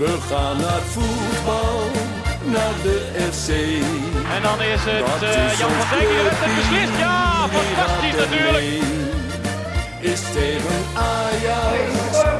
We 0.00 0.18
gaan 0.28 0.56
naar 0.56 0.80
voetbal, 0.80 1.80
naar 2.44 2.74
de 2.82 2.98
FC. 3.32 3.48
En 4.34 4.42
dan 4.42 4.62
is 4.62 4.80
het 4.84 5.06
Dat 5.06 5.22
uh, 5.22 5.52
is 5.52 5.58
Jan 5.58 5.70
van 5.70 5.98
Dijk 5.98 6.08
die 6.08 6.18
heeft 6.18 6.40
het 6.44 6.54
beslist. 6.56 6.98
Ja, 6.98 7.48
fantastisch 7.54 8.16
natuurlijk. 8.22 8.64
Is 10.12 10.20
tegen 10.20 10.80
Ajax 10.94 11.90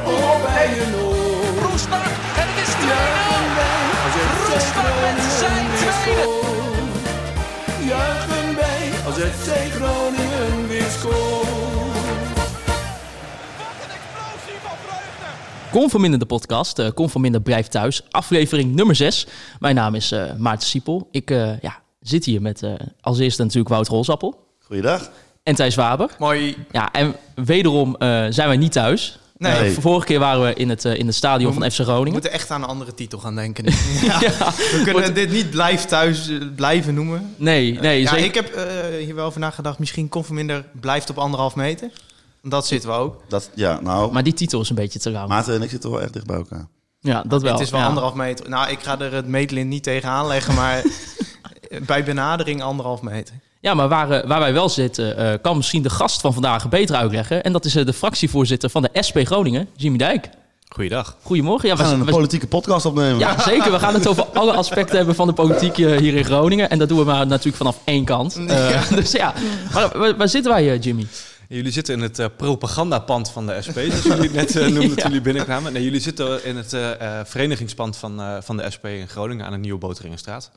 of 0.03 0.41
bij 0.45 0.69
een 0.83 0.95
oor. 0.95 1.69
Roestak 1.69 2.11
en 2.41 2.47
het 2.51 2.59
is 2.65 2.71
2-0. 2.73 2.91
Juichen 2.91 3.45
wij 3.57 3.81
als 4.05 4.13
FC 4.13 4.39
Roestak 4.53 4.95
met 5.03 5.19
zijn 5.41 5.65
tweede. 5.79 6.25
Juichen 7.91 8.55
wij 8.61 8.83
als 9.05 9.15
FC 9.15 9.49
Groningen 9.75 10.67
weer 10.67 10.89
scoort. 10.99 11.70
Kom 15.71 15.89
van 15.89 16.01
Minder 16.01 16.19
de 16.19 16.25
podcast. 16.25 16.79
eh 16.79 16.87
Kom 16.93 17.09
van 17.09 17.21
Minder 17.21 17.41
blijft 17.41 17.71
thuis. 17.71 18.01
Aflevering 18.11 18.75
nummer 18.75 18.95
6. 18.95 19.27
Mijn 19.59 19.75
naam 19.75 19.95
is 19.95 20.11
eh, 20.11 20.23
Maarten 20.37 20.67
Siepel. 20.67 21.07
Ik 21.11 21.31
eh, 21.31 21.59
ja, 21.61 21.79
zit 22.01 22.25
hier 22.25 22.41
met 22.41 22.63
eh, 22.63 22.73
als 23.01 23.19
eerste 23.19 23.41
natuurlijk 23.41 23.69
Wout 23.69 23.87
Rolsappel. 23.87 24.47
Goeiedag. 24.65 25.09
En 25.43 25.55
Thijs 25.55 25.75
Waber. 25.75 26.09
Mooi. 26.19 26.55
Ja, 26.71 26.91
en 26.91 27.15
wederom 27.35 27.95
eh, 27.95 28.07
zijn 28.29 28.47
wij 28.47 28.57
niet 28.57 28.71
thuis. 28.71 29.19
Nee. 29.37 29.51
Eh, 29.53 29.77
vorige 29.79 30.05
keer 30.05 30.19
waren 30.19 30.43
we 30.43 30.53
in 30.53 30.69
het, 30.69 30.85
eh, 30.85 30.97
in 30.97 31.05
het 31.05 31.15
stadion 31.15 31.53
van 31.53 31.71
FC 31.71 31.77
We 31.77 31.83
Groningen. 31.83 32.11
moeten 32.11 32.31
echt 32.31 32.51
aan 32.51 32.61
een 32.63 32.67
andere 32.69 32.93
titel 32.93 33.19
gaan 33.19 33.35
denken. 33.35 33.63
Ja. 34.01 34.19
We 34.19 34.81
kunnen 34.83 35.13
dit 35.13 35.31
niet 35.31 35.49
blijf 35.49 35.85
thuis 35.85 36.29
eh, 36.29 36.37
blijven 36.55 36.93
noemen. 36.93 37.33
Nee, 37.37 37.79
nee, 37.79 38.01
ja, 38.01 38.09
zeker. 38.09 38.25
ik 38.25 38.35
heb 38.35 38.49
eh, 38.53 38.65
hier 39.05 39.15
wel 39.15 39.25
over 39.25 39.39
nagedacht. 39.39 39.79
Misschien 39.79 40.09
Conforminder 40.09 40.65
blijft 40.81 41.09
op 41.09 41.17
anderhalf 41.17 41.55
meter. 41.55 41.89
Dat 42.41 42.67
zitten 42.67 42.89
we 42.89 42.95
ook. 42.95 43.21
Dat, 43.27 43.49
ja, 43.53 43.79
nou, 43.81 44.11
Maar 44.11 44.23
die 44.23 44.33
titel 44.33 44.61
is 44.61 44.69
een 44.69 44.75
beetje 44.75 44.99
te 44.99 45.11
lang. 45.11 45.27
Maarten 45.27 45.53
en 45.55 45.61
ik 45.61 45.69
zitten 45.69 45.91
wel 45.91 46.01
echt 46.01 46.13
dicht 46.13 46.25
bij 46.25 46.35
elkaar. 46.37 46.67
Ja, 46.99 47.23
dat 47.27 47.41
wel. 47.41 47.51
Het 47.51 47.61
is 47.61 47.69
wel 47.69 47.79
ja. 47.79 47.85
anderhalf 47.85 48.13
meter. 48.15 48.49
Nou, 48.49 48.69
ik 48.69 48.79
ga 48.79 48.99
er 48.99 49.13
het 49.13 49.27
meetlint 49.27 49.69
niet 49.69 49.83
tegen 49.83 50.09
aanleggen, 50.09 50.53
maar 50.55 50.81
bij 51.85 52.03
benadering 52.03 52.61
anderhalf 52.61 53.01
meter. 53.01 53.35
Ja, 53.59 53.73
maar 53.73 53.87
waar, 53.89 54.11
eh, 54.11 54.27
waar 54.27 54.39
wij 54.39 54.53
wel 54.53 54.69
zitten, 54.69 55.17
eh, 55.17 55.33
kan 55.41 55.57
misschien 55.57 55.81
de 55.81 55.89
gast 55.89 56.21
van 56.21 56.33
vandaag 56.33 56.69
beter 56.69 56.95
uitleggen. 56.95 57.43
En 57.43 57.51
dat 57.51 57.65
is 57.65 57.75
eh, 57.75 57.85
de 57.85 57.93
fractievoorzitter 57.93 58.69
van 58.69 58.81
de 58.81 58.89
SP 59.07 59.17
Groningen, 59.23 59.67
Jimmy 59.75 59.97
Dijk. 59.97 60.29
Goeiedag. 60.67 61.17
Goedemorgen. 61.21 61.69
Ja, 61.69 61.75
We 61.75 61.81
gaan 61.81 61.91
we- 61.93 61.99
een 61.99 62.05
we- 62.05 62.11
politieke 62.11 62.47
podcast 62.47 62.85
opnemen. 62.85 63.19
Ja, 63.19 63.39
zeker. 63.49 63.71
We 63.71 63.79
gaan 63.79 63.93
het 63.93 64.07
over 64.07 64.23
alle 64.25 64.53
aspecten 64.53 64.97
hebben 64.97 65.15
van 65.15 65.27
de 65.27 65.33
politiek 65.33 65.75
hier 65.75 66.15
in 66.15 66.23
Groningen. 66.25 66.69
En 66.69 66.79
dat 66.79 66.89
doen 66.89 66.97
we 66.97 67.03
maar 67.03 67.27
natuurlijk 67.27 67.57
vanaf 67.57 67.77
één 67.83 68.05
kant. 68.05 68.35
Eh, 68.47 68.89
Dus 68.91 69.11
ja, 69.11 69.33
maar 69.73 69.97
waar, 69.97 70.17
waar 70.17 70.29
zitten 70.29 70.51
wij, 70.51 70.77
Jimmy? 70.77 71.07
Jullie 71.55 71.71
zitten 71.71 71.93
in 71.95 72.01
het 72.01 72.19
eh, 72.19 72.25
propagandapand 72.37 73.29
van 73.31 73.45
de 73.47 73.61
SP, 73.65 73.77
zoals 73.77 74.03
jullie 74.03 74.21
het 74.23 74.33
net 74.33 74.55
eh, 74.55 74.61
noemden 74.77 74.81
Ja. 74.89 74.95
toen 74.95 75.03
jullie 75.03 75.21
binnenkwamen. 75.21 75.73
Nee, 75.73 75.83
jullie 75.83 75.99
zitten 75.99 76.45
in 76.45 76.57
het 76.57 76.73
eh, 76.73 77.19
eh, 77.19 77.25
verenigingspand 77.25 77.97
van, 77.97 78.21
eh, 78.21 78.37
van 78.41 78.57
de 78.57 78.71
SP 78.75 78.85
in 78.85 79.07
Groningen 79.07 79.45
aan 79.45 79.51
de 79.51 79.57
Nieuwe 79.57 79.79
Boteringenstraat. 79.79 80.51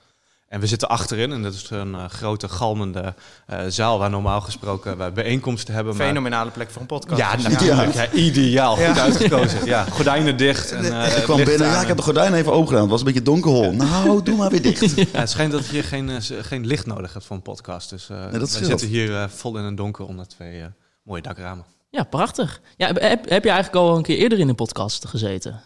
En 0.48 0.61
we 0.61 0.67
zitten 0.67 0.89
achterin, 0.89 1.33
en 1.33 1.42
dat 1.42 1.55
is 1.55 1.70
een 1.70 1.95
eh, 1.95 2.05
grote 2.09 2.48
galmende 2.48 3.14
eh, 3.47 3.59
zaal 3.69 3.98
waar 3.98 4.11
normaal 4.11 4.41
gesproken 4.41 4.97
wij 4.97 5.12
bijeenkomsten 5.12 5.75
hebben. 5.75 5.97
maar- 5.97 6.06
Fenomenale 6.06 6.51
plek 6.51 6.70
voor 6.70 6.81
een 6.81 6.86
podcast. 6.86 7.19
Ja, 7.20 7.36
natuurlijk. 7.36 7.92
Ja. 7.95 8.11
ideaal. 8.11 8.77
Goed 8.77 8.84
Ja. 8.97 9.03
uitgekozen. 9.03 9.64
Ja, 9.64 9.84
gordijnen 9.84 10.36
dicht. 10.36 10.73
En, 10.73 11.01
eh, 11.03 11.17
Ik 11.17 11.23
kwam 11.23 11.45
binnen, 11.45 11.67
ja, 11.67 11.81
ik 11.81 11.86
heb 11.86 11.97
de 11.97 12.03
gordijn 12.03 12.34
even 12.34 12.53
open 12.53 12.67
gedaan. 12.67 12.83
Het 12.83 12.91
was 12.91 13.01
een 13.01 13.06
beetje 13.06 13.23
donkerhol. 13.23 13.73
Nou, 13.73 14.23
doe 14.23 14.36
maar 14.36 14.51
weer 14.51 14.62
dicht. 14.62 14.95
Ja, 15.12 15.19
het 15.20 15.31
schijnt 15.31 15.53
dat 15.53 15.67
je 15.67 15.83
geen, 15.83 16.11
geen 16.23 16.67
licht 16.67 16.86
nodig 16.86 17.12
hebt 17.12 17.25
voor 17.25 17.36
een 17.36 17.42
podcast. 17.42 17.91
Dus 17.91 18.08
eh 18.11 18.27
we 18.31 18.47
zitten 18.47 18.89
hier 18.89 19.14
eh, 19.17 19.25
vol 19.29 19.58
in 19.58 19.64
het 19.64 19.77
donker 19.77 20.05
onder 20.06 20.27
twee 20.29 20.61
eh, 20.61 20.67
mooie 21.05 21.23
dakramen. 21.23 21.65
Ja, 21.91 22.05
prachtig. 22.05 22.61
Ja, 22.77 22.87
heb, 22.87 23.29
heb 23.29 23.45
je 23.45 23.51
eigenlijk 23.51 23.75
al 23.75 23.97
een 23.97 24.03
keer 24.03 24.19
eerder 24.19 24.39
in 24.39 24.49
een 24.49 24.55
podcast 24.55 25.07
gezeten? 25.07 25.61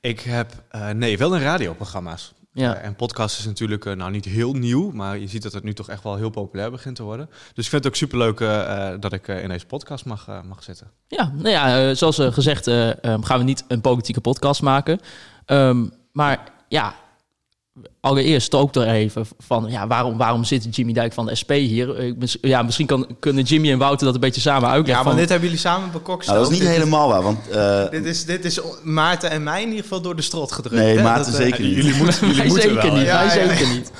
Ik 0.00 0.20
heb, 0.20 0.52
eh, 0.68 0.90
nee, 0.90 1.18
wel 1.18 1.34
in 1.34 1.42
radioprogramma's. 1.42 2.34
Ja. 2.56 2.74
Eh, 2.74 2.84
en 2.84 2.94
podcast 2.94 3.38
is 3.38 3.44
natuurlijk 3.44 3.84
eh, 3.84 3.92
nou 3.92 4.10
niet 4.10 4.24
heel 4.24 4.52
nieuw, 4.52 4.90
maar 4.90 5.18
je 5.18 5.26
ziet 5.26 5.42
dat 5.42 5.52
het 5.52 5.64
nu 5.64 5.74
toch 5.74 5.88
echt 5.88 6.02
wel 6.02 6.16
heel 6.16 6.30
populair 6.30 6.70
begint 6.70 6.96
te 6.96 7.02
worden. 7.02 7.26
Dus 7.26 7.64
ik 7.64 7.70
vind 7.70 7.84
het 7.84 7.86
ook 7.86 7.98
superleuk 7.98 8.40
eh, 8.40 8.94
dat 9.00 9.12
ik 9.12 9.28
in 9.28 9.48
deze 9.48 9.66
podcast 9.66 10.04
mag, 10.04 10.42
mag 10.44 10.62
zitten. 10.62 10.90
Ja, 11.06 11.32
nou 11.34 11.48
ja, 11.48 11.94
zoals 11.94 12.16
gezegd 12.20 12.66
eh, 12.66 13.04
ehm, 13.04 13.22
gaan 13.22 13.38
we 13.38 13.44
niet 13.44 13.64
een 13.68 13.80
politieke 13.80 14.20
podcast 14.20 14.62
maken. 14.62 15.00
Ehm, 15.44 15.86
maar 16.12 16.52
ja, 16.68 16.94
allereerst 18.00 18.54
ook 18.54 18.74
er 18.74 18.88
even 18.88 19.26
van... 19.38 19.66
Ja, 19.70 19.86
waarom, 19.86 20.16
waarom 20.16 20.44
zit 20.44 20.76
Jimmy 20.76 20.92
Dijk 20.92 21.12
van 21.12 21.26
de 21.26 21.34
SP 21.40 21.50
hier? 21.52 21.94
Eh, 21.98 22.12
ja, 22.40 22.62
misschien 22.62 22.86
kan, 22.86 23.06
kunnen 23.20 23.44
Jimmy 23.44 23.70
en 23.72 23.78
Wouter 23.78 24.04
dat 24.06 24.14
een 24.14 24.20
beetje 24.20 24.40
samen 24.40 24.68
Ja, 24.68 24.74
uitleggen. 24.74 25.04
maar 25.04 25.12
van- 25.12 25.20
dit 25.20 25.30
hebben 25.30 25.48
jullie 25.48 25.62
samen 25.64 25.90
bekokst. 25.92 26.28
Nou, 26.28 26.40
dat 26.40 26.50
is 26.50 26.58
niet 26.58 26.66
Dit 26.66 26.76
helemaal 26.76 27.08
waar, 27.08 27.22
want... 27.22 27.48
eh, 27.48 27.90
Dit 27.90 28.04
is, 28.04 28.24
dit 28.24 28.44
is 28.44 28.60
Maarten 28.82 29.30
en 29.30 29.42
mij 29.42 29.62
in 29.62 29.68
ieder 29.68 29.82
geval 29.82 30.00
door 30.00 30.16
de 30.16 30.22
strot 30.22 30.52
gedrukt. 30.52 30.74
nee, 30.82 30.96
hè? 30.96 31.02
Maarten 31.02 31.32
Dat, 31.32 31.40
eh, 31.40 31.46
zeker 31.46 31.64
niet. 31.64 31.74
Jullie 31.76 31.94
moeten, 31.94 32.20
jullie 32.20 32.36
Hij 32.40 32.46
moeten 32.46 32.68
zeker 32.70 32.82
wel. 32.86 32.94
niet, 32.96 33.06
Ja, 33.06 33.16
hij 33.16 33.26
ja, 33.36 33.42
ja. 33.42 33.48
zeker 33.56 33.74
niet. 33.74 33.90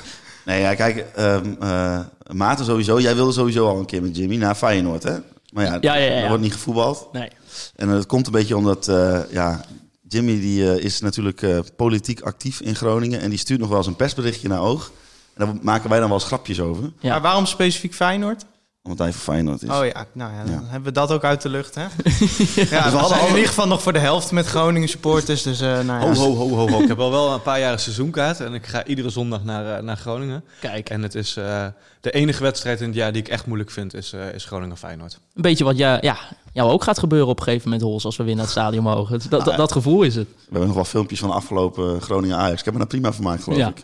Nee, 0.45 0.61
ja, 0.61 0.75
kijk, 0.75 1.05
ehm 1.15 1.45
eh, 1.59 1.99
Maarten 2.31 2.65
sowieso. 2.65 2.99
Jij 2.99 3.15
wilde 3.15 3.31
sowieso 3.31 3.67
al 3.67 3.79
een 3.79 3.85
keer 3.85 4.01
met 4.01 4.17
Jimmy 4.17 4.35
naar 4.35 4.55
Feyenoord, 4.55 5.03
hè? 5.03 5.13
Maar 5.53 5.65
ja, 5.65 5.77
Ja, 5.81 5.95
ja, 5.95 6.11
ja. 6.11 6.21
er 6.21 6.27
wordt 6.27 6.43
niet 6.43 6.53
gevoetbald. 6.53 7.07
Nee. 7.11 7.29
En 7.75 7.87
dat 7.89 8.05
komt 8.05 8.25
een 8.25 8.31
beetje 8.31 8.57
omdat, 8.57 8.87
eh, 8.87 9.19
ja, 9.31 9.61
Jimmy 10.07 10.39
die, 10.39 10.71
eh, 10.71 10.83
is 10.83 10.99
natuurlijk 11.01 11.41
eh, 11.41 11.59
politiek 11.75 12.21
actief 12.21 12.59
in 12.61 12.75
Groningen. 12.75 13.19
En 13.19 13.29
die 13.29 13.39
stuurt 13.39 13.59
nog 13.59 13.69
wel 13.69 13.77
eens 13.77 13.87
een 13.87 13.95
persberichtje 13.95 14.47
naar 14.47 14.61
Oog. 14.61 14.91
En 15.33 15.45
daar 15.45 15.55
maken 15.61 15.89
wij 15.89 15.99
dan 15.99 16.07
wel 16.09 16.17
eens 16.17 16.27
grapjes 16.27 16.59
over. 16.59 16.91
Ja. 16.99 17.09
Maar 17.09 17.21
waarom 17.21 17.45
specifiek 17.45 17.93
Feyenoord? 17.93 18.45
Omdat 18.83 18.99
hij 19.01 19.13
voor 19.13 19.33
Feyenoord 19.33 19.61
is. 19.63 19.69
Oh 19.69 19.85
ja, 19.85 20.05
nou 20.13 20.33
ja, 20.33 20.43
dan 20.43 20.53
Ja. 20.53 20.61
hebben 20.63 20.83
we 20.83 20.91
dat 20.91 21.11
ook 21.11 21.23
uit 21.23 21.41
de 21.41 21.49
lucht, 21.49 21.75
hè? 21.75 21.81
ja, 21.85 21.87
we, 21.89 22.75
hadden 22.75 23.07
zijn 23.07 23.21
al- 23.21 23.27
in 23.27 23.33
ieder 23.33 23.47
geval 23.47 23.67
nog 23.67 23.81
voor 23.81 23.93
de 23.93 23.99
helft 23.99 24.31
met 24.31 24.45
Groningen 24.45 24.89
supporters, 24.89 25.41
dus 25.41 25.61
eh 25.61 25.67
nou 25.79 25.85
ja. 25.85 25.99
Ho, 25.99 26.13
ho, 26.13 26.35
ho, 26.35 26.47
ho, 26.55 26.69
ho. 26.69 26.81
Ik 26.81 26.87
heb 26.87 26.99
al 26.99 27.11
wel 27.11 27.33
een 27.33 27.41
paar 27.41 27.59
jaar 27.59 27.71
een 27.73 27.79
seizoenkaart 27.79 28.39
en 28.39 28.53
ik 28.53 28.65
ga 28.65 28.85
iedere 28.85 29.09
zondag 29.09 29.43
naar, 29.43 29.83
naar 29.83 29.97
Groningen. 29.97 30.43
Kijk, 30.59 30.89
En 30.89 31.01
het 31.01 31.15
is 31.15 31.37
eh, 31.37 31.65
de 32.01 32.11
enige 32.11 32.43
wedstrijd 32.43 32.79
in 32.81 32.87
het 32.87 32.95
jaar 32.95 33.11
die 33.11 33.21
ik 33.21 33.27
echt 33.27 33.45
moeilijk 33.45 33.71
vind, 33.71 33.93
is, 33.93 34.13
eh, 34.13 34.33
is 34.33 34.45
Groningen-Feyenoord. 34.45 35.19
een 35.35 35.41
beetje 35.41 35.63
wat 35.63 35.77
ja, 35.77 35.97
ja, 36.01 36.17
jou 36.57 36.71
ook 36.71 36.83
gaat 36.83 36.99
gebeuren 36.99 37.27
op 37.27 37.37
een 37.37 37.43
gegeven 37.43 37.69
moment, 37.69 37.87
Hols, 37.87 38.05
als 38.05 38.17
we 38.17 38.23
weer 38.23 38.33
naar 38.35 38.43
het 38.43 38.51
stadion 38.51 38.83
mogen. 38.83 39.19
Dat, 39.29 39.45
dat, 39.45 39.57
dat 39.57 39.71
gevoel 39.71 40.01
is 40.03 40.15
het. 40.15 40.27
We 40.27 40.43
hebben 40.49 40.67
nog 40.67 40.75
wel 40.75 40.85
filmpjes 40.85 41.19
van 41.19 41.29
de 41.29 41.35
afgelopen 41.35 42.01
Groningen-Ajax. 42.01 42.59
Ik 42.59 42.65
heb 42.65 42.73
me 42.73 42.79
daar 42.79 42.87
prima 42.89 43.11
van 43.11 43.15
gemaakt, 43.23 43.43
geloof 43.43 43.59
Ja. 43.59 43.67
ik. 43.67 43.81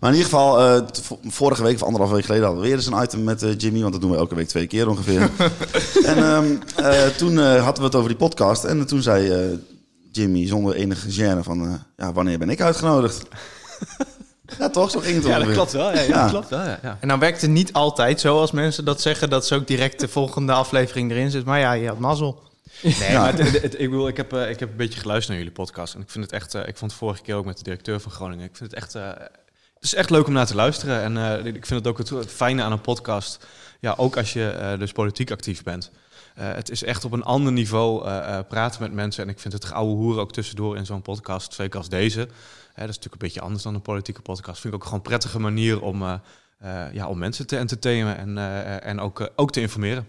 Maar 0.00 0.10
in 0.10 0.16
ieder 0.16 0.30
geval, 0.30 0.60
eh, 0.60 0.82
vorige 1.22 1.62
week 1.62 1.74
of 1.74 1.82
anderhalve 1.82 2.14
week 2.14 2.24
geleden 2.24 2.44
hadden 2.44 2.62
we 2.62 2.68
weer 2.68 2.78
eens 2.78 2.86
een 2.86 3.02
item 3.02 3.24
met 3.24 3.42
eh, 3.42 3.56
Jimmy. 3.58 3.80
Want 3.80 3.92
dat 3.92 4.02
doen 4.02 4.10
we 4.10 4.16
elke 4.16 4.34
week 4.34 4.48
twee 4.48 4.66
keer 4.66 4.88
ongeveer. 4.88 5.20
en 6.04 6.16
ehm, 6.16 6.56
eh, 6.76 7.06
toen 7.06 7.38
eh, 7.38 7.44
hadden 7.64 7.78
we 7.82 7.84
het 7.88 7.94
over 7.94 8.08
die 8.08 8.18
podcast. 8.18 8.64
En 8.64 8.86
toen 8.86 9.02
zei 9.02 9.30
eh, 9.30 9.58
Jimmy 10.12 10.46
zonder 10.46 10.74
enige 10.74 11.08
gêne 11.10 11.40
van... 11.42 11.64
eh, 11.66 11.72
ja, 11.96 12.12
wanneer 12.12 12.38
ben 12.38 12.50
ik 12.50 12.60
uitgenodigd? 12.60 13.22
Ja, 14.58 14.70
toch? 14.70 14.90
Zo 14.90 15.00
ging 15.00 15.14
het 15.14 15.24
Ja, 15.24 15.28
dat 15.30 15.38
ongeveer. 15.38 15.54
klopt 15.54 15.72
wel. 15.72 15.92
Ja, 15.92 16.00
ja, 16.00 16.06
Ja. 16.08 16.22
dat 16.22 16.30
klopt 16.30 16.48
wel. 16.48 16.60
Ja, 16.60 16.78
ja. 16.82 16.96
En 17.00 17.08
dan 17.08 17.18
werkt 17.18 17.40
het 17.40 17.50
niet 17.50 17.72
altijd 17.72 18.20
zo 18.20 18.38
als 18.38 18.50
mensen 18.50 18.84
dat 18.84 19.00
zeggen, 19.00 19.30
dat 19.30 19.46
ze 19.46 19.54
ook 19.54 19.66
direct 19.66 20.00
de 20.00 20.08
volgende 20.08 20.52
aflevering 20.52 21.10
erin 21.10 21.30
zit. 21.30 21.44
Maar 21.44 21.58
ja, 21.58 21.72
je 21.72 21.88
had 21.88 21.98
mazzel. 21.98 22.42
Nee, 22.82 22.94
Ja. 23.10 23.20
maar 23.20 23.36
het- 23.38 23.52
het- 23.52 23.62
het- 23.62 23.80
ik, 23.80 23.90
bedoel, 23.90 24.08
ik, 24.08 24.16
heb, 24.16 24.32
eh, 24.32 24.50
ik 24.50 24.60
heb 24.60 24.70
een 24.70 24.76
beetje 24.76 25.00
geluisterd 25.00 25.28
naar 25.28 25.38
jullie 25.46 25.52
podcast. 25.64 25.94
En 25.94 26.00
ik 26.00 26.10
vind 26.10 26.24
het 26.24 26.32
echt, 26.34 26.54
eh, 26.54 26.60
ik 26.68 26.76
vond 26.76 26.90
het 26.90 27.00
vorige 27.00 27.22
keer 27.22 27.34
ook 27.34 27.44
met 27.44 27.56
de 27.56 27.62
directeur 27.64 28.00
van 28.00 28.12
Groningen. 28.12 28.44
Ik 28.44 28.56
vind 28.56 28.70
het 28.70 28.80
echt, 28.82 28.94
eh, 28.94 29.06
het 29.08 29.80
is 29.80 29.94
echt 29.94 30.10
leuk 30.10 30.26
om 30.26 30.32
naar 30.32 30.46
te 30.46 30.54
luisteren. 30.54 31.02
En 31.02 31.16
eh, 31.16 31.44
ik 31.54 31.66
vind 31.66 31.80
het 31.80 31.86
ook 31.86 31.98
het, 31.98 32.08
het 32.08 32.30
fijne 32.32 32.62
aan 32.62 32.72
een 32.72 32.80
podcast. 32.80 33.38
Ja, 33.82 33.94
ook 33.96 34.16
als 34.16 34.32
je 34.32 34.48
eh, 34.48 34.78
dus 34.78 34.92
politiek 34.92 35.30
actief 35.30 35.62
bent. 35.62 35.90
Eh, 36.34 36.54
het 36.54 36.70
is 36.70 36.82
echt 36.82 37.04
op 37.04 37.12
een 37.12 37.22
ander 37.22 37.52
niveau 37.52 38.06
eh, 38.06 38.38
praten 38.48 38.82
met 38.82 38.92
mensen. 38.92 39.24
En 39.24 39.28
ik 39.28 39.38
vind 39.38 39.52
het 39.52 39.72
oude 39.72 39.92
hoeren 39.92 40.20
ook 40.20 40.32
tussendoor 40.32 40.76
in 40.76 40.86
zo'n 40.86 41.02
podcast, 41.02 41.54
zeker 41.54 41.78
als 41.78 41.88
deze. 41.88 42.18
Dat 42.18 42.28
is 42.74 42.96
natuurlijk 42.96 43.12
een 43.12 43.18
beetje 43.18 43.40
anders 43.40 43.62
dan 43.62 43.74
een 43.74 43.82
politieke 43.82 44.22
podcast. 44.22 44.60
Vind 44.60 44.74
ik 44.74 44.78
ook 44.80 44.84
gewoon 44.84 44.98
een 44.98 45.08
prettige 45.08 45.38
manier 45.38 45.80
om, 45.80 46.20
ja, 46.92 47.08
om 47.08 47.18
mensen 47.18 47.46
te 47.46 47.56
entertainen 47.56 48.18
en, 48.18 48.38
en 48.82 49.00
ook, 49.00 49.30
ook 49.36 49.52
te 49.52 49.60
informeren. 49.60 50.06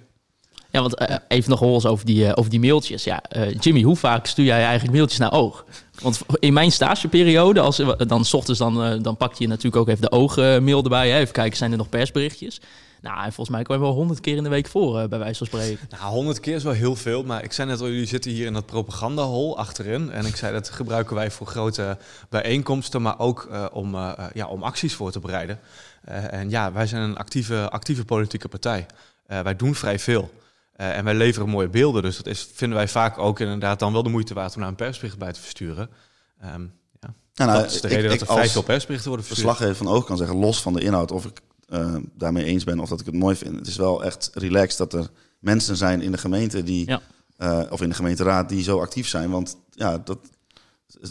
Ja, 0.72 0.81
want 0.81 1.23
even 1.28 1.50
nog 1.50 1.59
hols 1.59 1.85
over 1.85 2.05
die, 2.05 2.35
over 2.35 2.51
die 2.51 2.59
mailtjes. 2.59 3.03
Ja, 3.03 3.23
Jimmy, 3.59 3.81
hoe 3.81 3.95
vaak 3.95 4.25
stuur 4.25 4.45
jij 4.45 4.63
eigenlijk 4.63 4.94
mailtjes 4.94 5.19
naar 5.19 5.34
Oog? 5.34 5.66
Want 6.01 6.22
in 6.40 6.53
mijn 6.53 6.72
stageperiode, 6.72 7.59
als, 7.59 7.81
dan 8.08 8.26
's 8.26 8.34
ochtends, 8.34 8.59
dan, 8.59 9.02
dan 9.02 9.17
pak 9.17 9.34
je 9.34 9.47
natuurlijk 9.47 9.76
ook 9.76 9.87
even 9.87 10.02
de 10.02 10.11
Oog-mail 10.11 10.84
erbij. 10.84 11.09
Hè? 11.09 11.17
Even 11.17 11.34
kijken, 11.34 11.58
zijn 11.58 11.72
er 11.72 11.78
nog 11.78 11.90
persberichtjes? 11.90 12.61
Nou, 13.03 13.17
en 13.17 13.23
volgens 13.34 13.50
mij 13.50 13.64
komen 13.64 13.82
we 13.82 13.88
wel 13.88 13.96
honderd 13.97 14.20
keer 14.20 14.35
in 14.38 14.44
de 14.44 14.50
week 14.50 14.67
voor, 14.67 15.00
eh, 15.00 15.08
bij 15.08 15.20
wijze 15.20 15.38
van 15.38 15.47
spreken. 15.47 15.88
Nou, 16.00 16.03
honderd 16.14 16.40
keer 16.40 16.55
is 16.55 16.64
wel 16.64 16.73
heel 16.73 16.96
veel, 16.96 17.23
maar 17.23 17.44
ik 17.44 17.52
zei 17.53 17.67
net 17.70 17.79
al, 17.79 17.88
jullie 17.88 18.05
zitten 18.05 18.32
hier 18.32 18.46
in 18.46 18.53
dat 18.53 18.66
propagandahol 18.66 19.58
achterin. 19.58 20.11
En 20.11 20.26
ik 20.26 20.35
zei 20.35 20.53
dat 20.53 20.70
gebruiken 20.70 21.16
wij 21.16 21.32
voor 21.32 21.47
grote 21.47 21.97
bijeenkomsten, 22.29 23.02
maar 23.02 23.20
ook 23.20 23.47
eh, 23.52 23.66
om, 23.72 23.96
eh, 23.96 24.11
ja, 24.34 24.47
om 24.47 24.64
acties 24.64 24.94
voor 24.94 25.11
te 25.11 25.20
bereiden. 25.20 25.59
Eh, 26.03 26.34
en 26.34 26.50
ja, 26.50 26.72
wij 26.72 26.88
zijn 26.88 27.02
een 27.02 27.17
actieve, 27.17 27.70
actieve 27.70 28.05
politieke 28.05 28.47
partij. 28.47 28.85
Eh, 29.26 29.40
wij 29.40 29.55
doen 29.55 29.76
vrij 29.76 30.00
veel. 30.00 30.32
Eh, 30.76 30.97
en 30.97 31.03
wij 31.03 31.14
leveren 31.14 31.50
mooie 31.50 31.70
beelden, 31.70 32.02
dus 32.02 32.17
dat 32.17 32.26
is, 32.28 32.50
vinden 32.53 32.78
wij 32.78 32.88
vaak 32.88 33.17
ook 33.17 33.40
inderdaad 33.40 33.79
dan 33.79 33.94
wel 33.94 34.03
de 34.03 34.09
moeite 34.09 34.34
waard 34.34 34.53
om 34.53 34.59
naar 34.59 34.70
een 34.70 34.76
persbericht 34.76 35.17
bij 35.17 35.32
te 35.32 35.40
versturen. 35.41 35.90
Ehm, 36.41 36.61
ja. 37.00 37.14
Ja, 37.34 37.46
nou, 37.46 37.61
dat 37.61 37.72
is 37.72 37.82
de 37.82 37.88
ik- 37.88 37.94
reden 37.94 38.11
ik 38.11 38.20
dat 38.20 38.28
er 38.28 38.34
vrij 38.35 38.50
veel 38.50 38.61
persberichten 38.64 39.08
worden 39.09 39.26
verstuurd. 39.26 39.50
verslaggever 39.50 39.85
van 39.85 39.96
Oog 39.96 40.05
kan 40.05 40.17
zeggen, 40.17 40.38
los 40.38 40.61
van 40.61 40.73
de 40.73 40.82
inhoud, 40.82 41.11
of 41.11 41.26
ik 41.26 41.40
eh, 41.73 41.96
daarmee 42.17 42.43
eens 42.43 42.64
ben 42.64 42.79
of 42.79 42.90
dat 42.90 42.99
ik 42.99 43.05
het 43.05 43.16
mooi 43.16 43.35
vind. 43.35 43.55
Het 43.55 43.67
is 43.67 43.75
wel 43.75 44.03
echt 44.03 44.29
relaxed 44.34 44.78
dat 44.78 44.93
er 44.93 45.09
mensen 45.40 45.75
zijn 45.78 46.02
in 46.02 46.11
de 46.11 46.17
gemeente 46.17 46.64
die, 46.64 46.87
Ja. 46.90 47.02
eh, 47.37 47.59
of 47.70 47.81
in 47.81 47.90
de 47.90 47.96
gemeenteraad 47.96 48.49
die 48.49 48.64
zo 48.64 48.79
actief 48.79 49.08
zijn. 49.08 49.29
Want 49.29 49.58
ja, 49.72 49.97
dat 49.97 50.17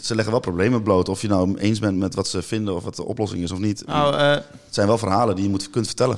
ze 0.01 0.13
leggen 0.15 0.31
wel 0.31 0.41
problemen 0.41 0.83
bloot. 0.83 1.09
Of 1.09 1.21
je 1.21 1.27
nou 1.27 1.57
eens 1.57 1.79
bent 1.79 1.97
met 1.97 2.15
wat 2.15 2.27
ze 2.27 2.41
vinden 2.41 2.75
of 2.75 2.83
wat 2.83 2.95
de 2.95 3.03
oplossing 3.05 3.43
is 3.43 3.51
of 3.51 3.59
niet. 3.59 3.85
Nou, 3.85 4.15
eh, 4.15 4.31
Het 4.31 4.43
zijn 4.69 4.87
wel 4.87 4.97
verhalen 4.97 5.35
die 5.35 5.43
je 5.43 5.49
moet, 5.49 5.69
kunt 5.69 5.85
vertellen. 5.85 6.17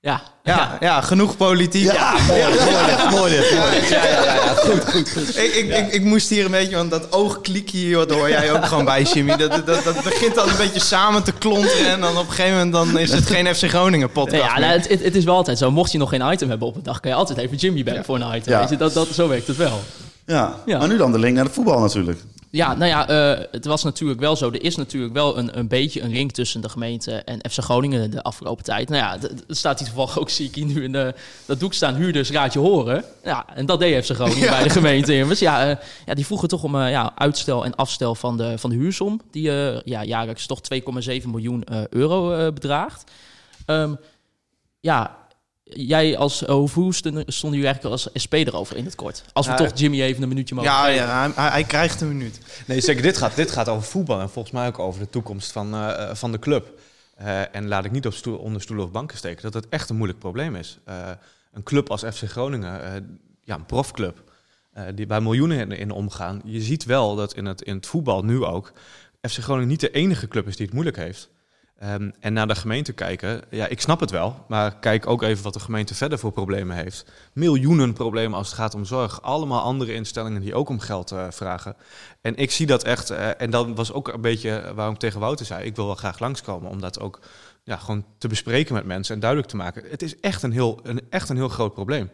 Ja, 0.00 0.22
ja, 0.42 0.76
ja, 0.80 1.00
genoeg 1.00 1.36
politiek. 1.36 1.92
Ja, 1.92 2.12
mooi 3.10 3.30
dit. 3.30 4.37
Ik, 5.34 5.54
ik, 5.54 5.76
ik, 5.76 5.92
ik 5.92 6.04
moest 6.04 6.28
hier 6.28 6.44
een 6.44 6.50
beetje, 6.50 6.76
want 6.76 6.90
dat 6.90 7.12
oogklikje 7.12 7.78
hier, 7.78 7.96
dat 7.96 8.10
hoor 8.10 8.28
jij 8.28 8.52
ook 8.52 8.64
gewoon 8.64 8.84
bij, 8.84 9.02
Jimmy. 9.02 9.36
Dat, 9.36 9.66
dat, 9.66 9.84
dat 9.84 10.02
begint 10.02 10.34
dan 10.34 10.48
een 10.48 10.56
beetje 10.56 10.80
samen 10.80 11.22
te 11.22 11.32
klonteren 11.32 11.90
en 11.90 12.00
dan 12.00 12.16
op 12.16 12.26
een 12.26 12.32
gegeven 12.32 12.56
moment 12.56 12.72
dan 12.72 12.98
is 12.98 13.12
het 13.12 13.26
geen 13.26 13.54
FC 13.54 13.64
Groningen 13.68 14.10
podcast 14.10 14.42
ja 14.42 14.58
nou, 14.58 14.72
het, 14.72 14.88
het, 14.88 15.02
het 15.04 15.14
is 15.14 15.24
wel 15.24 15.34
altijd 15.34 15.58
zo. 15.58 15.70
Mocht 15.70 15.92
je 15.92 15.98
nog 15.98 16.08
geen 16.08 16.32
item 16.32 16.48
hebben 16.48 16.68
op 16.68 16.76
een 16.76 16.82
dag, 16.82 17.00
kan 17.00 17.10
je 17.10 17.16
altijd 17.16 17.38
even 17.38 17.56
Jimmy 17.56 17.82
bellen 17.82 18.04
voor 18.04 18.20
een 18.20 18.36
item. 18.36 18.52
Ja. 18.52 18.60
Weet 18.60 18.68
je, 18.68 18.76
dat, 18.76 18.92
dat, 18.92 19.08
zo 19.08 19.28
werkt 19.28 19.46
het 19.46 19.56
wel. 19.56 19.80
Ja. 20.26 20.54
Ja. 20.66 20.78
maar 20.78 20.88
nu 20.88 20.96
dan 20.96 21.12
de 21.12 21.18
link 21.18 21.34
naar 21.34 21.44
het 21.44 21.54
voetbal 21.54 21.80
natuurlijk. 21.80 22.20
Ja, 22.50 22.74
nou 22.74 22.90
ja, 22.90 23.08
eh, 23.08 23.44
het 23.50 23.64
was 23.64 23.84
natuurlijk 23.84 24.20
wel 24.20 24.36
zo. 24.36 24.50
Er 24.50 24.62
is 24.62 24.76
natuurlijk 24.76 25.12
wel 25.12 25.38
een, 25.38 25.58
een 25.58 25.68
beetje 25.68 26.00
een 26.00 26.10
link 26.10 26.30
tussen 26.30 26.60
de 26.60 26.68
gemeente 26.68 27.12
en 27.12 27.50
FC 27.50 27.58
Groningen 27.58 28.10
de 28.10 28.22
afgelopen 28.22 28.64
tijd. 28.64 28.88
Nou 28.88 29.02
ja, 29.02 29.28
er 29.48 29.56
staat 29.56 29.78
hier 29.78 29.88
toevallig 29.88 30.18
ook, 30.18 30.30
zie 30.30 30.46
ik 30.46 30.54
hier 30.54 30.64
nu 30.64 30.84
in 30.84 30.92
de, 30.92 31.14
dat 31.46 31.60
doek 31.60 31.72
staan, 31.72 31.94
huurders 31.94 32.30
raad 32.30 32.52
je 32.52 32.58
horen. 32.58 33.04
Ja, 33.24 33.46
en 33.54 33.66
dat 33.66 33.78
deed 33.78 34.04
FC 34.04 34.14
Groningen 34.14 34.50
bij 34.56 34.62
de 34.62 34.70
gemeente 34.70 35.14
immers. 35.14 35.38
Ja, 35.38 35.68
eh, 35.68 35.76
ja, 36.06 36.14
die 36.14 36.26
vroegen 36.26 36.48
toch 36.48 36.62
om 36.62 36.80
eh, 36.80 36.90
ja, 36.90 37.12
uitstel 37.14 37.64
en 37.64 37.74
afstel 37.74 38.14
van 38.14 38.36
de, 38.36 38.58
van 38.58 38.70
de 38.70 38.76
huursom. 38.76 39.20
Die 39.30 39.50
eh, 39.50 39.80
ja, 39.84 40.04
jaarlijks 40.04 40.46
toch 40.46 40.60
2,7 40.74 41.26
miljoen 41.26 41.64
eh, 41.64 41.86
euro 41.88 42.32
eh, 42.32 42.52
bedraagt. 42.52 43.10
Ehm, 43.66 43.94
ja, 44.80 45.16
jij 45.70 46.16
als, 46.16 46.40
hoe 46.40 46.94
stonden 46.94 47.24
stonden 47.26 47.58
jullie 47.58 47.72
eigenlijk 47.74 47.84
als 47.92 48.22
SP 48.24 48.34
erover 48.34 48.76
in 48.76 48.84
het 48.84 48.94
kort? 48.94 49.24
Als 49.32 49.46
we 49.46 49.52
Ja, 49.52 49.58
toch 49.58 49.78
Jimmy 49.78 50.02
even 50.02 50.22
een 50.22 50.28
minuutje 50.28 50.54
mogen 50.54 50.70
Ja, 50.70 50.84
geven. 50.84 51.06
ja 51.06 51.32
hij, 51.34 51.64
krijgt 51.64 52.00
een 52.00 52.08
minuut. 52.08 52.40
Nee, 52.66 52.80
zeker. 52.80 53.02
Dit 53.02 53.16
gaat, 53.16 53.36
dit 53.36 53.50
gaat 53.50 53.68
over 53.68 53.88
voetbal 53.88 54.20
en 54.20 54.30
volgens 54.30 54.54
mij 54.54 54.66
ook 54.66 54.78
over 54.78 55.00
de 55.00 55.10
toekomst 55.10 55.52
van, 55.52 55.74
eh, 55.74 56.14
van 56.14 56.32
de 56.32 56.38
club. 56.38 56.78
Eh, 57.16 57.54
en 57.54 57.68
laat 57.68 57.84
ik 57.84 57.90
niet 57.90 58.06
op 58.06 58.12
stoel, 58.14 58.38
onder 58.38 58.62
stoelen 58.62 58.84
of 58.84 58.90
banken 58.90 59.16
steken 59.16 59.42
dat 59.42 59.54
het 59.54 59.68
echt 59.68 59.90
een 59.90 59.96
moeilijk 59.96 60.18
probleem 60.18 60.54
is. 60.56 60.78
Eh, 60.84 61.10
een 61.52 61.62
club 61.62 61.90
als 61.90 62.02
FC 62.02 62.22
Groningen, 62.24 62.82
eh, 62.82 63.00
ja, 63.44 63.54
een 63.54 63.66
profclub, 63.66 64.22
eh, 64.72 64.84
die 64.94 65.06
bij 65.06 65.20
miljoenen 65.20 65.58
in, 65.58 65.72
in 65.72 65.90
omgaan. 65.90 66.40
Je 66.44 66.60
ziet 66.60 66.84
wel 66.84 67.16
dat 67.16 67.34
in 67.34 67.44
het, 67.44 67.62
in 67.62 67.74
het 67.76 67.86
voetbal 67.86 68.24
nu 68.24 68.44
ook 68.44 68.72
FC 69.30 69.38
Groningen 69.38 69.68
niet 69.68 69.80
de 69.80 69.90
enige 69.90 70.28
club 70.28 70.46
is 70.46 70.56
die 70.56 70.64
het 70.64 70.74
moeilijk 70.74 70.96
heeft. 70.96 71.28
Ehm, 71.78 72.10
en 72.20 72.32
naar 72.32 72.46
de 72.46 72.54
gemeente 72.54 72.92
kijken, 72.92 73.42
ja, 73.50 73.66
ik 73.66 73.80
snap 73.80 74.00
het 74.00 74.10
wel, 74.10 74.44
maar 74.48 74.78
kijk 74.78 75.06
ook 75.06 75.22
even 75.22 75.44
wat 75.44 75.52
de 75.52 75.60
gemeente 75.60 75.94
verder 75.94 76.18
voor 76.18 76.32
problemen 76.32 76.76
heeft. 76.76 77.04
Miljoenen 77.32 77.92
problemen 77.92 78.38
als 78.38 78.46
het 78.46 78.56
gaat 78.56 78.74
om 78.74 78.84
zorg. 78.84 79.22
Allemaal 79.22 79.60
andere 79.60 79.94
instellingen 79.94 80.40
die 80.40 80.54
ook 80.54 80.68
om 80.68 80.80
geld 80.80 81.10
eh, 81.10 81.26
vragen. 81.30 81.76
En 82.20 82.36
ik 82.36 82.50
zie 82.50 82.66
dat 82.66 82.84
echt, 82.84 83.10
eh, 83.10 83.40
en 83.40 83.50
dat 83.50 83.68
was 83.74 83.92
ook 83.92 84.08
een 84.08 84.20
beetje 84.20 84.72
waarom 84.74 84.94
ik 84.94 85.00
tegen 85.00 85.20
Wouter 85.20 85.46
zei, 85.46 85.64
ik 85.64 85.76
wil 85.76 85.86
wel 85.86 85.94
graag 85.94 86.18
langskomen 86.18 86.70
om 86.70 86.80
dat 86.80 87.00
ook 87.00 87.20
ja, 87.62 87.76
gewoon 87.76 88.04
te 88.18 88.28
bespreken 88.28 88.74
met 88.74 88.84
mensen 88.84 89.14
en 89.14 89.20
duidelijk 89.20 89.50
te 89.50 89.56
maken. 89.56 89.84
Het 89.90 90.02
is 90.02 90.20
echt 90.20 90.42
een 90.42 90.52
heel, 90.52 90.80
een, 90.82 91.00
echt 91.10 91.28
een 91.28 91.36
heel 91.36 91.48
groot 91.48 91.74
probleem. 91.74 92.10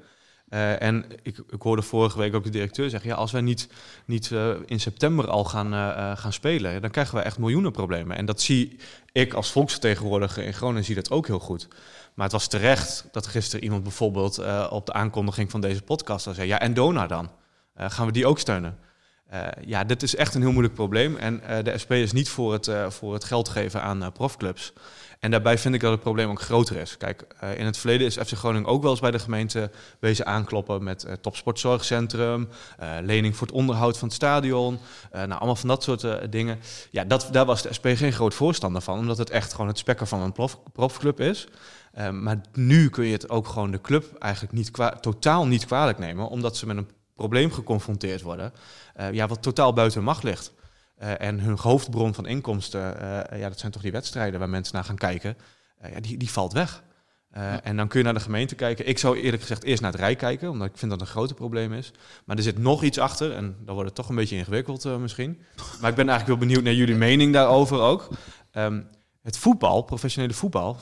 Eh, 0.55 0.83
en 0.83 1.05
ik, 1.23 1.39
ik 1.51 1.63
hoorde 1.63 1.83
vorige 1.83 2.19
week 2.19 2.35
ook 2.35 2.45
de 2.45 2.51
directeur 2.51 2.91
zeggen: 2.91 3.11
ja, 3.11 3.17
als 3.17 3.33
wij 3.33 3.41
niet, 3.41 3.69
niet 4.05 4.31
eh, 4.33 4.51
in 4.67 4.81
september 4.81 5.29
al 5.29 5.45
gaan, 5.45 5.75
eh, 5.75 6.17
gaan 6.17 6.33
spelen, 6.33 6.83
dan 6.83 6.91
krijgen 6.91 7.17
we 7.17 7.23
echt 7.23 7.39
miljoenen 7.39 7.73
problemen. 7.73 8.17
En 8.17 8.27
dat 8.27 8.41
zie 8.41 8.77
ik 9.13 9.35
als 9.35 9.51
volksvertegenwoordiger 9.51 10.45
in 10.45 10.53
Groningen 10.53 10.85
zie 10.85 10.95
dat 10.95 11.11
ook 11.11 11.27
heel 11.27 11.39
goed. 11.39 11.69
Maar 12.15 12.25
het 12.25 12.33
was 12.33 12.47
terecht 12.47 13.09
dat 13.13 13.27
gisteren 13.27 13.65
iemand 13.65 13.83
bijvoorbeeld 13.83 14.39
op 14.71 14.87
de 14.87 14.93
aankondiging 14.93 15.51
van 15.51 15.61
deze 15.61 15.83
podcast 15.83 16.29
zei: 16.35 16.49
ja, 16.49 16.61
en 16.61 16.75
Dona 16.75 17.07
dan? 17.07 17.31
Gaan 17.77 18.07
we 18.07 18.13
die 18.13 18.27
ook 18.27 18.39
steunen? 18.39 18.79
Ja, 19.67 19.85
dit 19.85 20.03
is 20.03 20.17
echt 20.17 20.35
een 20.35 20.41
heel 20.41 20.53
moeilijk 20.53 20.75
probleem. 20.75 21.17
En 21.17 21.43
de 21.63 21.79
SP 21.83 21.93
is 21.93 22.13
niet 22.13 22.29
voor 22.29 22.53
het, 22.53 22.71
voor 22.89 23.13
het 23.13 23.25
geld 23.25 23.49
geven 23.49 23.83
aan 23.83 24.13
profclubs. 24.13 24.73
En 25.25 25.31
daarbij 25.31 25.59
vind 25.59 25.75
ik 25.75 25.81
dat 25.81 25.91
het 25.91 26.01
probleem 26.01 26.31
ook 26.31 26.41
groter 26.41 26.77
is. 26.77 26.97
Kijk, 26.97 27.25
eh, 27.41 27.59
in 27.59 27.67
het 27.67 27.77
verleden 27.77 28.07
is 28.07 28.17
FC 28.17 28.33
Groningen 28.33 28.69
ook 28.69 28.83
wel 28.83 28.91
eens 28.91 29.01
bij 29.01 29.11
de 29.11 29.19
gemeente 29.19 29.71
wezen 29.99 30.27
aankloppen 30.27 30.83
met 30.83 31.05
eh, 31.05 31.13
topsportzorgcentrum, 31.13 32.49
eh, 32.79 32.89
lening 33.03 33.37
voor 33.37 33.47
het 33.47 33.57
onderhoud 33.57 33.99
van 33.99 34.09
het 34.09 34.17
stadion, 34.17 34.79
nou 35.13 35.31
allemaal 35.31 35.57
van 35.57 35.69
dat 35.69 35.83
soort 35.83 36.33
dingen. 36.33 36.59
Ja, 36.91 37.05
dat, 37.05 37.29
daar 37.31 37.45
was 37.45 37.63
de 37.63 37.73
SP 37.77 37.87
geen 37.95 38.13
groot 38.13 38.35
voorstander 38.35 38.83
van, 38.83 38.99
omdat 38.99 39.19
het 39.19 39.31
echt 39.31 39.53
gewoon 39.53 39.67
het 39.67 39.79
spekken 39.79 40.07
van 40.07 40.21
een 40.21 40.33
prof, 40.33 40.59
profclub 40.73 41.21
is. 41.21 41.49
Maar 42.11 42.41
nu 42.53 42.91
kun 42.91 43.05
je 43.05 43.13
het 43.13 43.29
ook 43.29 43.49
gewoon 43.49 43.71
de 43.71 43.81
club 43.81 44.05
eigenlijk 44.19 44.53
niet 44.53 44.73
totaal 45.01 45.47
niet 45.47 45.67
kwalijk 45.67 45.99
nemen, 45.99 46.29
omdat 46.29 46.57
ze 46.57 46.67
met 46.67 46.77
een 46.77 46.91
probleem 47.17 47.53
geconfronteerd 47.53 48.23
worden, 48.23 48.53
ja, 49.13 49.27
wat 49.27 49.43
totaal 49.43 49.73
buiten 49.73 50.03
macht 50.03 50.23
ligt. 50.23 50.53
Eh, 50.95 51.21
en 51.21 51.41
hun 51.41 51.59
hoofdbron 51.59 52.15
van 52.15 52.27
inkomsten, 52.27 53.01
eh, 53.31 53.39
ja, 53.39 53.49
dat 53.49 53.59
zijn 53.59 53.73
toch 53.73 53.83
die 53.83 53.93
wedstrijden 53.93 54.39
waar 54.39 54.49
mensen 54.49 54.75
naar 54.75 54.85
gaan 54.85 54.97
kijken, 54.97 55.37
eh, 55.79 55.93
ja, 55.93 56.01
die, 56.01 56.17
die 56.17 56.31
valt 56.31 56.53
weg. 56.53 56.83
En 57.63 57.77
dan 57.77 57.89
kun 57.89 57.99
je 57.99 58.05
naar 58.05 58.15
de 58.15 58.21
gemeente 58.21 58.55
kijken. 58.55 58.89
Ik 58.89 58.99
zou 58.99 59.19
eerlijk 59.19 59.43
gezegd 59.43 59.65
eerst 59.65 59.83
naar 59.83 59.91
het 59.91 60.01
Rijk 60.01 60.19
kijken, 60.19 60.51
omdat 60.51 60.69
ik 60.69 60.77
vind 60.77 60.91
dat 60.91 61.01
een 61.01 61.07
groot 61.07 61.35
probleem 61.35 61.73
is. 61.73 61.93
Maar 62.25 62.37
er 62.37 62.43
zit 62.43 62.59
nog 62.59 62.83
iets 62.83 62.99
achter 62.99 63.33
en 63.33 63.57
dan 63.65 63.75
wordt 63.75 63.89
het 63.89 63.95
toch 63.95 64.09
een 64.09 64.15
beetje 64.15 64.37
ingewikkeld 64.37 64.99
misschien. 64.99 65.41
Maar 65.81 65.91
ik 65.91 65.97
ben 65.97 66.09
eigenlijk 66.09 66.27
wel 66.39 66.49
benieuwd 66.49 66.65
naar 66.65 66.75
jullie 66.75 66.95
mening 66.95 67.33
daarover 67.33 67.81
ook. 67.81 68.09
Ehm, 68.51 68.83
het 69.23 69.39
voetbal, 69.39 69.83
professionele 69.83 70.33
voetbal, 70.33 70.77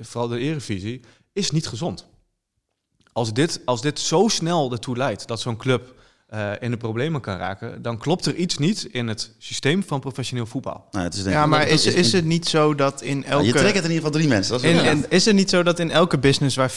vooral 0.00 0.28
de 0.28 0.38
Eredivisie, 0.38 1.00
is 1.32 1.50
niet 1.50 1.66
gezond. 1.66 2.06
Als 3.12 3.32
dit, 3.32 3.60
als 3.64 3.82
dit 3.82 4.00
zo 4.00 4.28
snel 4.28 4.72
ertoe 4.72 4.96
leidt 4.96 5.26
dat 5.26 5.40
zo'n 5.40 5.56
club 5.56 5.94
eh, 6.34 6.50
in 6.60 6.70
de 6.70 6.76
problemen 6.76 7.20
kan 7.20 7.36
raken, 7.36 7.82
dan 7.82 7.98
klopt 7.98 8.26
er 8.26 8.34
iets 8.34 8.58
niet 8.58 8.88
in 8.90 9.08
het 9.08 9.30
systeem 9.38 9.82
van 9.82 10.00
professioneel 10.00 10.46
voetbal. 10.46 10.84
Nou, 10.90 11.04
het 11.04 11.14
is 11.14 11.22
denk 11.22 11.34
Ja, 11.34 11.46
maar 11.46 11.68
is, 11.68 11.86
is 11.86 12.12
het 12.12 12.24
niet 12.24 12.48
zo 12.48 12.74
dat 12.74 13.02
in 13.02 13.18
Ja, 13.18 13.26
elke... 13.26 13.44
je 13.44 13.52
trekt 13.52 13.74
het 13.74 13.84
in 13.84 13.90
ieder 13.90 13.96
geval 13.96 14.10
drie 14.10 14.28
mensen. 14.28 14.52
Dat 14.52 14.62
is 14.62 14.82
In, 14.82 15.04
is 15.08 15.24
het 15.24 15.34
niet 15.34 15.50
zo 15.50 15.62
dat 15.62 15.78
in 15.78 15.90
elke 15.90 16.18
business 16.18 16.56
waar 16.56 16.70
40% 16.70 16.74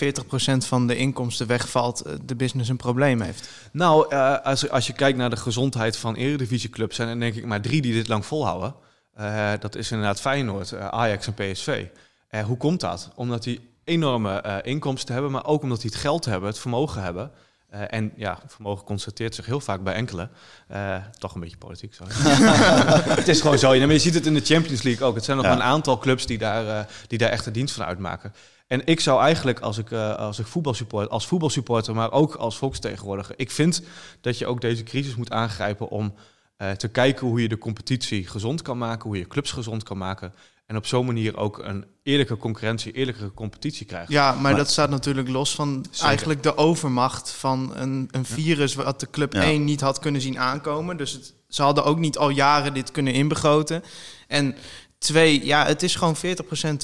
van 0.58 0.88
de 0.88 0.96
inkomsten 0.96 1.48
wegvalt, 1.48 2.02
eh, 2.02 2.14
de 2.26 2.36
business 2.36 2.70
een 2.70 2.78
probleem 2.78 3.22
heeft? 3.22 3.50
Nou, 3.72 4.06
eh, 4.10 4.36
als, 4.44 4.70
als 4.70 4.88
je 4.88 4.94
kijkt 4.94 5.18
naar 5.18 5.30
de 5.30 5.38
gezondheid 5.38 5.98
van 5.98 6.16
eredivisieclubs, 6.16 6.96
zijn 6.96 7.10
er 7.10 7.20
denk 7.20 7.36
ik 7.36 7.46
maar 7.46 7.62
drie 7.62 7.82
die 7.82 7.94
dit 7.94 8.08
lang 8.08 8.26
volhouden. 8.26 8.76
Eh, 9.18 9.52
dat 9.60 9.76
is 9.76 9.92
inderdaad 9.92 10.22
Feyenoord, 10.22 10.74
Ajax 10.76 11.28
en 11.28 11.34
PSV. 11.34 11.86
Eh, 12.28 12.44
hoe 12.44 12.58
komt 12.58 12.80
dat? 12.80 13.12
Omdat 13.16 13.44
die 13.44 13.70
enorme 13.84 14.42
eh, 14.42 14.56
inkomsten 14.62 15.14
hebben, 15.14 15.32
maar 15.32 15.46
ook 15.46 15.62
omdat 15.62 15.82
die 15.82 15.90
het 15.92 16.00
geld 16.00 16.26
hebben, 16.26 16.50
het 16.50 16.60
vermogen 16.60 17.02
hebben. 17.02 17.32
Eh, 17.70 17.82
en 17.88 18.12
ja, 18.16 18.40
vermogen 18.48 18.86
constateert 18.86 19.36
zich 19.36 19.46
heel 19.46 19.60
vaak 19.60 19.84
bij 19.84 19.94
enkele. 19.94 20.30
Eh, 20.68 20.96
toch 21.18 21.34
een 21.34 21.42
beetje 21.42 21.58
politiek, 21.58 21.94
sorry. 21.94 22.14
het 23.22 23.28
is 23.28 23.42
gewoon 23.42 23.58
zo. 23.60 23.74
Je 23.74 24.00
ziet 24.00 24.14
het 24.14 24.26
in 24.26 24.34
de 24.34 24.46
Champions 24.46 24.82
League 24.82 25.08
ook. 25.08 25.16
Het 25.16 25.24
zijn 25.26 25.38
nog 25.38 25.46
Ja. 25.46 25.52
een 25.52 25.64
aantal 25.64 25.98
clubs 25.98 26.26
die 26.26 26.38
daar, 26.38 26.68
eh, 26.68 26.86
die 27.08 27.18
daar 27.18 27.30
echt 27.30 27.44
de 27.44 27.52
dienst 27.52 27.76
van 27.76 27.86
uitmaken. 27.86 28.34
En 28.68 28.86
ik 28.86 29.00
zou 29.00 29.22
eigenlijk, 29.22 29.60
als 29.60 29.78
ik, 29.78 29.92
eh, 29.92 30.16
als 30.16 30.40
ik 30.40 30.46
voetbalsupport, 30.46 31.10
als 31.10 31.28
voetbalsupporter, 31.28 31.96
maar 31.96 32.12
ook 32.12 32.36
als 32.36 32.58
volksvertegenwoordiger, 32.58 33.34
ik 33.38 33.52
vind 33.52 33.82
dat 34.22 34.38
je 34.38 34.46
ook 34.48 34.62
deze 34.62 34.84
crisis 34.84 35.16
moet 35.16 35.32
aangrijpen 35.32 35.90
om 35.90 36.14
eh, 36.58 36.72
te 36.72 36.88
kijken 36.88 37.28
hoe 37.28 37.42
je 37.42 37.48
de 37.48 37.58
competitie 37.58 38.28
gezond 38.28 38.62
kan 38.62 38.78
maken, 38.78 39.08
hoe 39.10 39.18
je 39.18 39.28
clubs 39.28 39.52
gezond 39.52 39.84
kan 39.84 39.98
maken. 39.98 40.34
En 40.68 40.76
op 40.76 40.86
zo'n 40.86 41.06
manier 41.06 41.38
ook 41.38 41.58
een 41.64 41.86
eerlijke 42.04 42.38
concurrentie, 42.38 42.92
eerlijkere 42.92 43.34
competitie 43.34 43.86
krijgt. 43.86 44.12
Ja, 44.12 44.32
maar, 44.32 44.42
Maar- 44.42 44.56
dat 44.56 44.70
staat 44.70 44.90
natuurlijk 44.90 45.30
los 45.30 45.56
van 45.56 45.86
Zeker. 45.92 46.08
eigenlijk 46.08 46.44
de 46.44 46.58
overmacht 46.58 47.32
van 47.32 47.72
een, 47.76 48.08
een 48.12 48.26
virus 48.26 48.76
wat 48.76 49.00
de 49.00 49.10
club 49.10 49.34
Ja. 49.34 49.44
1 49.44 49.64
niet 49.64 49.82
had 49.82 50.00
kunnen 50.00 50.22
zien 50.22 50.40
aankomen. 50.40 50.98
Dus 50.98 51.12
het, 51.12 51.34
ze 51.48 51.62
hadden 51.62 51.84
ook 51.86 51.98
niet 52.00 52.18
al 52.18 52.30
jaren 52.30 52.74
dit 52.74 52.92
kunnen 52.92 53.14
inbegroten. 53.14 53.84
En 54.28 54.56
twee, 54.98 55.46
ja, 55.46 55.66
het 55.66 55.84
is 55.84 55.96
gewoon 55.96 56.16
40% 56.16 56.20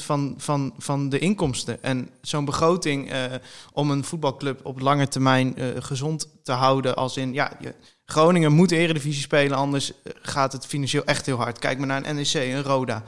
van, 0.03 0.33
van, 0.37 0.73
van 0.77 1.09
de 1.09 1.19
inkomsten. 1.19 1.83
En 1.83 2.09
zo'n 2.21 2.45
begroting 2.45 3.11
eh, 3.11 3.23
om 3.73 3.91
een 3.91 4.03
voetbalclub 4.03 4.65
op 4.65 4.79
lange 4.79 5.07
termijn 5.07 5.55
eh, 5.55 5.67
gezond 5.79 6.27
te 6.43 6.51
houden, 6.51 6.95
als 6.95 7.17
in, 7.17 7.33
ja, 7.33 7.51
je, 7.59 7.73
Groningen 8.05 8.51
moet 8.53 8.69
de 8.69 8.75
Eredivisie 8.77 9.21
spelen, 9.21 9.57
anders 9.57 9.91
eh, 10.03 10.13
gaat 10.21 10.51
het 10.53 10.65
financieel 10.65 11.03
echt 11.03 11.25
heel 11.25 11.37
hard. 11.37 11.59
Kijk 11.59 11.77
maar 11.77 11.87
naar 11.87 12.05
een 12.05 12.15
NEC, 12.15 12.33
een 12.33 12.63
Roda. 12.63 13.03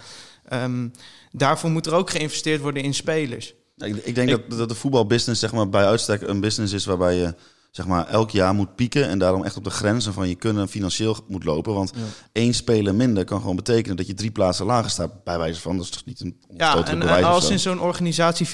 Ehm, 0.48 0.88
daarvoor 1.32 1.70
moet 1.70 1.86
er 1.86 1.94
ook 1.94 2.10
geïnvesteerd 2.10 2.62
worden 2.62 2.84
in 2.84 2.94
spelers. 2.94 3.54
Ik, 3.78 3.96
ik 3.96 4.16
denk 4.16 4.30
dat, 4.30 4.42
dat 4.50 4.70
de 4.70 4.75
voetbalbusiness 4.75 5.42
zeg 5.42 5.52
maar, 5.52 5.70
bij 5.70 5.86
uitstek 5.86 6.22
een 6.22 6.40
business 6.40 6.74
is 6.74 6.86
waarbij 6.86 7.16
je 7.16 7.34
zeg 7.75 7.86
maar, 7.86 8.08
elk 8.08 8.29
jaar 8.29 8.53
moet 8.53 8.75
pieken 8.75 9.08
en 9.08 9.20
daarom 9.20 9.44
echt 9.44 9.58
op 9.58 9.63
de 9.63 9.70
grenzen 9.70 10.13
van 10.13 10.29
je 10.29 10.36
kunnen 10.36 10.67
financieel 10.67 11.17
moet 11.27 11.44
lopen. 11.44 11.74
Want 11.74 11.94
één 12.32 12.53
speler 12.53 12.96
minder 12.96 13.24
kan 13.24 13.39
gewoon 13.39 13.55
betekenen 13.55 13.98
dat 13.98 14.08
je 14.08 14.13
drie 14.13 14.32
plaatsen 14.32 14.65
lager 14.65 14.89
staat, 14.89 15.24
bij 15.24 15.38
wijze 15.38 15.62
van. 15.62 15.75
Dat 15.75 15.86
is 15.86 15.91
toch 15.91 16.05
niet 16.05 16.20
een 16.20 16.38
Ja, 16.58 16.86
en 16.86 17.00
bewijs 17.00 17.24
eh, 17.24 17.29
als 17.29 17.46
zo. 17.46 17.51
in 17.51 17.60
zo'n 17.60 17.79
organisatie 17.79 18.48
40% 18.48 18.50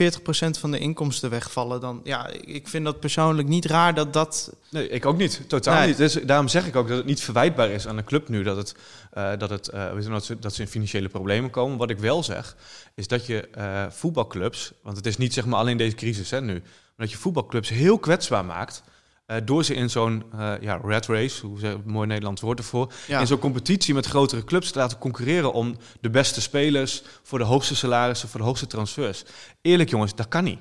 van 0.59 0.71
de 0.71 0.79
inkomsten 0.79 1.29
wegvallen, 1.29 1.81
dan 1.81 2.01
ja, 2.03 2.27
ik 2.45 2.67
vind 2.67 2.85
dat 2.85 2.99
persoonlijk 2.99 3.47
niet 3.47 3.65
raar 3.65 3.93
dat 3.93 4.13
dat. 4.13 4.53
Nee, 4.69 4.89
ik 4.89 5.05
ook 5.05 5.17
niet. 5.17 5.41
Totaal 5.47 5.77
Nee. 5.77 5.87
niet. 5.87 5.97
Dus 5.97 6.13
daarom 6.13 6.47
zeg 6.47 6.67
ik 6.67 6.75
ook 6.75 6.87
dat 6.87 6.97
het 6.97 7.05
niet 7.05 7.21
verwijtbaar 7.21 7.69
is 7.69 7.87
aan 7.87 7.95
de 7.95 8.03
club 8.03 8.29
nu 8.29 8.43
dat, 8.43 8.57
het, 8.57 8.75
eh, 9.11 9.31
dat, 9.37 9.49
het, 9.49 9.67
eh, 9.67 9.93
weet 9.93 10.03
je, 10.03 10.09
dat, 10.09 10.25
ze, 10.25 10.39
dat 10.39 10.53
ze 10.53 10.61
in 10.61 10.67
financiële 10.67 11.09
problemen 11.09 11.49
komen. 11.49 11.77
Wat 11.77 11.89
ik 11.89 11.99
wel 11.99 12.23
zeg, 12.23 12.55
is 12.95 13.07
dat 13.07 13.25
je 13.25 13.47
eh, 13.47 13.85
voetbalclubs, 13.89 14.71
want 14.83 14.97
het 14.97 15.05
is 15.05 15.17
niet 15.17 15.33
zeg 15.33 15.45
maar 15.45 15.59
alleen 15.59 15.77
deze 15.77 15.95
crisis 15.95 16.29
hè, 16.29 16.41
nu, 16.41 16.53
maar 16.53 16.61
dat 16.97 17.11
je 17.11 17.17
voetbalclubs 17.17 17.69
heel 17.69 17.99
kwetsbaar 17.99 18.45
maakt 18.45 18.83
eh, 19.31 19.41
door 19.45 19.63
ze 19.63 19.73
in 19.73 19.89
zo'n 19.89 20.23
eh, 20.33 20.53
ja, 20.61 20.79
red 20.83 21.05
race, 21.05 21.45
hoe 21.45 21.59
ze 21.59 21.77
mooi 21.85 22.07
Nederlands 22.07 22.41
woord 22.41 22.59
ervoor, 22.59 22.93
Ja. 23.07 23.19
in 23.19 23.27
zo'n 23.27 23.39
competitie 23.39 23.93
met 23.93 24.05
grotere 24.05 24.43
clubs 24.43 24.71
te 24.71 24.79
laten 24.79 24.97
concurreren 24.97 25.53
om 25.53 25.77
de 26.01 26.09
beste 26.09 26.41
spelers 26.41 27.01
voor 27.23 27.39
de 27.39 27.45
hoogste 27.45 27.75
salarissen, 27.75 28.29
voor 28.29 28.39
de 28.39 28.45
hoogste 28.45 28.67
transfers. 28.67 29.23
Eerlijk 29.61 29.89
jongens, 29.89 30.15
dat 30.15 30.27
kan 30.27 30.43
niet. 30.43 30.59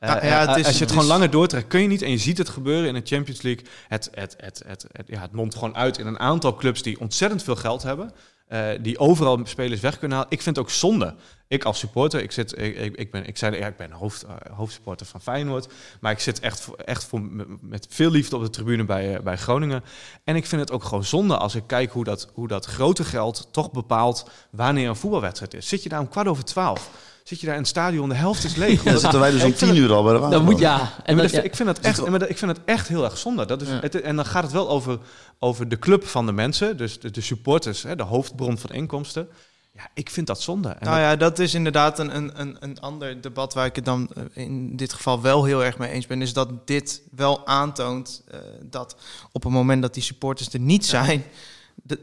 Ja, 0.00 0.24
ja, 0.24 0.40
het 0.40 0.48
eh, 0.48 0.56
is- 0.56 0.56
als 0.56 0.56
je 0.64 0.70
het 0.70 0.78
het 0.78 0.88
gewoon 0.88 1.04
is- 1.04 1.10
langer 1.10 1.30
doortrekt, 1.30 1.66
kun 1.68 1.80
je 1.80 1.88
niet. 1.88 2.02
En 2.02 2.10
je 2.10 2.18
ziet 2.18 2.38
het 2.38 2.48
gebeuren 2.48 2.88
in 2.88 2.94
de 2.94 3.00
Champions 3.04 3.42
League. 3.42 3.64
Het, 3.88 4.08
het, 4.14 4.34
het, 4.38 4.62
het, 4.66 4.86
het, 4.92 5.06
ja, 5.08 5.20
het 5.20 5.32
mondt 5.32 5.54
gewoon 5.54 5.76
uit 5.76 5.98
in 5.98 6.06
een 6.06 6.18
aantal 6.18 6.54
clubs 6.54 6.82
die 6.82 7.00
ontzettend 7.00 7.42
veel 7.42 7.56
geld 7.56 7.82
hebben. 7.82 8.12
Eh, 8.44 8.68
die 8.80 8.98
overal 8.98 9.40
spelers 9.44 9.80
weg 9.80 9.98
kunnen 9.98 10.16
halen. 10.16 10.32
Ik 10.32 10.42
vind 10.42 10.56
het 10.56 10.64
ook 10.64 10.70
zonde. 10.70 11.14
Ik 11.48 11.64
als 11.64 11.78
supporter, 11.78 12.22
ik, 12.22 12.32
zit, 12.32 12.58
ik, 12.98 13.10
ben, 13.10 13.26
ik, 13.26 13.36
zei, 13.36 13.56
ik 13.56 13.76
ben 13.76 13.90
hoofd, 13.90 14.22
eh, 14.22 14.34
hoofdsupporter 14.56 15.06
van 15.06 15.20
Feyenoord. 15.20 15.72
Maar 16.00 16.12
ik 16.12 16.18
zit 16.18 16.40
echt, 16.40 16.68
echt 16.84 17.04
voor, 17.04 17.22
met, 17.22 17.46
met 17.60 17.86
veel 17.90 18.10
liefde 18.10 18.36
op 18.36 18.42
de 18.42 18.50
tribune 18.50 18.84
bij, 18.84 19.16
eh, 19.16 19.22
bij 19.22 19.36
Groningen. 19.36 19.84
En 20.24 20.36
ik 20.36 20.46
vind 20.46 20.60
het 20.60 20.70
ook 20.70 20.84
gewoon 20.84 21.04
zonde 21.04 21.36
als 21.36 21.54
ik 21.54 21.62
kijk 21.66 21.90
hoe 21.90 22.04
dat, 22.04 22.30
hoe 22.34 22.48
dat 22.48 22.64
grote 22.64 23.04
geld 23.04 23.48
toch 23.50 23.70
bepaalt 23.70 24.30
wanneer 24.50 24.88
een 24.88 24.96
voetbalwedstrijd 24.96 25.54
is. 25.54 25.68
Zit 25.68 25.82
je 25.82 25.88
daar 25.88 26.00
om 26.00 26.08
kwart 26.08 26.28
over 26.28 26.44
twaalf? 26.44 26.90
Zit 27.24 27.40
je 27.40 27.46
daar 27.46 27.54
in 27.54 27.60
het 27.60 27.70
stadion, 27.70 28.08
de 28.08 28.14
helft 28.14 28.44
is 28.44 28.54
leeg. 28.56 28.84
Ja, 28.84 28.90
dan 28.90 29.00
zitten 29.00 29.20
wij 29.20 29.30
dus 29.30 29.42
om 29.44 29.54
tien 29.54 29.76
uur 29.76 29.92
al 29.92 30.02
bij 30.02 30.12
de 30.12 30.18
Dan 30.18 30.28
waterband. 30.28 30.50
moet 30.50 30.60
ja. 30.60 30.92
en 31.04 31.16
dat, 31.16 31.30
ja. 31.30 31.40
ik, 31.42 31.56
vind 31.56 31.68
het 31.68 31.80
echt, 31.80 32.06
maar 32.08 32.18
dat- 32.18 32.28
ik 32.30 32.38
vind 32.38 32.50
het 32.50 32.60
echt 32.64 32.88
heel 32.88 33.04
erg 33.04 33.18
zonde. 33.18 33.46
Dat 33.46 33.62
is, 33.62 33.68
Ja. 33.68 33.78
het, 33.80 34.00
en 34.00 34.16
dan 34.16 34.24
gaat 34.26 34.42
het 34.42 34.52
wel 34.52 34.68
over, 34.68 34.98
over 35.38 35.68
de 35.68 35.78
club 35.78 36.06
van 36.06 36.26
de 36.26 36.32
mensen, 36.32 36.76
dus 36.76 37.00
de, 37.00 37.10
de 37.10 37.20
supporters, 37.20 37.82
hè, 37.82 37.96
de 37.96 38.02
hoofdbron 38.02 38.58
van 38.58 38.70
inkomsten. 38.70 39.28
Ja, 39.72 39.88
ik 39.94 40.10
vind 40.10 40.26
dat 40.26 40.42
zonde. 40.42 40.68
En 40.68 40.86
Nou 40.86 40.98
ja, 41.00 41.16
dat 41.16 41.38
is 41.38 41.54
inderdaad 41.54 41.98
een, 41.98 42.16
een, 42.16 42.40
een, 42.40 42.56
een 42.60 42.80
ander 42.80 43.20
debat 43.20 43.54
waar 43.54 43.66
ik 43.66 43.76
het 43.76 43.84
dan 43.84 44.08
eh, 44.14 44.22
in 44.44 44.76
dit 44.76 44.92
geval 44.92 45.20
wel 45.20 45.44
heel 45.44 45.64
erg 45.64 45.78
mee 45.78 45.90
eens 45.90 46.06
ben. 46.06 46.22
Is 46.22 46.32
dat 46.32 46.66
dit 46.66 47.02
wel 47.10 47.46
aantoont 47.46 48.22
eh, 48.30 48.38
dat 48.62 48.96
op 49.32 49.42
het 49.42 49.52
moment 49.52 49.82
dat 49.82 49.94
die 49.94 50.02
supporters 50.02 50.52
er 50.52 50.60
niet 50.60 50.86
zijn, 50.86 51.24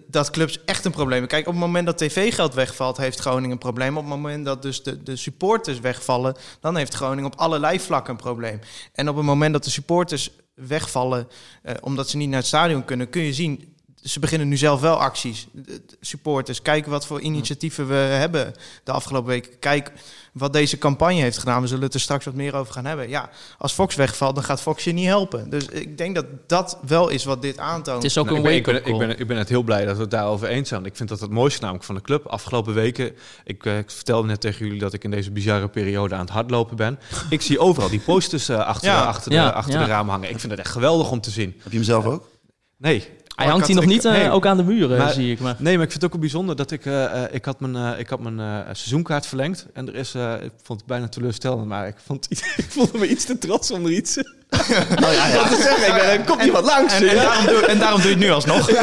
dat 0.08 0.30
clubs 0.30 0.64
echt 0.66 0.86
een 0.86 0.92
probleem. 0.92 1.28
Kijk, 1.28 1.48
op 1.48 1.54
het 1.54 1.62
moment 1.62 1.86
dat 1.86 1.98
tv-geld 1.98 2.54
wegvalt, 2.54 2.98
heeft 2.98 3.20
Groningen 3.20 3.52
een 3.52 3.58
probleem. 3.58 3.98
Op 3.98 4.04
het 4.04 4.14
moment 4.14 4.46
dat 4.46 4.62
dus 4.62 4.84
de, 4.84 5.04
de 5.04 5.16
supporters 5.16 5.80
wegvallen, 5.80 6.36
dan 6.60 6.76
heeft 6.76 6.94
Groningen 6.94 7.32
op 7.32 7.40
allerlei 7.40 7.80
vlakken 7.80 8.14
een 8.14 8.20
probleem. 8.20 8.60
En 8.94 9.10
op 9.10 9.16
het 9.16 9.26
moment 9.26 9.54
dat 9.54 9.64
de 9.64 9.70
supporters 9.70 10.32
wegvallen, 10.54 11.28
eh, 11.64 11.76
omdat 11.82 12.10
ze 12.10 12.18
niet 12.18 12.30
naar 12.30 12.38
het 12.38 12.48
stadion 12.48 12.86
kunnen, 12.86 13.10
kun 13.10 13.22
je 13.22 13.34
zien. 13.34 13.76
Ze 14.04 14.20
beginnen 14.20 14.48
nu 14.48 14.58
zelf 14.58 14.82
wel 14.82 14.96
acties. 14.96 15.48
Supporters, 16.00 16.62
kijk 16.62 16.86
wat 16.86 17.06
voor 17.06 17.20
initiatieven 17.20 17.88
we 17.88 17.94
hebben 17.94 18.54
de 18.84 18.92
afgelopen 18.92 19.30
week. 19.30 19.58
Kijk 19.60 19.92
wat 20.34 20.54
deze 20.54 20.78
campagne 20.78 21.22
heeft 21.22 21.38
gedaan. 21.38 21.62
We 21.62 21.68
zullen 21.68 21.84
het 21.84 21.94
er 21.94 22.00
straks 22.00 22.26
wat 22.26 22.34
meer 22.34 22.56
over 22.56 22.74
gaan 22.74 22.86
hebben. 22.86 23.10
Ja, 23.10 23.30
als 23.58 23.74
Fox 23.74 23.96
wegvalt, 23.96 24.36
dan 24.36 24.44
gaat 24.44 24.62
Fox 24.62 24.84
je 24.84 24.92
niet 24.92 25.06
helpen. 25.06 25.50
Dus 25.50 25.66
ik 25.66 25.98
denk 25.98 26.16
dat 26.16 26.26
dat 26.48 26.78
wel 26.88 27.10
is 27.10 27.24
wat 27.24 27.42
dit 27.42 27.58
aantoont. 27.58 27.96
Het 28.04 28.12
is 28.12 28.18
ook 28.18 28.26
Nou, 28.26 28.38
een 28.38 28.56
ik, 28.56 28.64
ben, 28.64 28.76
ik, 28.76 28.84
ben, 28.84 28.94
ik, 28.94 29.00
ben, 29.00 29.20
ik 29.20 29.28
ben 29.28 29.38
het 29.38 29.50
heel 29.50 29.64
blij 29.64 29.86
dat 29.86 29.96
we 29.96 30.02
het 30.02 30.12
daarover 30.12 30.48
eens 30.48 30.70
zijn. 30.70 30.86
Ik 30.86 30.96
vind 30.96 31.10
dat 31.10 31.20
het 31.20 31.30
mooiste 31.30 31.62
namelijk 31.62 31.86
van 31.86 31.96
de 31.96 32.02
club. 32.02 32.26
Afgelopen 32.26 32.74
weken, 32.74 33.12
ik, 33.44 33.66
eh, 33.66 33.78
ik 33.78 33.92
vertelde 33.92 34.28
net 34.28 34.42
tegen 34.42 34.66
jullie 34.66 34.80
dat 34.80 34.94
ik 34.94 35.04
in 35.04 35.12
deze 35.12 35.32
bizarre 35.32 35.68
periode 35.68 36.16
aan 36.16 36.22
het 36.22 36.30
hardlopen 36.30 36.76
ben. 36.76 37.00
Ik 37.30 37.42
zie 37.42 37.60
overal 37.60 37.90
die 37.90 38.00
posters 38.00 38.50
eh, 38.50 38.58
achter, 38.66 38.90
Ja. 38.90 39.04
achter, 39.04 39.32
Ja, 39.32 39.46
de, 39.46 39.54
achter 39.54 39.74
ja. 39.74 39.84
de 39.84 39.90
ramen 39.90 40.12
hangen. 40.12 40.30
Ik 40.30 40.40
vind 40.40 40.52
het 40.52 40.62
echt 40.62 40.72
geweldig 40.72 41.12
om 41.12 41.22
te 41.22 41.30
zien. 41.30 41.54
Heb 41.62 41.72
je 41.72 41.78
hem 41.78 41.86
zelf 41.86 42.06
ook? 42.06 42.30
Nee, 42.78 43.08
Hij 43.42 43.52
hangt 43.52 43.68
hier 43.68 43.76
nog 43.76 43.86
niet 43.86 44.06
eh, 44.06 44.12
nee. 44.12 44.30
ook 44.30 44.46
aan 44.46 44.58
de 44.58 44.64
muren, 44.64 44.98
Maar- 44.98 45.14
zie 45.14 45.32
ik. 45.32 45.40
Maar. 45.40 45.56
Nee, 45.58 45.74
maar 45.76 45.86
ik 45.86 45.92
vind 45.92 45.94
het 45.94 46.04
ook 46.04 46.12
wel 46.12 46.20
bijzonder 46.20 46.56
dat 46.56 46.72
ik... 46.72 46.86
eh, 46.86 47.24
eh, 47.24 47.34
ik 47.34 47.46
had 47.46 47.60
mijn, 47.60 48.00
ik 48.00 48.10
had 48.10 48.20
mijn 48.20 48.66
seizoenkaart 48.76 49.26
verlengd. 49.26 49.66
En 49.74 49.88
er 49.88 49.96
is... 49.96 50.16
ik 50.16 50.52
vond 50.64 50.80
het 50.80 50.88
bijna 50.88 51.08
teleurstellend, 51.08 51.66
maar 51.66 51.88
ik 51.88 51.96
vond, 52.06 52.28
ik 52.32 52.66
vond 52.70 52.94
me 52.94 53.10
iets 53.10 53.26
te 53.26 53.38
trots 53.38 53.72
om 53.72 53.86
er 53.86 53.92
iets... 53.92 54.18
Nou 55.00 55.14
ja, 55.20 55.28
ja. 55.28 55.48
te 55.48 55.60
zeggen. 55.62 55.88
Ik 55.88 55.94
ben, 56.02 56.10
er 56.12 56.20
komt 56.26 56.44
iemand 56.44 56.66
langs. 56.66 56.94
En, 56.94 57.08
en, 57.10 57.16
daarom 57.16 57.46
doe, 57.46 57.66
en 57.66 57.80
daarom 57.80 58.02
doe 58.02 58.10
je 58.10 58.16
het 58.16 58.26
nu 58.26 58.32
alsnog. 58.32 58.70
Ja, 58.72 58.78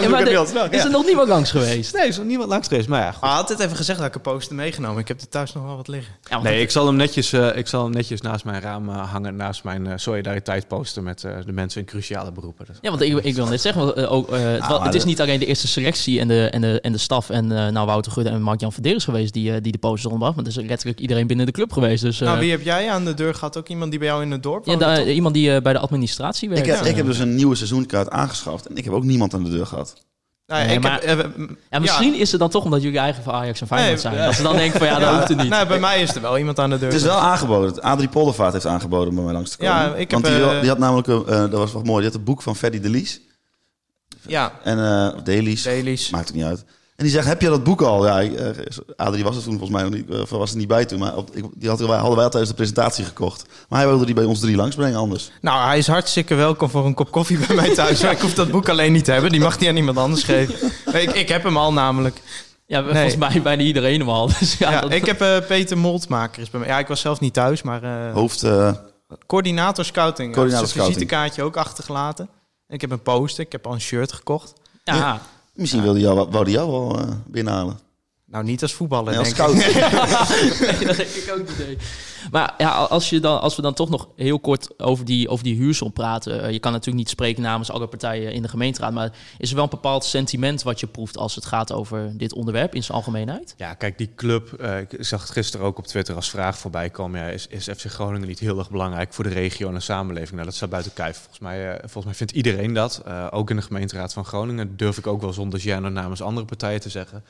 doe 0.00 0.18
ik 0.18 0.26
het 0.62 0.72
is 0.72 0.84
er 0.84 0.90
nog 0.90 1.04
niemand 1.06 1.28
langs 1.28 1.50
geweest? 1.50 1.92
Nee, 1.92 2.02
er 2.02 2.08
is 2.08 2.16
nog 2.16 2.26
niemand 2.26 2.48
langs 2.48 2.68
geweest. 2.68 2.88
Maar 2.88 3.00
ja, 3.02 3.12
goed. 3.12 3.28
Had 3.28 3.48
het 3.48 3.60
even 3.60 3.76
gezegd 3.76 3.98
dat 3.98 4.08
ik 4.08 4.14
een 4.14 4.20
poster 4.20 4.54
meegenomen. 4.54 5.00
Ik 5.00 5.08
heb 5.08 5.20
er 5.20 5.28
thuis 5.28 5.52
nog 5.52 5.64
wel 5.64 5.76
wat 5.76 5.88
liggen. 5.88 6.14
Nee, 6.42 6.52
het- 6.52 6.62
ik 6.62 6.70
zal 6.70 6.86
hem 6.86 6.96
netjes, 6.96 7.32
eh, 7.32 7.56
ik 7.56 7.66
zal 7.66 7.82
hem 7.84 7.92
netjes 7.92 8.20
naast 8.20 8.44
mijn 8.44 8.60
raam 8.60 8.88
eh, 8.88 9.12
hangen, 9.12 9.36
naast 9.36 9.64
mijn 9.64 9.86
eh, 9.86 9.92
solidariteit 9.96 10.68
posten 10.68 11.02
met 11.04 11.24
eh, 11.24 11.32
de 11.46 11.52
mensen 11.52 11.80
in 11.80 11.86
cruciale 11.86 12.32
beroepen. 12.32 12.66
Dus- 12.66 12.76
Ja, 12.80 12.90
want 12.90 13.02
ik, 13.02 13.18
ik 13.24 13.34
wil 13.34 13.46
net 13.46 13.60
zeggen, 13.60 13.84
want, 13.84 14.06
ook, 14.06 14.30
eh, 14.32 14.40
het, 14.42 14.82
het 14.82 14.94
is 14.94 15.04
niet 15.04 15.20
alleen 15.20 15.38
de 15.38 15.46
eerste 15.46 15.68
selectie 15.68 16.20
en 16.20 16.28
de, 16.28 16.48
en 16.50 16.60
de, 16.60 16.80
en 16.80 16.92
de 16.92 16.98
staf 16.98 17.30
en 17.30 17.52
eh, 17.58 17.68
nou, 17.68 17.86
Wouter 17.86 18.12
Gudde 18.12 18.30
en 18.30 18.42
Mark-Jan 18.42 18.72
Verderes 18.72 19.04
geweest 19.04 19.32
die, 19.32 19.52
eh, 19.52 19.56
die 19.62 19.72
de 19.72 19.78
posters 19.78 20.04
rondbracht. 20.04 20.36
Maar 20.36 20.44
er 20.44 20.50
is 20.50 20.56
letterlijk 20.68 20.98
iedereen 21.00 21.26
binnen 21.26 21.46
de 21.46 21.52
club 21.52 21.72
geweest. 21.72 22.02
Dus, 22.02 22.20
eh, 22.20 22.26
nou, 22.26 22.38
wie 22.40 22.50
heb 22.50 22.62
jij 22.62 22.90
aan 22.90 23.04
de 23.04 23.14
deur 23.14 23.34
gehad? 23.34 23.56
Ook 23.56 23.68
iemand 23.68 23.90
die 23.90 23.98
bij 23.98 24.08
jou 24.08 24.22
in 24.22 24.30
het 24.30 24.42
dorp 24.42 24.65
ja, 24.66 24.96
toch? 24.96 25.04
iemand 25.06 25.34
die 25.34 25.54
eh, 25.54 25.62
bij 25.62 25.72
de 25.72 25.78
administratie 25.78 26.48
werkt. 26.48 26.66
Ik 26.66 26.72
heb, 26.72 26.82
eh. 26.82 26.90
ik 26.90 26.96
heb 26.96 27.06
dus 27.06 27.18
een 27.18 27.34
nieuwe 27.34 27.54
seizoenkaart 27.54 28.10
aangeschaft 28.10 28.66
en 28.66 28.76
ik 28.76 28.84
heb 28.84 28.92
ook 28.92 29.04
niemand 29.04 29.34
aan 29.34 29.44
de 29.44 29.50
deur 29.50 29.66
gehad. 29.66 29.94
Nou, 30.46 30.66
Nee, 30.66 30.76
ik 30.76 30.82
maar- 30.82 31.02
heb, 31.02 31.18
eh, 31.36 31.44
ja, 31.70 31.78
misschien 31.78 32.14
is 32.14 32.30
het 32.30 32.40
dan 32.40 32.50
toch 32.50 32.64
omdat 32.64 32.82
jullie 32.82 32.98
eigen 32.98 33.22
van 33.22 33.34
Ajax 33.34 33.60
en 33.60 33.66
Feyenoord 33.66 34.02
Nee, 34.02 34.12
zijn. 34.12 34.24
Dat 34.26 34.34
ze 34.34 34.42
dan 34.42 34.56
denken 34.56 34.78
van 34.78 34.88
ja, 34.88 34.98
dat 34.98 35.14
hoeft 35.14 35.28
het 35.28 35.36
niet. 35.38 35.48
Nou, 35.48 35.66
bij 35.68 35.78
mij 35.78 36.02
is 36.02 36.14
er 36.14 36.20
wel 36.20 36.38
iemand 36.38 36.58
aan 36.58 36.70
de 36.70 36.78
deur. 36.78 36.88
Het 36.88 36.96
is 36.96 37.02
wel 37.02 37.18
aangeboden. 37.18 37.82
Adrie 37.82 38.08
Poldervaart 38.08 38.52
heeft 38.52 38.66
aangeboden 38.66 39.08
om 39.08 39.14
bij 39.14 39.24
mij 39.24 39.32
langs 39.32 39.50
te 39.50 39.56
komen. 39.56 39.74
Ja, 39.74 39.94
ik 39.94 40.10
heb, 40.10 40.10
Want 40.10 40.24
die, 40.24 40.44
eh, 40.44 40.60
die 40.60 40.68
had 40.68 40.78
namelijk, 40.78 41.06
een, 41.06 41.26
eh, 41.26 41.38
dat 41.38 41.52
was 41.52 41.72
wel 41.72 41.82
mooi, 41.82 41.96
die 42.02 42.10
had 42.10 42.18
een 42.18 42.24
boek 42.24 42.42
van 42.42 42.56
Ferdy 42.56 42.80
de 42.80 42.88
Lies. 42.90 43.20
Ja, 44.26 44.52
En, 44.64 44.78
eh 44.78 45.24
dailies. 45.24 46.10
Maakt 46.10 46.26
het 46.26 46.36
niet 46.36 46.44
uit. 46.44 46.64
En 46.96 47.04
die 47.04 47.12
zegt, 47.12 47.26
heb 47.26 47.40
je 47.40 47.48
dat 47.48 47.64
boek 47.64 47.82
al? 47.82 48.06
Ja, 48.06 48.20
eh, 48.22 48.48
Adrie 48.96 49.24
was 49.24 49.36
er 49.36 49.42
toen 49.42 49.58
volgens 49.58 49.70
mij 49.70 49.82
nog 49.82 49.92
niet, 49.92 50.10
eh, 50.10 50.38
was 50.38 50.50
er 50.50 50.56
niet 50.56 50.68
bij 50.68 50.84
toen. 50.84 50.98
Maar 50.98 51.16
op, 51.16 51.36
ik, 51.36 51.44
die 51.54 51.68
had, 51.68 51.78
hadden 51.80 51.98
wij 52.16 52.24
al 52.24 52.30
tijdens 52.30 52.48
de 52.48 52.54
presentatie 52.54 53.04
gekocht. 53.04 53.44
Maar 53.68 53.78
hij 53.78 53.88
wilde 53.88 54.04
die 54.04 54.14
bij 54.14 54.24
ons 54.24 54.40
drie 54.40 54.56
langsbrengen 54.56 54.98
anders. 54.98 55.30
Nou, 55.40 55.66
hij 55.68 55.78
is 55.78 55.86
hartstikke 55.86 56.34
welkom 56.34 56.70
voor 56.70 56.86
een 56.86 56.94
kop 56.94 57.10
koffie 57.10 57.38
bij 57.46 57.56
mij 57.56 57.74
thuis. 57.74 58.02
Maar 58.02 58.10
ik 58.12 58.20
hoef 58.20 58.34
dat 58.34 58.50
boek 58.50 58.68
alleen 58.68 58.92
niet 58.92 59.04
te 59.04 59.12
hebben. 59.12 59.30
Die 59.30 59.40
mag 59.40 59.58
hij 59.58 59.68
aan 59.68 59.76
iemand 59.76 59.98
anders 59.98 60.22
geven. 60.22 60.54
Ik, 60.92 61.12
ik 61.12 61.28
heb 61.28 61.42
hem 61.42 61.56
al 61.56 61.72
namelijk. 61.72 62.22
Ja, 62.66 62.82
volgens 62.84 63.16
mij 63.16 63.42
bijna 63.42 63.62
iedereen 63.62 63.98
hem 64.00 64.08
al. 64.08 64.26
Dus 64.38 64.58
ja, 64.58 64.70
Ja, 64.70 64.80
dat- 64.80 64.92
ik 64.92 65.06
heb 65.06 65.20
eh, 65.20 65.38
Peter 65.46 65.78
Moltmaker 65.78 66.42
is 66.42 66.50
bij 66.50 66.60
mij. 66.60 66.68
Ja, 66.68 66.78
ik 66.78 66.86
was 66.86 67.00
zelf 67.00 67.20
niet 67.20 67.32
thuis, 67.34 67.62
maar 67.62 67.82
eh, 67.82 68.12
Hoofd, 68.14 68.42
eh, 68.42 68.72
coördinator 69.26 69.84
scouting. 69.84 70.34
Coördinator 70.34 70.68
scouting. 70.68 70.94
visitekaartje 70.96 71.42
ook 71.42 71.56
achtergelaten. 71.56 72.28
Ik 72.68 72.80
heb 72.80 72.90
een 72.90 73.02
poster, 73.02 73.44
ik 73.44 73.52
heb 73.52 73.66
al 73.66 73.72
een 73.72 73.80
shirt 73.80 74.12
gekocht. 74.12 74.52
ja. 74.84 75.20
Misschien 75.56 75.82
wilde 75.82 76.00
jou, 76.00 76.28
wou 76.30 76.44
die 76.44 76.54
jou 76.54 76.70
wel 76.70 76.98
eh, 76.98 77.14
binnenhalen. 77.26 77.85
Nou, 78.28 78.44
niet 78.44 78.62
als 78.62 78.72
voetballer, 78.74 79.10
Nee, 79.10 79.18
als 79.18 79.34
denk 79.34 79.48
ik. 79.48 79.74
Nee, 80.78 80.86
dat 80.86 80.96
denk 80.96 81.08
ik 81.08 81.32
ook 81.32 81.38
niet. 81.48 81.58
nee. 81.66 81.76
Maar 82.30 82.54
ja, 82.58 82.70
als, 82.70 83.10
je 83.10 83.20
dan, 83.20 83.40
als 83.40 83.56
we 83.56 83.62
dan 83.62 83.74
toch 83.74 83.88
nog 83.88 84.08
heel 84.16 84.38
kort 84.40 84.80
over 84.80 85.04
die, 85.04 85.28
over 85.28 85.44
die 85.44 85.54
huursom 85.56 85.92
praten. 85.92 86.42
eh, 86.42 86.50
je 86.50 86.58
kan 86.58 86.72
natuurlijk 86.72 86.98
niet 86.98 87.08
spreken 87.08 87.42
namens 87.42 87.70
alle 87.70 87.86
partijen 87.86 88.32
in 88.32 88.42
de 88.42 88.48
gemeenteraad. 88.48 88.92
Maar 88.92 89.12
is 89.38 89.48
er 89.48 89.54
wel 89.54 89.64
een 89.64 89.70
bepaald 89.70 90.04
sentiment 90.04 90.62
wat 90.62 90.80
je 90.80 90.86
proeft 90.86 91.16
als 91.18 91.34
het 91.34 91.44
gaat 91.44 91.72
over 91.72 92.18
dit 92.18 92.32
onderwerp 92.34 92.74
in 92.74 92.82
zijn 92.84 92.96
algemeenheid? 92.98 93.54
Ja, 93.56 93.74
kijk, 93.74 93.98
die 93.98 94.10
club, 94.16 94.52
eh, 94.52 94.78
ik 94.80 94.88
zag 94.98 95.20
het 95.20 95.30
gisteren 95.30 95.66
ook 95.66 95.78
op 95.78 95.86
Twitter 95.86 96.14
als 96.14 96.30
vraag 96.30 96.58
voorbij 96.58 96.90
komen. 96.90 97.20
Ja, 97.20 97.26
is, 97.26 97.46
is 97.46 97.64
FC 97.76 97.84
Groningen 97.84 98.28
niet 98.28 98.38
heel 98.38 98.58
erg 98.58 98.70
belangrijk 98.70 99.14
voor 99.14 99.24
de 99.24 99.30
regio 99.30 99.68
en 99.68 99.74
de 99.74 99.80
samenleving? 99.80 100.32
Nou, 100.32 100.44
dat 100.44 100.54
staat 100.54 100.70
buiten 100.70 100.92
kijf. 100.92 101.16
Volgens 101.16 101.38
mij, 101.38 101.70
eh, 101.72 101.78
volgens 101.78 102.04
mij 102.04 102.14
vindt 102.14 102.32
iedereen 102.32 102.72
dat. 102.72 103.02
Eh, 103.04 103.26
ook 103.30 103.50
in 103.50 103.56
de 103.56 103.62
gemeenteraad 103.62 104.12
van 104.12 104.24
Groningen 104.24 104.76
durf 104.76 104.98
ik 104.98 105.06
ook 105.06 105.20
wel 105.20 105.32
zonder 105.32 105.60
gêne 105.60 105.92
namens 105.92 106.22
andere 106.22 106.46
partijen 106.46 106.80
te 106.80 106.90
zeggen. 106.90 107.24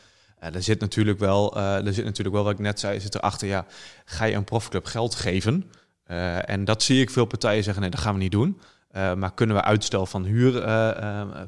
Er 0.53 0.63
zit 0.63 0.81
natuurlijk 0.81 1.19
wel, 1.19 1.57
eh, 1.57 1.87
er 1.87 1.95
zit 1.95 2.05
natuurlijk 2.05 2.35
wel, 2.35 2.45
wat 2.45 2.53
ik 2.53 2.59
net 2.59 2.81
zei, 2.81 3.01
zit 3.01 3.15
erachter, 3.15 3.49
ja, 3.49 3.67
ga 4.05 4.25
je 4.25 4.35
een 4.35 4.45
profclub 4.45 4.85
geld 4.85 5.15
geven? 5.15 5.71
Eh, 6.05 6.49
en 6.49 6.65
dat 6.65 6.83
zie 6.83 7.01
ik 7.01 7.11
veel 7.11 7.25
partijen 7.25 7.65
zeggen, 7.65 7.83
nee, 7.83 7.91
dat 7.91 8.01
gaan 8.01 8.15
we 8.15 8.21
niet 8.21 8.33
doen. 8.33 8.61
Eh, 8.91 9.15
maar 9.15 9.35
kunnen 9.35 9.57
we 9.57 9.63
uitstel 9.63 10.07
van 10.07 10.25
huur, 10.25 10.53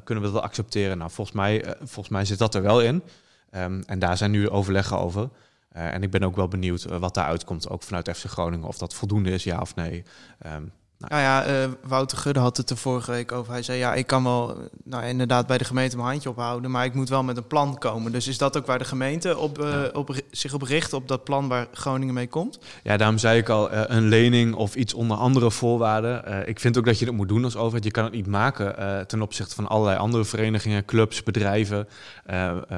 kunnen 0.03 0.23
we 0.23 0.31
dat 0.31 0.41
accepteren? 0.41 0.97
Nou, 0.97 1.11
volgens 1.11 1.35
mij, 1.35 1.75
volgens 1.77 2.09
mij 2.09 2.25
zit 2.25 2.37
dat 2.37 2.55
er 2.55 2.61
wel 2.61 2.81
in. 2.81 3.03
Ehm, 3.49 3.81
en 3.85 3.99
daar 3.99 4.17
zijn 4.17 4.31
nu 4.31 4.49
overleggen 4.49 4.99
over. 4.99 5.29
En 5.69 6.03
ik 6.03 6.11
ben 6.11 6.23
ook 6.23 6.35
wel 6.35 6.47
benieuwd 6.47 6.83
wat 6.83 7.13
daaruit 7.13 7.43
komt, 7.43 7.69
ook 7.69 7.83
vanuit 7.83 8.09
FC 8.17 8.25
Groningen, 8.25 8.67
of 8.67 8.77
dat 8.77 8.93
voldoende 8.93 9.31
is, 9.31 9.43
ja 9.43 9.59
of 9.59 9.75
nee. 9.75 10.03
Ehm, 10.39 10.63
Nou 11.07 11.21
ja, 11.21 11.43
eh, 11.43 11.69
Wouter 11.87 12.17
Gudde 12.17 12.39
had 12.39 12.57
het 12.57 12.69
er 12.69 12.77
vorige 12.77 13.11
week 13.11 13.31
over. 13.31 13.51
Hij 13.51 13.61
zei, 13.61 13.77
ja, 13.77 13.93
ik 13.93 14.07
kan 14.07 14.23
wel 14.23 14.49
eh, 14.49 14.55
nou, 14.83 15.05
inderdaad 15.05 15.47
bij 15.47 15.57
de 15.57 15.63
gemeente 15.63 15.95
mijn 15.95 16.09
handje 16.09 16.29
ophouden... 16.29 16.71
maar 16.71 16.85
ik 16.85 16.93
moet 16.93 17.09
wel 17.09 17.23
met 17.23 17.37
een 17.37 17.47
plan 17.47 17.77
komen. 17.77 18.11
Dus 18.11 18.27
is 18.27 18.37
dat 18.37 18.57
ook 18.57 18.65
waar 18.65 18.77
de 18.77 18.85
gemeente 18.85 19.37
op, 19.37 19.59
eh, 19.59 19.83
op, 19.93 20.15
zich 20.31 20.53
op 20.53 20.61
richt, 20.61 20.93
op 20.93 21.07
dat 21.07 21.23
plan 21.23 21.47
waar 21.47 21.67
Groningen 21.73 22.13
mee 22.13 22.27
komt? 22.27 22.59
Ja, 22.83 22.97
daarom 22.97 23.17
zei 23.17 23.39
ik 23.39 23.49
al, 23.49 23.71
een 23.71 24.07
lening 24.07 24.55
of 24.55 24.75
iets 24.75 24.93
onder 24.93 25.17
andere 25.17 25.51
voorwaarden. 25.51 26.47
Ik 26.47 26.59
vind 26.59 26.77
ook 26.77 26.85
dat 26.85 26.99
je 26.99 27.05
dat 27.05 27.13
moet 27.13 27.27
doen 27.27 27.43
als 27.43 27.55
overheid. 27.55 27.83
Je 27.83 27.91
kan 27.91 28.03
het 28.03 28.13
niet 28.13 28.27
maken 28.27 29.07
ten 29.07 29.21
opzichte 29.21 29.55
van 29.55 29.67
allerlei 29.67 29.97
andere 29.97 30.25
verenigingen, 30.25 30.85
clubs, 30.85 31.23
bedrijven, 31.23 31.87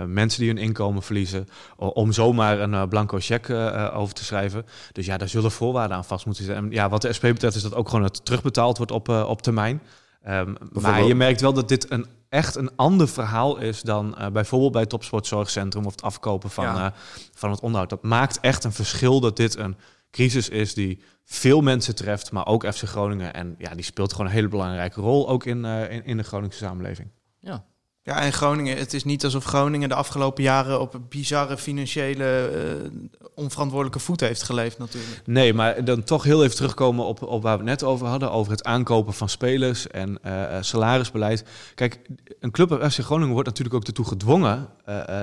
mensen 0.08 0.40
die 0.40 0.50
hun 0.50 0.58
inkomen 0.58 1.04
verliezen, 1.04 1.48
om 1.76 2.12
zomaar 2.12 2.60
een 2.60 2.90
blanco 2.90 3.18
cheque 3.20 3.92
over 3.94 4.14
te 4.14 4.24
schrijven. 4.24 4.66
Dus 4.92 5.06
ja, 5.06 5.18
daar 5.18 5.30
zullen 5.30 5.52
voorwaarden 5.52 5.98
aan 5.98 6.06
vast 6.06 6.26
moeten 6.26 6.46
zitten. 6.46 6.64
En 6.64 6.72
ja, 6.72 6.90
wat 6.90 7.02
de 7.02 7.14
SP 7.18 7.22
betreft 7.22 7.56
is 7.56 7.62
dat 7.62 7.76
ook 7.76 7.90
gewoon 7.90 8.11
het 8.18 8.26
terugbetaald 8.26 8.78
wordt 8.78 8.92
op, 8.92 9.10
eh, 9.10 9.26
op 9.28 9.42
termijn. 9.42 9.82
Ehm, 10.22 10.54
maar 10.72 11.04
je 11.04 11.16
merkt 11.16 11.42
wel 11.42 11.54
dat 11.54 11.68
dit 11.68 11.92
een, 11.92 12.06
echt 12.30 12.56
een 12.56 12.76
ander 12.76 13.08
verhaal 13.08 13.58
is 13.58 13.82
dan 13.82 14.18
eh, 14.18 14.28
bijvoorbeeld 14.28 14.72
bij 14.72 14.82
het 14.82 14.90
Topsportzorgcentrum 14.90 15.86
of 15.86 15.92
het 15.92 16.02
afkopen 16.02 16.50
van, 16.50 16.64
Ja. 16.64 16.86
eh, 16.86 16.98
van 17.34 17.50
het 17.52 17.60
onderhoud. 17.60 17.90
Dat 17.90 18.04
maakt 18.04 18.40
echt 18.40 18.64
een 18.64 18.72
verschil 18.74 19.20
dat 19.20 19.36
dit 19.38 19.58
een 19.58 19.76
crisis 20.12 20.50
is 20.50 20.74
die 20.74 21.02
veel 21.26 21.62
mensen 21.62 21.96
treft, 21.96 22.32
maar 22.32 22.46
ook 22.46 22.74
FC 22.74 22.84
Groningen. 22.84 23.34
En 23.34 23.56
ja, 23.58 23.76
die 23.76 23.84
speelt 23.84 24.12
gewoon 24.12 24.26
een 24.28 24.32
hele 24.34 24.48
belangrijke 24.48 25.02
rol, 25.02 25.30
ook 25.30 25.46
in, 25.46 25.66
eh, 25.66 25.92
in, 25.92 26.06
in 26.06 26.18
de 26.18 26.24
Groningse 26.24 26.58
samenleving. 26.58 27.12
Ja. 27.40 27.64
Ja, 28.04 28.22
en 28.22 28.34
Groningen, 28.34 28.78
het 28.78 28.94
is 28.94 29.04
niet 29.04 29.24
alsof 29.24 29.44
Groningen 29.44 29.90
de 29.90 29.96
afgelopen 29.96 30.44
jaren 30.44 30.82
op 30.82 30.94
een 30.94 31.06
bizarre 31.10 31.58
financiële 31.58 32.48
eh, 32.48 32.90
onverantwoordelijke 33.36 34.00
voet 34.00 34.20
heeft 34.20 34.44
geleefd 34.44 34.78
natuurlijk. 34.78 35.22
Nee, 35.26 35.54
maar 35.54 35.86
dan 35.86 36.04
toch 36.04 36.24
heel 36.24 36.44
even 36.44 36.56
terugkomen 36.56 37.06
op, 37.06 37.22
op 37.22 37.44
waar 37.44 37.58
we 37.58 37.64
het 37.64 37.70
net 37.70 37.84
over 37.84 38.08
hadden, 38.08 38.32
over 38.32 38.52
het 38.52 38.64
aankopen 38.64 39.14
van 39.14 39.30
spelers 39.30 39.88
en 39.88 40.20
eh, 40.24 40.58
eh, 40.58 40.64
salarisbeleid. 40.64 41.44
Kijk, 41.76 42.00
een 42.40 42.52
club 42.52 42.72
als 42.72 42.96
FC 42.96 43.04
Groningen 43.04 43.34
wordt 43.34 43.48
natuurlijk 43.48 43.76
ook 43.76 43.86
ertoe 43.86 44.06
gedwongen 44.06 44.70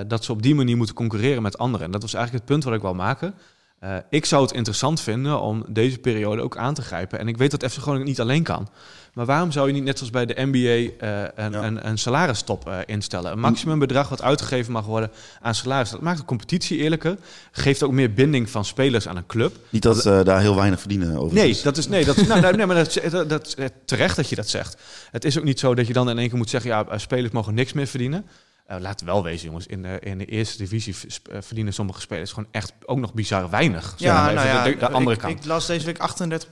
dat 0.07 0.25
ze 0.25 0.33
op 0.33 0.43
die 0.43 0.55
manier 0.55 0.77
moeten 0.77 0.95
concurreren 0.95 1.43
met 1.43 1.59
anderen. 1.59 1.87
En 1.87 1.93
dat 1.93 2.03
was 2.03 2.15
eigenlijk 2.15 2.45
het 2.45 2.55
punt 2.55 2.65
wat 2.65 2.75
ik 2.75 2.83
wil 2.83 2.95
maken. 2.95 3.35
Ik 4.11 4.25
zou 4.25 4.43
het 4.43 4.53
interessant 4.53 5.01
vinden 5.01 5.41
om 5.41 5.65
deze 5.69 5.99
periode 5.99 6.43
ook 6.43 6.57
aan 6.57 6.75
te 6.75 6.83
grijpen. 6.83 7.19
En 7.19 7.29
ik 7.29 7.37
weet 7.37 7.51
dat 7.51 7.73
FC 7.73 7.79
Groningen 7.79 8.07
niet 8.07 8.21
alleen 8.21 8.43
kan. 8.43 8.69
Maar 9.19 9.27
waarom 9.27 9.53
zou 9.53 9.67
je 9.67 9.73
niet 9.73 9.85
net 9.85 9.97
zoals 9.99 10.13
bij 10.13 10.27
de 10.27 10.35
NBA 10.37 10.59
eh, 10.59 11.23
een, 11.35 11.53
Ja. 11.53 11.63
een, 11.65 11.89
een 11.89 11.99
salarisstop 11.99 12.69
eh, 12.69 12.79
instellen? 12.87 13.33
Een 13.33 13.39
maximumbedrag 13.41 14.09
wat 14.09 14.23
uitgegeven 14.23 14.73
mag 14.73 14.85
worden 14.87 15.11
aan 15.41 15.55
salaris. 15.55 15.91
Dat 15.91 16.01
maakt 16.01 16.19
de 16.19 16.25
competitie 16.25 16.79
eerlijker. 16.79 17.17
Geeft 17.53 17.83
ook 17.83 17.93
meer 17.93 18.13
binding 18.13 18.51
van 18.51 18.65
spelers 18.65 19.09
aan 19.09 19.17
een 19.17 19.27
club. 19.27 19.57
Niet 19.71 19.83
dat 19.83 20.03
ze 20.03 20.21
daar 20.25 20.41
heel 20.41 20.55
weinig 20.57 20.81
verdienen 20.81 21.17
over. 21.17 21.35
Nee, 21.35 21.61
dat 21.63 21.77
is, 21.77 21.89
nee, 21.89 22.05
dat, 22.05 22.17
is- 22.17 22.27
nou, 22.27 22.57
nee 22.57 22.67
maar 22.67 22.77
dat, 22.77 22.97
is- 22.97 23.11
dat, 23.29 23.57
terecht 23.85 24.17
dat 24.17 24.29
je 24.29 24.37
dat 24.37 24.49
zegt. 24.49 24.77
Het 25.11 25.25
is 25.25 25.39
ook 25.39 25.45
niet 25.45 25.59
zo 25.59 25.75
dat 25.75 25.87
je 25.87 25.93
dan 25.93 26.11
in 26.11 26.19
één 26.19 26.29
keer 26.29 26.39
moet 26.39 26.51
zeggen... 26.51 26.71
ja, 26.71 26.87
eh, 26.87 26.99
spelers 26.99 27.33
mogen 27.33 27.55
niks 27.55 27.73
meer 27.73 27.87
verdienen. 27.87 28.27
Eh 28.67 28.81
laten 28.81 29.07
we 29.07 29.13
wel 29.13 29.23
wezen, 29.23 29.47
jongens. 29.47 29.67
In 29.67 29.83
de, 29.83 29.99
in 30.01 30.19
de 30.19 30.25
eerste 30.25 30.59
divisie 30.59 30.95
eh, 31.31 31.39
verdienen 31.41 31.73
sommige 31.73 32.01
spelers 32.01 32.33
gewoon 32.33 32.49
echt 32.51 32.73
ook 32.85 32.99
nog 32.99 33.15
bizar 33.15 33.51
weinig. 33.51 33.95
Zeg 33.97 34.13
maar 34.13 34.29
Ja, 34.29 34.35
nou 34.35 34.47
ja, 34.49 34.65
de, 34.65 34.77
de 34.77 34.89
andere 34.89 35.15
ik, 35.17 35.23
kant. 35.23 35.39
ik 35.39 35.45
las 35.45 35.67
deze 35.67 35.85
week 35.87 35.99
38% 35.99 36.01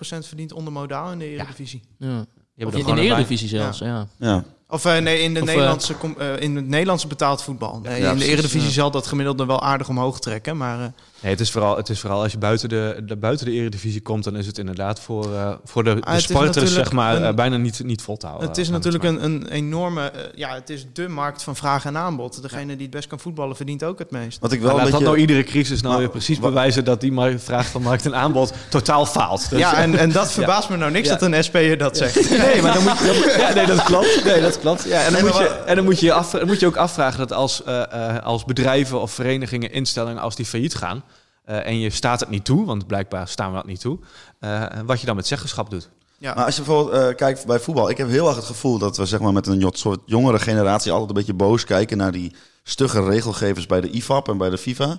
verdient 0.01 0.53
onder 0.53 0.73
modaal 0.73 1.13
in 1.13 1.19
de 1.19 1.29
Eredivisie. 1.29 1.83
ja. 1.99 2.25
Je 2.35 2.36
hebt 2.65 2.77
In, 2.77 2.95
de 2.95 3.01
Eredivisie 3.01 3.49
zelfs, 3.49 3.79
ja. 3.79 4.07
Ja. 4.17 4.45
Of 4.69 4.85
eh, 4.85 4.99
nee, 4.99 5.23
in, 5.23 5.35
de 5.35 5.43
Of, 5.43 5.49
eh, 5.49 5.55
Nederlandse, 5.55 5.95
eh, 6.19 6.41
in 6.41 6.57
het 6.57 6.67
Nederlandse 6.67 7.07
betaald 7.07 7.43
voetbal. 7.43 7.81
Nee, 7.83 8.01
Ja, 8.01 8.11
in 8.11 8.19
de 8.19 8.25
Eredivisie 8.25 8.69
ja. 8.69 8.75
zal 8.75 8.91
dat 8.91 9.07
gemiddelde 9.07 9.47
wel 9.47 9.63
aardig 9.63 9.89
omhoog 9.89 10.21
trekken. 10.21 10.57
Maar 10.57 10.81
eh, 10.81 10.87
Nee, 11.26 11.35
het 11.35 11.45
is 11.45 11.50
vooral, 11.50 11.76
het 11.76 11.88
is 11.88 12.00
vooral 12.00 12.23
als 12.23 12.33
je 12.33 12.38
buiten 12.38 12.68
de, 12.68 13.02
de, 13.06 13.16
buiten 13.16 13.47
de 13.47 13.52
eredivisie 13.52 14.00
komt, 14.00 14.25
dan 14.25 14.37
is 14.37 14.47
het 14.47 14.59
inderdaad 14.59 15.00
voor, 15.00 15.35
eh, 15.35 15.52
voor 15.64 15.85
de, 15.85 15.97
Ah, 16.00 16.18
sporters 16.18 16.73
zeg 16.73 16.92
maar, 16.92 17.16
een- 17.16 17.25
eh, 17.25 17.35
bijna 17.35 17.56
niet, 17.56 17.85
niet 17.85 18.02
vol 18.02 18.16
te 18.16 18.26
houden. 18.26 18.49
het 18.49 18.59
is 18.59 18.68
natuurlijk 18.68 19.04
een, 19.04 19.25
een 19.25 19.47
enorme... 19.49 20.11
eh, 20.11 20.21
ja, 20.35 20.54
het 20.54 20.71
is 20.71 20.87
de 20.92 21.09
markt 21.09 21.42
van 21.42 21.56
vraag 21.56 21.85
en 21.85 21.97
aanbod. 21.97 22.42
Degene 22.42 22.73
die 22.75 22.83
het 22.87 22.90
best 22.90 23.09
kan 23.09 23.21
voetballen 23.21 23.56
verdient 23.56 23.85
ook 23.85 23.99
het 23.99 24.11
meest. 24.11 24.38
Wat 24.40 24.52
ik 24.52 24.59
Maar 24.61 24.68
wel 24.68 24.76
een 24.78 24.83
laat 24.83 24.92
dat 24.92 25.02
nou 25.02 25.16
iedere 25.16 25.42
crisis 25.45 25.80
nou 25.80 25.88
Maar 25.92 25.99
weer 26.02 26.11
precies 26.11 26.38
wat- 26.38 26.49
bewijzen 26.50 26.85
dat 26.85 27.00
die 27.00 27.12
mar- 27.12 27.38
vraag 27.38 27.66
van 27.66 27.83
markt 27.83 28.06
en 28.06 28.14
aanbod 28.14 28.52
totaal 28.68 29.06
faalt. 29.06 29.50
Dus, 29.50 29.59
ja, 29.59 29.76
en, 29.76 29.97
en 29.99 30.12
dat 30.12 30.33
verbaast 30.38 30.68
me 30.68 30.76
nou 30.76 30.90
niks 30.90 31.09
Ja. 31.09 31.16
dat 31.16 31.33
een 31.33 31.45
SP'er 31.45 31.78
dat 31.78 31.97
zegt. 31.97 32.30
Nee, 32.47 32.62
maar 32.62 32.75
dan 32.75 32.83
moet 32.83 32.99
je, 32.99 33.35
ja, 33.49 33.54
nee, 33.54 33.66
dat 33.66 33.83
klopt. 33.83 34.25
Nee, 34.25 34.40
dat 34.40 34.59
klopt. 34.61 34.85
Ja, 34.85 35.02
en 35.04 35.12
dan 35.12 35.21
moet 35.25 35.37
je, 35.37 35.38
maar 35.38 35.64
en 35.66 35.76
dan 35.76 35.85
moet 35.85 36.00
je, 36.00 36.06
je 36.06 36.12
af, 36.12 36.45
moet 36.45 36.61
je 36.61 36.66
ook 36.66 36.76
afvragen 36.76 37.18
dat 37.18 37.33
als, 37.33 37.62
eh, 37.64 37.83
eh, 38.16 38.23
als 38.25 38.45
bedrijven 38.45 39.00
of 39.00 39.12
verenigingen, 39.12 39.73
instellingen, 39.73 40.23
als 40.23 40.37
die 40.37 40.47
failliet 40.47 40.75
gaan 40.75 41.02
eh, 41.47 41.67
en 41.67 41.79
je 41.79 41.91
staat 41.91 42.21
het 42.21 42.29
niet 42.29 42.45
toe, 42.45 42.65
want 42.65 42.87
blijkbaar 42.87 43.29
staan 43.29 43.50
we 43.50 43.57
dat 43.57 43.67
niet 43.67 43.81
toe, 43.81 43.99
eh, 44.38 44.65
wat 44.87 45.00
je 45.00 45.07
dan 45.07 45.17
met 45.17 45.26
zeggenschap 45.26 45.71
doet. 45.71 45.91
Ja. 46.19 46.35
Maar 46.35 46.45
als 46.45 46.57
je 46.57 46.62
bijvoorbeeld 46.62 47.09
eh, 47.11 47.17
kijkt 47.17 47.47
bij 47.47 47.61
voetbal, 47.61 47.91
ik 47.91 47.97
heb 47.97 48.09
heel 48.09 48.26
erg 48.26 48.37
het 48.37 48.45
gevoel 48.45 48.79
dat 48.79 48.97
we 48.97 49.07
zeg 49.07 49.21
maar, 49.21 49.33
met 49.33 49.47
een 49.47 49.71
soort 49.73 50.00
jongere 50.05 50.38
generatie 50.38 50.93
altijd 50.93 51.09
een 51.09 51.17
beetje 51.17 51.35
boos 51.35 51.65
kijken 51.65 51.97
naar 51.97 52.12
die 52.12 52.35
stugge 52.69 53.05
regelgevers 53.05 53.67
bij 53.67 53.81
de 53.81 53.91
IFAB 53.91 54.29
en 54.29 54.39
bij 54.39 54.51
de 54.51 54.59
FIFA. 54.59 54.99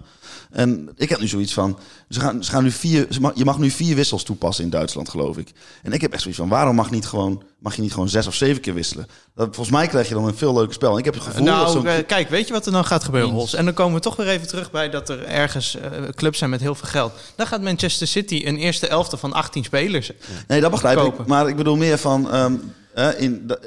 En 0.52 0.90
ik 0.96 1.10
heb 1.10 1.20
nu 1.20 1.28
zoiets 1.28 1.54
van, 1.54 1.78
ze 2.10 2.20
gaan, 2.20 2.44
ze 2.44 2.52
gaan 2.52 2.64
nu 2.64 2.72
vier, 2.72 3.08
ze 3.10 3.22
mag, 3.22 3.32
je 3.36 3.46
mag 3.46 3.58
nu 3.58 3.70
vier 3.70 3.96
wissels 3.96 4.24
toepassen 4.24 4.64
in 4.64 4.70
Duitsland, 4.70 5.10
geloof 5.10 5.38
ik. 5.38 5.52
En 5.84 5.92
ik 5.92 6.02
heb 6.02 6.12
echt 6.12 6.22
zoiets 6.22 6.40
van, 6.40 6.50
waarom 6.50 6.76
mag, 6.76 6.92
niet 6.92 7.06
gewoon, 7.06 7.44
mag 7.60 7.76
je 7.76 7.82
niet 7.82 7.94
gewoon 7.94 8.10
zes 8.10 8.28
of 8.28 8.34
zeven 8.36 8.62
keer 8.62 8.74
wisselen? 8.74 9.08
Dat, 9.36 9.46
volgens 9.46 9.76
mij 9.76 9.88
krijg 9.88 10.08
je 10.08 10.14
dan 10.14 10.28
een 10.28 10.38
veel 10.38 10.54
leuker 10.54 10.74
spel. 10.74 10.92
En 10.92 10.98
ik 10.98 11.06
heb 11.06 11.14
het 11.14 11.24
gevoel 11.24 11.46
dat 11.46 11.56
Nou, 11.56 11.72
zo'n... 11.72 11.88
eh, 11.88 12.06
kijk, 12.08 12.30
weet 12.30 12.48
je 12.48 12.54
wat 12.54 12.66
er 12.66 12.72
dan 12.72 12.86
gaat 12.86 13.04
gebeuren. 13.04 13.32
Hols? 13.32 13.54
En 13.54 13.66
dan 13.66 13.74
komen 13.74 13.94
we 13.94 14.00
toch 14.02 14.16
weer 14.16 14.28
even 14.28 14.48
terug 14.48 14.72
bij 14.72 14.90
dat 14.90 15.10
er 15.10 15.24
ergens 15.26 15.76
eh, 15.76 15.92
clubs 16.16 16.38
zijn 16.38 16.50
met 16.50 16.62
heel 16.62 16.76
veel 16.76 16.88
geld. 16.90 17.14
Dan 17.36 17.48
gaat 17.48 17.62
Manchester 17.62 18.08
City 18.08 18.42
een 18.46 18.58
eerste 18.58 18.88
elfte 18.88 19.18
van 19.18 19.34
18 19.34 19.64
spelers. 19.64 20.12
Nee, 20.48 20.62
dat 20.62 20.72
begrijp 20.72 21.00
ik. 21.00 21.26
Maar 21.26 21.48
ik 21.48 21.56
bedoel 21.56 21.76
meer 21.76 21.98
van... 21.98 22.32
ehm, 22.32 22.54
eh, 22.54 22.60
in 23.18 23.44
de, 23.48 23.60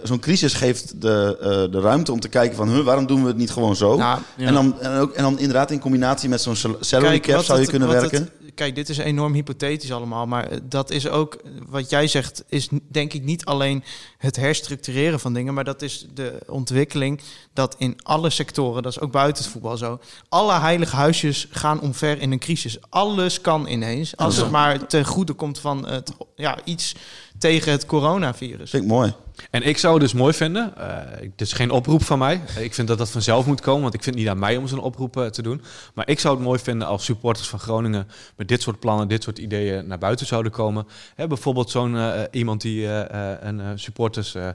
eh, 0.00 0.06
Zo'n 0.08 0.18
crisis 0.18 0.54
geeft 0.54 1.00
de, 1.00 1.36
eh, 1.40 1.72
de 1.72 1.80
ruimte 1.80 2.12
om 2.12 2.20
te 2.20 2.28
kijken 2.28 2.56
van... 2.56 2.68
Huh, 2.68 2.84
waarom 2.84 3.06
doen 3.06 3.22
we 3.22 3.28
het 3.28 3.36
niet 3.36 3.50
gewoon 3.50 3.76
zo? 3.76 3.96
Nou, 3.96 4.18
Ja. 4.36 4.46
en, 4.46 4.54
dan, 4.54 4.80
en, 4.80 4.98
ook, 5.00 5.12
en 5.12 5.22
dan 5.22 5.38
inderdaad 5.38 5.70
in 5.70 5.78
combinatie 5.78 6.28
met 6.28 6.40
zo'n 6.40 6.56
sal- 6.56 6.76
salary 6.80 7.20
cap 7.20 7.42
zou 7.42 7.54
je 7.58 7.62
het- 7.62 7.70
kunnen 7.70 7.88
werken. 7.88 8.18
het- 8.20 8.43
kijk, 8.54 8.74
dit 8.74 8.88
is 8.88 8.98
enorm 8.98 9.32
hypothetisch 9.32 9.92
allemaal. 9.92 10.26
Maar 10.26 10.46
eh, 10.46 10.58
dat 10.62 10.90
is 10.90 11.08
ook, 11.08 11.36
wat 11.68 11.90
jij 11.90 12.06
zegt, 12.06 12.44
is 12.48 12.68
denk 12.88 13.12
ik 13.12 13.22
niet 13.22 13.44
alleen 13.44 13.84
het 14.18 14.36
herstructureren 14.36 15.20
van 15.20 15.32
dingen. 15.32 15.54
Maar 15.54 15.64
dat 15.64 15.82
is 15.82 16.06
de 16.14 16.38
ontwikkeling 16.46 17.20
dat 17.52 17.74
in 17.78 17.96
alle 18.02 18.30
sectoren, 18.30 18.82
dat 18.82 18.92
is 18.92 19.00
ook 19.00 19.12
buiten 19.12 19.42
het 19.42 19.52
voetbal 19.52 19.76
zo. 19.76 20.00
Alle 20.28 20.58
heilige 20.58 20.96
huisjes 20.96 21.46
gaan 21.50 21.80
omver 21.80 22.20
in 22.20 22.32
een 22.32 22.38
crisis. 22.38 22.78
Alles 22.88 23.40
kan 23.40 23.66
ineens. 23.66 24.16
Als 24.16 24.36
het 24.36 24.50
maar 24.50 24.86
ten 24.86 25.04
goede 25.04 25.32
komt 25.32 25.58
van 25.58 25.88
het, 25.88 26.12
ja, 26.34 26.58
iets 26.64 26.94
tegen 27.38 27.72
het 27.72 27.86
coronavirus. 27.86 28.70
Vind 28.70 28.82
ik 28.82 28.88
mooi. 28.88 29.14
En 29.50 29.62
ik 29.62 29.78
zou 29.78 29.92
het 29.94 30.02
dus 30.02 30.12
mooi 30.12 30.32
vinden, 30.32 30.72
eh 30.76 30.86
het 31.20 31.40
is 31.40 31.52
geen 31.52 31.70
oproep 31.70 32.04
van 32.04 32.18
mij, 32.18 32.40
ik 32.58 32.74
vind 32.74 32.88
dat 32.88 32.98
dat 32.98 33.10
vanzelf 33.10 33.46
moet 33.46 33.60
komen, 33.60 33.82
want 33.82 33.94
ik 33.94 34.02
vind 34.02 34.14
het 34.14 34.24
niet 34.24 34.32
aan 34.34 34.38
mij 34.40 34.56
om 34.56 34.66
zo'n 34.68 34.80
oproep 34.80 35.16
eh, 35.16 35.26
te 35.26 35.42
doen. 35.42 35.62
Maar 35.94 36.08
ik 36.08 36.20
zou 36.20 36.34
het 36.34 36.44
mooi 36.44 36.58
vinden 36.58 36.86
als 36.88 37.04
supporters 37.04 37.48
van 37.48 37.58
Groningen 37.58 38.08
met 38.36 38.48
dit 38.48 38.62
soort 38.62 38.80
plannen, 38.80 39.08
dit 39.08 39.22
soort 39.22 39.38
ideeën 39.38 39.86
naar 39.86 39.98
buiten 39.98 40.26
zouden 40.26 40.52
komen. 40.52 40.86
Hè, 41.14 41.26
bijvoorbeeld 41.26 41.70
zo'n 41.70 41.96
eh, 41.96 42.20
iemand 42.30 42.60
die 42.60 42.86
eh, 42.86 43.32
eh, 43.32 43.38
een 43.40 43.78
supportersstem 43.78 44.54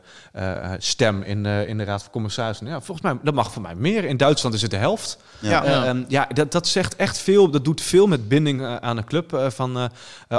stem 0.78 1.22
in, 1.22 1.44
de 1.44 1.64
in 1.68 1.78
de 1.78 1.84
Raad 1.84 2.02
van 2.02 2.12
Commissarissen. 2.12 2.68
Ja, 2.68 2.82
volgens 2.82 3.02
mij, 3.02 3.18
dat 3.24 3.34
mag 3.34 3.52
voor 3.52 3.62
mij 3.62 3.76
meer. 3.76 4.04
In 4.06 4.18
Duitsland 4.18 4.56
is 4.56 4.62
het 4.62 4.72
de 4.72 4.78
helft. 4.78 5.18
Ja. 5.40 5.50
Ja. 5.50 5.64
Eh, 5.64 5.70
Ja. 5.72 5.86
ehm, 5.86 6.04
ja, 6.08 6.28
dat, 6.34 6.52
dat 6.52 6.68
zegt 6.68 6.96
echt 6.96 7.18
veel. 7.18 7.50
Dat 7.50 7.66
doet 7.66 7.82
veel 7.82 8.08
met 8.08 8.28
binding 8.28 8.62
eh, 8.62 8.76
aan 8.76 8.98
een 8.98 9.06
club, 9.06 9.34
eh, 9.34 9.50
van, 9.50 9.90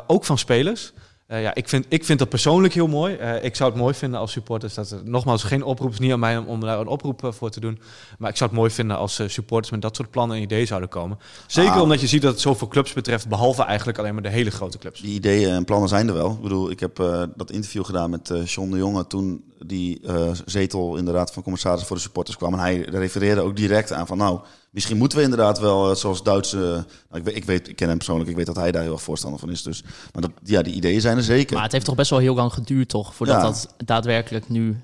ook 0.07 0.25
van 0.25 0.39
spelers. 0.39 0.93
Eh, 1.31 1.43
ja, 1.43 1.55
ik 1.55 1.69
vind, 1.69 1.87
ik 1.89 2.05
vind 2.05 2.19
dat 2.19 2.29
persoonlijk 2.29 2.75
heel 2.75 2.87
mooi. 2.87 3.15
Eh, 3.15 3.45
ik 3.45 3.57
zou 3.57 3.71
het 3.71 3.79
mooi 3.79 3.95
vinden 3.95 4.21
als 4.21 4.33
supporters. 4.33 4.75
Dat 4.75 4.91
er, 4.91 5.01
nogmaals, 5.05 5.43
geen 5.43 5.63
oproep 5.63 5.91
is 5.91 5.99
niet 5.99 6.13
aan 6.13 6.21
mij 6.21 6.37
om, 6.37 6.47
om 6.47 6.61
daar 6.61 6.81
een 6.81 6.87
oproep 6.87 7.25
eh, 7.25 7.33
voor 7.33 7.51
te 7.51 7.61
doen. 7.61 7.79
Maar 8.19 8.31
ik 8.31 8.37
zou 8.37 8.51
het 8.51 8.59
mooi 8.59 8.71
vinden 8.71 8.97
als 8.97 9.23
supporters 9.27 9.71
met 9.71 9.83
dat 9.83 9.97
soort 9.97 10.11
plannen 10.11 10.37
en 10.37 10.43
ideeën 10.43 10.67
zouden 10.67 10.89
komen. 10.89 11.19
Zeker 11.47 11.73
Ah. 11.73 11.83
omdat 11.83 12.01
je 12.01 12.07
ziet 12.07 12.23
dat 12.23 12.33
het 12.33 12.41
zoveel 12.41 12.69
clubs 12.69 12.93
betreft, 12.93 13.29
behalve 13.29 13.63
eigenlijk 13.63 13.99
alleen 13.99 14.15
maar 14.15 14.23
de 14.23 14.29
hele 14.29 14.51
grote 14.51 14.79
clubs. 14.79 15.01
Die 15.01 15.15
ideeën 15.15 15.51
en 15.51 15.65
plannen 15.65 15.89
zijn 15.89 16.09
er 16.09 16.15
wel. 16.15 16.31
Ik 16.31 16.41
bedoel, 16.41 16.71
ik 16.71 16.81
heb 16.81 16.97
dat 17.37 17.51
interview 17.51 17.85
gedaan 17.85 18.11
met 18.11 18.33
John 18.45 18.71
de 18.71 18.77
Jonge... 18.77 19.07
toen 19.07 19.45
die 19.67 20.01
zetel 20.45 20.97
in 20.97 21.05
de 21.05 21.13
Raad 21.13 21.33
van 21.33 21.43
Commissarissen 21.43 21.89
voor 21.89 21.97
de 21.97 22.03
supporters 22.03 22.37
kwam. 22.37 22.53
En 22.53 22.59
hij 22.59 22.81
refereerde 22.81 23.41
ook 23.41 23.57
direct 23.57 23.93
aan 23.93 24.07
van... 24.07 24.19
nou, 24.19 24.41
misschien 24.71 24.97
moeten 24.97 25.19
we 25.19 25.25
inderdaad 25.25 25.59
wel, 25.59 25.91
eh, 25.91 25.97
zoals 25.97 26.23
Duitse... 26.23 26.57
nou, 26.57 26.85
ik, 27.13 27.25
weet, 27.25 27.37
ik, 27.37 27.45
weet, 27.45 27.69
ik 27.69 27.77
ken 27.77 27.89
hem 27.89 27.97
persoonlijk, 27.97 28.31
ik 28.31 28.37
weet 28.37 28.47
dat 28.47 28.57
hij 28.57 28.73
daar 28.73 28.83
heel 28.83 28.93
erg 28.93 29.03
voorstander 29.03 29.41
van 29.41 29.51
is. 29.51 29.63
Dus, 29.63 29.83
maar 30.13 30.23
dat, 30.23 30.31
ja, 30.43 30.63
die 30.63 30.75
ideeën 30.75 31.01
zijn 31.01 31.17
er 31.17 31.23
zeker. 31.23 31.55
Maar 31.55 31.63
het 31.63 31.73
heeft 31.73 31.85
toch 31.85 31.95
best 31.95 32.11
wel 32.11 32.19
heel 32.19 32.35
lang 32.35 32.53
geduurd, 32.53 32.89
toch? 32.89 33.15
Voordat 33.15 33.37
Ja. 33.37 33.43
dat 33.43 33.75
daadwerkelijk 33.85 34.49
nu 34.49 34.81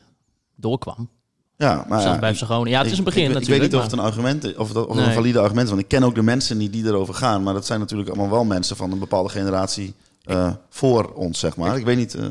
doorkwam. 0.54 1.08
ja, 1.56 1.84
maar 1.88 2.00
ja, 2.00 2.18
bij. 2.18 2.34
Ja, 2.64 2.82
het 2.82 2.92
is 2.92 2.98
een 2.98 3.04
begin 3.04 3.30
ik, 3.30 3.38
ik, 3.38 3.46
weet 3.48 3.60
niet 3.60 3.74
of 3.74 3.82
het 3.82 3.92
een 3.92 3.98
argument 3.98 4.44
is, 4.44 4.54
of, 4.54 4.72
dat, 4.72 4.86
of 4.86 4.96
Nee. 4.96 5.04
een 5.06 5.12
valide 5.12 5.38
argument 5.38 5.62
is. 5.64 5.70
Want 5.70 5.82
ik 5.82 5.88
ken 5.88 6.02
ook 6.04 6.14
de 6.14 6.22
mensen 6.22 6.56
niet 6.56 6.72
die 6.72 6.84
erover 6.84 7.14
gaan. 7.14 7.42
Maar 7.42 7.54
dat 7.54 7.66
zijn 7.66 7.80
natuurlijk 7.80 8.08
allemaal 8.08 8.30
wel 8.30 8.44
mensen 8.44 8.76
van 8.76 8.92
een 8.92 8.98
bepaalde 8.98 9.28
generatie 9.28 9.94
eh, 10.24 10.52
voor 10.68 11.12
ons, 11.12 11.38
zeg 11.38 11.56
maar. 11.56 11.76
Ik, 11.78 11.84
weet 11.84 11.96
niet... 11.96 12.14
eh, 12.14 12.24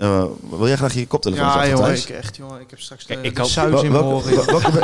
eh, 0.00 0.24
wil 0.50 0.66
jij 0.66 0.76
graag 0.76 0.94
je 0.94 1.06
koptelefoon 1.06 1.46
Ja, 1.46 1.68
jongen, 1.68 1.94
ik 1.94 2.08
echt, 2.08 2.36
jongen, 2.36 2.60
ik 2.60 2.70
heb 2.70 2.80
straks 2.80 3.06
de, 3.06 3.18
ik 3.22 3.36
de 3.36 3.44
suis 3.44 3.82
in 3.82 3.92
mijn 3.92 4.04
oren. 4.04 4.32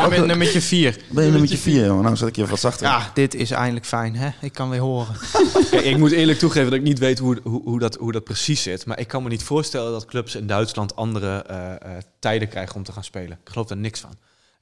Ik 0.05 0.09
ben 0.09 0.27
nummertje 0.27 0.61
4. 0.61 0.99
Ben 1.09 1.25
je 1.25 1.31
nummertje 1.31 1.59
4, 1.59 1.87
jongen? 1.87 2.05
Nou, 2.05 2.17
zet 2.17 2.29
ik 2.29 2.35
je 2.37 2.41
even 2.41 2.53
wat 2.53 2.63
zachter. 2.63 2.87
Ja, 2.87 3.11
dit 3.15 3.35
is 3.35 3.51
eindelijk 3.51 3.87
fijn, 3.87 4.17
hè? 4.17 4.31
Ik 4.41 4.53
kan 4.53 4.71
weer 4.71 4.81
horen. 4.81 5.17
Kijk, 5.71 5.85
ik 5.85 5.97
moet 5.97 6.13
eerlijk 6.13 6.39
toegeven 6.39 6.71
dat 6.71 6.79
ik 6.79 6.85
niet 6.85 6.99
weet 6.99 7.19
hoe, 7.19 7.39
hoe, 7.43 7.63
hoe, 7.63 7.79
dat, 7.79 7.95
hoe 7.95 8.13
dat 8.13 8.25
precies 8.25 8.63
zit. 8.63 8.87
Maar 8.87 8.99
ik 8.99 9.09
kan 9.09 9.23
me 9.23 9.29
niet 9.29 9.43
voorstellen 9.43 9.93
dat 9.93 10.05
clubs 10.05 10.35
in 10.35 10.47
Duitsland 10.47 10.97
andere 10.97 11.43
eh, 11.43 11.73
eh, 11.73 11.79
tijden 12.19 12.49
krijgen 12.49 12.75
om 12.75 12.83
te 12.83 12.93
gaan 12.93 13.05
spelen. 13.05 13.39
Ik 13.45 13.51
geloof 13.51 13.67
daar 13.67 13.77
niks 13.77 14.01
van. 14.01 14.15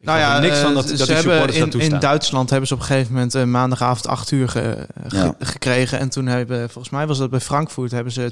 Ik 0.05 0.11
Nou 0.11 0.23
ja, 0.23 0.39
niks 0.39 0.59
van 0.59 0.69
eh, 0.69 0.75
dat, 0.75 0.89
dat 0.89 0.99
ze 0.99 1.05
die 1.05 1.15
hebben 1.15 1.81
in. 1.81 1.99
Duitsland 1.99 2.51
hebben 2.51 2.69
ze 2.69 2.75
op 2.75 2.81
een 2.81 2.87
gegeven 2.87 3.13
moment 3.13 3.35
eh, 3.35 3.45
maandagavond 3.45 4.07
8 4.07 4.31
uur 4.31 4.49
ge- 4.49 4.87
ge- 5.09 5.17
Ja. 5.17 5.35
gekregen. 5.39 5.99
En 5.99 6.09
toen 6.09 6.27
hebben, 6.27 6.71
volgens 6.71 6.91
mij 6.95 7.07
was 7.07 7.19
dat 7.19 7.31
bij 7.31 7.41
Frankfurt, 7.41 7.91
hebben 7.91 8.13
ze 8.13 8.31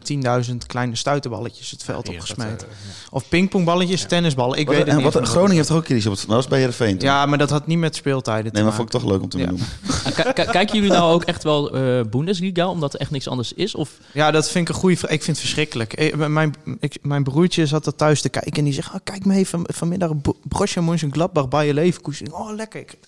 10.000 0.51 0.57
kleine 0.67 0.97
stuiterballetjes 0.97 1.71
het 1.71 1.83
veld 1.83 2.07
Ja, 2.07 2.13
opgesmeten. 2.13 2.69
eh, 2.69 2.75
ja. 2.87 2.91
Of 3.11 3.29
pingpongballetjes, 3.29 4.05
tennisballen. 4.05 4.59
Ik 4.59 4.67
Wat, 4.67 4.75
weet 4.77 4.85
het 4.87 4.95
en 4.97 5.03
niet. 5.03 5.13
wat. 5.13 5.29
Groningen 5.29 5.57
heeft 5.57 5.69
er 5.69 5.75
ook 5.77 5.85
crisis 5.85 6.07
op 6.07 6.13
het... 6.13 6.25
Dat 6.29 6.39
is 6.39 6.47
bij 6.49 6.59
Heerenveen. 6.59 6.99
toen. 6.99 7.09
Ja, 7.09 7.27
maar 7.27 7.39
dat 7.39 7.51
had 7.51 7.67
niet 7.67 7.79
met 7.79 7.97
speeltijden 7.97 8.45
te 8.53 8.59
nee, 8.59 8.63
maar 8.63 8.73
maken. 8.79 8.91
vond 8.91 9.05
ik 9.05 9.11
toch 9.11 9.11
leuk 9.13 9.23
om 9.23 9.29
te 9.29 10.33
k- 10.45 10.51
Kijken 10.51 10.75
jullie 10.75 10.91
nou 10.91 11.13
ook 11.13 11.25
echt 11.25 11.43
wel 11.43 11.71
eh 11.77 12.01
Bundesliga, 12.11 12.69
omdat 12.69 12.95
er 12.95 13.01
echt 13.01 13.11
niks 13.11 13.29
anders 13.29 13.53
is? 13.53 13.75
Of 13.75 13.91
Ja, 14.13 14.31
dat 14.31 14.51
vind 14.51 14.69
ik 14.69 14.75
een 14.75 14.81
goede 14.81 14.97
vraag. 14.97 15.11
Ik 15.11 15.23
vind 15.23 15.37
het 15.37 15.47
verschrikkelijk. 15.47 16.15
Mijn, 16.29 16.55
ik, 16.81 16.97
mijn 17.03 17.23
broertje 17.23 17.67
zat 17.67 17.87
er 17.87 17.95
thuis 17.95 18.21
te 18.21 18.29
kijken 18.29 18.53
en 18.53 18.65
die 18.65 18.73
zegt... 18.73 18.89
Oh, 18.95 19.01
kijk 19.05 19.25
mee 19.25 19.49
van, 19.49 19.67
vanmiddag 19.73 20.11
Bo- 20.15 20.37
Borussia 20.43 20.83
Mönchengladbach 20.83 21.49
bij 21.49 21.62
je 21.67 21.75
Leverkusen. 21.75 22.33
Oh, 22.33 22.55
lekker. 22.55 22.81
Ik 22.81 22.99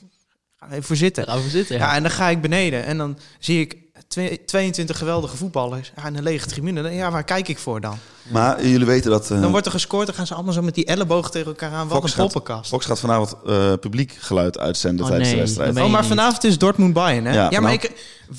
ga 0.57 0.71
even 0.71 0.83
voor 0.83 0.97
zitten. 0.97 1.29
erover 1.29 1.51
zitten? 1.51 1.77
Ja. 1.77 1.87
Ja. 1.87 1.95
en 1.95 2.03
dan 2.03 2.11
ga 2.11 2.29
ik 2.29 2.41
beneden 2.41 2.85
en 2.85 2.99
dan 2.99 3.19
zie 3.39 3.61
ik 3.61 3.83
Twee- 4.09 4.45
22 4.45 4.99
geweldige 4.99 5.37
voetballers. 5.37 5.93
Ja, 5.97 6.05
en 6.05 6.17
een 6.17 6.23
lege 6.23 6.47
tribune. 6.47 6.83
Dan- 6.83 6.95
Ja, 6.95 7.11
waar 7.11 7.25
kijk 7.25 7.49
ik 7.49 7.59
voor 7.59 7.81
dan? 7.81 7.99
Maar 8.23 8.67
jullie 8.67 8.87
weten 8.87 9.11
dat... 9.11 9.31
eh, 9.31 9.41
Dan 9.41 9.51
wordt 9.51 9.67
er 9.67 9.73
gescoord, 9.73 10.07
dan 10.07 10.15
gaan 10.15 10.27
ze 10.27 10.35
allemaal 10.35 10.53
zo 10.53 10.63
met 10.63 10.75
die 10.75 10.85
ellebogen 10.85 11.31
tegen 11.31 11.47
elkaar 11.47 11.71
aan. 11.73 11.89
Wat 11.89 11.99
Fox 11.99 12.11
een 12.13 12.17
gaat- 12.19 12.33
poppenkast. 12.33 12.69
Fox 12.71 12.87
gaat 12.87 13.01
vanavond 13.01 13.35
eh, 13.47 13.73
publiek 13.81 14.13
geluid 14.19 14.59
uitzenden 14.59 15.05
Oh, 15.05 15.11
tijdens 15.11 15.31
de 15.31 15.37
wedstrijd. 15.37 15.79
Oh, 15.79 15.91
maar 15.91 16.05
vanavond 16.05 16.45
is 16.45 16.59
Dortmund-Bayern, 16.59 17.25
hè? 17.25 17.33
Ja, 17.35 17.51
Ja, 17.51 17.61
maar 17.61 17.73
ik, 17.73 17.91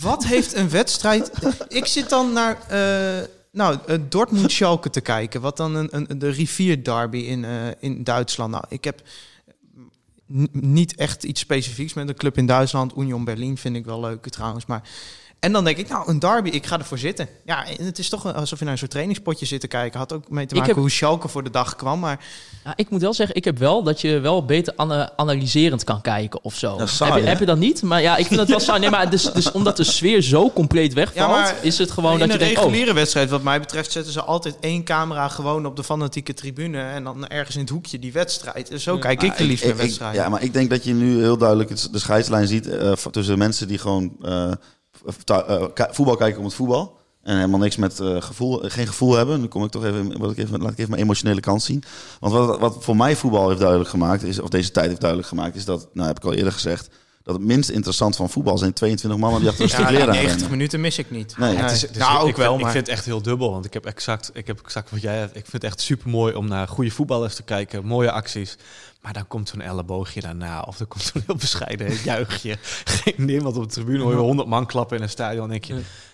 wat 0.01 0.25
heeft 0.25 0.56
een 0.56 0.69
wedstrijd... 0.69 1.32
ik 1.67 1.86
zit 1.86 2.10
dan 2.10 2.34
naar 2.34 2.58
eh, 2.67 3.25
nou, 3.51 3.78
Dortmund-Schalke 4.10 4.89
te 4.89 5.01
kijken. 5.01 5.41
Wat 5.41 5.58
dan 5.58 5.75
een, 5.75 5.88
een, 5.91 6.19
de 6.19 6.30
rivier-derby 6.30 7.17
in, 7.17 7.45
eh, 7.45 7.51
in 7.80 8.04
Duitsland. 8.04 8.51
Nou, 8.51 8.63
ik 8.69 8.84
heb 8.84 9.01
niet 10.52 10.96
echt 10.96 11.24
iets 11.24 11.40
specifieks 11.42 11.94
met 11.94 12.10
een 12.10 12.16
club 12.16 12.38
in 12.38 12.46
Duitsland. 12.46 12.98
Union 12.98 13.24
Berlin 13.24 13.58
vind 13.58 13.76
ik 13.76 13.86
wel 13.86 14.00
leuk 14.00 14.28
trouwens, 14.28 14.66
maar... 14.66 14.90
En 15.39 15.52
dan 15.52 15.63
denk 15.63 15.78
ik, 15.78 15.89
nou, 15.89 16.10
een 16.10 16.19
derby, 16.19 16.50
ik 16.50 16.65
ga 16.65 16.78
ervoor 16.80 16.98
zitten. 16.98 17.28
Ja, 17.45 17.65
en 17.67 17.86
het 17.86 18.00
is 18.00 18.10
toch 18.10 18.34
alsof 18.36 18.58
je 18.58 18.63
naar 18.63 18.74
een 18.74 18.80
soort 18.80 18.91
trainingspotje 18.91 19.45
zit 19.45 19.60
te 19.62 19.67
kijken. 19.67 20.00
Had 20.00 20.13
ook 20.13 20.30
mee 20.30 20.45
te 20.45 20.54
maken 20.56 20.69
heb- 20.69 20.80
hoe 20.80 20.89
Schalke 20.91 21.28
voor 21.28 21.43
de 21.43 21.50
dag 21.50 21.76
kwam, 21.76 22.00
maar... 22.00 22.19
Ja, 22.63 22.74
ik 22.76 22.89
moet 22.89 23.02
wel 23.02 23.13
zeggen, 23.13 23.36
ik 23.36 23.43
heb 23.45 23.58
wel 23.58 23.84
dat 23.84 24.02
je 24.02 24.19
wel 24.19 24.45
beter 24.45 24.74
ana- 24.76 25.12
analyserend 25.15 25.84
kan 25.84 26.02
kijken 26.02 26.43
of 26.43 26.56
zo. 26.56 26.78
Dat 26.78 26.88
is 26.88 26.95
saai, 26.95 27.12
heb, 27.12 27.21
je, 27.21 27.28
heb 27.28 27.39
je 27.39 27.45
dat 27.45 27.58
niet? 27.58 27.82
Maar 27.84 28.02
ja, 28.02 28.17
ik 28.17 28.26
vind 28.28 28.39
het 28.39 28.50
wel 28.50 28.60
saai. 28.60 28.80
Nee, 28.80 28.89
maar 28.89 29.10
dus, 29.10 29.24
dus 29.34 29.52
omdat 29.52 29.78
de 29.78 29.84
sfeer 29.84 30.21
zo 30.21 30.52
compleet 30.52 30.93
wegvalt, 30.93 31.17
Ja, 31.30 31.36
maar 31.36 31.56
is 31.62 31.78
het 31.78 31.91
gewoon 31.91 32.13
in 32.13 32.19
dat 32.19 32.28
je 32.28 32.34
een 32.34 32.39
denkt, 32.39 32.58
oh, 32.58 32.63
reguliere 32.63 32.93
wedstrijd, 32.93 33.30
wat 33.30 33.43
mij 33.43 33.60
betreft, 33.60 33.91
zetten 33.91 34.13
ze 34.13 34.21
altijd 34.21 34.58
één 34.60 34.84
camera 34.84 35.28
gewoon 35.28 35.65
op 35.65 35.76
de 35.76 35.84
fanatieke 35.84 36.34
tribune 36.34 36.82
en 36.82 37.04
dan 37.04 37.28
ergens 37.28 37.56
in 37.56 37.62
het 37.62 37.69
hoekje 37.69 38.00
die 38.00 38.12
wedstrijd. 38.12 38.69
En 38.69 38.80
zo 38.80 38.98
kijk 38.98 39.24
ik 39.24 39.38
de 39.38 39.43
liefst 39.43 39.65
naar 39.65 39.76
wedstrijden. 39.76 40.21
Ja, 40.21 40.30
maar 40.30 40.43
ik 40.43 40.54
denk 40.54 40.69
dat 40.69 40.84
je 40.84 40.93
nu 40.93 41.19
heel 41.21 41.38
duidelijk 41.38 41.91
de 41.91 42.00
scheidslijn 42.00 42.48
ziet 42.48 42.67
eh, 42.67 42.91
tussen 42.91 43.38
mensen 43.38 43.67
die 43.67 43.78
gewoon 43.78 44.15
eh, 44.21 44.52
voetbal 45.91 46.15
kijken 46.15 46.39
om 46.39 46.46
het 46.46 46.54
voetbal. 46.54 46.98
En 47.24 47.36
helemaal 47.36 47.60
niks 47.60 47.76
met 47.76 48.00
eh, 48.00 48.22
gevoel, 48.22 48.63
eh, 48.63 48.72
geen 48.72 48.88
gevoel 48.88 49.13
hebben. 49.15 49.41
Nu 49.41 49.48
kom 49.48 49.63
ik 49.63 49.72
toch 49.72 49.86
even, 49.86 50.18
wat 50.20 50.32
ik 50.32 50.38
even, 50.38 50.62
laat 50.62 50.72
ik 50.72 50.78
even 50.78 50.89
mijn 50.89 51.02
emotionele 51.04 51.39
kant 51.39 51.63
zien. 51.63 51.84
Want 52.20 52.34
wat, 52.34 52.60
wat 52.60 52.76
voor 52.80 52.96
mij 52.96 53.15
voetbal 53.15 53.48
heeft 53.48 53.60
duidelijk 53.60 53.89
gemaakt, 53.89 54.24
is, 54.24 54.39
of 54.39 54.50
deze 54.50 54.72
tijd 54.72 54.88
heeft 54.88 55.00
duidelijk 55.00 55.30
gemaakt, 55.30 55.56
is 55.56 55.65
dat, 55.65 55.88
nou 55.94 56.08
heb 56.08 56.18
ik 56.18 56.24
al 56.24 56.34
eerder 56.34 56.54
gezegd, 56.54 56.89
dat 57.24 57.36
het 57.36 57.44
minst 57.44 57.70
interessant 57.70 58.15
van 58.15 58.30
voetbal 58.30 58.58
zijn 58.58 58.74
22 58.74 59.20
mannen 59.20 59.39
die 59.39 59.50
achter 59.50 59.63
een 59.63 59.70
Ja, 59.70 59.76
stuk 59.76 59.88
die 59.88 59.98
leren 59.98 60.13
90 60.13 60.32
aanrennen. 60.34 60.58
minuten 60.58 60.82
mis 60.82 60.98
ik 60.98 61.12
niet. 61.12 61.38
Nee, 61.38 61.54
Nee. 61.54 61.62
het 61.62 61.72
is, 61.72 61.82
het 61.82 61.91
is- 61.91 61.98
nou, 61.98 62.20
ook 62.22 62.28
ik 62.28 62.36
wel, 62.36 62.48
vind, 62.50 62.58
maar... 62.62 62.70
Ik 62.70 62.76
vind 62.76 62.88
het 62.88 62.96
echt 62.96 63.06
heel 63.06 63.22
dubbel, 63.22 63.52
want 63.52 63.65
ik 63.65 63.74
heb 63.74 63.86
exact, 63.86 64.30
ik 64.34 64.48
heb 64.48 64.60
exact 64.63 64.91
wat 64.91 65.02
jij 65.02 65.18
hebt. 65.18 65.30
Ik 65.36 65.41
vind 65.46 65.52
het 65.52 65.63
echt 65.63 65.82
super 65.82 66.10
mooi 66.10 66.34
om 66.34 66.48
naar 66.48 66.68
goede 66.68 66.91
voetballers 66.91 67.36
te 67.36 67.44
kijken, 67.44 67.86
mooie 67.86 68.12
acties. 68.12 68.58
Maar 69.06 69.13
dan 69.13 69.28
komt 69.28 69.50
zo'n 69.50 69.62
elleboogje 69.62 70.22
daarna, 70.22 70.62
of 70.62 70.80
er 70.80 70.86
komt 70.86 71.04
zo'n 71.13 71.24
heel 71.26 71.36
bescheiden 71.36 71.94
juichje. 72.04 72.58
Geen 72.86 73.13
niemand 73.26 73.58
op 73.58 73.63
de 73.63 73.70
tribune, 73.70 74.04
hoor 74.04 74.12
je 74.12 74.18
honderd 74.18 74.48
man 74.48 74.65
klappen 74.65 74.98
in 74.98 75.04
een 75.04 75.10
stadion. 75.10 75.39
Dan 75.39 75.50
denk 75.50 75.63
je, 75.63 75.74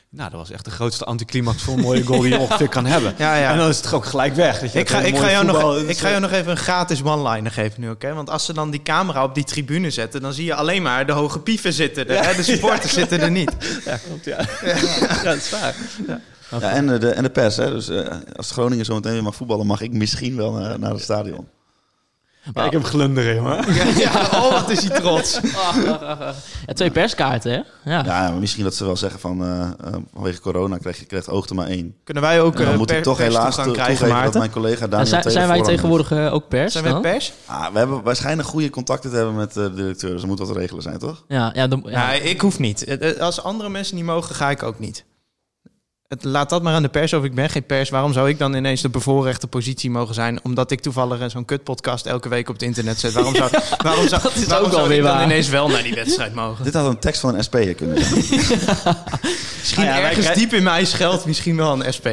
nou, 0.10 0.30
dat 0.30 0.40
was 0.40 0.52
echt 0.52 0.66
de 0.66 0.72
grootste 0.72 1.06
anticlimax 1.06 1.64
voor 1.64 1.74
een 1.74 1.80
mooie 1.80 2.04
goal 2.04 2.22
die 2.22 2.32
je 2.32 2.40
ongeveer 2.40 2.70
kan 2.70 2.86
hebben. 2.86 3.14
Ja, 3.18 3.36
ja. 3.36 3.52
En 3.52 3.58
dan 3.58 3.70
is 3.70 3.76
het 3.76 3.84
toch 3.84 3.94
ook 3.94 4.06
gelijk 4.06 4.36
weg. 4.36 4.60
dat 4.60 4.72
je 4.74 4.80
Ik 4.80 4.90
ga, 4.90 5.00
ik, 5.00 5.18
ga 5.18 5.32
jou 5.32 5.46
voetbal. 5.46 5.74
nog, 5.74 5.82
ik 5.82 5.98
ga 5.98 6.10
jou 6.10 6.22
nog 6.22 6.32
even 6.32 6.52
een 6.52 6.58
gratis 6.58 7.04
one-liner 7.04 7.52
geven 7.52 7.82
nu, 7.82 7.90
oké? 7.90 8.14
Want 8.14 8.30
als 8.30 8.46
ze 8.46 8.54
dan 8.54 8.72
die 8.72 8.82
camera 8.82 9.24
op 9.24 9.36
die 9.36 9.44
tribune 9.44 9.90
zetten, 9.90 10.22
dan 10.22 10.34
zie 10.34 10.46
je 10.46 10.56
alleen 10.56 10.82
maar 10.82 11.06
de 11.06 11.12
hoge 11.12 11.40
pieven 11.40 11.74
zitten 11.74 12.08
er. 12.10 12.26
hè? 12.26 12.36
De 12.36 12.44
supporters 12.44 12.94
zitten 12.94 13.20
er 13.20 13.32
niet. 13.32 13.52
Ja, 13.86 13.98
klopt, 14.08 14.26
ja. 14.26 14.38
ja, 14.66 15.24
dat 15.24 15.36
is 15.36 15.50
waar. 15.50 15.76
Ja, 16.08 16.72
en, 16.72 16.94
eh, 16.94 17.00
de, 17.00 17.10
en 17.10 17.24
de 17.24 17.30
pers. 17.30 17.56
Hè? 17.56 17.72
Dus 17.72 17.90
eh, 17.90 18.16
als 18.36 18.52
Groningen 18.52 18.86
zo 18.86 18.94
meteen 18.94 19.14
weer 19.14 19.24
mag 19.24 19.36
voetballen, 19.36 19.66
mag 19.66 19.82
ik 19.82 19.94
misschien 19.94 20.36
wel 20.36 20.52
naar, 20.52 20.80
naar 20.80 20.92
het 20.92 21.02
stadion. 21.02 21.48
Ja, 22.54 22.66
ik 22.66 22.72
heb 22.72 22.84
glunderen, 22.84 23.36
jongen. 23.36 23.74
Ja, 23.98 24.12
oh, 24.34 24.52
wat 24.52 24.70
is 24.70 24.88
hij 24.88 25.00
trots. 25.00 25.40
ja, 26.68 26.74
twee 26.74 26.92
perskaarten, 26.92 27.52
hè? 27.52 27.92
Ja. 27.92 28.04
Ja, 28.06 28.30
maar 28.30 28.40
misschien 28.40 28.64
dat 28.64 28.76
ze 28.76 28.86
wel 28.86 28.98
zeggen 28.98 29.20
van 29.20 29.44
eh, 29.44 29.62
eh, 29.62 29.94
vanwege 30.14 30.42
corona 30.42 30.78
krijg 30.78 31.00
je 31.00 31.06
krijgt 31.06 31.30
oog 31.30 31.50
er 31.50 31.56
maar 31.56 31.68
één. 31.68 31.96
Kunnen 32.04 32.24
wij 32.24 32.42
ook 32.42 32.56
En 32.56 32.64
dan 32.64 32.72
eh, 32.72 32.78
moet 32.78 32.92
ik 32.92 33.04
toch 33.04 33.18
helaas 33.18 33.44
perstoegang 33.44 33.68
to- 33.76 33.82
krijgen, 33.84 34.06
toegeven 34.06 34.32
dat 34.32 34.42
mijn 34.42 34.52
collega 34.52 34.82
Ja, 34.82 34.88
Daniel 34.88 35.08
zijn, 35.08 35.32
zijn 35.32 35.48
wij 35.48 35.62
tegenwoordig 35.62 36.12
ook 36.32 36.48
pers 36.48 36.72
Zijn 36.72 36.84
wij 36.84 37.00
pers? 37.00 37.34
Ah, 37.46 37.68
we 37.72 37.78
hebben 37.78 38.04
waarschijnlijk 38.04 38.48
goede 38.48 38.70
contacten 38.70 39.10
te 39.10 39.16
hebben 39.16 39.36
met 39.36 39.50
eh, 39.58 39.64
de 39.64 39.74
directeur, 39.74 40.12
dus 40.12 40.22
er 40.22 40.28
moet 40.28 40.40
wat 40.40 40.52
regelen 40.56 40.84
zijn, 40.84 40.98
toch? 40.98 41.24
Ja, 41.28 41.52
ja, 41.56 41.68
dan, 41.68 41.82
ja. 41.86 41.92
Ja, 41.92 42.12
ik 42.22 42.42
hoef 42.42 42.60
niet. 42.60 42.98
Als 43.20 43.44
andere 43.44 43.70
mensen 43.70 43.96
niet 43.96 44.06
mogen, 44.06 44.36
ga 44.36 44.50
ik 44.50 44.64
ook 44.64 44.80
niet. 44.80 45.04
Het, 46.12 46.24
laat 46.24 46.50
dat 46.50 46.62
maar 46.64 46.74
aan 46.74 46.82
de 46.82 46.90
pers 46.90 47.14
of 47.14 47.24
ik 47.24 47.34
ben 47.36 47.50
geen 47.50 47.64
pers. 47.66 47.90
Waarom 47.90 48.14
zou 48.14 48.30
ik 48.30 48.38
dan 48.40 48.54
ineens 48.56 48.82
de 48.82 48.90
bevoorrechte 48.90 49.48
positie 49.48 49.90
mogen 49.90 50.14
zijn? 50.14 50.40
Omdat 50.44 50.72
ik 50.72 50.82
toevallig 50.82 51.32
zo'n 51.32 51.46
kutpodcast 51.46 52.06
elke 52.06 52.30
week 52.30 52.48
op 52.48 52.54
het 52.54 52.64
internet 52.64 53.00
zet. 53.00 53.14
Waarom 53.14 53.36
zou, 53.36 53.50
waarom 53.84 54.08
zou, 54.08 54.22
Dat 54.22 54.36
is 54.36 54.46
waarom 54.46 54.66
ook 54.66 54.72
zou 54.72 54.84
alweer 54.84 54.98
ik 54.98 55.04
dan 55.04 55.14
waar. 55.16 55.24
ineens 55.24 55.50
wel 55.50 55.68
naar 55.70 55.84
die 55.84 55.94
wedstrijd 55.94 56.34
mogen? 56.34 56.64
Dit 56.64 56.74
had 56.74 56.86
een 56.88 57.00
tekst 57.00 57.22
van 57.22 57.36
een 57.36 57.44
SP'er 57.44 57.74
kunnen 57.74 58.04
zijn. 58.06 58.16
Misschien 59.60 59.86
Nou 59.86 59.98
ja, 59.98 60.00
ergens 60.00 60.20
krijgen- 60.20 60.38
diep 60.42 60.54
in 60.54 60.64
mij 60.64 60.86
schuilt 60.86 61.26
misschien 61.26 61.56
wel 61.58 61.74
een 61.86 61.94
SP. 61.98 62.08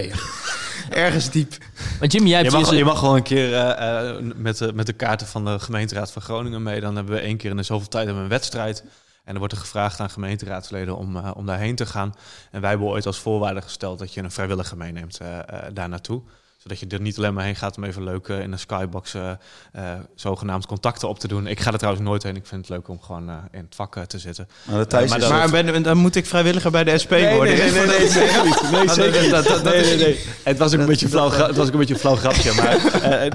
ergens 0.91 1.31
diep. 1.31 1.53
Maar 2.01 2.09
Jimmy, 2.09 2.29
jij 2.29 2.43
Je 2.43 2.51
mag, 2.51 2.75
je 2.75 2.85
mag 2.85 3.01
wel 3.01 3.17
een 3.17 3.23
keer 3.23 3.55
eh, 3.55 4.09
eh, 4.09 4.17
met, 4.37 4.59
de, 4.59 4.73
met 4.75 4.87
de 4.87 4.93
kaarten 4.93 5.27
van 5.27 5.45
de 5.45 5.59
gemeenteraad 5.59 6.11
van 6.13 6.23
Groningen 6.23 6.63
mee. 6.63 6.81
Dan 6.81 6.97
hebben 6.97 7.15
we 7.15 7.21
één 7.21 7.37
keer 7.37 7.51
in 7.51 7.57
de 7.57 7.63
zoveel 7.63 7.89
tijd 7.89 8.09
een 8.09 8.29
wedstrijd. 8.29 8.85
En 9.29 9.35
dan 9.35 9.39
wordt 9.39 9.53
er 9.55 9.61
gevraagd 9.61 10.01
aan 10.01 10.11
gemeenteraadsleden 10.11 10.97
om, 10.97 11.17
eh, 11.17 11.31
om 11.35 11.47
daarheen 11.47 11.75
te 11.77 11.87
gaan. 11.87 12.15
En 12.51 12.61
wij 12.61 12.71
hebben 12.71 12.89
ooit 12.89 13.07
als 13.07 13.19
voorwaarde 13.19 13.63
gesteld 13.63 13.99
dat 13.99 14.15
je 14.15 14.23
een 14.23 14.31
vrijwilliger 14.31 14.77
meeneemt 14.77 15.19
eh, 15.21 15.39
eh, 15.39 15.45
daar 15.73 15.89
naartoe. 15.89 16.23
Zodat 16.57 16.81
je 16.81 16.87
er 16.87 17.01
niet 17.01 17.19
alleen 17.19 17.35
maar 17.35 17.45
heen 17.45 17.57
gaat 17.57 17.77
om 17.77 17.85
even 17.85 18.05
leuk 18.05 18.29
eh, 18.29 18.41
in 18.41 18.53
een 18.53 18.59
skybox 18.59 19.15
eh, 19.15 19.31
eh, 19.73 19.83
zogenaamd 20.15 20.67
contacten 20.67 21.09
op 21.09 21.19
te 21.19 21.29
doen. 21.29 21.47
Ik 21.47 21.61
ga 21.61 21.73
er 21.73 21.79
trouwens 21.79 22.05
nooit 22.07 22.23
heen. 22.23 22.37
Ik 22.37 22.47
vind 22.47 22.61
het 22.61 22.71
leuk 22.77 22.89
om 22.89 23.01
gewoon 23.01 23.29
eh, 23.29 23.37
in 23.51 23.59
het 23.65 23.75
vak 23.75 24.05
te 24.07 24.19
zitten. 24.19 24.49
Maar 24.65 25.51
ben, 25.51 25.83
dan 25.83 25.97
moet 25.97 26.15
ik 26.17 26.27
vrijwilliger 26.27 26.71
bij 26.71 26.85
de 26.85 26.99
SP 27.03 27.11
worden. 27.11 27.57
nee, 27.57 27.71
nee, 27.73 27.87
nee, 27.87 28.09
zeker 28.09 28.45
niet. 28.45 28.71
Nee, 28.71 28.89
zeker 29.05 29.23
niet. 29.23 29.31
Dat- 29.31 29.45
dat- 29.47 29.65
dat 29.65 29.73
nee, 29.73 29.81
is- 29.83 29.89
nee, 29.89 29.97
nee. 29.99 30.25
Het 30.45 30.59
was 30.59 30.75
ook 30.75 30.81
een 30.81 30.87
beetje 30.87 31.05
een 31.07 31.13
flauw, 31.13 31.29
gra- 31.29 31.47
het 31.47 31.57
was 31.57 31.67
ook 31.67 31.73
een 31.73 31.79
beetje 31.79 31.95
een 31.95 32.01
flauw 32.01 32.17
grapje. 32.17 32.53
Maar, 32.55 32.77
eh, 33.23 33.33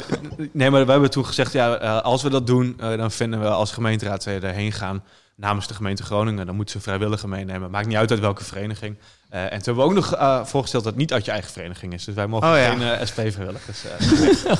nee, 0.51 0.69
maar 0.69 0.85
we 0.85 0.91
hebben 0.91 1.09
toen 1.11 1.25
gezegd, 1.25 1.53
ja, 1.53 1.77
eh, 1.77 2.01
als 2.01 2.23
we 2.23 2.29
dat 2.29 2.47
doen, 2.47 2.75
eh, 2.79 2.97
dan 2.97 3.11
vinden 3.11 3.39
we 3.41 3.47
als 3.47 3.71
gemeenteraad 3.71 4.25
erheen 4.25 4.71
gaan 4.71 5.03
namens 5.35 5.67
de 5.67 5.73
gemeente 5.73 6.03
Groningen. 6.03 6.45
Dan 6.45 6.55
moeten 6.55 6.71
ze 6.71 6.77
een 6.77 6.83
vrijwilliger 6.93 7.29
meenemen. 7.29 7.71
Maakt 7.71 7.87
niet 7.87 7.97
uit 7.97 8.11
uit 8.11 8.19
welke 8.19 8.43
vereniging. 8.43 8.97
Eh, 9.29 9.41
en 9.43 9.49
toen 9.49 9.59
hebben 9.63 9.75
we 9.75 9.81
ook 9.83 9.93
nog 9.93 10.15
eh, 10.15 10.43
voorgesteld 10.45 10.83
dat 10.83 10.91
het 10.93 11.01
niet 11.01 11.13
uit 11.13 11.25
je 11.25 11.31
eigen 11.31 11.51
vereniging 11.51 11.93
is. 11.93 12.03
Dus 12.05 12.15
wij 12.15 12.27
mogen 12.27 12.49
Oh, 12.51 12.57
ja. 12.57 12.69
geen 12.69 12.81
eh, 12.81 13.05
SP-vrijwilligers. 13.05 13.83
eh, 13.85 14.55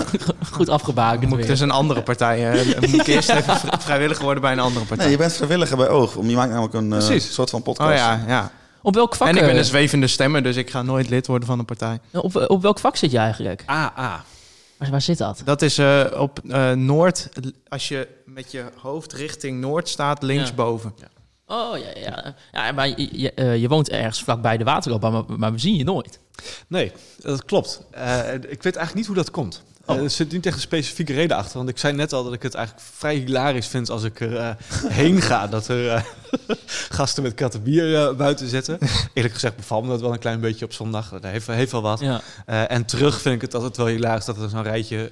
goed 0.52 0.70
afgebakend. 0.70 1.22
Dan 1.22 1.30
moet 1.30 1.40
ik 1.40 1.48
dus 1.48 1.60
een 1.60 1.72
andere 1.72 2.02
partij. 2.02 2.52
dan 2.80 2.90
moet 2.90 3.00
ik 3.00 3.08
eerst 3.08 3.30
even 3.30 3.58
vri- 3.58 3.70
vrijwilliger 3.80 4.24
worden 4.24 4.42
bij 4.42 4.52
een 4.52 4.60
andere 4.60 4.86
partij. 4.86 5.06
Nee, 5.06 5.16
je 5.16 5.22
bent 5.22 5.34
vrijwilliger 5.34 5.78
bij 5.78 5.90
Oog. 5.90 6.16
om- 6.16 6.30
Je 6.30 6.36
maakt 6.36 6.52
namelijk 6.52 6.74
een 6.74 7.22
soort 7.22 7.50
van 7.50 7.62
podcast. 7.62 7.90
Oh 7.92 7.96
ja, 7.98 8.24
ja. 8.28 8.52
Op 8.82 8.94
welk 8.96 9.16
vak? 9.16 9.28
En 9.28 9.36
ik 9.36 9.46
ben 9.46 9.58
een 9.58 9.66
zwevende 9.66 10.08
stemmer, 10.08 10.44
dus 10.44 10.56
ik 10.56 10.70
ga 10.70 10.82
nooit 10.82 11.10
lid 11.10 11.28
worden 11.28 11.48
van 11.48 11.60
een 11.60 11.66
partij. 11.66 12.00
op, 12.14 12.36
op 12.48 12.62
welk 12.62 12.80
vak 12.80 12.96
zit 12.96 13.12
je 13.12 13.18
eigenlijk? 13.18 13.64
ah, 13.66 13.86
ah. 13.96 14.14
Waar, 14.84 14.92
waar 14.92 15.02
zit 15.02 15.18
dat? 15.18 15.42
Dat 15.46 15.62
is 15.62 15.78
eh, 15.78 16.06
op 16.18 16.40
eh, 16.50 16.72
Noord, 16.72 17.30
als 17.68 17.88
je 17.88 18.08
met 18.26 18.52
je 18.52 18.66
hoofd 18.82 19.14
richting 19.14 19.62
Noord 19.62 19.90
staat, 19.90 20.24
linksboven. 20.24 20.94
Oh 21.46 21.78
ja, 21.78 22.00
ja. 22.00 22.36
ja 22.52 22.72
maar 22.72 22.88
je, 22.88 23.10
je, 23.12 23.32
eh, 23.34 23.58
je 23.58 23.68
woont 23.68 23.90
ergens 23.90 24.24
vlakbij 24.24 24.58
de 24.58 24.64
waterloop, 24.64 25.02
maar, 25.02 25.24
maar 25.38 25.52
we 25.52 25.60
zien 25.60 25.76
je 25.76 25.84
nooit. 25.84 26.20
Nee, 26.68 26.92
dat 27.20 27.46
klopt. 27.46 27.82
Eh, 27.92 28.34
ik 28.34 28.64
weet 28.64 28.76
eigenlijk 28.76 28.94
niet 28.94 29.06
hoe 29.06 29.16
dat 29.16 29.32
komt. 29.32 29.64
Oh. 29.86 29.96
Eh, 29.96 30.04
er 30.04 30.10
zit 30.10 30.32
niet 30.32 30.46
echt 30.46 30.56
een 30.56 30.62
specifieke 30.62 31.14
reden 31.14 31.38
achter. 31.38 31.58
Want 31.58 31.70
ik 31.70 31.78
zei 31.78 31.94
net 31.94 32.14
al 32.14 32.24
dat 32.24 32.34
ik 32.34 32.44
het 32.44 32.54
eigenlijk 32.54 32.88
vrij 32.94 33.16
hilarisch 33.16 33.68
vind 33.68 33.90
als 33.90 34.04
ik 34.04 34.20
er 34.20 34.38
eh, 34.38 34.50
heen 34.88 35.22
ga. 35.22 35.48
Dat 35.48 35.68
er 35.68 35.90
eh, 35.90 36.04
gasten 36.98 37.24
met 37.24 37.34
katten 37.34 37.64
bier 37.64 37.96
eh, 37.96 38.16
buiten 38.16 38.48
zitten. 38.48 38.78
Eerlijk 39.14 39.34
gezegd 39.34 39.56
bevalt 39.56 39.84
me 39.84 39.90
dat 39.90 40.02
wel 40.02 40.14
een 40.14 40.20
klein 40.20 40.40
beetje 40.40 40.66
op 40.66 40.74
zondag. 40.74 41.10
Dat 41.10 41.24
heeft, 41.24 41.48
heeft 41.48 41.72
wel 41.72 41.82
wat. 41.82 42.00
Ja. 42.00 42.22
En 42.68 42.86
terug 42.86 43.22
vind 43.22 43.36
ik 43.36 43.42
het 43.42 43.54
altijd 43.54 43.78
wel 43.78 43.88
hilarisch 43.88 44.26
dat 44.26 44.38
er 44.38 44.50
zo'n 44.50 44.64
rijtje... 44.64 45.12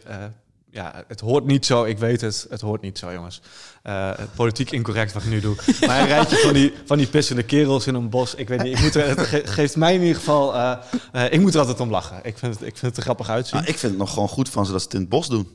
ja, 0.72 1.04
het 1.08 1.20
hoort 1.20 1.46
niet 1.46 1.66
zo. 1.66 1.84
Ik 1.84 1.98
weet 1.98 2.22
het. 2.22 2.46
Het 2.50 2.62
hoort 2.62 2.82
niet 2.82 2.98
zo, 2.98 3.14
jongens. 3.14 3.42
Eh, 3.84 4.12
politiek 4.36 4.72
incorrect 4.72 5.14
wat 5.14 5.24
ik 5.24 5.30
nu 5.30 5.40
doe. 5.40 5.56
Maar 5.88 6.00
een 6.02 6.08
rijtje 6.08 6.38
van 6.38 6.54
die, 6.54 6.74
van 6.86 6.98
die 6.98 7.08
pissende 7.08 7.44
kerels 7.44 7.88
in 7.88 7.96
een 7.96 8.10
bos. 8.10 8.36
Ik 8.36 8.48
weet 8.48 8.64
niet. 8.64 8.78
Ik 8.78 8.82
moet 8.84 8.94
het 8.94 9.20
ge- 9.20 9.42
geeft 9.46 9.76
mij 9.76 9.94
in 9.94 10.02
ieder 10.02 10.16
geval... 10.16 10.56
eh, 10.56 10.78
eh, 11.12 11.34
ik 11.34 11.40
moet 11.40 11.54
er 11.54 11.60
altijd 11.60 11.80
om 11.80 11.90
lachen. 11.90 12.20
Ik 12.24 12.38
vind 12.38 12.54
het, 12.54 12.62
ik 12.68 12.78
vind 12.78 12.82
het 12.82 12.98
er 12.98 13.04
grappig 13.04 13.30
uitzien. 13.30 13.56
Nou, 13.60 13.70
ik 13.72 13.78
vind 13.78 13.92
het 13.92 14.02
nog 14.02 14.14
gewoon 14.14 14.30
goed 14.30 14.50
van 14.50 14.66
ze 14.66 14.72
dat 14.72 14.80
ze 14.82 14.86
het 14.86 14.96
in 14.96 15.02
het 15.02 15.10
bos 15.10 15.28
doen. 15.28 15.48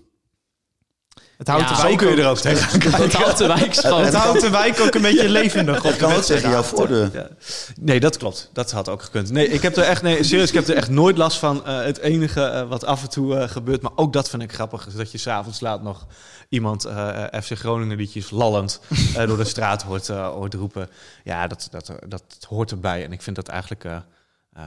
Het 1.37 1.49
houdt, 1.49 1.63
Ja, 1.63 1.69
de 1.69 1.75
Zo 1.75 1.83
wijk 1.87 1.97
kun 1.99 2.07
je 2.07 2.13
ook, 2.13 2.19
er 2.19 2.29
ook 2.31 2.39
tegenaan 2.39 3.01
Dat 3.01 3.13
houdt 3.23 3.39
de 3.39 3.47
wijk 3.47 3.75
schoon. 3.85 4.05
het 4.05 4.15
houdt 4.15 4.41
de 4.41 4.51
wijk 4.51 4.81
ook 4.81 4.95
een 4.95 5.03
beetje 5.03 5.29
levendig 5.29 5.77
op. 5.77 5.83
Dat 5.83 5.97
kan 5.97 6.13
ook 6.13 6.23
tegen 6.23 6.51
jouw 6.51 6.63
voordeur. 6.63 7.11
Ja. 7.13 7.29
Nee, 7.81 8.01
dat 8.01 8.17
klopt. 8.17 8.51
Dat 8.53 8.71
had 8.71 8.89
ook 8.89 9.03
gekund. 9.03 9.31
Nee, 9.31 9.49
ik 9.49 9.63
heb 9.63 9.77
er 9.77 9.83
echt, 9.85 10.03
nee, 10.03 10.23
serieus, 10.23 10.49
ik 10.49 10.55
heb 10.55 10.69
er 10.69 10.77
echt 10.77 10.89
nooit 10.89 11.17
last 11.17 11.39
van. 11.39 11.67
Eh, 11.67 11.83
het 11.83 11.99
enige 11.99 12.43
eh, 12.43 12.69
wat 12.69 12.85
af 12.85 13.03
en 13.03 13.09
toe 13.11 13.37
eh, 13.37 13.49
gebeurt, 13.49 13.83
maar 13.83 13.93
ook 13.95 14.13
dat 14.13 14.29
vind 14.31 14.43
ik 14.43 14.53
grappig, 14.53 14.87
is 14.87 14.95
dat 14.95 15.13
je 15.13 15.19
s'avonds 15.19 15.61
laat 15.61 15.83
nog 15.83 16.07
iemand 16.49 16.83
FC 17.43 17.53
Groningen 17.59 17.97
liedjes 17.97 18.31
lallend 18.31 18.81
eh, 19.17 19.27
door 19.27 19.37
de 19.37 19.45
straat 19.45 19.83
hoort, 19.83 20.09
eh, 20.09 20.29
hoort 20.29 20.55
roepen. 20.55 20.89
Ja, 21.25 21.47
dat, 21.47 21.69
dat, 21.71 21.93
dat 22.09 22.23
hoort 22.49 22.71
erbij. 22.71 23.05
En 23.05 23.13
ik 23.13 23.23
vind 23.23 23.37
dat 23.37 23.49
eigenlijk, 23.49 23.85
eh, 23.85 23.97
eh, 24.53 24.63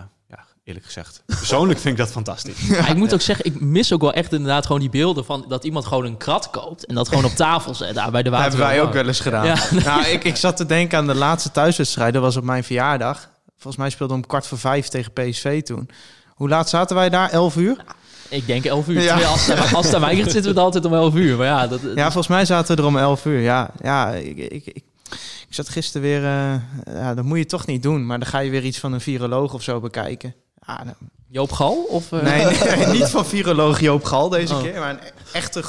eerlijk 0.70 0.86
gezegd, 0.86 1.24
persoonlijk 1.26 1.80
vind 1.80 1.94
ik 1.98 2.00
dat 2.06 2.12
fantastisch. 2.12 2.68
Maar 2.70 2.90
ik 2.90 2.96
moet 2.96 3.14
ook 3.14 3.22
zeggen, 3.22 3.46
ik 3.46 3.60
mis 3.62 3.94
ook 3.94 4.02
wel 4.02 4.14
echt 4.14 4.34
inderdaad 4.34 4.66
gewoon 4.66 4.82
die 4.82 4.90
beelden 4.90 5.26
van 5.26 5.46
dat 5.48 5.64
iemand 5.64 5.86
gewoon 5.86 6.06
een 6.06 6.18
krat 6.18 6.50
koopt 6.50 6.86
en 6.86 6.96
dat 6.96 7.08
gewoon 7.08 7.26
op 7.26 7.36
tafel 7.36 7.76
zet 7.76 7.96
daar 7.96 8.12
bij 8.12 8.24
de 8.24 8.30
Dat 8.30 8.40
water. 8.40 8.58
hebben 8.58 8.76
wij 8.76 8.82
ook 8.88 8.94
wel 8.94 9.08
eens 9.08 9.20
gedaan. 9.20 9.46
Ja. 9.46 9.58
Nou, 9.86 10.06
ik, 10.06 10.24
ik 10.24 10.36
zat 10.36 10.58
te 10.58 10.66
denken 10.66 10.98
aan 10.98 11.08
de 11.08 11.16
laatste 11.16 11.52
thuiswedstrijd. 11.52 12.14
Dat 12.14 12.22
was 12.22 12.38
op 12.38 12.44
mijn 12.44 12.64
verjaardag 12.64 13.30
volgens 13.60 13.78
mij 13.78 13.90
speelden 13.90 14.16
we 14.16 14.22
om 14.24 14.30
kwart 14.30 14.48
voor 14.48 14.58
vijf 14.58 14.88
tegen 14.88 15.14
PSV 15.14 15.62
toen. 15.64 15.90
Hoe 16.28 16.50
laat 16.50 16.70
zaten 16.70 16.96
wij 16.96 17.10
daar? 17.10 17.30
11 17.30 17.56
uur? 17.56 17.84
Ik 18.30 18.48
denk 18.48 18.66
11 18.66 18.88
uur. 18.88 19.02
Ja. 19.02 19.20
Ja. 19.20 19.28
Als, 19.28 19.74
als 19.74 20.00
mij 20.00 20.16
ligt, 20.16 20.32
zitten 20.32 20.54
we 20.54 20.60
altijd 20.60 20.86
om 20.86 20.94
11 20.94 21.16
uur. 21.16 21.38
Maar 21.38 21.46
ja, 21.46 21.68
dat, 21.68 21.80
Ja, 21.96 22.04
volgens 22.04 22.28
mij 22.28 22.46
zaten 22.46 22.76
we 22.76 22.82
er 22.82 22.88
om 22.88 22.98
11 22.98 23.26
uur. 23.26 23.40
Ja, 23.40 23.70
ja 23.82 24.12
ik, 24.12 24.38
ik, 24.38 24.66
ik, 24.66 24.84
ik 25.48 25.56
zat 25.56 25.70
gisteren 25.70 26.02
weer... 26.02 26.24
eh, 26.24 26.54
ja, 26.96 27.14
dat 27.14 27.26
moet 27.26 27.38
je 27.38 27.46
toch 27.46 27.66
niet 27.66 27.84
doen. 27.84 28.06
Maar 28.06 28.20
dan 28.20 28.28
ga 28.28 28.40
je 28.40 28.50
weer 28.50 28.64
iets 28.64 28.80
van 28.80 28.94
een 28.94 29.02
viroloog 29.02 29.54
of 29.54 29.64
zo 29.64 29.80
bekijken. 29.80 30.36
Ja, 30.86 30.94
Joop 31.32 31.52
Gal? 31.52 31.74
Of, 31.90 32.12
eh, 32.12 32.22
nee, 32.22 32.46
nee, 32.46 32.88
niet 32.98 33.08
van 33.10 33.26
viroloog 33.26 33.80
Joop 33.80 34.04
Gal 34.04 34.30
deze 34.30 34.54
Oh. 34.56 34.62
keer. 34.62 34.80
Maar 34.80 34.90
een 34.90 35.00
echte, 35.34 35.64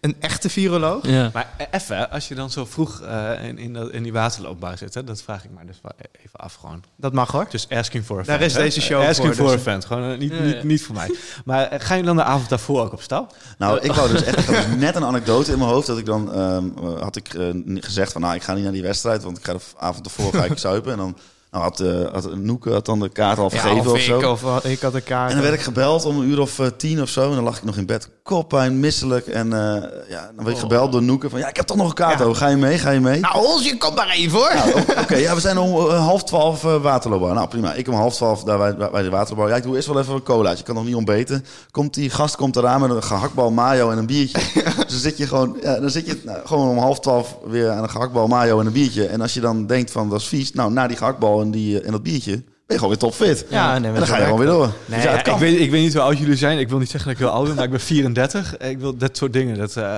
een 0.00 0.16
echte 0.20 0.48
viroloog. 0.50 1.06
Ja. 1.06 1.30
Maar 1.32 1.50
e- 1.58 1.64
even, 1.70 2.10
als 2.10 2.28
je 2.28 2.34
dan 2.34 2.50
zo 2.50 2.64
vroeg 2.64 3.00
eh, 3.00 3.44
in, 3.44 3.58
in, 3.58 3.72
dat- 3.72 3.90
in 3.90 4.02
die 4.02 4.12
waterloopbouw 4.12 4.76
zit, 4.76 4.94
hè, 4.94 5.04
dat 5.04 5.22
vraag 5.22 5.44
ik 5.44 5.50
maar 5.54 5.66
dus 5.66 5.78
wel 5.82 5.92
even 6.24 6.38
af 6.40 6.54
gewoon. 6.54 6.82
Dat 6.96 7.12
mag 7.12 7.30
hoor. 7.30 7.46
Just 7.50 7.72
asking 7.72 8.04
for 8.04 8.20
a 8.20 8.22
Daar 8.22 8.40
is 8.40 8.54
hè? 8.54 8.60
deze 8.60 8.80
show 8.80 9.00
Asking 9.06 9.26
voor, 9.26 9.34
for 9.36 9.44
dus- 9.46 9.54
a 9.54 9.58
friend, 9.62 9.84
gewoon 9.84 10.12
eh, 10.12 10.18
niet, 10.18 10.30
Ja, 10.32 10.36
ja. 10.36 10.42
niet, 10.42 10.62
niet 10.62 10.82
voor 10.82 10.94
mij. 10.94 11.14
Maar 11.44 11.66
gaan 11.70 11.96
jullie 11.96 12.04
dan 12.04 12.16
de 12.16 12.22
avond 12.24 12.48
daarvoor 12.48 12.80
ook 12.80 12.92
op 12.92 13.02
stap? 13.02 13.36
Nou, 13.58 13.78
ik 13.80 13.92
wou 13.92 14.10
dus 14.12 14.22
echt, 14.22 14.38
ik 14.38 14.44
had 14.44 14.54
dus 14.66 14.76
net 14.76 14.94
een 14.96 15.04
anekdote 15.04 15.52
in 15.52 15.58
mijn 15.58 15.70
hoofd 15.70 15.86
dat 15.86 15.98
ik 15.98 16.06
dan 16.06 16.32
ehm, 16.34 16.64
eh, 16.78 17.00
had 17.02 17.16
ik 17.16 17.28
gezegd 17.74 18.12
van, 18.12 18.20
nou, 18.20 18.34
ik 18.34 18.42
ga 18.42 18.54
niet 18.54 18.62
naar 18.64 18.72
die 18.72 18.82
wedstrijd, 18.82 19.22
want 19.22 19.38
ik 19.38 19.44
ga 19.44 19.52
de 19.52 19.60
avond 19.78 20.04
ervoor 20.06 20.32
ga 20.34 20.44
ik 20.44 20.58
zuipen 20.68 20.92
en 20.92 20.98
dan 20.98 21.16
nou, 21.50 21.62
had, 21.64 21.80
eh 21.80 22.12
had 22.12 22.34
Noeke 22.36 22.70
had 22.70 22.86
dan 22.86 23.00
de 23.00 23.08
kaart 23.08 23.38
al 23.38 23.50
vergeven 23.50 23.78
of, 23.80 23.86
of 23.92 24.00
zo. 24.00 24.18
ik, 24.18 24.26
of 24.26 24.40
wat- 24.40 24.64
ik 24.64 24.80
had 24.80 24.94
een 24.94 25.02
kaart. 25.04 25.28
En 25.28 25.34
dan 25.36 25.44
werd 25.44 25.54
ik 25.58 25.60
gebeld 25.64 26.04
om 26.04 26.18
een 26.20 26.28
uur 26.28 26.40
of 26.40 26.58
eh, 26.58 26.66
tien 26.66 27.02
of 27.02 27.08
zo. 27.08 27.28
En 27.28 27.34
dan 27.34 27.44
lag 27.44 27.56
ik 27.56 27.64
nog 27.64 27.76
in 27.76 27.86
bed, 27.86 28.10
koppijn, 28.22 28.80
misselijk. 28.80 29.26
En 29.26 29.52
eh, 29.52 29.82
ja, 30.08 30.30
dan 30.34 30.44
werd 30.44 30.56
ik 30.56 30.62
gebeld 30.62 30.92
door 30.92 31.02
Noeke 31.02 31.30
van... 31.30 31.38
Ja, 31.38 31.48
ik 31.48 31.56
heb 31.56 31.66
toch 31.66 31.76
nog 31.76 31.88
een 31.88 31.94
kaart, 31.94 32.18
Ja. 32.18 32.34
Ga 32.34 32.48
je 32.48 32.56
mee? 32.56 32.78
Ga 32.78 32.90
je 32.90 33.00
mee? 33.00 33.20
Nou, 33.20 33.34
Holsje, 33.34 33.76
kom 33.76 33.94
maar 33.94 34.08
even 34.08 34.38
hoor. 34.38 34.54
Nou, 34.54 34.80
Oké, 35.02 35.16
ja, 35.16 35.34
we 35.34 35.40
zijn 35.40 35.58
om 35.58 35.88
eh, 35.88 36.04
half 36.04 36.24
twaalf 36.24 36.64
uh, 36.64 36.82
waterloopbouw. 36.82 37.32
Nou, 37.32 37.48
prima. 37.48 37.74
Ik 37.74 37.88
om 37.88 37.94
half 37.94 38.14
twaalf 38.14 38.44
daar 38.44 38.58
bij, 38.58 38.90
bij 38.90 39.02
de 39.02 39.10
waterloopbouw. 39.10 39.48
Ja, 39.48 39.56
ik 39.56 39.62
doe 39.62 39.76
eerst 39.76 39.88
wel 39.88 40.00
even 40.00 40.14
een 40.14 40.22
colaatje. 40.22 40.58
Ik 40.58 40.64
kan 40.64 40.74
nog 40.74 40.84
niet 40.84 40.94
ontbeten. 40.94 41.44
Komt 41.70 41.94
die 41.94 42.10
gast 42.10 42.36
komt 42.36 42.56
eraan 42.56 42.80
met 42.80 42.90
een 42.90 43.02
gehaktbal 43.02 43.50
mayo 43.50 43.90
en 43.90 43.98
een 43.98 44.06
biertje. 44.06 44.38
dus 44.64 44.74
dan 44.86 44.98
zit 44.98 45.16
je 45.16 45.26
gewoon, 45.26 45.56
ja, 45.62 45.80
dan 45.80 45.90
zit 45.90 46.06
je 46.06 46.20
nou, 46.24 46.38
gewoon 46.44 46.68
om 46.68 46.78
half 46.78 47.00
twaalf 47.00 47.36
weer 47.44 47.70
aan 47.70 47.82
een 47.82 47.90
gehaktbal 47.90 48.26
mayo 48.26 48.60
en 48.60 48.66
een 48.66 48.72
biertje. 48.72 49.06
En 49.06 49.20
als 49.20 49.34
je 49.34 49.40
dan 49.40 49.66
denkt 49.66 49.90
van, 49.90 50.08
dat 50.08 50.20
is 50.20 50.28
vies. 50.28 50.52
Nou, 50.52 50.72
na 50.72 50.86
die 50.86 50.96
gehaktbal 50.96 51.40
en, 51.40 51.50
die, 51.50 51.80
en 51.80 51.92
dat 51.92 52.02
biertje, 52.02 52.42
ben 52.70 52.78
je 52.78 52.84
gewoon 52.84 52.88
weer 52.88 53.28
topfit. 53.28 53.46
Ja, 53.48 53.78
nee, 53.78 53.90
en 53.90 53.96
dan 53.96 54.06
ga 54.06 54.16
je 54.16 54.22
gewoon 54.22 54.38
weer 54.38 54.48
door. 54.48 54.72
Nee, 54.86 55.00
dus 55.00 55.10
ja, 55.10 55.16
het 55.16 55.26
ik, 55.26 55.36
weet, 55.36 55.60
ik 55.60 55.70
weet 55.70 55.82
niet 55.82 55.92
hoe 55.92 56.02
oud 56.02 56.18
jullie 56.18 56.36
zijn. 56.36 56.58
Ik 56.58 56.68
wil 56.68 56.78
niet 56.78 56.90
zeggen 56.90 57.10
dat 57.10 57.20
ik 57.20 57.26
heel 57.26 57.34
oud 57.34 57.46
ben, 57.46 57.54
maar 57.54 57.64
ik 57.64 57.70
ben 57.70 57.80
34. 57.80 58.56
Ik 58.56 58.78
wil 58.78 58.96
dat 58.96 59.16
soort 59.16 59.32
dingen. 59.32 59.58
Dat, 59.58 59.76
eh 59.76 59.94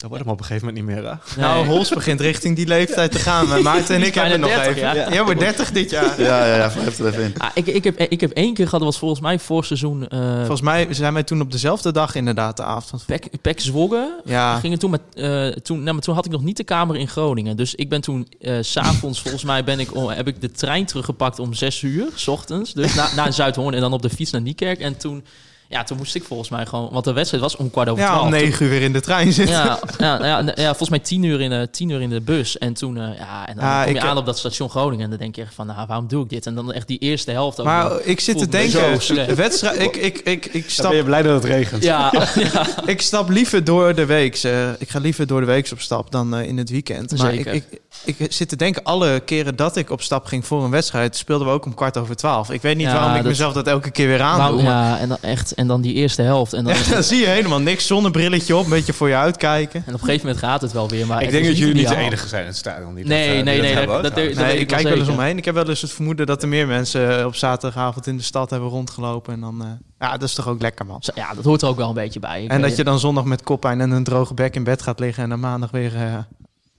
dat 0.00 0.08
wordt 0.08 0.24
hem 0.24 0.32
op 0.32 0.40
een 0.40 0.46
gegeven 0.46 0.66
moment 0.66 0.86
niet 0.86 0.96
meer. 0.96 1.10
Hè? 1.10 1.40
Nou, 1.40 1.66
Hols 1.66 1.88
begint 1.88 2.20
richting 2.20 2.56
die 2.56 2.66
leeftijd 2.66 3.12
te 3.12 3.18
gaan. 3.18 3.48
Maar 3.48 3.62
Maarten 3.62 3.94
en 3.94 4.02
ik 4.02 4.14
hebben 4.14 4.40
nog 4.40 4.50
30, 4.50 4.66
even. 4.66 4.94
ja. 4.94 5.12
Jij 5.12 5.24
wordt 5.24 5.40
30 5.40 5.72
dit 5.72 5.90
jaar. 5.90 6.20
Ja, 6.20 6.46
ja, 6.46 6.56
ja, 6.56 6.70
er 6.70 7.06
even 7.06 7.22
in. 7.22 7.34
Ah, 7.38 7.50
ik, 7.54 7.66
ik, 7.66 7.84
heb, 7.84 7.98
ik 7.98 8.20
heb 8.20 8.30
één 8.30 8.54
keer 8.54 8.64
gehad, 8.64 8.80
dat 8.80 8.90
was 8.90 8.98
volgens 8.98 9.20
mij 9.20 9.38
voor 9.38 9.64
seizoen 9.64 10.06
uh, 10.08 10.36
Volgens 10.38 10.60
mij 10.60 10.86
zijn 10.90 11.12
wij 11.12 11.22
toen 11.22 11.40
op 11.40 11.52
dezelfde 11.52 11.92
dag 11.92 12.14
inderdaad 12.14 12.56
de 12.56 12.62
avond. 12.62 13.04
Pek, 13.06 13.40
Pek 13.40 13.60
Zwolle. 13.60 14.20
Ja. 14.24 14.54
We 14.54 14.60
gingen 14.60 14.78
toen 14.78 14.90
met, 14.90 15.00
uh, 15.14 15.46
toen, 15.48 15.82
nou, 15.82 15.92
maar 15.92 16.02
toen 16.02 16.14
had 16.14 16.26
ik 16.26 16.32
nog 16.32 16.42
niet 16.42 16.56
de 16.56 16.64
kamer 16.64 16.96
in 16.96 17.08
Groningen. 17.08 17.56
Dus 17.56 17.74
ik 17.74 17.88
ben 17.88 18.00
toen, 18.00 18.28
uh, 18.40 18.58
s'avonds 18.60 19.20
volgens 19.22 19.44
mij, 19.44 19.64
ben 19.64 19.80
ik, 19.80 19.96
oh, 19.96 20.14
heb 20.14 20.28
ik 20.28 20.40
de 20.40 20.50
trein 20.50 20.86
teruggepakt 20.86 21.38
om 21.38 21.54
zes 21.54 21.82
uur, 21.82 22.06
s 22.14 22.28
ochtends. 22.28 22.72
Dus 22.72 22.94
na, 22.94 23.08
naar 23.16 23.32
Zuidhoorn 23.32 23.74
en 23.74 23.80
dan 23.80 23.92
op 23.92 24.02
de 24.02 24.10
fiets 24.10 24.30
naar 24.30 24.42
Niekerk. 24.42 24.80
En 24.80 24.96
toen, 24.96 25.24
ja, 25.70 25.84
toen 25.84 25.96
moest 25.96 26.14
ik 26.14 26.24
volgens 26.24 26.48
mij 26.48 26.66
gewoon, 26.66 26.88
want 26.92 27.04
de 27.04 27.12
wedstrijd 27.12 27.42
was 27.42 27.56
om 27.56 27.70
kwart 27.70 27.88
over 27.88 28.02
ja, 28.02 28.08
twaalf. 28.08 28.24
om 28.24 28.30
negen 28.30 28.64
uur 28.64 28.70
weer 28.70 28.82
in 28.82 28.92
de 28.92 29.00
trein 29.00 29.32
zitten. 29.32 29.56
Ja, 29.56 29.78
ja, 29.98 30.26
ja, 30.26 30.38
ja, 30.54 30.64
volgens 30.66 30.88
mij 30.88 30.98
tien 30.98 31.22
uur 31.22 31.40
in, 31.40 31.52
uh, 31.52 31.62
tien 31.70 31.88
uur 31.88 32.00
in 32.00 32.10
de 32.10 32.20
bus. 32.20 32.58
En 32.58 32.74
toen, 32.74 32.96
uh, 32.96 33.02
ja, 33.18 33.46
en 33.46 33.56
dan 33.56 33.64
Ja, 33.64 33.82
kom 33.84 33.92
je 33.92 33.98
ik- 33.98 34.04
aan 34.04 34.16
op 34.16 34.26
dat 34.26 34.38
station 34.38 34.70
Groningen. 34.70 35.04
En 35.04 35.10
dan 35.10 35.18
denk 35.18 35.36
je 35.36 35.42
echt 35.42 35.54
van, 35.54 35.66
nou, 35.66 35.86
waarom 35.86 36.08
doe 36.08 36.22
ik 36.24 36.30
dit? 36.30 36.46
En 36.46 36.54
dan 36.54 36.72
echt 36.72 36.86
die 36.88 36.98
eerste 36.98 37.30
helft. 37.30 37.62
Maar 37.62 37.90
ik 38.02 38.20
zit 38.20 38.38
te 38.38 38.48
denken, 38.48 38.98
de 39.26 39.34
wedstrijd, 39.34 39.80
ik, 39.80 39.96
ik, 39.96 40.18
ik, 40.18 40.46
ik, 40.46 40.52
Dan 40.52 40.62
stap, 40.70 40.88
ben 40.88 40.96
je 40.96 41.04
blij 41.04 41.22
dat 41.22 41.34
het 41.42 41.44
regent. 41.52 41.82
Ja, 41.82 42.12
ja. 42.52 42.66
ik 42.86 43.00
stap 43.00 43.28
liever 43.28 43.64
door 43.64 43.94
de 43.94 44.06
week. 44.06 44.34
ik 44.78 44.90
ga 44.90 44.98
liever 44.98 45.26
door 45.26 45.40
de 45.40 45.46
week 45.46 45.68
op 45.72 45.80
stap 45.80 46.10
dan 46.10 46.34
eh, 46.36 46.46
in 46.48 46.58
het 46.58 46.70
weekend. 46.70 47.18
Maar 47.18 47.32
ik, 47.34 47.42
Zeker. 47.44 47.62
ik, 48.04 48.18
ik 48.18 48.32
zit 48.32 48.48
te 48.48 48.56
denken, 48.56 48.82
alle 48.84 49.20
keren 49.24 49.56
dat 49.56 49.76
ik 49.76 49.90
op 49.90 50.02
stap 50.02 50.26
ging 50.26 50.46
voor 50.46 50.64
een 50.64 50.70
wedstrijd, 50.70 51.16
speelden 51.16 51.46
we 51.46 51.52
ook 51.52 51.64
om 51.64 51.74
kwart 51.74 51.96
over 51.96 52.16
twaalf. 52.16 52.50
Ik 52.50 52.62
weet 52.62 52.76
niet 52.76 52.86
Ja, 52.86 52.92
waarom 52.92 53.10
ik 53.10 53.16
dat- 53.16 53.26
mezelf 53.30 53.52
dat 53.52 53.66
elke 53.66 53.90
keer 53.90 54.06
weer 54.06 54.22
aandoe. 54.22 54.62
Nou, 54.62 54.62
maar- 54.62 54.88
ja, 54.88 54.98
en 54.98 55.08
dan 55.08 55.18
echt, 55.20 55.54
en 55.60 55.66
dan 55.66 55.80
die 55.80 55.94
eerste 55.94 56.22
helft. 56.22 56.52
En 56.52 56.64
dan, 56.64 56.74
Ja, 56.74 56.80
dan 56.94 57.02
zie 57.02 57.20
je 57.20 57.26
helemaal 57.26 57.60
niks. 57.60 57.86
Zonnebrilletje 57.86 58.56
op, 58.56 58.64
een 58.64 58.70
beetje 58.70 58.92
voor 58.92 59.08
je 59.08 59.14
uitkijken. 59.16 59.82
En 59.86 59.94
op 59.94 60.00
een 60.00 60.06
gegeven 60.06 60.26
moment 60.26 60.44
gaat 60.44 60.60
het 60.60 60.72
wel 60.72 60.88
weer. 60.88 61.06
Maar 61.06 61.22
Ik 61.22 61.30
denk 61.30 61.44
dat 61.46 61.58
jullie 61.58 61.74
niet 61.74 61.88
de 61.88 61.96
enige 61.96 62.28
zijn 62.28 62.40
in 62.42 62.48
het 62.48 62.56
stadion. 62.56 62.94
Die 62.94 63.04
Nee, 63.04 63.26
dat, 63.28 63.36
eh, 63.36 63.42
nee, 63.44 63.60
die 63.60 63.74
nee, 63.74 63.86
dat- 63.86 64.02
dat- 64.02 64.14
Nee, 64.14 64.34
weet 64.34 64.60
ik 64.60 64.66
kijk 64.66 64.82
wel 64.82 64.98
eens 64.98 65.08
omheen. 65.08 65.36
Ik 65.38 65.44
heb 65.44 65.54
wel 65.54 65.68
eens 65.68 65.80
het 65.80 65.92
vermoeden 65.92 66.26
dat 66.26 66.42
er 66.42 66.48
meer 66.48 66.66
mensen 66.66 67.18
eh, 67.18 67.26
op 67.26 67.34
zaterdagavond 67.34 68.06
in 68.06 68.16
de 68.16 68.22
stad 68.22 68.50
hebben 68.50 68.68
rondgelopen. 68.68 69.32
En 69.34 69.40
dan, 69.40 69.62
eh, 69.62 69.68
ja, 69.98 70.10
dat 70.16 70.28
is 70.28 70.34
toch 70.34 70.48
ook 70.48 70.62
lekker, 70.62 70.86
man. 70.86 71.02
Ja, 71.14 71.34
dat 71.34 71.44
hoort 71.44 71.62
er 71.62 71.68
ook 71.68 71.76
wel 71.76 71.88
een 71.88 71.94
beetje 71.94 72.20
bij. 72.20 72.42
Ik 72.44 72.50
En 72.50 72.60
dat 72.60 72.76
je 72.76 72.84
dan 72.84 72.98
zondag 72.98 73.24
met 73.24 73.42
koppijn 73.42 73.80
en 73.80 73.90
een 73.90 74.04
droge 74.04 74.34
bek 74.34 74.54
in 74.54 74.64
bed 74.64 74.82
gaat 74.82 75.00
liggen 75.00 75.22
en 75.22 75.28
dan 75.28 75.40
maandag 75.40 75.70
weer... 75.70 75.92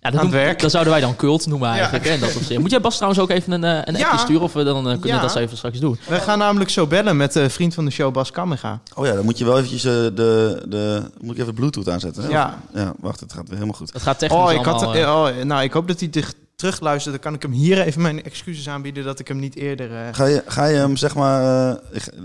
ja, 0.02 0.10
dat, 0.12 0.22
het 0.22 0.30
werk. 0.32 0.64
zouden 0.66 0.94
wij 0.94 1.02
dan 1.02 1.16
cult 1.16 1.48
noemen 1.48 1.70
eigenlijk. 1.70 2.08
Hè, 2.08 2.18
dat. 2.20 2.60
Moet 2.60 2.72
jij 2.72 2.82
Bas 2.82 2.96
trouwens 2.96 3.22
ook 3.24 3.30
even 3.30 3.52
een, 3.52 3.64
eh, 3.64 3.82
een 3.94 4.00
Ja. 4.00 4.04
appje 4.06 4.20
sturen? 4.20 4.42
Of 4.42 4.54
we 4.54 4.64
dan 4.64 4.78
eh, 4.90 5.00
kunnen 5.00 5.18
Ja. 5.18 5.22
dat 5.22 5.36
even 5.36 5.58
straks 5.58 5.80
doen? 5.80 6.00
We 6.08 6.16
gaan 6.20 6.38
namelijk 6.38 6.70
zo 6.70 6.88
bellen 6.88 7.18
met 7.18 7.34
de 7.34 7.50
vriend 7.50 7.74
van 7.74 7.86
de 7.86 7.92
show 7.92 8.14
Bas 8.14 8.32
Kammerga. 8.32 8.80
Oh 8.96 9.06
ja, 9.06 9.14
dan 9.14 9.26
moet 9.26 9.38
je 9.38 9.46
wel 9.46 9.56
eventjes 9.58 9.84
eh, 9.84 9.92
de, 9.92 10.64
de... 10.68 11.02
Moet 11.22 11.36
ik 11.36 11.42
even 11.42 11.54
Bluetooth 11.54 11.90
aanzetten? 11.90 12.24
Hè? 12.24 12.30
Ja. 12.30 12.58
Ja, 12.74 12.94
wacht, 13.00 13.20
het 13.20 13.34
gaat 13.34 13.44
weer 13.48 13.54
helemaal 13.54 13.76
goed. 13.78 13.94
Dat 13.94 14.02
gaat 14.02 14.20
technisch 14.20 14.40
Oh, 14.40 14.52
ik 14.52 14.66
had, 14.66 14.74
allemaal... 14.76 14.96
eh, 14.96 15.02
eh, 15.02 15.38
oh, 15.40 15.44
nou, 15.46 15.64
ik 15.64 15.74
hoop 15.74 15.88
dat 15.88 16.00
hij 16.00 16.10
dich- 16.10 16.34
terugluistert. 16.56 17.14
Dan 17.14 17.24
kan 17.24 17.34
ik 17.34 17.42
hem 17.42 17.52
hier 17.52 17.82
even 17.82 18.02
mijn 18.02 18.24
excuses 18.24 18.70
aanbieden 18.70 19.04
dat 19.04 19.20
ik 19.20 19.28
hem 19.28 19.40
niet 19.40 19.56
eerder... 19.56 19.92
eh, 19.92 19.98
Ga 20.12 20.26
je, 20.26 20.44
ga 20.48 20.66
je 20.66 20.76
hem, 20.78 20.98
zeg 20.98 21.16
maar... 21.16 21.72
eh, 21.72 21.76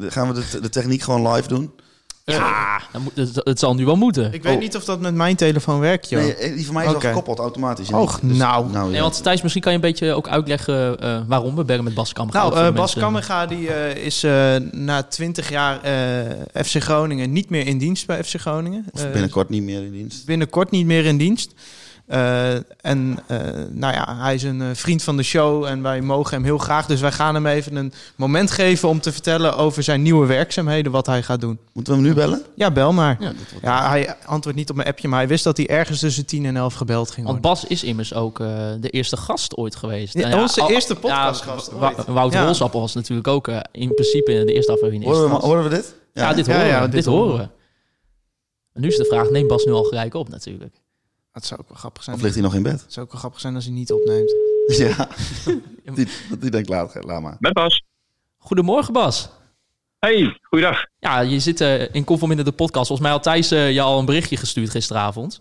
gaan 0.08 0.28
we 0.28 0.34
de, 0.50 0.60
de 0.60 0.68
techniek 0.68 1.02
gewoon 1.02 1.32
live 1.32 1.48
doen? 1.48 1.72
Ja, 2.32 2.80
dan 2.92 3.02
moet, 3.02 3.12
het, 3.16 3.40
het 3.44 3.58
zal 3.58 3.74
nu 3.74 3.84
wel 3.84 3.96
moeten. 3.96 4.32
Ik 4.32 4.42
weet 4.42 4.54
Oh. 4.54 4.60
niet 4.60 4.76
of 4.76 4.84
dat 4.84 5.00
met 5.00 5.14
mijn 5.14 5.36
telefoon 5.36 5.80
werkt, 5.80 6.08
joh. 6.08 6.20
Nee, 6.22 6.34
eh, 6.34 6.54
die 6.54 6.64
van 6.64 6.74
mij 6.74 6.86
is 6.86 6.94
al 6.94 7.00
gekoppeld 7.00 7.38
automatisch. 7.38 7.92
Och, 7.92 8.22
nou. 8.22 8.70
nou 8.70 8.86
Nee, 8.86 8.94
ja. 8.96 9.00
want 9.00 9.22
Thijs, 9.22 9.42
misschien 9.42 9.62
kan 9.62 9.72
je 9.72 9.78
een 9.78 9.84
beetje 9.84 10.12
ook 10.12 10.28
uitleggen 10.28 10.98
eh, 10.98 11.20
waarom 11.26 11.54
we 11.56 11.64
bellen 11.64 11.84
met 11.84 11.94
Bas 11.94 12.12
Kammerga. 12.12 12.48
Nou, 12.48 12.66
eh, 12.66 12.72
Bas 12.74 12.94
Kammerga 12.94 13.46
die, 13.46 13.72
eh, 13.72 14.04
is 14.04 14.22
eh, 14.22 14.56
na 14.72 15.02
20 15.02 15.50
jaar 15.50 15.82
eh, 15.82 16.64
FC 16.64 16.82
Groningen 16.82 17.32
niet 17.32 17.50
meer 17.50 17.66
in 17.66 17.78
dienst 17.78 18.06
bij 18.06 18.24
FC 18.24 18.34
Groningen. 18.40 18.84
Of 18.92 19.10
binnenkort 19.12 19.48
niet 19.48 19.62
meer 19.62 19.82
in 19.82 19.92
dienst. 19.92 20.24
binnenkort 20.26 20.70
niet 20.70 20.86
meer 20.86 21.04
in 21.04 21.16
dienst. 21.16 21.52
Eh, 22.06 22.54
en 22.80 23.18
eh, 23.26 23.38
nou 23.70 23.94
ja, 23.94 24.16
hij 24.18 24.34
is 24.34 24.42
een 24.42 24.62
eh, 24.62 24.68
vriend 24.72 25.02
van 25.02 25.16
de 25.16 25.22
show 25.22 25.64
en 25.64 25.82
wij 25.82 26.00
mogen 26.00 26.34
hem 26.34 26.44
heel 26.44 26.58
graag. 26.58 26.86
Dus 26.86 27.00
wij 27.00 27.12
gaan 27.12 27.34
hem 27.34 27.46
even 27.46 27.76
een 27.76 27.92
moment 28.16 28.50
geven 28.50 28.88
om 28.88 29.00
te 29.00 29.12
vertellen 29.12 29.56
over 29.56 29.82
zijn 29.82 30.02
nieuwe 30.02 30.26
werkzaamheden, 30.26 30.92
wat 30.92 31.06
hij 31.06 31.22
gaat 31.22 31.40
doen. 31.40 31.58
Moeten 31.72 31.92
we 31.92 31.98
hem 31.98 32.08
nu 32.08 32.14
bellen? 32.14 32.42
Ja, 32.54 32.70
bel 32.70 32.92
maar. 32.92 33.16
Ja, 33.20 33.32
Ja, 33.62 33.88
hij 33.88 34.14
antwoordt 34.24 34.58
niet 34.58 34.70
op 34.70 34.76
mijn 34.76 34.88
appje, 34.88 35.08
maar 35.08 35.18
hij 35.18 35.28
wist 35.28 35.44
dat 35.44 35.56
hij 35.56 35.68
ergens 35.68 35.98
tussen 36.00 36.26
10 36.26 36.44
en 36.44 36.56
11 36.56 36.74
gebeld 36.74 37.10
ging 37.10 37.26
Want 37.26 37.38
worden. 37.42 37.60
Bas 37.60 37.70
is 37.70 37.84
immers 37.84 38.14
ook 38.14 38.40
eh, 38.40 38.46
de 38.80 38.90
eerste 38.90 39.16
gast 39.16 39.56
ooit 39.56 39.76
geweest. 39.76 40.14
Ja, 40.14 40.30
En 40.30 40.38
onze 40.38 40.60
al- 40.60 40.70
eerste 40.70 40.92
ja, 40.94 41.00
podcastgast. 41.00 41.70
Wouter 42.06 42.38
Ja. 42.40 42.44
Rolsappel 42.44 42.80
was 42.80 42.94
natuurlijk 42.94 43.28
ook 43.28 43.48
in 43.72 43.94
principe 43.94 44.32
in 44.32 44.46
de 44.46 44.52
eerste 44.52 44.72
aflevering. 44.72 45.04
Horen 45.04 45.28
we, 45.30 45.34
horen 45.36 45.62
we 45.62 45.68
dit? 45.68 45.94
Ja, 46.12 46.32
dit 46.34 46.46
Ja, 46.46 46.52
horen 46.52 46.66
ja, 46.68 46.78
we. 46.80 46.84
dit 46.84 46.94
Dit, 46.94 47.04
horen 47.04 47.28
horen 47.30 47.38
we. 47.44 47.48
En 48.72 48.80
nu 48.80 48.88
is 48.88 48.96
de 48.96 49.04
vraag, 49.04 49.30
neemt 49.30 49.48
Bas 49.48 49.64
nu 49.64 49.72
al 49.72 49.84
gelijk 49.84 50.14
op 50.14 50.28
natuurlijk. 50.28 50.74
Het 51.36 51.46
zou 51.46 51.60
ook 51.60 51.68
wel 51.68 51.78
grappig 51.78 52.02
zijn. 52.02 52.16
Of 52.16 52.22
ligt 52.22 52.34
hij 52.34 52.42
nog 52.42 52.54
in 52.54 52.62
bed? 52.62 52.80
Het 52.80 52.92
zou 52.92 53.06
ook 53.06 53.12
wel 53.12 53.20
grappig 53.20 53.40
zijn 53.40 53.54
als 53.54 53.64
hij 53.64 53.74
niet 53.74 53.92
opneemt. 53.92 54.34
Ja. 54.66 55.08
die, 55.94 56.08
dat 56.30 56.40
die 56.40 56.50
denkt, 56.50 56.68
laat, 56.68 57.04
laat 57.04 57.22
maar. 57.22 57.36
Met 57.38 57.52
Bas. 57.52 57.82
Goedemorgen 58.36 58.92
Bas. 58.92 59.30
Hey, 59.98 60.38
goeiedag. 60.42 60.86
Ja, 60.98 61.20
je 61.20 61.40
zit 61.40 61.60
eh, 61.60 61.94
in 61.94 62.04
Conforminder 62.04 62.44
de 62.44 62.52
podcast. 62.52 62.86
Volgens 62.86 63.08
mij 63.08 63.10
had 63.10 63.22
Thijs 63.22 63.50
eh, 63.50 63.72
je 63.72 63.80
al 63.80 63.98
een 63.98 64.04
berichtje 64.04 64.36
gestuurd 64.36 64.70
gisteravond. 64.70 65.40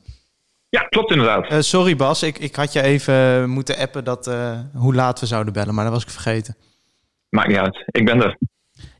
Ja, 0.70 0.82
klopt 0.82 1.12
inderdaad. 1.12 1.48
Eh, 1.48 1.60
sorry 1.60 1.96
Bas, 1.96 2.24
ik, 2.24 2.40
ik 2.40 2.56
had 2.56 2.74
je 2.74 2.82
even 2.82 3.50
moeten 3.50 3.78
appen 3.78 4.04
dat, 4.04 4.28
eh, 4.28 4.60
hoe 4.74 4.96
laat 4.96 5.20
we 5.20 5.26
zouden 5.26 5.54
bellen, 5.54 5.74
maar 5.74 5.84
dat 5.84 5.94
was 5.94 6.04
ik 6.04 6.10
vergeten. 6.10 6.56
Maakt 7.30 7.48
niet 7.48 7.58
uit. 7.58 7.84
Ik 7.86 8.06
ben 8.06 8.22
er. 8.22 8.38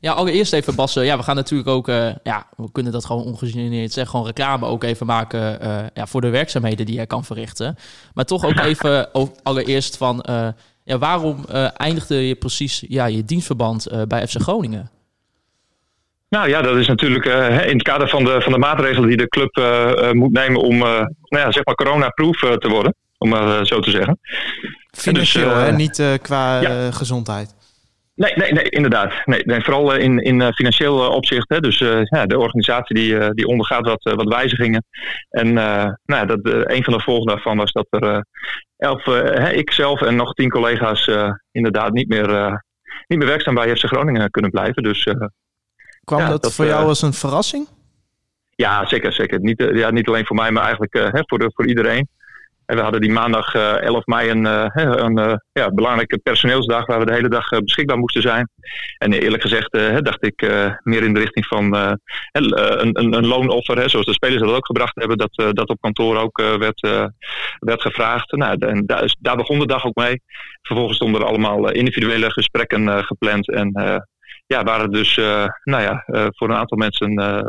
Ja, 0.00 0.12
allereerst 0.12 0.52
even 0.52 0.74
Bas. 0.74 0.96
eh, 0.96 1.04
ja, 1.04 1.16
we 1.16 1.22
gaan 1.22 1.36
natuurlijk 1.36 1.68
ook, 1.68 1.88
eh, 1.88 2.08
ja, 2.22 2.46
we 2.56 2.72
kunnen 2.72 2.92
dat 2.92 3.04
gewoon 3.04 3.24
ongegeneerd 3.24 3.92
zeggen, 3.92 4.10
gewoon 4.10 4.26
reclame 4.26 4.66
ook 4.66 4.84
even 4.84 5.06
maken 5.06 5.60
eh, 5.60 5.84
ja, 5.94 6.06
voor 6.06 6.20
de 6.20 6.30
werkzaamheden 6.30 6.86
die 6.86 6.94
jij 6.94 7.06
kan 7.06 7.24
verrichten. 7.24 7.76
Maar 8.14 8.24
toch 8.24 8.44
ook 8.44 8.58
even 8.70 9.14
ook 9.14 9.34
allereerst 9.42 9.96
van, 9.96 10.20
eh, 10.22 10.48
ja, 10.84 10.98
waarom 10.98 11.44
eh, 11.48 11.68
eindigde 11.76 12.28
je 12.28 12.34
precies 12.34 12.84
ja, 12.88 13.06
je 13.06 13.24
dienstverband 13.24 13.86
eh, 13.86 14.02
bij 14.02 14.26
FC 14.26 14.40
Groningen? 14.40 14.90
Nou 16.28 16.48
ja, 16.48 16.62
dat 16.62 16.76
is 16.76 16.86
natuurlijk 16.86 17.26
eh, 17.26 17.66
in 17.66 17.72
het 17.72 17.82
kader 17.82 18.08
van 18.08 18.24
de, 18.24 18.40
van 18.40 18.52
de 18.52 18.58
maatregelen 18.58 19.08
die 19.08 19.16
de 19.16 19.28
club 19.28 19.56
moet 20.14 20.32
nemen 20.32 20.60
om 20.60 20.72
eh, 20.72 20.88
nou 21.28 21.44
ja, 21.44 21.52
zeg 21.52 21.64
maar 21.64 21.74
corona-proof 21.74 22.38
te 22.38 22.68
worden. 22.68 22.94
Om 23.18 23.28
maar 23.28 23.66
zo 23.66 23.80
te 23.80 23.90
zeggen. 23.90 24.18
Financieel, 24.90 25.54
dus, 25.54 25.62
hè? 25.62 25.72
niet 25.72 26.18
qua 26.22 26.60
ja. 26.60 26.90
gezondheid. 26.90 27.54
Nee, 28.16 28.32
nee, 28.34 28.52
nee, 28.52 28.68
inderdaad. 28.68 29.12
Nee, 29.24 29.42
nee, 29.44 29.60
vooral 29.60 29.94
eh, 29.94 30.02
in, 30.02 30.18
in 30.18 30.40
eh, 30.40 30.52
financieel 30.52 31.04
eh, 31.04 31.10
opzicht. 31.10 31.48
Hè. 31.48 31.60
Dus 31.60 31.78
ja, 32.02 32.26
de 32.26 32.38
organisatie 32.38 32.94
die, 32.94 33.34
die 33.34 33.46
ondergaat 33.46 33.86
wat, 33.86 34.02
wat 34.02 34.28
wijzigingen. 34.28 34.84
En 35.30 35.52
nou, 36.04 36.26
dat, 36.26 36.38
een 36.42 36.84
van 36.84 36.92
de 36.92 36.98
gevolgen 36.98 37.26
daarvan 37.26 37.56
was 37.56 37.72
dat 37.72 37.86
er 37.90 38.02
eh, 38.02 38.20
elf, 38.76 39.04
hè, 39.04 39.52
ik 39.52 39.72
zelf 39.72 40.02
en 40.02 40.16
nog 40.16 40.32
tien 40.32 40.50
collega's 40.50 41.10
inderdaad 41.50 41.92
niet 41.92 42.08
meer, 42.08 42.62
niet 43.06 43.18
meer 43.18 43.28
werkzaam 43.28 43.54
bij 43.54 43.76
FC 43.76 43.84
Groningen 43.84 44.30
kunnen 44.30 44.50
blijven. 44.50 44.82
Dus 44.82 45.14
Kwam 46.04 46.20
Ja, 46.20 46.28
dat, 46.28 46.42
dat, 46.42 46.54
voor 46.54 46.66
jou 46.66 46.86
als 46.86 47.02
een 47.02 47.12
verrassing? 47.12 47.68
ja, 48.54 48.86
zeker, 48.86 49.12
zeker. 49.12 49.40
Niet, 49.40 49.70
ja, 49.74 49.90
niet 49.90 50.08
alleen 50.08 50.26
voor 50.26 50.36
mij, 50.36 50.50
maar 50.50 50.62
eigenlijk 50.62 50.94
hè, 50.94 51.20
voor, 51.26 51.38
de, 51.38 51.50
voor 51.54 51.66
iedereen. 51.66 52.08
En 52.66 52.76
we 52.76 52.82
hadden 52.82 53.00
die 53.00 53.12
maandag 53.12 53.54
eh, 53.54 53.80
11 53.82 54.06
mei 54.06 54.30
een, 54.30 54.46
eh, 54.46 54.66
een 54.74 55.18
eh, 55.18 55.34
ja, 55.52 55.70
belangrijke 55.70 56.18
personeelsdag 56.18 56.86
waar 56.86 56.98
we 56.98 57.06
de 57.06 57.12
hele 57.12 57.28
dag 57.28 57.50
eh, 57.50 57.58
beschikbaar 57.58 57.98
moesten 57.98 58.22
zijn. 58.22 58.48
En 58.98 59.12
eerlijk 59.12 59.42
gezegd 59.42 59.72
eh, 59.72 59.96
dacht 59.98 60.24
ik 60.24 60.42
eh, 60.42 60.72
meer 60.82 61.02
in 61.02 61.14
de 61.14 61.20
richting 61.20 61.46
van 61.46 61.76
eh, 61.76 61.82
eh, 61.82 61.92
een, 62.32 62.98
een, 62.98 63.12
een 63.12 63.26
loonoffer, 63.26 63.90
zoals 63.90 64.06
de 64.06 64.12
spelers 64.12 64.42
dat 64.42 64.52
ook 64.52 64.66
gebracht 64.66 64.94
hebben, 64.94 65.18
dat, 65.18 65.36
eh, 65.38 65.48
dat 65.50 65.68
op 65.68 65.80
kantoor 65.80 66.16
ook 66.16 66.38
eh, 66.38 66.54
werd, 66.54 66.82
eh, 66.82 67.04
werd 67.58 67.82
gevraagd. 67.82 68.32
Nou, 68.32 68.56
en 68.58 68.86
daar, 69.20 69.36
begon 69.36 69.58
de 69.58 69.66
dag 69.66 69.84
ook 69.84 69.94
mee. 69.94 70.20
Vervolgens 70.62 70.96
stonden 70.96 71.20
er 71.20 71.26
allemaal 71.26 71.68
eh, 71.68 71.78
individuele 71.78 72.30
gesprekken 72.30 72.88
eh, 72.88 72.98
gepland. 72.98 73.50
En 73.50 73.72
eh, 73.72 73.96
ja, 74.46 74.62
waren 74.62 74.90
dus, 74.90 75.16
eh, 75.18 75.46
nou 75.64 75.82
ja, 75.82 76.02
eh, 76.06 76.26
voor 76.30 76.48
een 76.48 76.56
aantal 76.56 76.78
mensen 76.78 77.16
eh, 77.16 77.38
eh, 77.38 77.44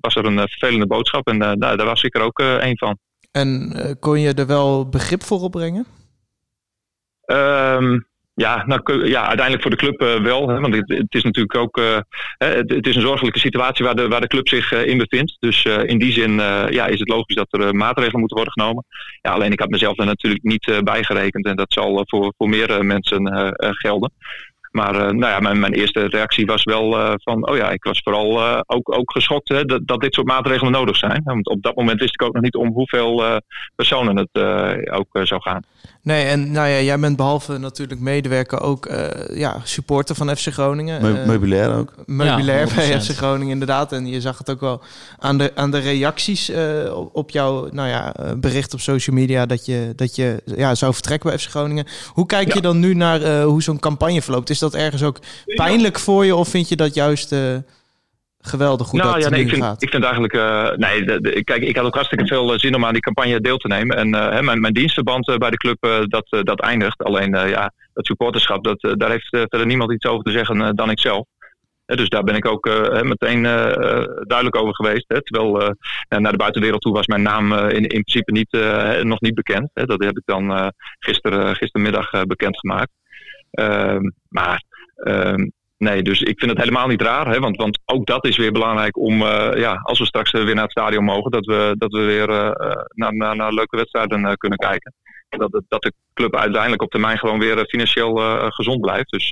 was 0.00 0.16
er 0.16 0.24
een 0.24 0.38
eh, 0.38 0.44
vervelende 0.46 0.86
boodschap. 0.86 1.28
En 1.28 1.42
eh, 1.42 1.52
nou, 1.52 1.76
daar 1.76 1.86
was 1.86 2.02
ik 2.02 2.16
er 2.16 2.22
ook 2.22 2.38
eh 2.38 2.56
een 2.60 2.78
van. 2.78 2.98
En 3.36 3.72
eh, 3.72 3.90
kon 4.00 4.20
je 4.20 4.34
er 4.34 4.46
wel 4.46 4.88
begrip 4.88 5.22
voor 5.22 5.40
opbrengen? 5.40 5.86
Ehm, 7.24 7.98
ja, 8.34 8.66
nou, 8.66 9.08
ja, 9.08 9.26
uiteindelijk 9.26 9.62
voor 9.62 9.70
de 9.70 9.76
club 9.76 10.00
eh, 10.00 10.22
wel. 10.22 10.48
Hè, 10.48 10.60
want 10.60 10.74
het, 10.74 11.14
is 11.14 11.22
natuurlijk 11.22 11.56
ook 11.56 11.76
eh, 11.76 11.98
het, 12.38 12.70
het 12.70 12.86
is 12.86 12.96
een 12.96 13.02
zorgelijke 13.02 13.38
situatie 13.38 13.84
waar 13.84 13.94
de, 13.94 14.08
waar 14.08 14.20
de 14.20 14.26
club 14.26 14.48
zich 14.48 14.72
in 14.72 14.98
bevindt. 14.98 15.36
Dus 15.40 15.64
in 15.64 15.98
die 15.98 16.12
zin 16.12 16.32
ja, 16.70 16.86
is 16.86 16.98
het 16.98 17.08
logisch 17.08 17.36
dat 17.36 17.46
er 17.50 17.74
maatregelen 17.74 18.18
moeten 18.18 18.36
worden 18.36 18.54
genomen. 18.54 18.84
Ja, 19.20 19.30
alleen 19.30 19.52
ik 19.52 19.60
had 19.60 19.68
mezelf 19.70 19.98
er 19.98 20.06
natuurlijk 20.06 20.42
niet 20.42 20.68
eh, 20.68 20.78
bijgerekend. 20.78 21.46
En 21.46 21.56
dat 21.56 21.72
zal 21.72 22.02
voor, 22.06 22.34
voor 22.36 22.48
meer 22.48 22.84
mensen 22.84 23.54
gelden. 23.58 24.12
Maar 24.74 24.94
eh, 24.94 25.00
nou 25.00 25.32
ja, 25.32 25.40
mijn, 25.40 25.60
mijn 25.60 25.72
eerste 25.72 26.06
reactie 26.06 26.46
was 26.46 26.64
wel 26.64 26.98
eh, 26.98 27.12
van, 27.16 27.48
oh 27.48 27.56
ja, 27.56 27.70
ik 27.70 27.84
was 27.84 28.00
vooral 28.04 28.40
eh, 28.40 28.60
ook, 28.66 28.94
ook 28.96 29.12
geschokt 29.12 29.48
hè, 29.48 29.64
dat, 29.64 29.86
dat 29.86 30.00
dit 30.00 30.14
soort 30.14 30.26
maatregelen 30.26 30.72
nodig 30.72 30.96
zijn. 30.96 31.20
Want 31.24 31.48
op 31.48 31.62
dat 31.62 31.76
moment 31.76 32.00
wist 32.00 32.14
ik 32.14 32.22
ook 32.22 32.32
nog 32.32 32.42
niet 32.42 32.54
om 32.54 32.72
hoeveel 32.72 33.40
personen 33.74 34.16
het 34.16 34.42
ook 34.90 35.18
zou 35.22 35.40
gaan. 35.42 35.62
Nee, 36.04 36.24
en 36.24 36.50
nou 36.52 36.68
ja, 36.68 36.80
jij 36.80 36.98
bent 36.98 37.16
behalve 37.16 37.58
natuurlijk 37.58 38.00
medewerker 38.00 38.60
ook 38.60 38.86
eh, 38.86 39.36
ja, 39.38 39.60
supporter 39.62 40.14
van 40.14 40.36
FC 40.36 40.46
Groningen. 40.52 41.02
Me- 41.02 41.18
Eh, 41.20 41.26
meubilair 41.26 41.74
ook. 41.76 41.92
meubilair 42.06 42.68
Ja, 42.68 42.74
bij 42.74 42.98
100%. 43.00 43.04
FC 43.04 43.10
Groningen 43.16 43.52
inderdaad. 43.52 43.92
En 43.92 44.06
je 44.06 44.20
zag 44.20 44.38
het 44.38 44.50
ook 44.50 44.60
wel 44.60 44.80
aan 45.18 45.38
de, 45.38 45.52
aan 45.54 45.70
de 45.70 45.78
reacties 45.78 46.48
eh, 46.50 46.96
op- 46.96 47.08
op 47.12 47.30
jouw 47.30 47.68
nou 47.70 47.88
ja, 47.88 48.14
bericht 48.36 48.74
op 48.74 48.80
social 48.80 49.16
media 49.16 49.46
dat 49.46 49.66
je, 49.66 49.92
dat 49.96 50.16
je 50.16 50.42
ja, 50.44 50.74
zou 50.74 50.92
vertrekken 50.94 51.30
bij 51.30 51.38
FC 51.38 51.48
Groningen. 51.50 51.86
Hoe 52.12 52.26
kijk 52.26 52.54
je 52.54 52.60
dan 52.60 52.78
nu 52.78 52.94
naar 52.94 53.22
eh, 53.22 53.44
hoe 53.44 53.62
zo'n 53.62 53.78
campagne 53.78 54.22
verloopt? 54.22 54.50
Is 54.50 54.58
dat 54.58 54.74
ergens 54.74 55.02
ook 55.02 55.18
pijnlijk 55.54 55.98
voor 55.98 56.24
je 56.24 56.36
of 56.36 56.48
vind 56.48 56.68
je 56.68 56.76
dat 56.76 56.94
juist 56.94 57.32
eh, 57.32 57.40
geweldig 58.46 58.90
hoe 58.90 59.00
nou 59.00 59.12
dat 59.12 59.22
ja, 59.22 59.28
nee, 59.28 59.40
ik 59.40 59.48
vind, 59.48 59.62
gaat? 59.62 59.82
ik 59.82 59.90
vind 59.90 60.02
eigenlijk. 60.02 60.32
eh, 60.32 60.70
nee, 60.70 61.04
de- 61.04 61.20
de- 61.20 61.44
kijk, 61.44 61.62
ik 61.62 61.76
had 61.76 61.84
ook 61.84 61.94
hartstikke 61.94 62.26
veel 62.26 62.52
eh, 62.52 62.58
zin 62.58 62.74
om 62.74 62.84
aan 62.84 62.92
die 62.92 63.02
campagne 63.02 63.40
deel 63.40 63.56
te 63.56 63.68
nemen. 63.68 63.96
En 63.96 64.14
eh, 64.14 64.30
hè, 64.30 64.42
mijn, 64.42 64.60
mijn 64.60 64.72
dienstverband 64.72 65.38
bij 65.38 65.50
de 65.50 65.56
club, 65.56 66.06
dat, 66.08 66.44
dat 66.46 66.60
eindigt. 66.60 67.02
Alleen 67.04 67.30
ja, 67.30 67.72
dat 67.92 68.06
supporterschap, 68.06 68.64
dat, 68.64 68.94
daar 68.98 69.10
heeft 69.10 69.28
verder 69.28 69.66
niemand 69.66 69.92
iets 69.92 70.06
over 70.06 70.24
te 70.24 70.30
zeggen 70.32 70.76
dan 70.76 70.90
ik 70.90 71.00
zelf. 71.00 71.26
Hè, 71.86 71.96
dus 71.96 72.08
daar 72.08 72.22
ben 72.24 72.34
ik 72.34 72.46
ook 72.46 72.64
meteen 73.02 73.42
duidelijk 73.42 74.56
over 74.56 74.74
geweest. 74.74 75.04
Hè, 75.08 75.22
terwijl 75.22 75.76
naar 76.08 76.32
de 76.32 76.38
buitenwereld 76.38 76.80
toe 76.80 76.92
was 76.92 77.06
mijn 77.06 77.22
naam 77.22 77.52
in, 77.52 77.82
in 77.82 78.02
principe 78.02 78.32
niet, 78.32 78.52
nog 79.04 79.20
niet 79.20 79.34
bekend. 79.34 79.70
Hè, 79.74 79.84
dat 79.84 80.04
heb 80.04 80.16
ik 80.16 80.22
dan 80.24 80.72
gisteren, 80.98 81.56
gistermiddag 81.56 82.10
bekendgemaakt. 82.26 82.90
Ehm, 83.50 84.10
maar 84.28 84.62
ehm, 84.96 85.48
Nee, 85.78 86.02
dus 86.02 86.20
ik 86.20 86.38
vind 86.38 86.50
het 86.50 86.60
helemaal 86.60 86.86
niet 86.86 87.02
raar. 87.02 87.28
Hè? 87.28 87.38
Want, 87.38 87.56
want 87.56 87.78
ook 87.84 88.06
dat 88.06 88.24
is 88.24 88.36
weer 88.36 88.52
belangrijk 88.52 88.96
om, 88.96 89.22
eh, 89.22 89.60
ja, 89.60 89.80
als 89.82 89.98
we 89.98 90.04
straks 90.04 90.30
eh, 90.30 90.44
weer 90.44 90.54
naar 90.54 90.62
het 90.62 90.72
stadion 90.72 91.04
mogen, 91.04 91.30
dat 91.30 91.44
we, 91.46 91.74
dat 91.78 91.92
we 91.92 91.98
weer 91.98 92.30
eh, 92.30 92.82
naar, 92.94 93.36
naar, 93.36 93.52
leuke 93.52 93.76
wedstrijden 93.76 94.36
kunnen 94.36 94.58
kijken. 94.58 94.94
Dat, 95.28 95.62
dat 95.68 95.82
de 95.82 95.92
club 96.14 96.36
uiteindelijk 96.36 96.82
op 96.82 96.90
termijn 96.90 97.18
gewoon 97.18 97.38
weer 97.38 97.66
financieel 97.66 98.16
gezond 98.50 98.80
blijft. 98.80 99.10
Dus 99.10 99.28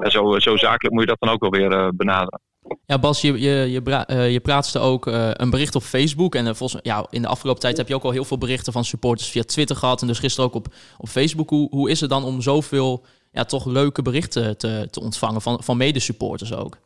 zo, 0.00 0.38
zo 0.38 0.56
zakelijk 0.56 0.94
moet 0.94 1.02
je 1.02 1.08
dat 1.08 1.20
dan 1.20 1.30
ook 1.30 1.40
wel 1.40 1.50
weer 1.50 1.94
benaderen. 1.94 2.40
Ja, 2.86 2.98
Bas, 2.98 3.20
je, 3.20 3.40
je, 3.40 3.70
je, 3.70 4.14
je 4.14 4.40
plaatste 4.40 4.78
ook 4.78 5.06
een 5.06 5.50
bericht 5.50 5.74
op 5.74 5.82
Facebook. 5.82 6.34
En 6.34 6.56
volgens 6.56 6.82
ja, 6.82 7.06
in 7.10 7.22
de 7.22 7.28
afgelopen 7.28 7.60
tijd 7.60 7.76
heb 7.76 7.88
je 7.88 7.94
ook 7.94 8.02
al 8.02 8.10
heel 8.10 8.24
veel 8.24 8.38
berichten 8.38 8.72
van 8.72 8.84
supporters 8.84 9.30
via 9.30 9.42
Twitter 9.42 9.76
gehad. 9.76 10.00
En 10.00 10.06
dus 10.06 10.18
gisteren 10.18 10.48
ook 10.48 10.54
op, 10.54 10.66
op 10.98 11.08
Facebook. 11.08 11.50
Hoe, 11.50 11.68
hoe 11.70 11.90
is 11.90 12.00
het 12.00 12.10
dan 12.10 12.24
om 12.24 12.40
zoveel 12.40 13.04
ja, 13.32 13.44
toch 13.44 13.66
leuke 13.66 14.02
berichten 14.02 14.58
te, 14.58 14.88
te 14.90 15.00
ontvangen 15.00 15.42
van, 15.42 15.62
van 15.62 15.76
medesupporters 15.76 16.54
ook? 16.54 16.76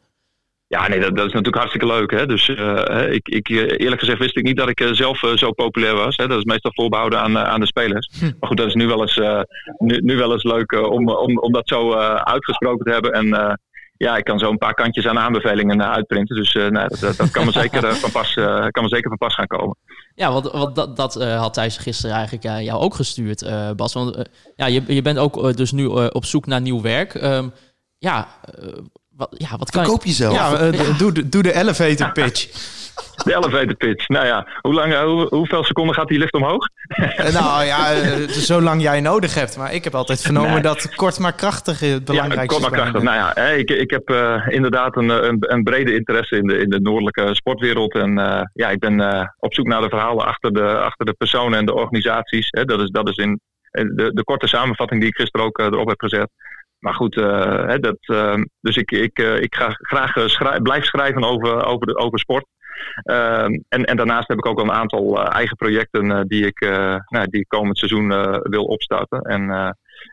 Ja, 0.69 0.89
nee, 0.89 1.01
dat, 1.01 1.17
dat 1.17 1.27
is 1.27 1.33
natuurlijk 1.33 1.57
hartstikke 1.57 1.87
leuk. 1.87 2.11
Hè? 2.11 2.27
Dus 2.27 2.49
eh, 2.49 3.13
ik, 3.13 3.29
ik, 3.29 3.49
eh, 3.49 3.57
eerlijk 3.57 4.01
gezegd 4.01 4.19
wist 4.19 4.37
ik 4.37 4.45
niet 4.45 4.57
dat 4.57 4.69
ik 4.69 4.81
eh, 4.81 4.93
zelf 4.93 5.19
zo 5.35 5.53
populair 5.53 5.95
was. 5.95 6.17
Hè? 6.17 6.27
Dat 6.27 6.39
is 6.39 6.45
meestal 6.45 6.73
voorbehouden 6.75 7.21
aan, 7.21 7.39
aan 7.39 7.61
de 7.61 7.67
spelers. 7.67 8.11
Maar 8.21 8.49
goed, 8.49 8.57
dat 8.57 8.67
is 8.67 8.75
nu 8.75 8.87
wel 8.87 9.01
eens, 9.01 9.21
nu, 9.79 10.01
nu 10.01 10.17
wel 10.17 10.33
eens 10.33 10.45
leuk 10.45 10.73
om, 10.73 11.09
om, 11.09 11.39
om 11.39 11.53
dat 11.53 11.69
zo 11.69 11.95
uitgesproken 12.15 12.85
te 12.85 12.93
hebben. 12.93 13.13
En 13.13 13.59
ja, 13.97 14.17
ik 14.17 14.25
kan 14.25 14.39
zo 14.39 14.51
een 14.51 14.59
paar 14.59 14.75
kantjes 14.75 15.07
aan 15.07 15.19
aanbevelingen 15.19 15.91
uitprinten. 15.91 16.37
Dus 16.37 16.53
dat, 16.53 17.17
dat, 17.17 17.31
kan, 17.31 17.45
me 17.45 17.53
zeker, 17.53 17.95
van 17.95 18.11
pas, 18.11 18.35
kan 18.71 18.83
me 18.83 18.89
zeker 18.89 19.09
van 19.09 19.19
pas 19.19 19.35
gaan 19.35 19.47
komen. 19.47 19.77
Ja, 20.17 20.33
want, 20.33 20.51
want 20.51 20.75
dat, 20.75 20.97
dat 20.97 21.17
eh, 21.17 21.39
had 21.39 21.55
Thijs 21.55 21.77
gisteren 21.77 22.17
eigenlijk 22.17 22.45
eh, 22.45 22.65
jou 22.65 22.81
ook 22.81 22.95
gestuurd, 22.95 23.43
eh, 23.43 23.71
Bas. 23.71 23.93
Want 23.93 24.29
ja, 24.55 24.67
je, 24.67 24.95
je 24.95 25.03
bent 25.03 25.19
ook 25.19 25.57
dus 25.57 25.73
nu 25.73 25.87
op 25.87 26.25
zoek 26.25 26.47
naar 26.47 26.61
nieuw 26.61 26.81
werk. 26.81 27.15
Ehm, 27.15 27.49
ja, 27.99 28.29
wat, 29.17 29.29
ja, 29.39 29.57
wat 29.59 29.71
kan 29.71 29.83
je... 29.83 29.89
Koop 29.89 30.05
jezelf. 30.05 30.35
Ja, 30.35 30.53
eh, 30.59 30.99
doe, 30.99 31.13
de- 31.13 31.29
doe 31.29 31.43
de 31.43 31.55
elevator 31.55 32.13
pitch. 32.13 32.47
De 33.25 33.35
elevator 33.37 33.75
pitch. 33.75 34.09
Nou 34.09 34.27
ja, 34.27 34.47
hoe 34.61 34.75
lang, 34.75 34.93
eh, 34.93 35.03
hoe, 35.03 35.27
hoeveel 35.31 35.65
seconden 35.65 35.95
gaat 35.95 36.09
die 36.09 36.19
lift 36.19 36.33
omhoog? 36.33 36.69
Eh, 36.89 37.33
nou 37.33 37.65
ja, 37.65 37.93
eh, 37.93 38.29
zolang 38.29 38.83
jij 38.83 39.01
nodig 39.01 39.35
hebt. 39.35 39.57
Maar 39.57 39.73
ik 39.75 39.85
heb 39.85 39.95
altijd 39.95 40.21
vernomen 40.21 40.51
Nee. 40.53 40.61
dat 40.63 40.95
kort 40.95 41.19
maar 41.19 41.33
krachtig 41.33 41.81
het 41.81 41.89
Ja, 41.91 42.01
belangrijkste 42.01 42.61
kort 42.61 42.71
maar 42.71 42.73
is. 42.73 42.91
krachtig. 42.91 43.03
Nou 43.03 43.17
ja, 43.17 43.31
hè, 43.35 43.55
ik, 43.55 43.71
ik 43.71 43.91
heb 43.91 44.09
eh, 44.09 44.43
inderdaad 44.49 44.97
een, 44.97 45.09
een, 45.09 45.37
een 45.39 45.63
brede 45.63 45.95
interesse 45.95 46.37
in 46.37 46.47
de, 46.47 46.59
in 46.59 46.71
de 46.71 46.81
noordelijke 46.81 47.35
sportwereld. 47.35 47.95
En 47.95 48.19
eh, 48.19 48.41
ja, 48.53 48.71
ik 48.71 48.79
ben 48.79 49.01
eh, 49.01 49.27
op 49.39 49.55
zoek 49.55 49.67
naar 49.67 49.81
de 49.81 49.89
verhalen 49.89 50.25
achter 50.27 50.53
de, 50.53 50.79
achter 50.79 51.07
de 51.07 51.13
personen 51.13 51.59
en 51.59 51.67
de 51.67 51.75
organisaties. 51.75 52.47
Hè. 52.51 52.65
Dat, 52.65 52.81
is, 52.81 52.91
dat 52.91 53.09
is 53.09 53.17
in 53.17 53.41
eh, 53.71 53.85
de, 53.95 54.11
de 54.15 54.25
korte 54.25 54.47
samenvatting 54.47 55.01
die 55.01 55.09
ik 55.09 55.17
gisteren 55.17 55.47
ook 55.47 55.59
eh, 55.59 55.67
erop 55.67 55.89
heb 55.89 56.01
gezet. 56.01 56.29
Maar 56.87 56.95
goed, 56.95 57.17
eh, 57.17 57.67
hè, 57.67 57.79
dat, 57.79 57.97
eh, 58.01 58.43
dus 58.61 58.77
ik, 58.77 58.91
ik, 58.91 59.19
eh, 59.19 59.41
ik 59.41 59.55
ga 59.55 59.69
graag 59.71 60.17
eh, 60.17 60.57
blijf 60.63 60.85
schrijven 60.85 61.25
over, 61.25 61.65
over, 61.65 61.87
de, 61.87 61.97
over 61.97 62.19
sport. 62.19 62.47
Ehm, 63.03 63.53
en, 63.69 63.85
en 63.85 63.97
daarnaast 63.97 64.29
heb 64.29 64.39
ik 64.39 64.47
ook 64.47 64.59
al 64.59 64.65
een 64.65 64.73
aantal 64.73 65.25
eigen 65.25 65.57
projecten 65.57 66.29
die, 66.29 66.47
ik, 66.47 66.61
nou, 67.09 67.27
die 67.29 67.41
ik 67.41 67.49
komend 67.49 67.79
seizoen 67.79 68.09
wil 68.43 68.65
opstarten. 68.65 69.21
En 69.21 69.43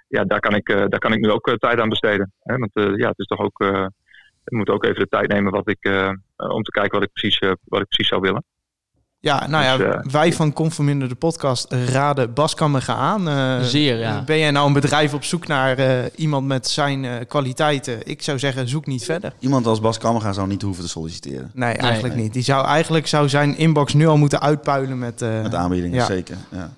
ja, 0.08 0.24
daar 0.24 0.40
kan 0.40 0.56
ik, 0.56 0.68
daar 0.68 1.00
kan 1.00 1.14
ik 1.14 1.20
nu 1.20 1.32
ook 1.32 1.58
tijd 1.58 1.80
aan 1.80 1.90
besteden. 1.90 2.34
Hè? 2.44 2.58
Want 2.58 2.72
ja, 2.74 3.08
het 3.08 3.20
is 3.20 3.26
toch 3.26 3.40
ook. 3.40 3.60
ik 4.44 4.58
moet 4.58 4.70
ook 4.70 4.84
even 4.84 5.00
de 5.00 5.08
tijd 5.08 5.28
nemen 5.28 5.52
wat 5.52 5.70
ik, 5.70 5.90
om 6.36 6.64
te 6.64 6.72
kijken 6.72 7.00
wat 7.00 7.08
ik 7.08 7.14
precies, 7.14 7.40
wat 7.64 7.82
ik 7.82 7.88
precies 7.88 8.08
zou 8.08 8.22
willen. 8.22 8.44
Ja, 9.24 9.48
nou 9.48 9.64
ja, 9.64 9.78
Dus, 9.78 9.86
eh, 9.96 10.12
wij 10.12 10.34
van 10.34 10.54
Conforminder 10.54 11.10
de 11.10 11.16
podcast 11.16 11.74
raden 11.74 12.34
Bas 12.34 12.56
Kammerga 12.56 12.96
aan. 12.96 13.28
Eh, 13.28 13.60
Zeer, 13.62 13.98
ja. 13.98 14.24
Ben 14.26 14.40
jij 14.40 14.52
nou 14.52 14.68
een 14.68 14.74
bedrijf 14.74 15.14
op 15.14 15.24
zoek 15.24 15.48
naar 15.48 15.78
eh, 15.78 16.06
iemand 16.16 16.48
met 16.48 16.68
zijn 16.68 17.06
eh, 17.06 17.12
kwaliteiten? 17.28 18.08
Ik 18.08 18.22
zou 18.22 18.40
zeggen, 18.40 18.68
zoek 18.68 18.86
niet 18.86 19.06
verder. 19.06 19.34
Iemand 19.40 19.66
als 19.66 19.80
Bas 19.82 19.98
Kammerga 19.98 20.34
zou 20.34 20.48
niet 20.48 20.62
hoeven 20.62 20.84
te 20.84 20.90
solliciteren. 20.90 21.52
Nee, 21.54 21.74
eigenlijk 21.74 22.14
nee. 22.14 22.24
niet. 22.24 22.34
Die 22.34 22.44
zou 22.44 22.66
eigenlijk 22.66 23.08
zou 23.08 23.30
zijn 23.30 23.58
inbox 23.58 23.94
nu 23.94 24.08
al 24.08 24.18
moeten 24.18 24.42
uitpuilen 24.42 25.00
met... 25.00 25.22
eh, 25.22 25.42
Met 25.42 25.56
aanbiedingen, 25.56 25.98
ja. 25.98 26.06
zeker. 26.06 26.36
Ja. 26.52 26.72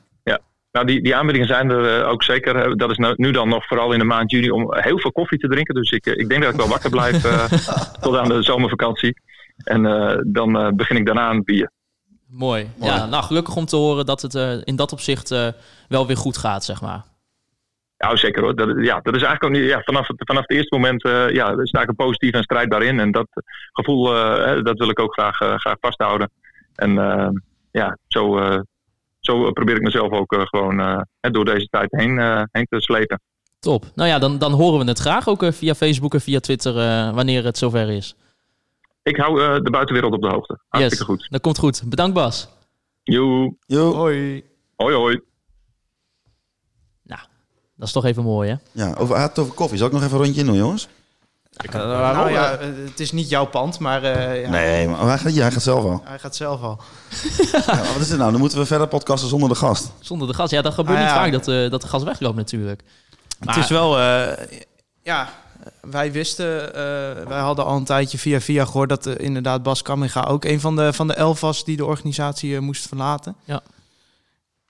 Nou, 0.71 0.87
die, 0.87 1.01
die 1.03 1.15
aanbiedingen 1.15 1.47
zijn 1.47 1.69
er 1.69 2.05
ook 2.05 2.23
zeker. 2.23 2.77
Dat 2.77 2.89
is 2.91 2.97
nou- 2.97 3.13
nu 3.17 3.31
dan 3.31 3.49
nog 3.49 3.67
vooral 3.67 3.91
in 3.93 3.99
de 3.99 4.05
maand 4.05 4.31
juni 4.31 4.49
om 4.51 4.75
heel 4.75 4.99
veel 4.99 5.11
koffie 5.11 5.39
te 5.39 5.47
drinken. 5.47 5.75
Dus 5.75 5.91
ik, 5.91 6.05
ik 6.05 6.29
denk 6.29 6.41
dat 6.43 6.51
ik 6.51 6.59
wel 6.59 6.67
wakker 6.67 6.89
blijf 6.89 7.23
eh, 7.25 7.43
tot 8.01 8.15
aan 8.15 8.29
de 8.29 8.43
zomervakantie. 8.43 9.21
En 9.57 9.85
eh, 9.85 10.17
dan 10.27 10.57
eh, 10.57 10.69
begin 10.71 10.97
ik 10.97 11.05
daarna 11.05 11.27
aan 11.27 11.35
het 11.35 11.45
bier. 11.45 11.71
Mooi. 12.37 12.69
Mooi. 12.77 12.91
Ja, 12.91 13.05
nou, 13.05 13.23
gelukkig 13.23 13.55
om 13.55 13.65
te 13.65 13.75
horen 13.75 14.05
dat 14.05 14.21
het 14.21 14.35
eh, 14.35 14.57
in 14.63 14.75
dat 14.75 14.91
opzicht 14.91 15.31
eh, 15.31 15.47
wel 15.87 16.07
weer 16.07 16.17
goed 16.17 16.37
gaat, 16.37 16.63
zeg 16.63 16.81
maar. 16.81 17.03
Ja, 17.97 18.15
zeker 18.15 18.43
hoor. 18.43 18.55
Dat, 18.55 18.67
ja, 18.67 18.99
dat 19.01 19.15
is 19.15 19.21
eigenlijk 19.21 19.43
ook 19.43 19.61
niet. 19.61 19.69
Ja, 19.69 19.81
vanaf, 19.81 20.07
het, 20.07 20.21
vanaf 20.25 20.41
het 20.41 20.51
eerste 20.51 20.75
moment 20.75 21.03
eh, 21.03 21.29
ja, 21.29 21.65
sta 21.65 21.81
ik 21.81 21.87
er 21.87 21.93
positief 21.93 22.31
en 22.31 22.43
strijdbaar 22.43 22.83
in. 22.83 22.99
En 22.99 23.11
dat 23.11 23.27
gevoel 23.71 24.03
dat 24.63 24.77
wil 24.77 24.89
ik 24.89 24.99
ook 24.99 25.13
graag, 25.13 25.35
graag 25.35 25.75
vasthouden. 25.79 26.31
En 26.75 26.91
ja, 27.71 27.97
zo, 28.07 28.39
zo 29.19 29.51
probeer 29.51 29.75
ik 29.75 29.81
mezelf 29.81 30.11
ook 30.11 30.35
gewoon 30.37 31.05
door 31.21 31.45
deze 31.45 31.67
tijd 31.69 31.91
heen, 31.91 32.19
heen 32.51 32.67
te 32.69 32.81
slepen. 32.81 33.21
Top. 33.59 33.85
Nou 33.95 34.09
ja, 34.09 34.19
dan, 34.19 34.37
dan 34.37 34.51
horen 34.51 34.79
we 34.79 34.85
het 34.85 34.99
graag 34.99 35.27
ook 35.27 35.45
via 35.53 35.75
Facebook 35.75 36.13
en 36.13 36.21
via 36.21 36.39
Twitter 36.39 36.73
wanneer 37.13 37.43
het 37.43 37.57
zover 37.57 37.89
is. 37.89 38.15
Ik 39.05 39.17
hou 39.17 39.41
eh, 39.43 39.63
de 39.63 39.69
buitenwereld 39.69 40.13
op 40.13 40.21
de 40.21 40.27
hoogte. 40.27 40.59
Hartstikke 40.67 41.03
goed. 41.05 41.27
Dat 41.29 41.41
komt 41.41 41.57
goed. 41.57 41.81
Bedankt 41.85 42.13
Bas. 42.13 42.47
Joe. 43.03 43.55
Jo. 43.65 43.93
Hoi. 43.93 44.43
Hoi 44.75 44.95
hoi. 44.95 45.21
Nou, 47.03 47.21
dat 47.75 47.87
is 47.87 47.93
toch 47.93 48.05
even 48.05 48.23
mooi 48.23 48.49
hè? 48.49 48.83
Ja, 48.83 48.93
over, 48.97 49.15
had 49.17 49.29
het 49.29 49.39
over 49.39 49.53
koffie. 49.53 49.77
Zal 49.77 49.87
ik 49.87 49.93
nog 49.93 50.03
even 50.03 50.13
een 50.17 50.23
rondje 50.23 50.41
in 50.41 50.47
doen, 50.47 50.55
jongens? 50.55 50.87
nou 51.71 52.31
ja, 52.31 52.57
het 52.59 52.99
is 52.99 53.11
niet 53.11 53.29
jouw 53.29 53.45
pand, 53.45 53.79
maar 53.79 54.03
eh, 54.03 54.41
ja, 54.41 54.49
Nee, 54.49 54.87
maar 54.87 54.99
hij 54.99 55.17
gaat, 55.17 55.33
ja, 55.35 55.41
hij 55.41 55.51
gaat 55.51 55.63
zelf 55.63 55.83
al. 55.83 56.01
hij 56.03 56.19
gaat 56.19 56.35
zelf 56.35 56.61
al. 56.61 56.79
Ja, 57.67 57.77
wat 57.77 58.01
is 58.01 58.07
dit 58.07 58.17
nou? 58.17 58.31
Dan 58.31 58.39
moeten 58.39 58.57
we 58.57 58.65
verder 58.65 58.87
podcasten 58.87 59.29
zonder 59.29 59.49
de 59.49 59.55
gast. 59.55 59.91
Zonder 59.99 60.27
de 60.27 60.33
gas. 60.33 60.49
Ja, 60.49 60.61
dat 60.61 60.73
gebeurt 60.73 60.97
Ah, 60.97 61.03
niet 61.03 61.13
ja. 61.13 61.19
vaak 61.19 61.31
dat, 61.31 61.47
eh, 61.47 61.69
dat 61.71 61.81
de 61.81 61.87
gas 61.87 62.03
wegloopt 62.03 62.35
natuurlijk. 62.35 62.81
Het 63.45 63.55
is 63.55 63.69
wel, 63.69 63.99
eh, 63.99 64.47
ja, 65.01 65.29
wij 65.81 66.11
wisten, 66.11 66.73
eh, 66.75 66.81
wij 67.27 67.39
hadden 67.39 67.65
al 67.65 67.75
een 67.77 67.83
tijdje 67.83 68.17
via 68.17 68.41
via 68.41 68.65
gehoord 68.65 68.89
dat 68.89 69.05
eh, 69.05 69.13
inderdaad 69.25 69.63
Bas 69.63 69.81
Kamminga 69.81 70.23
ook 70.23 70.45
een 70.45 70.59
van 70.59 70.75
de, 70.75 70.93
van 70.93 71.07
de 71.07 71.13
elf 71.13 71.39
was 71.39 71.63
die 71.65 71.77
de 71.77 71.85
organisatie 71.85 72.55
eh, 72.55 72.61
moest 72.61 72.87
verlaten. 72.87 73.35
Ja. 73.43 73.61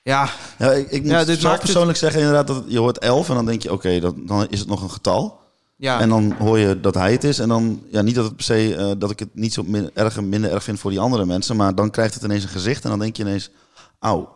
Ja, 0.02 0.30
Ja, 0.58 0.72
ik, 0.72 0.91
ik 0.91 1.02
moet 1.02 1.12
Ja, 1.12 1.26
zelf 1.26 1.52
het- 1.52 1.60
persoonlijk 1.62 1.98
zeggen 1.98 2.20
inderdaad 2.20 2.48
dat 2.48 2.64
je 2.68 2.80
hoort 2.80 2.98
11 3.00 3.30
en 3.30 3.36
dan 3.36 3.46
denk 3.46 3.62
je, 3.62 3.72
oké, 3.72 4.00
dat 4.00 4.16
dan 4.18 4.48
is 4.50 4.60
het 4.60 4.68
nog 4.68 4.82
een 4.82 4.91
getal. 4.91 5.39
ja. 5.76 6.00
En 6.00 6.10
dan 6.10 6.36
hoor 6.39 6.60
je 6.60 6.80
dat 6.80 6.93
hij 6.93 7.12
het 7.12 7.24
is. 7.24 7.39
En 7.39 7.50
dan, 7.50 7.82
ja, 7.91 8.02
niet 8.02 8.16
dat 8.16 8.26
het 8.26 8.36
per 8.36 8.46
se, 8.46 8.76
eh, 8.76 8.91
dat 8.98 9.12
ik 9.12 9.20
het 9.20 9.30
niet 9.34 9.54
zo 9.54 9.64
min, 9.64 9.89
erg, 9.93 10.22
minder 10.22 10.52
erg 10.52 10.64
vind 10.64 10.80
voor 10.80 10.91
die 10.91 11.00
andere 11.00 11.26
mensen. 11.26 11.56
Maar 11.56 11.76
dan 11.76 11.89
krijgt 11.91 12.14
het 12.14 12.24
ineens 12.24 12.43
een 12.43 12.50
gezicht 12.50 12.84
en 12.84 12.89
dan 12.89 13.00
denk 13.00 13.16
je 13.18 13.24
ineens, 13.24 13.50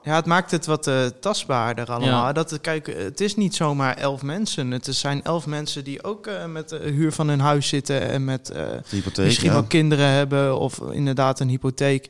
Ja, 0.04 0.16
het 0.16 0.26
maakt 0.26 0.52
het 0.52 0.66
wat 0.66 0.88
eh, 0.88 1.06
tastbaarder 1.06 1.86
allemaal. 1.92 2.26
Ja. 2.26 2.32
Dat, 2.34 2.62
kijk, 2.62 2.88
het 2.98 3.22
is 3.22 3.36
niet 3.36 3.56
zomaar 3.56 3.98
elf 3.98 4.22
mensen. 4.22 4.72
Het 4.72 4.86
zijn 4.92 5.24
elf 5.24 5.46
mensen 5.46 5.84
die 5.84 6.04
ook 6.04 6.28
eh, 6.28 6.46
met 6.46 6.70
de 6.70 6.78
huur 6.78 7.12
van 7.12 7.28
hun 7.28 7.40
huis 7.40 7.68
zitten 7.68 8.02
en 8.10 8.24
met 8.24 8.50
eh, 8.50 8.64
hypotheek, 8.90 9.26
misschien 9.26 9.48
ja. 9.50 9.54
wel 9.54 9.64
kinderen 9.64 10.06
hebben 10.08 10.60
of 10.60 10.80
inderdaad 10.92 11.40
een 11.40 11.50
hypotheek. 11.50 12.10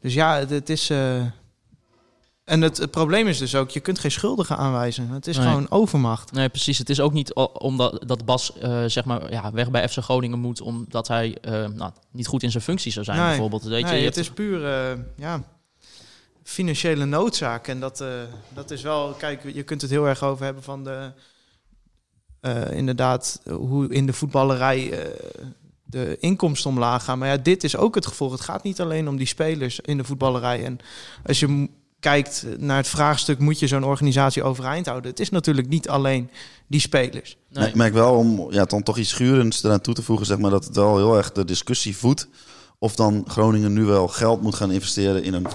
Dus 0.00 0.14
ja, 0.14 0.36
het, 0.38 0.50
het 0.50 0.68
is. 0.70 0.90
eh, 0.90 1.16
En 2.44 2.60
het, 2.60 2.76
het 2.78 2.90
probleem 2.90 3.26
is 3.26 3.38
dus 3.38 3.54
ook, 3.54 3.70
je 3.70 3.80
kunt 3.80 3.98
geen 3.98 4.10
schuldigen 4.10 4.56
aanwijzen. 4.56 5.08
Het 5.08 5.26
is 5.26 5.36
Nee. 5.36 5.46
gewoon 5.46 5.70
overmacht. 5.70 6.32
Nee, 6.32 6.48
precies. 6.48 6.78
Het 6.78 6.90
is 6.90 7.00
ook 7.00 7.12
niet 7.12 7.34
omdat 7.52 8.02
dat 8.06 8.24
Bas 8.24 8.58
eh, 8.58 8.84
zeg 8.86 9.04
maar, 9.04 9.30
ja, 9.32 9.50
weg 9.52 9.70
bij 9.70 9.88
FC 9.88 9.98
Groningen 9.98 10.38
moet... 10.38 10.60
omdat 10.60 11.08
hij 11.08 11.36
eh, 11.40 11.52
nou, 11.68 11.90
niet 12.10 12.26
goed 12.26 12.42
in 12.42 12.50
zijn 12.50 12.62
functie 12.62 12.92
zou 12.92 13.04
zijn, 13.04 13.18
Nee. 13.18 13.26
bijvoorbeeld. 13.28 13.62
Weet 13.62 13.80
je, 13.80 13.84
nee, 13.86 13.98
je 14.00 14.04
het 14.06 14.14
hebt- 14.14 14.26
is 14.28 14.34
puur 14.34 14.66
eh, 14.66 14.98
ja, 15.16 15.42
financiële 16.44 17.04
noodzaak. 17.04 17.68
En 17.68 17.80
dat, 17.80 18.00
eh, 18.00 18.08
dat 18.54 18.70
is 18.70 18.82
wel, 18.82 19.12
kijk, 19.18 19.42
je 19.54 19.62
kunt 19.62 19.80
het 19.80 19.90
heel 19.90 20.08
erg 20.08 20.22
over 20.22 20.44
hebben 20.44 20.62
van 20.62 20.84
de, 20.84 21.12
eh, 22.40 22.70
inderdaad, 22.70 23.40
hoe 23.50 23.88
in 23.88 24.06
de 24.06 24.12
voetballerij 24.12 24.90
eh, 24.90 25.06
de 25.84 26.16
inkomsten 26.20 26.70
omlaag 26.70 27.04
gaan. 27.04 27.18
Maar 27.18 27.28
ja, 27.28 27.36
dit 27.36 27.64
is 27.64 27.76
ook 27.76 27.94
het 27.94 28.06
gevolg. 28.06 28.32
Het 28.32 28.40
gaat 28.40 28.62
niet 28.62 28.80
alleen 28.80 29.08
om 29.08 29.16
die 29.16 29.26
spelers 29.26 29.80
in 29.80 29.96
de 29.96 30.04
voetballerij. 30.04 30.64
En 30.64 30.78
als 31.26 31.40
je 31.40 31.68
kijkt 32.00 32.46
naar 32.58 32.76
het 32.76 32.88
vraagstuk, 32.88 33.38
moet 33.38 33.58
je 33.58 33.66
zo'n 33.66 33.84
organisatie 33.84 34.42
overeind 34.42 34.86
houden? 34.86 35.10
Het 35.10 35.20
is 35.20 35.30
natuurlijk 35.30 35.68
niet 35.68 35.88
alleen 35.88 36.30
die 36.66 36.80
spelers. 36.80 37.36
Nee. 37.48 37.68
Ik 37.68 37.74
merk 37.74 37.92
wel 37.92 38.14
om 38.14 38.52
ja, 38.52 38.64
dan 38.64 38.82
toch 38.82 38.98
iets 38.98 39.08
schurends 39.08 39.64
eraan 39.64 39.80
toe 39.80 39.94
te 39.94 40.02
voegen, 40.02 40.26
zeg 40.26 40.38
maar, 40.38 40.50
dat 40.50 40.64
het 40.64 40.76
wel 40.76 40.96
heel 40.96 41.16
erg 41.16 41.32
de 41.32 41.44
discussie 41.44 41.96
voedt. 41.96 42.28
Of 42.78 42.94
dan 42.94 43.24
Groningen 43.26 43.72
nu 43.72 43.84
wel 43.84 44.08
geld 44.08 44.42
moet 44.42 44.54
gaan 44.54 44.70
investeren 44.70 45.22
in 45.22 45.34
een 45.34 45.46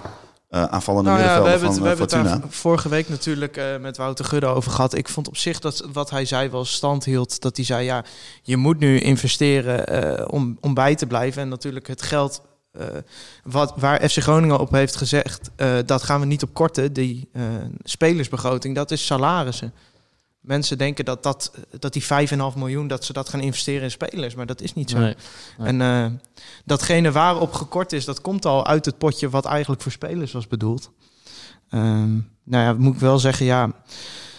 eh, 0.57 0.63
aanvallende 0.63 1.09
Nou 1.09 1.21
ja, 1.21 1.41
we 1.41 1.49
hebben, 1.49 1.67
het, 1.67 1.77
van 1.77 1.83
we 1.83 1.89
eh, 1.89 1.97
hebben 1.97 2.05
het 2.05 2.13
Fortuna. 2.13 2.37
daar 2.37 2.49
vorige 2.49 2.89
week 2.89 3.09
natuurlijk 3.09 3.57
eh, 3.57 3.77
met 3.77 3.97
Wouter 3.97 4.25
Gudde 4.25 4.47
over 4.47 4.71
gehad. 4.71 4.93
Ik 4.93 5.09
vond 5.09 5.27
op 5.27 5.37
zich 5.37 5.59
dat 5.59 5.87
wat 5.93 6.09
hij 6.09 6.25
zei 6.25 6.49
wel 6.49 6.65
stand 6.65 7.05
hield. 7.05 7.41
Dat 7.41 7.55
hij 7.55 7.65
zei, 7.65 7.85
ja, 7.85 8.03
je 8.41 8.57
moet 8.57 8.79
nu 8.79 8.99
investeren 8.99 10.31
om, 10.31 10.57
om 10.61 10.73
bij 10.73 10.95
te 10.95 11.07
blijven. 11.07 11.41
En 11.41 11.49
natuurlijk 11.49 11.87
het 11.87 12.01
geld 12.01 12.41
wat, 13.43 13.73
waar 13.75 14.09
FC 14.09 14.17
Groningen 14.17 14.59
op 14.59 14.71
heeft 14.71 14.95
gezegd... 14.95 15.49
dat 15.85 16.03
gaan 16.03 16.19
we 16.19 16.25
niet 16.25 16.43
op 16.43 16.53
korten, 16.53 16.93
die 16.93 17.29
spelersbegroting. 17.83 18.75
Dat 18.75 18.91
is 18.91 19.05
salarissen. 19.05 19.73
Mensen 20.47 20.77
denken 20.77 21.05
dat, 21.05 21.23
dat, 21.23 21.51
dat 21.79 21.93
die 21.93 22.03
5,5 22.03 22.07
miljoen, 22.55 22.87
dat 22.87 23.05
ze 23.05 23.13
dat 23.13 23.29
gaan 23.29 23.39
investeren 23.39 23.81
in 23.83 23.91
spelers. 23.91 24.35
Maar 24.35 24.45
dat 24.45 24.61
is 24.61 24.73
niet 24.73 24.89
zo. 24.89 24.97
Nee. 24.97 25.15
Nee. 25.57 25.67
En 25.67 25.81
eh, 25.81 26.05
datgene 26.65 27.11
waarop 27.11 27.53
gekort 27.53 27.93
is, 27.93 28.05
dat 28.05 28.21
komt 28.21 28.45
al 28.45 28.65
uit 28.67 28.85
het 28.85 28.97
potje 28.97 29.29
wat 29.29 29.45
eigenlijk 29.45 29.81
voor 29.81 29.91
spelers 29.91 30.31
was 30.31 30.47
bedoeld. 30.47 30.91
Ehm, 31.69 32.13
nou 32.43 32.63
ja, 32.63 32.73
moet 32.73 32.93
ik 32.93 32.99
wel 32.99 33.19
zeggen, 33.19 33.45
ja. 33.45 33.71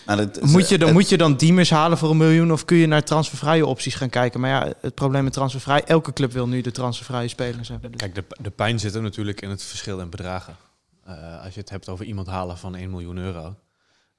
Nou, 0.06 0.18
dat- 0.18 0.42
Moet 0.42 0.68
je, 0.68 0.78
dan, 0.78 0.88
het- 0.88 0.96
moet 0.96 1.08
je 1.08 1.16
dan 1.16 1.36
Diemers 1.36 1.70
halen 1.70 1.98
voor 1.98 2.10
een 2.10 2.16
miljoen 2.16 2.52
of 2.52 2.64
kun 2.64 2.76
je 2.76 2.86
naar 2.86 3.04
transfervrije 3.04 3.66
opties 3.66 3.94
gaan 3.94 4.08
kijken? 4.10 4.40
Maar 4.40 4.50
ja, 4.50 4.72
het 4.80 4.94
probleem 4.94 5.24
met 5.24 5.32
transfervrij, 5.32 5.84
elke 5.84 6.12
club 6.12 6.32
wil 6.32 6.48
nu 6.48 6.60
de 6.60 6.70
transfervrije 6.70 7.28
spelers 7.28 7.68
hebben. 7.68 7.90
Dus- 7.90 8.00
Kijk, 8.00 8.14
de, 8.14 8.24
de 8.42 8.50
pijn 8.50 8.78
zit 8.78 8.94
er 8.94 9.02
natuurlijk 9.02 9.40
in 9.40 9.50
het 9.50 9.62
verschil 9.62 10.00
in 10.00 10.10
bedragen. 10.10 10.56
Eh, 11.04 11.44
als 11.44 11.54
je 11.54 11.60
het 11.60 11.70
hebt 11.70 11.88
over 11.88 12.04
iemand 12.04 12.26
halen 12.26 12.58
van 12.58 12.74
1 12.74 12.90
miljoen 12.90 13.16
euro. 13.16 13.54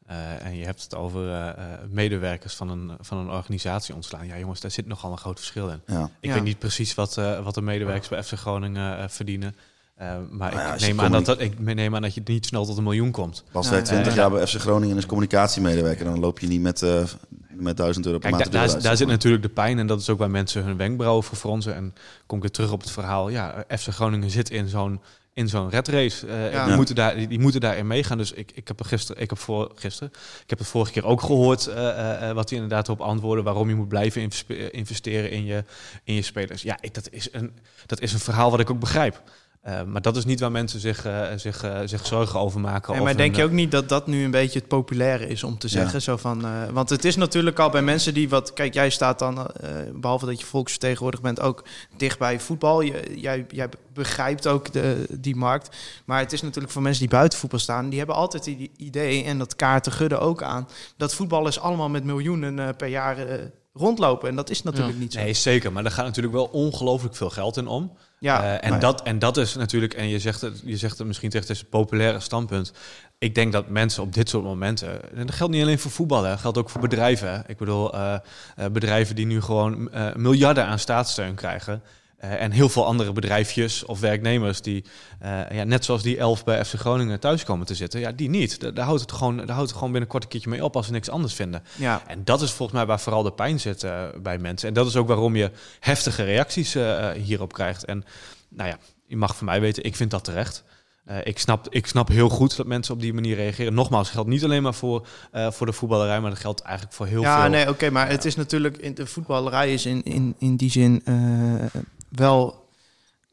Eh, 0.10 0.46
en 0.46 0.56
je 0.56 0.66
hebt 0.66 0.84
het 0.84 0.96
over 0.96 1.30
eh, 1.30 1.48
eh, 1.50 1.56
medewerkers 1.90 2.54
van 2.56 2.70
een, 2.70 2.92
van 3.00 3.18
een 3.18 3.30
organisatie 3.30 3.96
ontslaan. 3.96 4.28
Ja, 4.28 4.38
jongens, 4.38 4.60
daar 4.60 4.72
zit 4.72 4.88
nogal 4.88 5.12
een 5.12 5.18
groot 5.18 5.38
verschil 5.40 5.70
in. 5.70 5.82
ja. 5.86 6.10
Ik 6.20 6.30
Ja. 6.30 6.34
weet 6.34 6.44
niet 6.44 6.60
precies 6.60 6.96
wat, 6.96 7.18
eh, 7.18 7.44
wat 7.44 7.54
de 7.56 7.62
medewerkers 7.62 8.08
bij 8.08 8.24
FC 8.24 8.34
Groningen 8.34 8.98
eh, 9.00 9.04
verdienen. 9.08 9.56
Eh, 9.96 10.08
maar 10.30 10.52
Nou 10.52 10.62
ja, 10.62 10.68
ik, 10.68 10.74
als 10.74 10.82
neem 10.82 11.00
aan 11.02 11.24
dat, 11.24 11.40
ik 11.42 11.60
neem 11.60 11.96
aan 11.96 12.02
dat 12.02 12.14
je 12.14 12.22
niet 12.26 12.46
snel 12.46 12.66
tot 12.66 12.78
een 12.78 12.84
miljoen 12.84 13.12
komt. 13.12 13.44
Ja, 13.54 13.70
werkt 13.70 13.86
20 13.88 14.14
ja. 14.16 14.20
jaar 14.22 14.30
bij 14.32 14.48
FC 14.48 14.56
Groningen 14.56 14.92
en 14.92 14.98
is 14.98 15.06
communicatiemedewerker. 15.06 16.06
Dan 16.06 16.20
loop 16.20 16.40
je 16.40 16.48
niet 16.48 16.62
met, 16.62 16.82
eh 16.82 17.04
met 17.50 17.78
1000 17.78 18.06
euro 18.06 18.18
per 18.18 18.30
Kijk, 18.30 18.42
maand 18.42 18.54
da- 18.54 18.68
daar, 18.74 18.82
daar 18.82 18.98
zit 18.98 19.08
natuurlijk 19.08 19.44
de 19.44 19.50
pijn 19.50 19.80
en 19.80 19.88
dat 19.88 20.00
is 20.00 20.10
ook 20.10 20.18
waar 20.20 20.30
mensen 20.32 20.64
hun 20.64 20.78
wenkbrauwen 20.78 21.24
voor 21.24 21.38
fronsen. 21.38 21.76
En 21.76 21.94
kom 22.26 22.38
ik 22.38 22.44
weer 22.44 22.52
terug 22.52 22.72
op 22.72 22.82
het 22.82 22.92
verhaal. 22.92 23.30
Ja, 23.30 23.64
FC 23.68 23.88
Groningen 23.88 24.30
zit 24.30 24.50
in 24.50 24.68
zo'n 24.68 25.02
in 25.40 25.48
zo'n 25.50 25.70
red 25.70 25.88
race. 25.88 26.28
Eh, 26.28 26.52
Ja. 26.52 26.66
die, 26.66 26.76
moeten 26.76 26.96
daar, 26.96 27.16
die, 27.16 27.28
die 27.28 27.40
moeten 27.40 27.62
daarin 27.62 27.88
meegaan. 27.88 28.18
Dus 28.18 28.32
ik, 28.32 28.52
ik 28.54 28.68
heb 28.68 28.80
er 28.80 28.86
gisteren, 28.86 29.22
ik 29.22 29.30
heb 29.30 29.40
voor 29.40 29.72
gisteren, 29.76 30.14
ik 30.44 30.50
heb 30.50 30.60
het 30.60 30.68
vorige 30.68 30.92
keer 30.92 31.06
ook 31.06 31.22
gehoord 31.22 31.68
eh, 31.68 31.90
eh, 31.90 32.30
eh, 32.30 32.36
wat 32.36 32.50
hij 32.50 32.60
inderdaad 32.60 32.90
op 32.90 33.02
antwoorden 33.02 33.44
waarom 33.44 33.70
je 33.70 33.76
moet 33.76 33.88
blijven 33.88 34.22
investe- 34.22 34.72
investeren 34.72 35.32
in 35.32 35.46
je, 35.46 35.64
in 36.04 36.14
je 36.14 36.22
spelers. 36.22 36.62
Ja, 36.62 36.78
ik, 36.82 36.94
dat, 36.94 37.10
is 37.12 37.34
een, 37.34 37.54
dat 37.86 38.00
is 38.02 38.14
een 38.14 38.20
verhaal 38.20 38.52
wat 38.52 38.60
ik 38.60 38.70
ook 38.70 38.80
begrijp. 38.80 39.22
Eh, 39.60 39.84
maar 39.84 40.02
dat 40.02 40.18
is 40.18 40.26
niet 40.26 40.40
waar 40.40 40.52
mensen 40.52 40.80
zich, 40.80 41.06
eh, 41.06 41.28
zich, 41.36 41.64
eh, 41.64 41.80
zich 41.86 42.06
zorgen 42.06 42.40
over 42.40 42.60
maken. 42.60 42.94
Nee, 42.94 43.04
maar 43.04 43.18
denk 43.18 43.32
hun, 43.36 43.40
je 43.44 43.50
ook 43.50 43.56
niet 43.56 43.72
dat 43.72 43.90
dat 43.90 44.08
nu 44.08 44.24
een 44.24 44.32
beetje 44.32 44.60
het 44.60 44.68
populaire 44.68 45.28
is 45.28 45.44
om 45.44 45.58
te 45.58 45.68
Ja. 45.68 45.74
zeggen? 45.74 46.02
Zo 46.02 46.18
van, 46.18 46.46
want 46.74 46.90
het 46.90 47.06
is 47.06 47.16
natuurlijk 47.16 47.60
al 47.60 47.70
bij 47.70 47.82
mensen 47.82 48.14
die 48.14 48.30
wat... 48.30 48.54
Kijk, 48.54 48.74
jij 48.74 48.90
staat 48.90 49.20
dan, 49.20 49.48
eh, 49.48 49.70
behalve 49.94 50.26
dat 50.26 50.40
je 50.40 50.46
volksvertegenwoordiger 50.46 51.26
bent, 51.26 51.40
ook 51.42 51.64
dicht 51.98 52.20
bij 52.20 52.40
voetbal. 52.40 52.82
Je, 52.82 53.16
jij, 53.16 53.46
jij 53.50 53.70
begrijpt 53.94 54.48
ook 54.48 54.72
de, 54.74 55.06
die 55.20 55.36
markt. 55.36 55.76
Maar 56.06 56.20
het 56.20 56.34
is 56.34 56.42
natuurlijk 56.42 56.74
voor 56.74 56.82
mensen 56.82 57.02
die 57.02 57.12
buiten 57.18 57.40
voetbal 57.40 57.60
staan... 57.60 57.90
die 57.90 57.98
hebben 57.98 58.16
altijd 58.16 58.44
die 58.44 58.72
idee, 58.78 59.24
en 59.24 59.38
dat 59.38 59.56
kaarten 59.56 59.92
gudden 59.92 60.20
ook 60.20 60.44
aan... 60.44 60.68
dat 60.98 61.14
voetballers 61.14 61.60
allemaal 61.60 61.90
met 61.90 62.04
miljoenen 62.04 62.76
per 62.76 62.88
jaar 62.88 63.18
rondlopen. 63.74 64.30
En 64.30 64.36
dat 64.36 64.50
is 64.50 64.64
natuurlijk 64.64 64.94
Ja. 64.94 65.00
niet 65.02 65.14
zo. 65.14 65.20
Nee, 65.20 65.34
zeker. 65.34 65.72
Maar 65.72 65.86
er 65.86 65.92
gaat 65.92 66.06
natuurlijk 66.06 66.36
wel 66.36 66.46
ongelooflijk 66.46 67.16
veel 67.16 67.30
geld 67.30 67.58
in 67.58 67.68
om. 67.68 67.98
Ja, 68.20 68.44
Eh, 68.44 68.72
en, 68.72 68.80
dat, 68.80 69.02
en 69.04 69.20
dat 69.20 69.38
is 69.38 69.56
natuurlijk, 69.56 69.94
en 69.94 70.08
je 70.08 70.20
zegt 70.20 70.42
het, 70.42 70.62
je 70.64 70.78
zegt 70.78 70.98
het 70.98 71.08
misschien 71.08 71.30
terecht, 71.30 71.48
het 71.48 71.58
is 71.58 71.64
een 71.64 71.70
populaire 71.70 72.20
standpunt. 72.20 72.72
Ik 73.18 73.36
denk 73.36 73.52
dat 73.52 73.70
mensen 73.70 74.04
op 74.04 74.14
dit 74.14 74.30
soort 74.30 74.44
momenten, 74.44 75.14
en 75.16 75.26
dat 75.26 75.36
geldt 75.36 75.54
niet 75.54 75.62
alleen 75.62 75.80
voor 75.80 75.92
voetbal, 75.92 76.24
hè, 76.24 76.30
dat 76.30 76.40
geldt 76.40 76.58
ook 76.58 76.70
voor 76.70 76.82
bedrijven. 76.82 77.44
Ik 77.48 77.58
bedoel, 77.58 77.94
eh, 77.94 78.14
eh, 78.14 78.72
bedrijven 78.72 79.16
die 79.16 79.26
nu 79.26 79.42
gewoon 79.42 79.90
miljarden 80.16 80.66
aan 80.66 80.80
staatssteun 80.80 81.36
krijgen. 81.36 81.84
Eh, 82.20 82.42
en 82.42 82.52
heel 82.52 82.70
veel 82.70 82.86
andere 82.86 83.12
bedrijfjes 83.12 83.86
of 83.86 84.00
werknemers 84.00 84.62
die, 84.62 84.84
eh, 85.20 85.52
ja, 85.52 85.64
net 85.64 85.86
zoals 85.86 86.02
die 86.02 86.18
elf 86.18 86.44
bij 86.44 86.66
FC 86.66 86.74
Groningen 86.74 87.20
thuis 87.20 87.44
komen 87.44 87.66
te 87.66 87.76
zitten, 87.76 88.00
ja, 88.00 88.12
die 88.12 88.30
niet. 88.30 88.60
Daar, 88.60 88.74
daar 88.74 88.86
houdt 88.86 89.02
het 89.02 89.12
gewoon, 89.12 89.38
daar 89.38 89.50
houdt 89.50 89.68
het 89.68 89.74
gewoon 89.78 89.92
binnenkort 89.92 90.24
een 90.24 90.30
keertje 90.30 90.50
mee 90.50 90.64
op 90.64 90.76
als 90.76 90.86
ze 90.86 90.92
niks 90.92 91.10
anders 91.10 91.34
vinden. 91.34 91.64
ja. 91.76 92.02
En 92.08 92.24
dat 92.24 92.42
is 92.42 92.52
volgens 92.52 92.78
mij 92.78 92.88
waar 92.88 93.00
vooral 93.00 93.24
de 93.24 93.32
pijn 93.32 93.60
zit 93.60 93.84
eh, 93.84 94.04
bij 94.22 94.38
mensen. 94.38 94.68
En 94.68 94.74
dat 94.74 94.88
is 94.88 94.96
ook 94.96 95.08
waarom 95.08 95.36
je 95.36 95.52
heftige 95.80 96.24
reacties 96.24 96.78
hierop 97.16 97.54
krijgt. 97.54 97.86
En 97.86 98.04
nou 98.50 98.70
ja, 98.70 98.78
je 99.08 99.18
mag 99.18 99.36
van 99.36 99.46
mij 99.46 99.62
weten, 99.62 99.84
ik 99.84 99.96
vind 99.96 100.12
dat 100.12 100.24
terecht. 100.24 100.64
Ik, 101.24 101.40
snap, 101.40 101.68
ik 101.70 101.88
snap 101.88 102.08
heel 102.08 102.30
goed 102.30 102.58
dat 102.58 102.66
mensen 102.66 102.94
op 102.94 103.02
die 103.02 103.14
manier 103.14 103.36
reageren. 103.36 103.74
Nogmaals, 103.74 104.06
het 104.06 104.16
geldt 104.16 104.30
niet 104.30 104.44
alleen 104.44 104.64
maar 104.64 104.74
voor, 104.74 105.08
voor 105.32 105.66
de 105.66 105.74
voetballerij, 105.74 106.20
maar 106.22 106.30
dat 106.30 106.40
geldt 106.40 106.62
eigenlijk 106.62 106.96
voor 106.96 107.06
heel 107.06 107.22
ja, 107.22 107.42
veel. 107.42 107.50
nee, 107.50 107.70
oké, 107.70 107.90
maar 107.90 108.10
het 108.10 108.26
is 108.26 108.36
natuurlijk... 108.36 108.78
In 108.78 108.94
de 108.94 109.06
voetballerij 109.06 109.74
is 109.74 109.86
in, 109.86 110.04
in, 110.04 110.36
in 110.40 110.56
die 110.56 110.72
zin 110.72 111.04
wel 112.10 112.68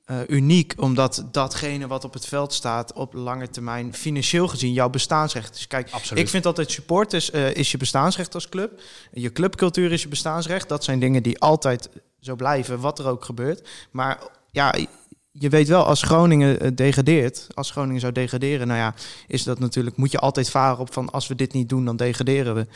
eh, 0.07 0.18
uniek... 0.27 0.74
omdat 0.77 1.24
datgene 1.33 1.87
wat 1.87 2.05
op 2.05 2.12
het 2.12 2.27
veld 2.27 2.53
staat 2.53 2.93
op 2.93 3.14
lange 3.14 3.51
termijn... 3.51 3.95
financieel 3.95 4.49
gezien 4.49 4.72
jouw 4.72 4.91
bestaansrecht 4.91 5.55
is. 5.55 5.66
Kijk, 5.66 5.91
Absoluut. 5.91 6.22
ik 6.22 6.31
vind 6.31 6.47
altijd 6.47 6.70
supporters 6.70 7.31
eh, 7.31 7.55
is 7.55 7.70
je 7.70 7.77
bestaansrecht 7.77 8.35
als 8.35 8.49
club. 8.49 8.81
Je 9.12 9.33
clubcultuur 9.33 9.93
is 9.93 10.03
je 10.03 10.09
bestaansrecht. 10.09 10.68
Dat 10.68 10.85
zijn 10.85 11.01
dingen 11.01 11.22
die 11.22 11.39
altijd 11.39 11.89
zo 12.20 12.35
blijven, 12.35 12.81
wat 12.81 12.99
er 12.99 13.07
ook 13.07 13.24
gebeurt. 13.24 13.68
Maar 13.91 14.18
ja, 14.51 14.74
je 15.31 15.49
weet 15.49 15.68
wel, 15.68 15.85
als 15.85 16.03
Groningen 16.03 16.61
eh, 16.61 16.70
degradeert, 16.74 17.47
als 17.55 17.70
Groningen 17.70 18.01
zou 18.01 18.12
degraderen, 18.12 18.66
nou 18.66 18.79
ja, 18.79 18.95
is 19.27 19.43
dat 19.43 19.59
natuurlijk, 19.59 19.97
moet 19.97 20.12
je 20.12 20.18
altijd 20.18 20.51
varen 20.51 20.79
op 20.79 20.93
van 20.93 21.11
als 21.11 21.27
we 21.27 21.35
dit 21.35 21.53
niet 21.53 21.68
doen, 21.68 21.85
dan 21.85 21.97
degraderen 21.97 22.55
we. 22.55 22.66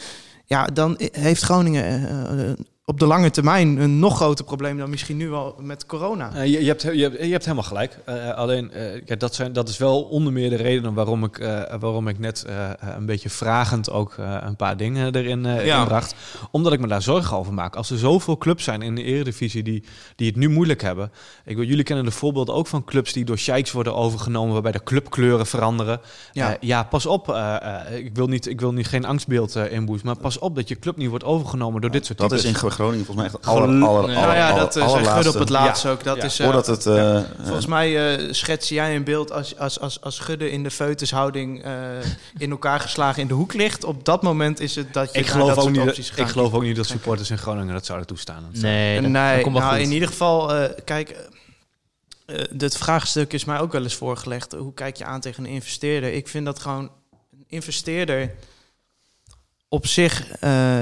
Ja, 0.45 0.65
dan 0.67 0.95
heeft 1.13 1.43
Groningen 1.43 2.57
op 2.91 2.99
de 2.99 3.07
lange 3.07 3.31
termijn 3.31 3.77
een 3.79 3.99
nog 3.99 4.17
groter 4.17 4.45
probleem 4.45 4.79
dan 4.79 4.91
misschien 4.91 5.17
nu 5.17 5.29
wel 5.29 5.55
met 5.61 5.87
corona. 5.87 6.35
Eh, 6.35 6.45
je, 6.45 6.61
je, 6.61 6.67
hebt, 6.67 6.83
je, 6.83 6.89
hebt, 7.03 7.19
je 7.25 7.31
hebt 7.31 7.45
helemaal 7.45 7.65
gelijk. 7.65 7.99
Eh, 8.05 8.31
alleen, 8.31 8.73
eh, 8.73 9.07
ja, 9.07 9.17
dat, 9.17 9.35
zijn, 9.35 9.53
dat 9.53 9.69
is 9.69 9.79
wel 9.79 10.03
onder 10.03 10.33
meer 10.33 10.51
de 10.51 10.57
redenen 10.57 10.95
waarom 10.95 11.25
ik, 11.25 11.39
eh, 11.39 11.63
waarom 11.81 12.09
ik 12.09 12.19
net 12.19 12.45
eh, 12.45 12.71
een 12.81 13.07
beetje 13.07 13.31
vragend 13.31 13.91
ook 13.91 14.15
eh, 14.19 14.37
een 14.41 14.57
paar 14.57 14.77
dingen 14.77 15.15
erin 15.17 15.47
eh 15.47 15.67
Ja. 15.67 15.81
inbracht. 15.81 16.15
Omdat 16.51 16.73
ik 16.73 16.81
me 16.81 16.87
daar 16.87 17.03
zorgen 17.03 17.37
over 17.37 17.53
maak. 17.55 17.77
Als 17.77 17.91
er 17.91 17.99
zoveel 17.99 18.39
clubs 18.39 18.65
zijn 18.65 18.83
in 18.83 18.95
de 18.95 19.03
eredivisie 19.03 19.63
die, 19.63 19.85
die 20.17 20.27
het 20.27 20.37
nu 20.37 20.49
moeilijk 20.49 20.83
hebben. 20.83 21.13
Ik 21.45 21.57
wil, 21.57 21.65
jullie 21.67 21.85
kennen 21.85 22.05
de 22.05 22.11
voorbeelden 22.11 22.55
ook 22.55 22.67
van 22.67 22.85
clubs 22.85 23.13
die 23.13 23.25
door 23.25 23.39
sheiks 23.39 23.73
worden 23.73 23.95
overgenomen, 23.95 24.53
waarbij 24.53 24.73
de 24.73 24.83
clubkleuren 24.83 25.47
veranderen. 25.47 26.01
Ja. 26.33 26.49
Ja, 26.49 26.57
ja 26.61 26.83
pas 26.83 27.07
op. 27.07 27.29
eh, 27.31 27.57
eh, 27.57 27.97
ik, 28.05 28.11
wil 28.15 28.27
niet, 28.27 28.47
ik 28.47 28.61
wil 28.61 28.73
niet 28.73 28.87
geen 28.89 29.05
angstbeeld 29.05 29.57
eh 29.57 29.73
inboezen, 29.73 30.07
maar 30.07 30.17
pas 30.19 30.39
op 30.39 30.55
dat 30.55 30.69
je 30.69 30.79
club 30.79 30.97
niet 30.97 31.09
wordt 31.09 31.25
overgenomen 31.25 31.81
door 31.81 31.91
dit 31.91 32.07
soort 32.07 32.19
Dat 32.19 32.29
types. 32.29 32.45
is 32.45 32.51
in 32.51 32.57
Groningen 32.81 33.05
volgens 33.07 33.27
mij 33.31 33.37
echt 33.41 33.47
aller, 33.47 33.63
aller, 33.63 33.75
Nee. 33.79 33.89
aller, 33.89 34.11
nou 34.27 34.35
ja, 34.35 34.49
aller- 34.51 34.61
dat 34.61 34.77
uh, 34.77 34.83
allerlaatste. 34.83 35.15
Gudde 35.15 35.31
op 35.33 35.39
het 35.39 35.49
laatst 35.49 35.87
ook. 35.87 36.05
Dat 36.05 36.17
Ja. 36.17 36.23
is, 36.23 36.39
eh, 36.39 36.45
Voordat 36.45 36.67
het... 36.67 36.87
eh, 36.87 37.21
Volgens 37.43 37.67
mij 37.67 38.17
eh, 38.19 38.33
schets 38.33 38.69
jij 38.69 38.97
een 38.97 39.05
beeld 39.05 39.33
als, 39.33 39.59
als, 39.59 39.81
als, 39.81 40.01
als 40.01 40.19
Gudde 40.19 40.51
in 40.51 40.63
de 40.63 40.71
feutushouding 40.71 41.65
eh, 41.65 41.73
in 42.39 42.51
elkaar 42.51 42.81
geslagen 42.81 43.23
in 43.23 43.29
de 43.29 43.35
hoek 43.35 43.53
ligt. 43.55 43.85
Op 43.85 44.05
dat 44.05 44.23
moment 44.23 44.61
is 44.61 44.75
het 44.75 44.93
dat 44.93 45.13
je 45.13 45.19
Ik 45.19 45.27
geloof, 45.27 45.49
dat 45.49 45.57
ook 45.57 45.63
soort 45.63 45.77
niet, 45.77 45.89
opties 45.89 46.07
dat, 46.07 46.17
gaat. 46.17 46.27
ik 46.27 46.33
geloof 46.33 46.53
ook 46.55 46.63
niet 46.63 46.77
dat 46.77 46.87
supporters 46.87 47.31
in 47.31 47.39
Groningen 47.39 47.75
dat 47.75 47.87
zouden 47.87 48.07
toestaan. 48.09 48.43
Dat 48.53 48.63
Nee, 48.63 49.01
dat, 49.01 49.11
nee, 49.11 49.45
dat 49.45 49.53
nou, 49.53 49.79
in 49.79 49.91
ieder 49.93 50.09
geval, 50.09 50.55
eh, 50.55 50.71
kijk, 50.85 51.11
eh, 52.27 52.41
eh, 52.41 52.45
dit 52.51 52.77
vraagstuk 52.77 53.33
is 53.33 53.45
mij 53.45 53.59
ook 53.61 53.73
wel 53.73 53.83
eens 53.83 53.95
voorgelegd. 53.95 54.53
Hoe 54.53 54.75
kijk 54.75 54.97
je 54.97 55.05
aan 55.05 55.21
tegen 55.21 55.45
een 55.45 55.51
investeerder? 55.51 56.13
Ik 56.13 56.29
vind 56.29 56.45
dat 56.45 56.59
gewoon 56.59 56.91
een 57.33 57.45
investeerder 57.49 58.31
op 59.69 59.87
zich. 59.87 60.31
eh, 60.31 60.81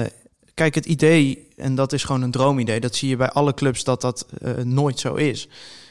kijk, 0.59 0.75
het 0.75 0.85
idee, 0.85 1.47
en 1.55 1.75
dat 1.75 1.93
is 1.93 2.03
gewoon 2.03 2.21
een 2.21 2.31
droomidee, 2.31 2.79
dat 2.79 2.95
zie 2.95 3.09
je 3.09 3.15
bij 3.15 3.29
alle 3.29 3.53
clubs 3.53 3.83
dat 3.83 4.01
dat 4.01 4.25
eh, 4.41 4.53
nooit 4.53 4.99
zo 4.99 5.15
is. 5.15 5.47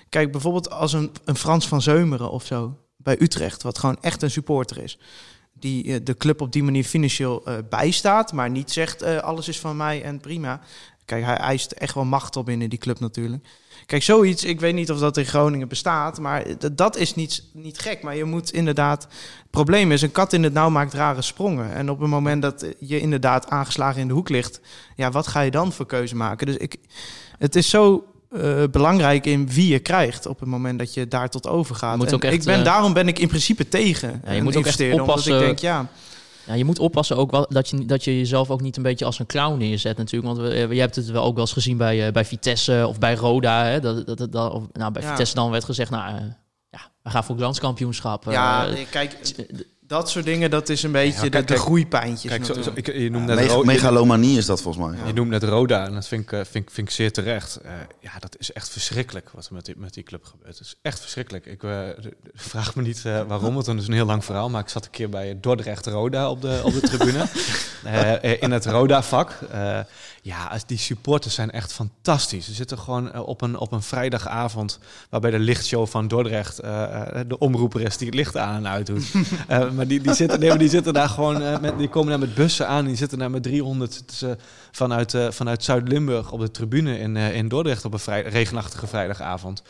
Kijk, 0.09 0.33
bijvoorbeeld 0.33 0.71
als 0.71 0.93
een, 0.93 1.11
een 1.25 1.37
Frans 1.37 1.69
van 1.69 1.83
Zeumeren 1.83 2.31
of 2.31 2.47
zo 2.47 2.77
bij 2.97 3.17
Utrecht, 3.21 3.63
wat 3.63 3.79
gewoon 3.79 3.97
echt 4.01 4.23
een 4.23 4.31
supporter 4.31 4.83
is. 4.83 4.99
Die 5.53 5.93
eh, 5.93 6.01
de 6.05 6.17
club 6.17 6.41
op 6.41 6.53
die 6.53 6.63
manier 6.63 6.85
financieel 6.85 7.45
eh, 7.45 7.55
bijstaat, 7.69 8.33
maar 8.33 8.51
niet 8.51 8.71
zegt 8.71 9.03
alles 9.03 9.49
is 9.49 9.61
van 9.61 9.77
mij 9.77 10.03
en 10.03 10.21
prima. 10.21 10.61
Kijk, 11.05 11.25
hij 11.25 11.37
eist 11.37 11.73
echt 11.73 11.95
wel 11.95 12.05
macht 12.05 12.37
op 12.37 12.47
binnen 12.47 12.71
die 12.71 12.79
club 12.79 13.01
natuurlijk. 13.01 13.47
Kijk, 13.89 14.03
zoiets, 14.03 14.45
ik 14.45 14.61
weet 14.61 14.75
niet 14.75 14.91
of 14.91 14.99
dat 14.99 15.17
in 15.17 15.25
Groningen 15.25 15.69
bestaat, 15.69 16.19
maar 16.19 16.45
dat 16.73 16.97
is 16.97 17.15
niet, 17.15 17.45
niet 17.53 17.79
gek. 17.79 18.03
Maar 18.03 18.17
je 18.17 18.25
moet 18.25 18.53
inderdaad. 18.53 19.03
Het 19.03 19.51
probleem 19.51 19.93
is, 19.93 20.03
een 20.03 20.13
kat 20.13 20.33
in 20.33 20.43
het 20.43 20.53
nauw 20.53 20.71
maakt 20.71 20.95
rare 20.95 21.23
sprongen. 21.23 21.75
En 21.75 21.91
op 21.91 22.01
het 22.01 22.09
moment 22.09 22.43
dat 22.43 22.67
je 22.79 23.01
inderdaad 23.01 23.51
aangeslagen 23.51 24.01
in 24.01 24.09
de 24.09 24.15
hoek 24.15 24.29
ligt, 24.29 24.61
ja, 24.97 25.11
wat 25.11 25.27
ga 25.27 25.41
je 25.41 25.51
dan 25.51 25.73
voor 25.73 25.87
keuze 25.87 26.17
maken? 26.17 26.47
Dus 26.47 26.57
ik, 26.57 26.77
het 27.39 27.57
is 27.57 27.71
zo 27.71 28.05
eh, 28.31 28.63
belangrijk 28.71 29.27
in 29.27 29.51
wie 29.51 29.73
je 29.73 29.79
krijgt 29.79 30.27
op 30.27 30.41
het 30.41 30.49
moment 30.49 30.79
dat 30.79 30.95
je 30.95 31.09
daar 31.09 31.29
tot 31.29 31.47
overgaat. 31.47 31.93
Je 31.93 31.99
moet 31.99 32.09
En 32.09 32.15
ook 32.15 32.25
echt, 32.25 32.35
ik 32.35 32.45
ben, 32.45 32.59
eh, 32.59 32.65
daarom 32.65 32.93
ben 32.93 33.09
ik 33.09 33.19
in 33.19 33.29
principe 33.29 33.69
tegen. 33.69 34.23
Ja, 34.25 34.33
je 34.33 34.43
moet 34.43 34.57
ook 34.57 34.67
echt 34.67 34.81
investeerder, 34.81 35.01
omdat 35.01 35.09
oppassen. 35.09 35.35
Ik 35.35 35.47
denk, 35.47 35.59
ja, 35.59 35.89
Ja, 36.49 36.55
je 36.55 36.65
moet 36.65 36.79
oppassen 36.79 37.17
ook 37.17 37.31
wel 37.31 37.47
dat 37.49 37.69
je, 37.69 37.85
dat 37.85 38.05
je 38.05 38.17
jezelf 38.17 38.51
ook 38.51 38.61
niet 38.61 38.77
een 38.77 38.83
beetje 38.83 39.05
als 39.05 39.19
een 39.19 39.27
clown 39.27 39.59
neerzet 39.59 39.97
natuurlijk. 39.97 40.35
Want 40.35 40.49
we, 40.49 40.55
eh, 40.55 40.73
je 40.73 40.81
hebt 40.81 40.97
het 40.97 41.11
wel 41.11 41.25
ook 41.25 41.33
wel 41.35 41.45
eens 41.45 41.53
gezien 41.53 41.77
bij, 41.77 42.07
eh, 42.07 42.13
bij 42.13 42.25
Vitesse 42.25 42.85
of 42.89 42.99
bij 42.99 43.15
Roda. 43.15 43.65
Hè, 43.65 43.81
dat, 43.81 44.07
dat, 44.07 44.19
dat, 44.19 44.33
dat- 44.33 44.53
of, 44.53 44.63
nou, 44.73 44.93
bij 44.93 45.03
Ja. 45.03 45.09
Vitesse 45.09 45.35
dan 45.35 45.51
werd 45.51 45.65
gezegd, 45.65 45.91
nou 45.91 46.17
eh, 46.17 46.23
ja, 46.71 46.81
we 47.03 47.11
gaan 47.11 47.25
voor 47.25 47.35
het 47.35 47.45
landskampioenschap. 47.45 48.25
ja, 48.25 48.67
kijk, 48.91 49.17
dat 49.89 50.11
soort 50.11 50.25
dingen, 50.25 50.51
dat 50.51 50.69
is 50.69 50.83
een 50.83 50.93
beetje 50.93 51.13
Ja, 51.13 51.21
kijk, 51.21 51.33
de, 51.33 51.39
de 51.39 51.45
kijk, 51.45 51.59
groeipijntjes. 51.61 52.31
Kijk, 52.31 52.45
zo, 52.45 52.53
zo- 52.53 52.59
natuurlijk. 52.59 52.89
ik, 52.89 52.95
je 52.95 53.11
noemt 53.11 53.29
Ja, 53.29 53.35
net 53.35 53.47
meg- 53.49 53.65
megalomanie 53.65 54.39
is 54.39 54.47
dat 54.47 54.63
volgens 54.63 54.87
mij. 54.87 54.99
Je 55.07 55.13
noemt 55.13 55.31
net 55.31 55.43
Roda 55.43 55.87
en 55.87 55.95
dat 55.95 56.09
vind 56.09 56.23
ik, 56.23 56.33
eh, 56.33 56.39
vind, 56.51 56.65
ik- 56.69 56.71
vind 56.75 56.89
ik 56.89 56.95
zeer 56.95 57.13
terecht. 57.13 57.57
Eh, 57.57 57.71
ja, 58.01 58.11
dat 58.19 58.37
is 58.39 58.53
echt 58.53 58.69
verschrikkelijk 58.69 59.31
wat 59.35 59.47
er 59.47 59.55
met 59.55 59.65
die, 59.65 59.75
met 59.79 59.95
die 59.95 60.03
club 60.03 60.25
gebeurt. 60.25 60.59
Het 60.59 60.67
is 60.67 60.75
echt 60.83 61.01
verschrikkelijk. 61.01 61.47
Ik 61.47 61.63
eh, 61.63 61.79
vraag 62.35 62.75
me 62.75 62.83
niet 62.83 63.03
eh, 63.05 63.23
waarom, 63.29 63.55
want 63.55 63.67
het 63.67 63.79
is 63.81 63.87
een 63.87 63.93
heel 63.95 64.07
lang 64.07 64.25
verhaal. 64.25 64.51
Maar 64.51 64.61
ik 64.63 64.69
zat 64.69 64.85
een 64.85 64.91
keer 64.91 65.09
bij 65.09 65.39
Dordrecht 65.41 65.87
Roda 65.87 66.31
op 66.31 66.41
de, 66.43 66.61
op 66.65 66.73
de 66.73 66.81
tribune. 66.81 67.27
In 68.41 68.51
het 68.51 68.67
Roda-vak. 68.67 69.31
Eh, 69.51 69.79
ja, 70.23 70.45
als- 70.47 70.67
die 70.67 70.79
supporters 70.79 71.35
zijn 71.35 71.51
echt 71.51 71.73
fantastisch. 71.73 72.45
Ze 72.45 72.53
zitten 72.53 72.79
gewoon 72.79 73.19
op, 73.19 73.41
een, 73.41 73.57
op 73.59 73.73
een 73.73 73.83
vrijdagavond... 73.83 74.79
waarbij 75.11 75.31
de 75.31 75.39
lichtshow 75.39 75.87
van 75.87 76.09
Dordrecht 76.09 76.59
eh, 76.59 76.83
eh, 77.21 77.25
de 77.29 77.39
omroeper 77.39 77.81
is 77.81 77.97
die 77.97 78.07
het 78.07 78.17
licht 78.17 78.37
aan 78.37 78.55
en 78.57 78.69
uit 78.69 78.87
doet. 78.87 79.13
Maar 79.79 79.87
die, 79.87 80.01
die, 80.01 80.15
zitten, 80.15 80.41
maar 80.41 80.59
die 80.59 80.69
zitten 80.69 80.93
daar 80.93 81.09
gewoon... 81.09 81.43
eh, 81.43 81.59
met, 81.59 81.79
die 81.79 81.89
komen 81.89 82.09
daar 82.11 82.19
met 82.19 82.35
bussen 82.35 82.69
aan. 82.69 82.85
Die 82.85 82.97
zitten 82.97 83.19
daar 83.19 83.31
met 83.31 83.43
300 83.43 83.95
zitten 83.95 84.17
ze 84.17 84.37
vanuit, 84.71 85.15
eh, 85.15 85.31
vanuit 85.31 85.65
Zuid-Limburg 85.65 86.33
op 86.33 86.41
de 86.41 86.51
tribune 86.51 86.99
in, 86.99 87.17
eh, 87.17 87.35
in 87.35 87.49
Dordrecht... 87.49 87.85
op 87.85 87.93
een 87.93 88.23
regenachtige 88.23 88.87
vrijdagavond. 88.87 89.63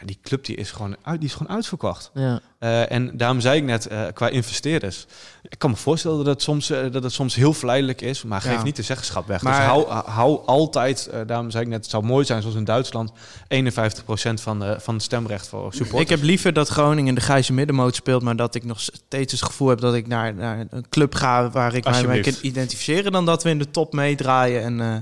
Ja, 0.00 0.06
die 0.06 0.18
club 0.22 0.44
die 0.44 0.56
is 0.56 0.70
gewoon, 0.70 0.96
uit, 1.02 1.20
die 1.20 1.28
is 1.28 1.34
gewoon 1.34 1.54
uitverkocht. 1.54 2.10
ja. 2.14 2.40
Eh, 2.58 2.92
en 2.92 3.16
daarom 3.16 3.40
zei 3.40 3.56
ik 3.56 3.64
net, 3.64 3.86
eh, 3.86 4.02
qua 4.14 4.28
investeerders. 4.28 5.06
Ik 5.48 5.58
kan 5.58 5.70
me 5.70 5.76
voorstellen 5.76 6.16
dat 6.16 6.26
het 6.26 6.42
soms, 6.42 6.70
eh, 6.70 6.92
dat 6.92 7.02
het 7.02 7.12
soms 7.12 7.34
heel 7.34 7.52
verleidelijk 7.52 8.00
is, 8.00 8.22
maar 8.22 8.40
geef 8.40 8.52
Ja. 8.52 8.62
niet 8.62 8.76
de 8.76 8.82
zeggenschap 8.82 9.26
weg. 9.26 9.42
Maar- 9.42 9.58
dus 9.58 9.64
hou, 9.66 9.86
hou 10.10 10.46
altijd, 10.46 11.06
eh, 11.06 11.20
daarom 11.26 11.50
zei 11.50 11.62
ik 11.64 11.68
net, 11.70 11.80
het 11.82 11.90
zou 11.90 12.04
mooi 12.04 12.24
zijn 12.24 12.40
zoals 12.42 12.56
in 12.56 12.64
Duitsland, 12.64 13.12
51% 13.48 14.40
van, 14.40 14.58
de, 14.60 14.76
van 14.80 14.94
het 14.94 15.02
stemrecht 15.02 15.48
voor 15.48 15.72
supporters. 15.72 16.02
Ik 16.02 16.08
heb 16.08 16.22
liever 16.22 16.52
dat 16.52 16.68
Groningen 16.68 17.14
de 17.14 17.20
grijze 17.20 17.52
middenmoot 17.52 17.94
speelt, 17.94 18.22
maar 18.22 18.36
dat 18.36 18.54
ik 18.54 18.64
nog 18.64 18.80
steeds 18.80 19.32
het 19.32 19.42
gevoel 19.42 19.68
heb 19.68 19.80
dat 19.80 19.94
ik 19.94 20.06
naar, 20.06 20.34
naar 20.34 20.66
een 20.70 20.86
club 20.88 21.14
ga 21.14 21.50
waar 21.50 21.74
ik 21.74 21.84
mij 21.84 22.06
mee 22.06 22.20
kan 22.20 22.32
identificeren, 22.42 23.12
dan 23.12 23.24
dat 23.26 23.42
we 23.42 23.50
in 23.50 23.58
de 23.58 23.70
top 23.70 23.92
meedraaien 23.92 24.62
en 24.62 24.80
eh, 24.80 24.96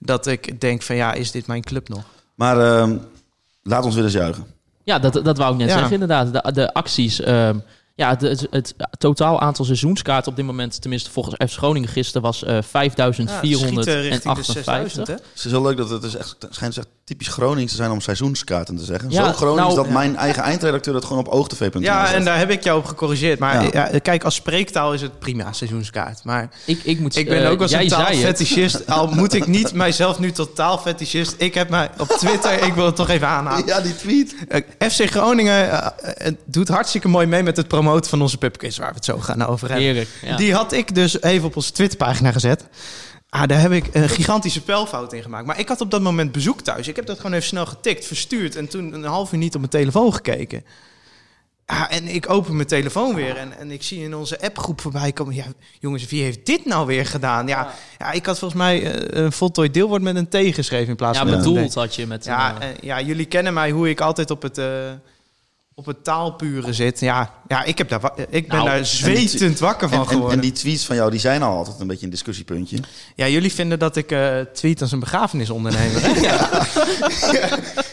dat 0.00 0.26
ik 0.26 0.60
denk 0.60 0.82
van 0.82 0.96
ja, 0.96 1.12
is 1.12 1.30
dit 1.30 1.46
mijn 1.46 1.62
club 1.62 1.88
nog? 1.88 2.02
Maar 2.34 2.60
ehm, 2.60 2.96
laat 3.66 3.84
ons 3.84 3.94
weer 3.94 4.04
eens 4.04 4.12
juichen. 4.12 4.46
Ja, 4.84 4.98
dat, 4.98 5.20
dat 5.24 5.38
wou 5.38 5.52
ik 5.52 5.58
net 5.58 5.68
Ja. 5.68 5.74
zeggen 5.74 5.92
inderdaad. 5.92 6.32
De, 6.32 6.52
de 6.52 6.72
acties. 6.74 7.20
ehm, 7.20 7.58
ja, 7.96 8.10
het, 8.10 8.20
het, 8.20 8.46
het 8.50 8.74
totaal 8.98 9.40
aantal 9.40 9.64
seizoenskaarten 9.64 10.30
op 10.30 10.36
dit 10.36 10.44
moment, 10.44 10.80
tenminste 10.80 11.10
volgens 11.10 11.50
F 11.50 11.54
Groningen 11.54 11.88
gisteren, 11.88 12.22
was 12.22 12.44
eh 12.44 12.52
Ja, 12.52 12.60
schieten 12.62 14.00
richting 14.02 14.34
de 14.34 14.44
5458. 14.44 14.46
6000, 14.46 15.06
hè? 15.06 15.12
Het 15.12 15.44
is 15.44 15.44
heel 15.44 15.62
leuk 15.62 15.76
dat 15.76 15.90
het 15.90 16.02
is 16.02 16.14
echt, 16.16 16.36
het 16.38 16.54
schijnt 16.54 16.74
dus 16.74 16.84
echt 16.84 16.94
typisch 17.04 17.28
Gronings 17.28 17.70
te 17.70 17.76
zijn 17.76 17.90
om 17.90 18.00
seizoenskaarten 18.00 18.76
te 18.76 18.84
zeggen. 18.84 19.10
Ja, 19.10 19.24
Zo 19.26 19.32
Gronings 19.32 19.62
nou, 19.62 19.74
dat 19.74 19.86
ja. 19.86 19.92
mijn 19.92 20.16
eigen 20.16 20.42
eindredacteur 20.42 20.94
dat 20.94 21.04
gewoon 21.04 21.26
op 21.26 21.32
oogtv.nl 21.32 21.80
Ja, 21.80 22.06
zet. 22.06 22.14
en 22.14 22.24
daar 22.24 22.38
heb 22.38 22.50
ik 22.50 22.64
jou 22.64 22.78
op 22.78 22.84
gecorrigeerd. 22.84 23.38
Maar 23.38 23.74
Ja. 23.74 23.88
ja. 23.92 23.98
kijk, 23.98 24.24
als 24.24 24.34
spreektaal 24.34 24.94
is 24.94 25.02
het 25.02 25.18
prima, 25.18 25.52
seizoenskaart. 25.52 26.24
Maar 26.24 26.50
Ik, 26.64 26.80
ik, 26.82 27.00
moet, 27.00 27.16
ik 27.16 27.28
ben 27.28 27.44
eh, 27.44 27.50
ook 27.50 27.60
als 27.60 27.70
jij 27.70 27.82
een 27.82 27.88
taalfetischist. 27.88 28.86
Al 28.90 29.06
moet 29.06 29.32
ik 29.34 29.46
niet 29.46 29.72
mijzelf 29.72 30.18
nu 30.18 30.32
tot 30.32 30.54
taalfetischist. 30.54 31.34
Ik 31.38 31.54
heb 31.54 31.68
mij 31.68 31.90
op 31.98 32.08
Twitter, 32.08 32.62
ik 32.62 32.74
wil 32.74 32.86
het 32.86 32.96
toch 32.96 33.08
even 33.08 33.28
aanhalen. 33.28 33.66
Ja, 33.66 33.80
die 33.80 33.96
tweet. 33.96 34.34
Eh, 34.48 34.90
FC 34.90 35.10
Groningen 35.10 35.70
eh, 35.70 36.26
eh, 36.26 36.34
doet 36.44 36.68
hartstikke 36.68 37.08
mooi 37.08 37.26
mee 37.26 37.42
met 37.42 37.56
het 37.56 37.68
promoten 37.86 38.10
van 38.10 38.22
onze 38.22 38.38
pubquiz, 38.38 38.78
waar 38.78 38.88
we 38.88 38.94
het 38.94 39.04
zo 39.04 39.18
gaan 39.18 39.46
over 39.46 39.68
hebben. 39.68 39.86
Heerlijk. 39.86 40.08
Ja. 40.22 40.36
Die 40.36 40.54
had 40.54 40.72
ik 40.72 40.94
dus 40.94 41.22
even 41.22 41.46
op 41.46 41.56
onze 41.56 41.72
Twitterpagina 41.72 42.32
gezet. 42.32 42.64
Ah, 43.28 43.48
daar 43.48 43.60
heb 43.60 43.72
ik 43.72 43.88
een 43.92 44.08
gigantische 44.08 44.60
spelfout 44.60 45.12
in 45.12 45.22
gemaakt. 45.22 45.46
Maar 45.46 45.58
ik 45.58 45.68
had 45.68 45.80
op 45.80 45.90
dat 45.90 46.00
moment 46.00 46.32
bezoek 46.32 46.60
thuis. 46.60 46.88
Ik 46.88 46.96
heb 46.96 47.06
dat 47.06 47.16
gewoon 47.16 47.32
even 47.32 47.46
snel 47.46 47.66
getikt, 47.66 48.06
verstuurd... 48.06 48.56
en 48.56 48.68
toen 48.68 48.92
een 48.92 49.04
half 49.04 49.32
uur 49.32 49.38
niet 49.38 49.54
op 49.54 49.60
mijn 49.60 49.72
telefoon 49.72 50.14
gekeken. 50.14 50.64
Ah, 51.66 51.84
en 51.88 52.06
ik 52.06 52.30
open 52.30 52.56
mijn 52.56 52.68
telefoon 52.68 53.14
weer 53.14 53.36
en, 53.36 53.58
en 53.58 53.70
ik 53.70 53.82
zie 53.82 54.02
in 54.02 54.14
onze 54.14 54.40
appgroep 54.40 54.80
voorbij 54.80 55.12
komen... 55.12 55.34
ja, 55.34 55.44
jongens, 55.80 56.06
wie 56.06 56.22
heeft 56.22 56.46
dit 56.46 56.64
nou 56.64 56.86
weer 56.86 57.06
gedaan? 57.06 57.46
Ja, 57.46 57.72
ja 57.98 58.12
ik 58.12 58.26
had 58.26 58.38
volgens 58.38 58.60
mij 58.60 58.82
eh, 58.82 59.22
een 59.22 59.32
voltooid 59.32 59.74
deelwoord 59.74 60.02
met 60.02 60.16
een 60.16 60.28
T 60.28 60.54
geschreven 60.54 60.88
in 60.88 60.96
plaats 60.96 61.18
ja, 61.18 61.24
van 61.24 61.32
een 61.32 61.38
bedoeld 61.38 61.74
had 61.74 61.94
je 61.94 62.06
met... 62.06 62.24
Ja, 62.24 62.54
een, 62.54 62.60
eh, 62.60 62.68
eh, 62.68 62.76
ja, 62.80 63.00
jullie 63.00 63.26
kennen 63.26 63.54
mij 63.54 63.70
hoe 63.70 63.88
ik 63.88 64.00
altijd 64.00 64.30
op 64.30 64.42
het, 64.42 64.60
op 65.78 65.86
het 65.86 66.04
taalpure 66.04 66.72
zit. 66.72 67.00
Ja, 67.00 67.30
ja 67.48 67.64
ik, 67.64 67.78
heb 67.78 67.88
daar, 67.88 68.12
ik 68.30 68.48
ben 68.48 68.56
Nou, 68.56 68.68
daar 68.68 68.84
zwetend 68.86 69.58
wakker 69.58 69.88
van 69.88 69.98
En, 69.98 70.04
en, 70.04 70.10
geworden. 70.10 70.34
en 70.36 70.40
die 70.42 70.52
tweets 70.52 70.84
van 70.84 70.96
jou, 70.96 71.10
die 71.10 71.20
zijn 71.20 71.42
al 71.42 71.56
altijd 71.56 71.80
een 71.80 71.86
beetje 71.86 72.04
een 72.04 72.10
discussiepuntje. 72.10 72.78
Ja, 73.14 73.28
jullie 73.28 73.52
vinden 73.52 73.78
dat 73.78 73.96
ik 73.96 74.10
eh, 74.12 74.40
tweet 74.40 74.80
als 74.80 74.92
een 74.92 75.00
begrafenisondernemer. 75.00 76.20
ja. 76.28 76.64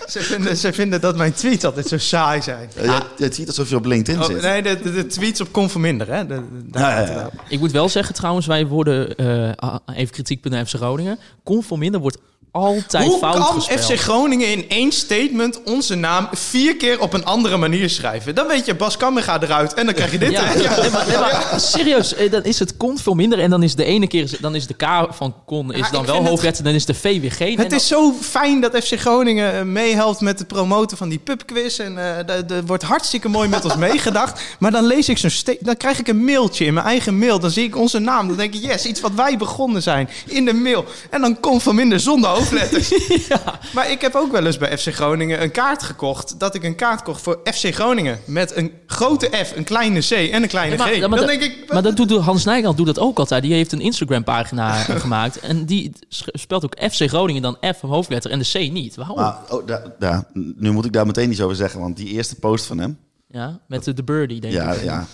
ze, 0.07 0.19
vinden, 0.21 0.57
ze 0.57 0.73
vinden 0.73 1.01
dat 1.01 1.17
mijn 1.17 1.33
tweets 1.33 1.65
altijd 1.65 1.87
zo 1.87 1.97
saai 1.97 2.41
zijn. 2.41 2.69
Uh, 2.77 2.85
jij, 2.85 2.99
jij 3.17 3.29
tweet 3.29 3.47
alsof 3.47 3.69
je 3.69 3.75
op 3.75 3.85
LinkedIn 3.85 4.21
Oh, 4.21 4.27
zit. 4.27 4.41
nee, 4.41 4.61
de, 4.61 4.79
de, 4.81 4.91
de 4.91 5.05
tweets 5.05 5.41
op 5.41 5.51
Conforminder, 5.51 6.07
hè? 6.07 6.25
De, 6.25 6.35
de- 6.35 6.69
daar 6.69 7.01
Ja, 7.01 7.11
ja, 7.13 7.19
ja. 7.19 7.29
Ik 7.47 7.59
moet 7.59 7.71
wel 7.71 7.89
zeggen 7.89 8.15
trouwens, 8.15 8.45
wij 8.45 8.67
worden, 8.67 9.15
eh, 9.15 9.75
even 9.95 10.13
kritiek 10.13 10.41
bij 10.41 10.65
Groningen, 10.65 11.19
Conforminder 11.43 12.01
wordt 12.01 12.17
altijd 12.53 13.05
Hoe 13.05 13.17
fout 13.17 13.35
kan 13.35 13.61
gespeld. 13.61 13.81
FC 13.83 13.99
Groningen 13.99 14.51
in 14.51 14.69
één 14.69 14.91
statement 14.91 15.63
onze 15.63 15.95
naam 15.95 16.27
vier 16.31 16.75
keer 16.77 16.99
op 16.99 17.13
een 17.13 17.25
andere 17.25 17.57
manier 17.57 17.89
schrijven? 17.89 18.35
Dan 18.35 18.47
weet 18.47 18.65
je, 18.65 18.75
Bas 18.75 18.97
Kammerga 18.97 19.41
eruit 19.41 19.73
en 19.73 19.85
dan 19.85 19.93
krijg 19.95 20.11
je 20.11 20.17
dit. 20.17 20.31
Ja, 20.31 20.41
ja, 20.61 20.79
nee, 20.81 20.89
maar, 20.89 21.07
nee, 21.07 21.17
maar 21.17 21.53
serieus, 21.57 22.15
eh, 22.15 22.31
dan 22.31 22.43
is 22.43 22.59
het 22.59 22.77
kon 22.77 22.97
veel 22.97 23.13
minder. 23.13 23.39
En 23.39 23.49
dan 23.49 23.63
is 23.63 23.75
de 23.75 23.83
ene 23.85 24.07
keer 24.07 24.31
dan 24.39 24.55
is 24.55 24.67
de 24.67 24.73
K 24.73 24.85
van 25.09 25.35
kon 25.45 25.73
is 25.73 25.79
Ja, 25.79 25.89
dan 25.91 26.05
wel 26.05 26.15
vind 26.15 26.27
hoofdletter, 26.27 26.63
dan 26.63 26.73
is 26.73 26.85
de 26.85 26.93
V 26.93 27.21
weer 27.21 27.31
geen. 27.31 27.57
En 27.57 27.63
Het 27.63 27.71
is 27.71 27.87
zo 27.87 28.13
fijn 28.21 28.61
dat 28.61 28.77
FC 28.83 28.99
Groningen 28.99 29.53
eh, 29.53 29.61
meehelpt 29.61 30.21
met 30.21 30.39
het 30.39 30.47
promoten 30.47 30.97
van 30.97 31.09
die 31.09 31.19
pubquiz. 31.19 31.79
En 31.79 31.97
eh, 31.97 32.29
er- 32.29 32.65
wordt 32.65 32.83
hartstikke 32.83 33.27
mooi 33.29 33.49
met 33.49 33.63
ons 33.65 33.75
meegedacht. 33.87 34.41
Maar 34.59 34.71
dan 34.71 34.85
lees 34.85 35.09
ik 35.09 35.17
zo'n 35.17 35.55
dan 35.59 35.77
krijg 35.77 35.99
ik 35.99 36.07
een 36.07 36.23
mailtje 36.25 36.65
in 36.65 36.73
mijn 36.73 36.85
eigen 36.85 37.17
mail. 37.17 37.39
Dan 37.39 37.51
zie 37.51 37.63
ik 37.63 37.77
onze 37.77 37.99
naam. 37.99 38.27
Dan 38.27 38.37
denk 38.37 38.53
ik, 38.53 38.61
yes, 38.63 38.85
iets 38.85 39.01
wat 39.01 39.11
wij 39.15 39.37
begonnen 39.37 39.81
zijn 39.81 40.09
in 40.25 40.45
de 40.45 40.53
mail. 40.53 40.85
En 41.09 41.21
dan 41.21 41.39
komt 41.39 41.63
van 41.63 41.75
minder 41.75 41.99
zonder 41.99 42.29
hoofdletters. 42.49 42.91
Maar 43.73 43.91
ik 43.91 44.01
heb 44.01 44.15
ook 44.15 44.31
wel 44.31 44.45
eens 44.45 44.57
bij 44.57 44.77
FC 44.77 44.93
Groningen 44.93 45.41
een 45.41 45.51
kaart 45.51 45.83
gekocht. 45.83 46.39
Dat 46.39 46.55
ik 46.55 46.63
een 46.63 46.75
kaart 46.75 47.03
kocht 47.03 47.21
voor 47.21 47.39
FC 47.43 47.73
Groningen. 47.75 48.19
Met 48.25 48.55
een 48.55 48.71
grote 48.87 49.29
F, 49.45 49.55
een 49.55 49.63
kleine 49.63 49.99
C 49.99 50.11
en 50.11 50.41
een 50.43 50.47
kleine 50.49 50.75
Ja, 50.77 50.83
maar- 50.85 50.93
G. 50.93 50.99
maar 51.07 51.17
dan 51.17 51.27
denk 51.27 51.41
ik, 51.41 51.71
Maar 51.73 51.81
dat 51.83 51.95
doet 51.97 52.11
Hans 52.11 52.43
Nijland 52.45 52.77
doet 52.77 52.85
dat 52.85 52.99
ook 52.99 53.19
altijd. 53.19 53.43
Die 53.43 53.53
heeft 53.53 53.71
een 53.71 53.79
Instagram 53.81 54.23
pagina 54.23 54.73
gemaakt. 55.03 55.39
En 55.39 55.65
die 55.65 55.91
spelt 56.09 56.65
ook 56.65 56.75
FC 56.91 57.07
Groningen 57.09 57.41
dan 57.41 57.57
F 57.75 57.81
hoofdletter 57.81 58.31
en 58.31 58.39
de 58.39 58.49
C 58.67 58.71
niet. 58.71 58.95
Waarom? 58.95 59.15
Maar 59.15 59.37
oh, 59.49 59.67
da, 59.67 59.81
da- 59.99 60.27
nu 60.33 60.71
moet 60.71 60.85
ik 60.85 60.93
daar 60.93 61.05
meteen 61.05 61.31
iets 61.31 61.41
over 61.41 61.55
zeggen, 61.55 61.79
want 61.79 61.97
die 61.97 62.07
eerste 62.07 62.35
post 62.35 62.65
van 62.65 62.77
hem, 62.77 62.97
Ja, 63.27 63.59
met 63.67 63.83
de, 63.83 63.93
de 63.93 64.03
birdie 64.03 64.39
denk 64.39 64.53
ja, 64.53 64.71
ik. 64.71 64.83
ja. 64.83 65.05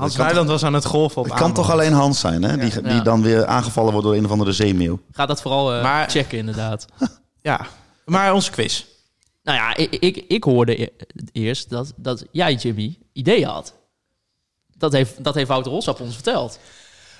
Hans 0.00 0.16
Nijland 0.16 0.48
was 0.48 0.64
aan 0.64 0.74
het 0.74 0.84
golven 0.84 1.18
op 1.22 1.24
Het 1.24 1.34
kan 1.34 1.52
toch 1.52 1.70
alleen 1.70 1.92
Hans 1.92 2.20
zijn, 2.20 2.42
hè? 2.42 2.56
Die, 2.56 2.82
die 2.82 3.02
dan 3.02 3.22
weer 3.22 3.46
aangevallen 3.46 3.92
wordt 3.92 4.06
door 4.06 4.16
een 4.16 4.24
of 4.24 4.30
andere 4.30 4.52
zeemeeuw. 4.52 5.00
Ga 5.12 5.26
dat 5.26 5.40
vooral 5.42 5.74
eh, 5.74 5.82
Maar- 5.82 6.10
checken 6.10 6.38
inderdaad. 6.38 6.86
Ja, 7.42 7.66
maar 8.04 8.32
onze 8.34 8.50
quiz. 8.50 8.84
Nou 9.42 9.58
ja, 9.58 9.76
ik, 9.76 9.90
ik, 9.90 10.16
ik 10.28 10.44
hoorde 10.44 10.82
e- 10.82 10.88
eerst 11.32 11.70
dat, 11.70 11.92
dat 11.96 12.24
jij, 12.30 12.54
Jimmy, 12.54 12.98
ideeën 13.12 13.48
had. 13.48 13.74
Dat 14.76 14.92
heeft, 14.92 15.24
dat 15.24 15.34
heeft 15.34 15.48
Wouter 15.48 15.72
Rossap 15.72 16.00
ons 16.00 16.14
verteld. 16.14 16.58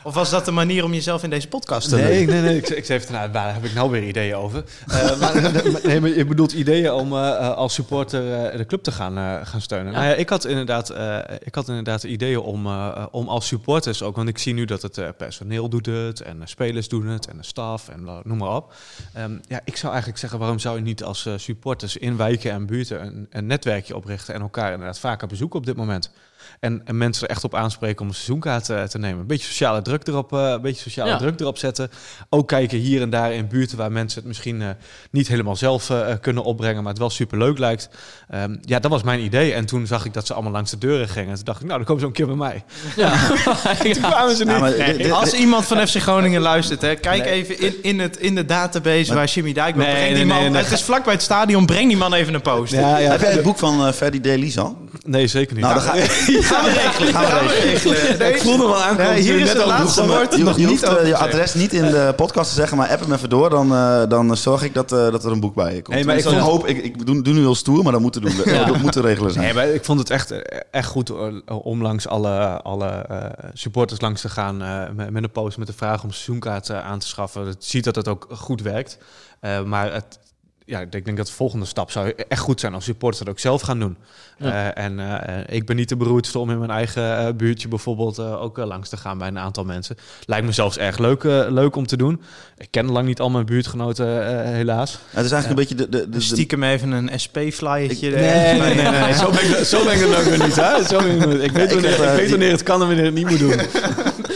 Of 0.02 0.14
was 0.14 0.30
dat 0.30 0.44
de 0.44 0.50
manier 0.50 0.84
om 0.84 0.92
jezelf 0.92 1.22
in 1.22 1.30
deze 1.30 1.48
podcast 1.48 1.88
te 1.88 1.96
Nee, 1.96 2.26
nee, 2.26 2.40
nee. 2.40 2.56
Ik, 2.56 2.68
ik 2.68 2.84
zei 2.84 2.98
even, 2.98 3.12
nou, 3.12 3.32
waar 3.32 3.54
heb 3.54 3.64
ik 3.64 3.74
nou 3.74 3.90
weer 3.90 4.02
ideeën 4.02 4.34
over? 4.34 4.64
Eh, 4.88 5.18
maar, 5.20 5.52
nee, 5.82 6.00
maar 6.00 6.10
je 6.10 6.24
bedoelt 6.24 6.52
ideeën 6.52 6.92
om 6.92 7.12
eh, 7.12 7.28
eh, 7.28 7.56
als 7.56 7.74
supporter 7.74 8.44
eh, 8.50 8.56
de 8.56 8.66
club 8.66 8.82
te 8.82 8.92
gaan, 8.92 9.18
eh, 9.18 9.46
gaan 9.46 9.60
steunen. 9.60 9.92
Ja. 9.92 9.98
Nou 9.98 10.10
ja, 10.10 10.14
ik 10.16 10.28
had 10.28 10.44
inderdaad, 10.44 10.90
eh, 10.90 11.18
ik 11.38 11.54
had 11.54 11.68
inderdaad 11.68 12.02
ideeën 12.02 12.38
om, 12.38 12.66
eh, 12.66 13.06
om 13.10 13.28
als 13.28 13.46
supporters 13.46 14.02
ook, 14.02 14.16
want 14.16 14.28
ik 14.28 14.38
zie 14.38 14.54
nu 14.54 14.64
dat 14.64 14.82
het 14.82 14.98
eh, 14.98 15.08
personeel 15.16 15.68
doet 15.68 15.86
het 15.86 16.20
en 16.20 16.40
de 16.40 16.46
spelers 16.46 16.88
doen 16.88 17.06
het 17.06 17.26
en 17.26 17.36
de 17.36 17.44
staf 17.44 17.88
en 17.88 18.22
noem 18.22 18.38
maar 18.38 18.56
op. 18.56 18.72
Ehm, 19.14 19.32
ja, 19.48 19.60
ik 19.64 19.76
zou 19.76 19.88
eigenlijk 19.88 20.20
zeggen, 20.20 20.38
waarom 20.38 20.58
zou 20.58 20.76
je 20.76 20.82
niet 20.82 21.04
als 21.04 21.28
supporters 21.36 21.96
in 21.96 22.16
wijken 22.16 22.50
en 22.52 22.66
buurten 22.66 23.06
een, 23.06 23.26
een 23.30 23.46
netwerkje 23.46 23.96
oprichten 23.96 24.34
en 24.34 24.40
elkaar 24.40 24.72
inderdaad 24.72 24.98
vaker 24.98 25.28
bezoeken 25.28 25.58
op 25.58 25.66
dit 25.66 25.76
moment? 25.76 26.10
En, 26.60 26.80
en 26.84 26.98
mensen 26.98 27.24
er 27.24 27.30
echt 27.30 27.44
op 27.44 27.54
aanspreken 27.54 28.00
om 28.02 28.08
een 28.08 28.14
seizoenkaart 28.14 28.68
eh, 28.68 28.82
te 28.82 28.98
nemen. 28.98 29.20
Een 29.20 29.26
beetje 29.26 29.46
sociale 29.46 29.82
druk 29.82 30.06
erop, 30.06 30.32
eh, 30.32 30.38
een 30.48 30.60
beetje 30.60 30.82
sociale 30.82 31.10
Ja. 31.10 31.16
druk 31.16 31.40
erop 31.40 31.58
zetten. 31.58 31.90
Ook 32.28 32.48
kijken 32.48 32.78
hier 32.78 33.02
en 33.02 33.10
daar 33.10 33.32
in 33.32 33.48
buurten 33.48 33.76
waar 33.76 33.92
mensen 33.92 34.18
het 34.18 34.28
misschien 34.28 34.62
eh, 34.62 34.68
niet 35.10 35.28
helemaal 35.28 35.56
zelf 35.56 35.90
eh, 35.90 36.06
kunnen 36.20 36.42
opbrengen, 36.44 36.82
maar 36.82 36.90
het 36.92 36.98
wel 37.00 37.10
super 37.10 37.38
leuk 37.38 37.58
lijkt. 37.58 37.88
Ehm, 38.28 38.56
ja, 38.60 38.78
dat 38.78 38.90
was 38.90 39.02
mijn 39.02 39.20
idee. 39.20 39.52
En 39.52 39.66
toen 39.66 39.86
zag 39.86 40.04
ik 40.04 40.12
dat 40.14 40.26
ze 40.26 40.32
allemaal 40.34 40.52
langs 40.52 40.70
de 40.70 40.78
deuren 40.78 41.08
gingen. 41.08 41.28
En 41.28 41.34
toen 41.34 41.44
dacht 41.44 41.60
ik, 41.60 41.66
nou, 41.66 41.76
dan 41.76 41.86
komen 41.86 42.00
ze 42.02 42.08
ook 42.08 42.16
een 42.18 42.26
keer 42.26 42.36
bij 42.36 42.46
mij. 42.48 42.64
Ja. 42.96 43.26
Toen 43.92 44.02
kwamen 44.02 44.36
ze 44.36 44.44
niet. 44.44 45.06
Ja, 45.06 45.14
Als 45.14 45.32
iemand 45.32 45.64
van 45.64 45.86
FC 45.88 45.96
Groningen 45.96 46.40
luistert, 46.40 46.80
hè, 46.82 46.94
kijk 46.94 47.22
Nee. 47.24 47.32
even 47.32 47.60
in, 47.60 47.74
in, 47.82 47.98
het, 47.98 48.16
in 48.16 48.34
de 48.34 48.44
database 48.44 49.14
waar 49.14 49.26
Jimmy 49.26 49.52
Dijk. 49.52 49.76
Nee, 49.76 49.94
Breng 49.94 50.14
die 50.14 50.24
man, 50.26 50.40
nee, 50.40 50.50
nee. 50.50 50.62
Het 50.62 50.72
is 50.72 50.82
vlakbij 50.82 51.12
het 51.12 51.22
stadion, 51.22 51.66
breng 51.66 51.88
die 51.88 51.96
man 51.96 52.14
even 52.14 52.34
een 52.34 52.42
post. 52.42 52.72
Ja, 52.72 52.98
ja, 52.98 53.10
Heb 53.10 53.20
jij 53.20 53.30
het 53.32 53.42
boek 53.42 53.58
van 53.58 53.92
Ferdy 53.94 54.20
Daly 54.20 54.52
al? 54.58 54.78
Nee, 55.04 55.26
zeker 55.26 55.54
niet. 55.54 55.64
Nou, 55.64 55.74
dan 55.74 55.82
ga 55.82 55.94
ik. 55.94 56.48
Gaan 56.50 56.64
we 56.64 56.70
regelen. 56.70 57.14
Gaan 57.14 57.46
we 57.46 57.60
regelen. 57.62 58.18
Nee, 58.18 58.32
ik 58.32 58.40
voelde 58.40 58.74
aankomen. 58.74 58.96
Nee, 59.12 59.14
toen 59.14 59.22
hier 59.24 59.34
je 59.34 59.40
is 59.40 59.46
net 59.52 59.56
het 59.56 59.66
laatste 59.66 60.06
woord 60.06 60.36
Je, 60.36 60.42
nog 60.42 60.56
je 60.56 60.66
niet 60.66 60.80
hoeft 60.84 60.98
eh, 60.98 61.06
je 61.06 61.16
adres 61.16 61.54
niet 61.54 61.72
in 61.72 61.82
de 61.90 62.12
podcast 62.16 62.48
te 62.48 62.54
zeggen, 62.54 62.76
maar 62.76 62.88
app 62.88 63.00
hem 63.00 63.12
even 63.12 63.28
door. 63.30 63.50
Dan, 63.50 63.72
eh, 63.74 64.02
dan 64.08 64.36
zorg 64.36 64.62
ik 64.62 64.74
dat, 64.74 64.92
eh, 64.92 65.10
dat 65.10 65.24
er 65.24 65.32
een 65.32 65.40
boek 65.40 65.54
bij 65.54 65.74
je 65.74 65.82
komt. 65.82 65.96
Nee, 65.96 66.04
maar 66.04 66.16
ik 66.16 66.24
hoop, 66.24 66.66
ik, 66.66 66.84
ik 66.84 67.06
doe, 67.06 67.22
doe 67.22 67.34
nu 67.34 67.40
heel 67.40 67.54
stoer, 67.54 67.82
maar 67.82 67.92
dat 67.92 68.00
moet 68.00 68.12
te 68.12 68.20
doen. 68.20 68.32
Ja. 68.44 68.64
Dat 68.70 68.78
moet 68.78 68.92
te 68.92 69.00
regelen 69.00 69.32
zijn. 69.32 69.44
Nee, 69.44 69.54
maar 69.54 69.68
ik 69.68 69.84
vond 69.84 69.98
het 69.98 70.10
echt, 70.10 70.30
eh, 70.30 70.60
echt 70.70 70.88
goed 70.88 71.10
eh, 71.10 71.56
om 71.64 71.82
langs 71.82 72.08
alle, 72.08 72.62
alle 72.62 72.86
eh, 72.88 73.24
supporters 73.52 74.00
langs 74.00 74.20
te 74.20 74.28
gaan 74.28 74.62
eh, 74.62 74.82
met, 74.94 75.10
met 75.10 75.22
een 75.22 75.30
post 75.30 75.58
met 75.58 75.66
de 75.66 75.72
vraag 75.72 76.02
om 76.02 76.08
een 76.08 76.14
seizoenkaart 76.14 76.68
eh, 76.68 76.84
aan 76.86 76.98
te 76.98 77.06
schaffen. 77.06 77.46
Het 77.46 77.64
ziet 77.64 77.84
dat 77.84 77.94
het 77.94 78.08
ook 78.08 78.26
goed 78.30 78.62
werkt. 78.62 78.98
Eh, 79.40 79.62
maar 79.62 79.92
het, 79.92 80.18
ja, 80.70 80.80
ik 80.90 81.04
denk 81.04 81.16
dat 81.16 81.26
de 81.26 81.32
volgende 81.32 81.66
stap 81.66 81.90
zou 81.90 82.12
echt 82.28 82.40
goed 82.40 82.60
zijn 82.60 82.74
als 82.74 82.84
supporters 82.84 83.18
dat 83.24 83.28
ook 83.28 83.38
zelf 83.38 83.60
gaan 83.62 83.78
doen. 83.78 83.96
Ja. 84.38 84.72
Eh, 84.72 84.84
en 84.84 85.00
eh, 85.26 85.56
ik 85.56 85.66
ben 85.66 85.76
niet 85.76 85.88
de 85.88 85.96
beroerdste 85.96 86.38
om 86.38 86.50
in 86.50 86.58
mijn 86.58 86.70
eigen 86.70 87.18
eh, 87.18 87.32
buurtje 87.34 87.68
bijvoorbeeld 87.68 88.18
eh, 88.18 88.42
ook 88.42 88.56
langs 88.56 88.88
te 88.88 88.96
gaan 88.96 89.18
bij 89.18 89.28
een 89.28 89.38
aantal 89.38 89.64
mensen. 89.64 89.96
Lijkt 90.26 90.46
me 90.46 90.52
zelfs 90.52 90.78
erg 90.78 90.98
leuk, 90.98 91.22
leuk 91.48 91.76
om 91.76 91.86
te 91.86 91.96
doen. 91.96 92.20
Ik 92.58 92.68
ken 92.70 92.90
lang 92.90 93.06
niet 93.06 93.20
al 93.20 93.30
mijn 93.30 93.46
buurtgenoten, 93.46 94.26
eh, 94.44 94.50
helaas. 94.52 94.98
Het 95.10 95.24
is 95.24 95.32
eigenlijk 95.32 95.48
een 95.48 95.54
beetje 95.54 95.74
de... 95.74 95.98
de, 95.98 96.10
de, 96.10 96.16
de- 96.18 96.20
Stiekem 96.24 96.62
even 96.62 96.90
een 96.92 97.20
SP-flyertje. 97.20 98.10
Nee, 98.10 98.58
nee, 98.60 98.74
nee, 98.74 98.88
nee. 98.90 99.14
Zo 99.22 99.30
ben 99.30 99.58
ik, 99.58 99.64
zo 99.64 99.84
ben 99.84 99.94
ik 99.94 100.18
ook 100.18 100.24
weer 100.24 100.38
niet. 100.46 100.56
Hè? 100.56 100.84
Zo 100.84 100.98
ben 100.98 101.20
ik, 101.20 101.26
niet. 101.26 101.42
ik, 101.42 101.50
weet 101.50 101.64
ik 101.68 101.72
wanneer, 101.80 101.90
heb, 102.02 102.10
ik 102.10 102.16
weet 102.16 102.30
wanneer 102.30 102.50
het 102.50 102.62
kan 102.62 102.80
en 102.80 102.86
wanneer 102.86 103.04
het 103.04 103.14
niet 103.14 103.28
moet 103.30 103.38
doen. 103.38 103.60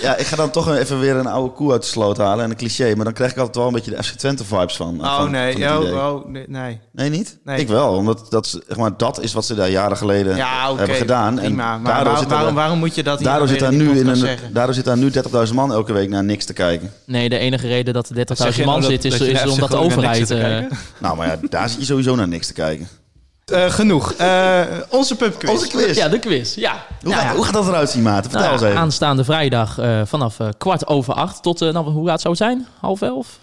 ja, 0.03 0.17
ik 0.17 0.27
ga 0.27 0.37
dan 0.37 0.51
toch 0.51 0.77
even 0.77 1.01
weer 1.01 1.17
een 1.17 1.27
oude 1.27 1.55
koe 1.55 1.73
uit 1.73 1.83
de 1.83 1.89
sloot 1.89 2.17
halen 2.17 2.45
en 2.45 2.51
een 2.51 2.57
cliché. 2.57 2.95
Maar 2.95 3.05
dan 3.05 3.15
krijg 3.15 3.31
ik 3.31 3.37
altijd 3.39 3.57
wel 3.57 3.67
een 3.67 3.73
beetje 3.73 3.91
de 3.91 4.03
FC 4.03 4.13
Twente 4.15 4.45
vibes 4.45 4.77
van. 4.77 5.01
Oh 5.01 5.17
van- 5.17 5.31
nee, 5.31 5.65
van 5.65 5.93
oh, 5.95 6.24
oh, 6.25 6.31
nee, 6.31 6.45
nee. 6.49 6.81
Nee, 6.93 7.11
niet? 7.11 7.39
Nee. 7.45 7.59
Ik 7.61 7.69
wel, 7.69 7.95
omdat 7.95 8.27
dat, 8.31 8.47
is- 8.47 8.59
zeg 8.69 8.77
maar, 8.77 8.97
dat 8.97 9.21
is 9.21 9.33
wat 9.33 9.45
ze 9.45 9.55
daar 9.55 9.71
jaren 9.71 9.97
geleden 9.97 10.37
Ja, 10.37 10.75
hebben 10.77 10.97
gedaan. 10.97 11.35
Prima. 11.35 11.47
En 11.75 11.81
Maar 11.83 11.93
daardoor 11.95 12.13
waar- 12.13 12.23
zit 12.23 12.31
er- 12.31 12.37
waarom, 12.37 12.55
waarom 12.55 12.79
moet 12.79 12.95
je 12.95 13.03
dat 13.03 13.23
Daardoor 13.23 13.49
zit, 13.49 13.59
daar 13.59 13.73
nu 13.73 13.99
in 13.99 14.07
een, 14.07 14.17
zeggen? 14.17 14.53
daardoor 14.53 14.75
zit 14.75 14.85
daar 14.85 14.97
nu 14.99 15.11
30.000 15.11 15.55
man 15.55 15.73
elke 15.73 15.93
week 15.93 16.09
naar 16.09 16.25
niks 16.25 16.45
te 16.45 16.53
kijken. 16.53 16.91
Nee, 17.07 17.29
de 17.29 17.39
enige 17.39 17.67
reden 17.69 17.95
dat 17.95 18.09
er 18.09 18.15
30.000 18.15 18.55
Zeg 18.55 18.57
je 18.57 18.65
man 18.65 18.81
nou 18.81 18.93
dat- 18.93 19.03
zit 19.03 19.13
is, 19.21 19.21
is 19.21 19.51
omdat 19.51 19.71
de 19.71 19.77
overheid... 19.77 20.31
eh? 20.31 20.59
Nou, 21.01 21.17
maar 21.17 21.27
ja, 21.27 21.37
daar 21.49 21.69
zit 21.69 21.79
je 21.79 21.85
sowieso 21.85 22.15
naar 22.15 22.29
niks 22.29 22.47
te 22.47 22.53
kijken. 22.53 22.89
Eh, 23.45 23.71
genoeg. 23.71 24.13
Eh, 24.13 24.61
onze 24.91 25.17
pubquiz. 25.17 25.51
Onze 25.51 25.69
quiz. 25.69 25.97
ja, 25.97 26.09
de 26.09 26.19
quiz. 26.19 26.55
Ja. 26.55 26.73
Hoe, 26.73 27.11
Nou 27.11 27.15
gaat, 27.15 27.23
ja. 27.31 27.35
hoe 27.37 27.45
gaat 27.45 27.53
dat 27.55 27.67
eruit 27.69 27.91
zien, 27.91 28.03
Maarten? 28.03 28.31
Vertel 28.31 28.41
Nou 28.49 28.53
eens 28.53 28.63
even. 28.69 28.79
aanstaande 28.81 29.25
vrijdag 29.25 29.79
eh, 29.79 30.01
vanaf 30.05 30.41
eh, 30.41 30.49
kwart 30.59 30.87
over 30.87 31.15
acht 31.15 31.43
tot, 31.43 31.63
eh, 31.63 31.73
nou, 31.73 31.91
hoe 31.91 32.05
laat 32.05 32.21
zou 32.21 32.35
het 32.35 32.43
zijn? 32.43 32.67
Half 32.81 33.03
elf? 33.03 33.39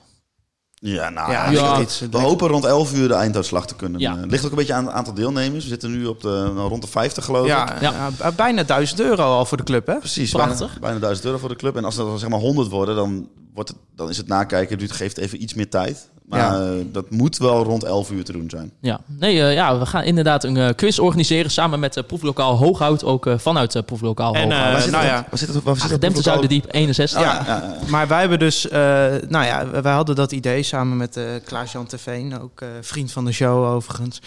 Ja, 0.83 1.09
nou, 1.09 1.31
Ja, 1.31 1.49
ja, 1.51 1.51
ja. 1.51 1.79
iets. 1.79 1.99
we 2.11 2.17
hopen 2.17 2.47
rond 2.47 2.65
11 2.65 2.93
uur 2.93 3.07
de 3.07 3.13
einduitslag 3.13 3.67
te 3.67 3.75
kunnen. 3.75 3.99
Ja. 3.99 4.13
Eh, 4.15 4.21
Het 4.21 4.31
ligt 4.31 4.45
ook 4.45 4.51
een 4.51 4.57
beetje 4.57 4.73
aan 4.73 4.85
het 4.85 4.93
aantal 4.93 5.13
deelnemers. 5.13 5.63
We 5.63 5.69
zitten 5.69 5.91
nu 5.91 6.05
op 6.05 6.21
de, 6.21 6.51
nou, 6.55 6.69
rond 6.69 6.81
de 6.81 6.87
50 6.87 7.25
geloof 7.25 7.41
ik. 7.43 7.47
Ja, 7.49 7.75
Ja. 7.81 8.09
ja, 8.19 8.31
bijna 8.31 8.63
1000 8.63 8.99
euro 8.99 9.23
al 9.23 9.45
voor 9.45 9.57
de 9.57 9.63
club, 9.63 9.87
hè? 9.87 9.97
Precies, 9.97 10.31
Prachtig. 10.31 10.59
Bijna, 10.67 10.79
bijna 10.79 10.99
1000 10.99 11.25
euro 11.25 11.37
voor 11.37 11.49
de 11.49 11.55
club. 11.55 11.75
En 11.77 11.85
als 11.85 11.95
dat 11.95 12.05
dan 12.07 12.19
zeg 12.19 12.29
maar 12.29 12.39
100 12.39 12.69
worden, 12.69 12.95
dan, 12.95 13.27
wordt 13.53 13.69
het, 13.69 13.77
dan 13.95 14.09
is 14.09 14.17
het 14.17 14.27
nakijken. 14.27 14.79
Het 14.79 14.91
geeft 14.91 15.17
even 15.17 15.41
iets 15.43 15.53
meer 15.53 15.69
tijd. 15.69 16.09
Maar 16.31 16.39
Ja. 16.39 16.61
eh, 16.65 16.85
dat 16.91 17.09
moet 17.09 17.37
wel 17.37 17.63
rond 17.63 17.83
11 17.83 18.11
uur 18.11 18.23
te 18.23 18.31
doen 18.31 18.49
zijn. 18.49 18.71
Ja, 18.79 18.99
nee, 19.05 19.41
eh, 19.41 19.53
ja, 19.53 19.79
we 19.79 19.85
gaan 19.85 20.03
inderdaad 20.03 20.43
een 20.43 20.57
eh, 20.57 20.69
quiz 20.75 20.99
organiseren 20.99 21.51
samen 21.51 21.79
met 21.79 21.97
uh, 21.97 22.03
Proeflokaal 22.03 22.57
Hooghout, 22.57 23.03
ook 23.03 23.29
vanuit 23.37 23.75
uh, 23.75 23.83
Proeflokaal 23.83 24.33
En, 24.35 24.43
Hooghout. 24.43 24.71
waar 24.71 24.81
zit 24.81 24.91
nou 24.91 25.03
het- 25.03 25.11
ja. 25.13 25.25
waar 25.29 25.39
zit 25.39 25.53
het? 25.53 25.63
Waar 25.63 25.75
zit 25.77 26.01
het? 26.03 26.17
Zuiderdiep 26.23 26.65
61. 26.71 27.19
Ja. 27.21 27.33
Ja, 27.33 27.43
ja, 27.45 27.63
ja. 27.63 27.89
Maar 27.89 28.07
wij 28.07 28.19
hebben 28.19 28.39
dus, 28.39 28.67
eh, 28.69 28.79
nou 29.27 29.45
ja, 29.45 29.81
wij 29.81 29.93
hadden 29.93 30.15
dat 30.15 30.31
idee 30.31 30.63
samen 30.63 30.97
met 30.97 31.17
eh 31.17 31.23
Klaas-Jan 31.45 31.85
Terveen, 31.85 32.39
ook 32.41 32.61
eh, 32.61 32.67
vriend 32.81 33.11
van 33.11 33.25
de 33.25 33.31
show 33.31 33.65
overigens. 33.65 34.21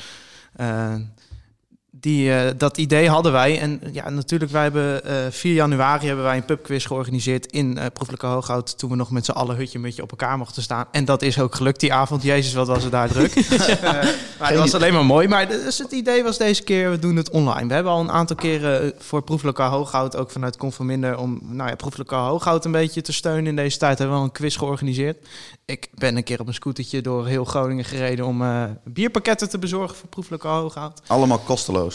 Eh, 2.05 2.11
die, 2.11 2.33
eh, 2.33 2.51
dat 2.57 2.79
idee 2.79 3.09
hadden 3.09 3.33
wij. 3.33 3.61
En 3.61 3.81
ja, 3.93 4.11
natuurlijk, 4.11 4.51
wij 4.51 4.63
hebben 4.63 5.05
eh 5.05 5.15
4 5.31 5.53
januari 5.53 6.07
hebben 6.07 6.25
wij 6.25 6.37
een 6.37 6.45
pubquiz 6.45 6.87
georganiseerd 6.87 7.47
in 7.47 7.79
eh 7.79 7.87
Proeflijke 7.93 8.27
Hooghout. 8.27 8.79
Toen 8.79 8.91
we 8.91 8.97
nog 8.97 9.11
met 9.11 9.25
z'n 9.25 9.31
allen 9.31 9.57
hutje 9.57 9.79
met 9.79 9.97
je 9.97 10.03
op 10.03 10.11
elkaar 10.11 10.39
mochten 10.39 10.63
staan. 10.63 10.87
En 10.91 11.05
dat 11.05 11.23
is 11.23 11.39
ook 11.41 11.55
gelukt 11.55 11.81
die 11.81 11.93
avond. 11.93 12.23
Jezus, 12.23 12.55
wat 12.55 12.67
was 12.67 12.83
het 12.83 12.93
daar 12.93 13.09
druk. 13.09 13.33
Eh, 13.85 13.91
maar 14.39 14.49
het 14.49 14.59
was 14.59 14.75
alleen 14.75 14.93
maar 14.93 15.05
mooi. 15.05 15.29
Maar 15.29 15.49
dus 15.49 15.79
het 15.79 15.93
idee 15.93 16.23
was 16.23 16.39
deze 16.39 16.63
keer, 16.63 16.91
we 16.91 16.99
doen 16.99 17.17
het 17.17 17.31
online. 17.31 17.69
We 17.69 17.75
hebben 17.75 17.93
al 17.93 18.01
een 18.01 18.11
aantal 18.11 18.37
keren 18.37 18.83
eh, 18.83 18.91
voor 18.99 19.23
Proeflokaal 19.23 19.71
Hooghout, 19.71 20.17
ook 20.17 20.31
vanuit 20.31 20.57
Conforminder, 20.57 21.19
om 21.19 21.41
nou 21.43 21.69
ja, 21.69 21.75
Proeflokaal 21.77 22.29
Hooghout 22.29 22.65
een 22.65 22.73
beetje 22.73 23.03
te 23.03 23.13
steunen 23.13 23.47
in 23.47 23.57
deze 23.57 23.79
tijd, 23.79 23.99
hebben 23.99 24.17
we 24.17 24.23
al 24.23 24.29
een 24.29 24.35
quiz 24.35 24.59
georganiseerd. 24.59 25.17
Ik 25.65 25.89
ben 25.95 26.17
een 26.17 26.25
keer 26.25 26.41
op 26.41 26.47
een 26.47 26.55
scootertje 26.55 27.01
door 27.01 27.27
heel 27.27 27.45
Groningen 27.45 27.85
gereden 27.85 28.27
om 28.27 28.43
eh, 28.43 28.65
bierpakketten 28.85 29.49
te 29.49 29.59
bezorgen 29.59 29.97
voor 29.97 30.09
Proeflokaal 30.09 30.61
Hooghout. 30.61 31.01
Allemaal 31.07 31.39
kosteloos. 31.39 31.94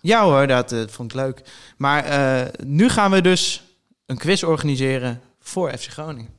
Ja 0.00 0.24
hoor, 0.24 0.46
dat 0.46 0.72
eh, 0.72 0.80
vond 0.88 1.10
ik 1.10 1.16
leuk. 1.16 1.42
Maar 1.76 2.04
eh, 2.04 2.48
nu 2.66 2.88
gaan 2.88 3.10
we 3.10 3.20
dus 3.20 3.62
een 4.06 4.16
quiz 4.18 4.42
organiseren 4.42 5.20
voor 5.40 5.70
FC 5.78 5.88
Groningen. 5.90 6.30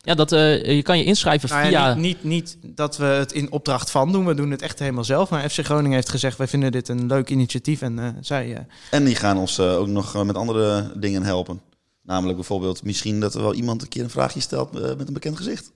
Ja, 0.00 0.14
dat, 0.14 0.32
eh, 0.32 0.76
je 0.76 0.82
kan 0.82 0.98
je 0.98 1.04
inschrijven 1.04 1.48
Nou 1.48 1.62
ja, 1.62 1.68
via... 1.68 1.94
niet, 1.94 2.24
niet, 2.24 2.56
niet 2.62 2.76
dat 2.76 2.96
we 2.96 3.04
het 3.04 3.32
in 3.32 3.52
opdracht 3.52 3.90
van 3.90 4.12
doen. 4.12 4.26
We 4.26 4.34
doen 4.34 4.50
het 4.50 4.62
echt 4.62 4.78
helemaal 4.78 5.04
zelf. 5.04 5.30
Maar 5.30 5.50
FC 5.50 5.64
Groningen 5.64 5.92
heeft 5.92 6.08
gezegd, 6.08 6.38
wij 6.38 6.46
vinden 6.48 6.72
dit 6.72 6.88
een 6.88 7.06
leuk 7.06 7.30
initiatief. 7.30 7.82
En 7.82 7.98
eh, 7.98 8.08
zij... 8.20 8.54
eh, 8.54 8.60
En 8.90 9.04
die 9.04 9.14
gaan 9.14 9.38
ons 9.38 9.58
eh, 9.58 9.76
ook 9.76 9.86
nog 9.86 10.24
met 10.24 10.36
andere 10.36 10.92
dingen 10.98 11.22
helpen. 11.22 11.60
Namelijk 12.02 12.36
bijvoorbeeld 12.36 12.82
misschien 12.84 13.20
dat 13.20 13.34
er 13.34 13.42
wel 13.42 13.54
iemand 13.54 13.82
een 13.82 13.88
keer 13.88 14.02
een 14.02 14.10
vraagje 14.10 14.40
stelt 14.40 14.76
eh, 14.76 14.94
met 14.96 15.06
een 15.08 15.12
bekend 15.14 15.36
gezicht. 15.36 15.70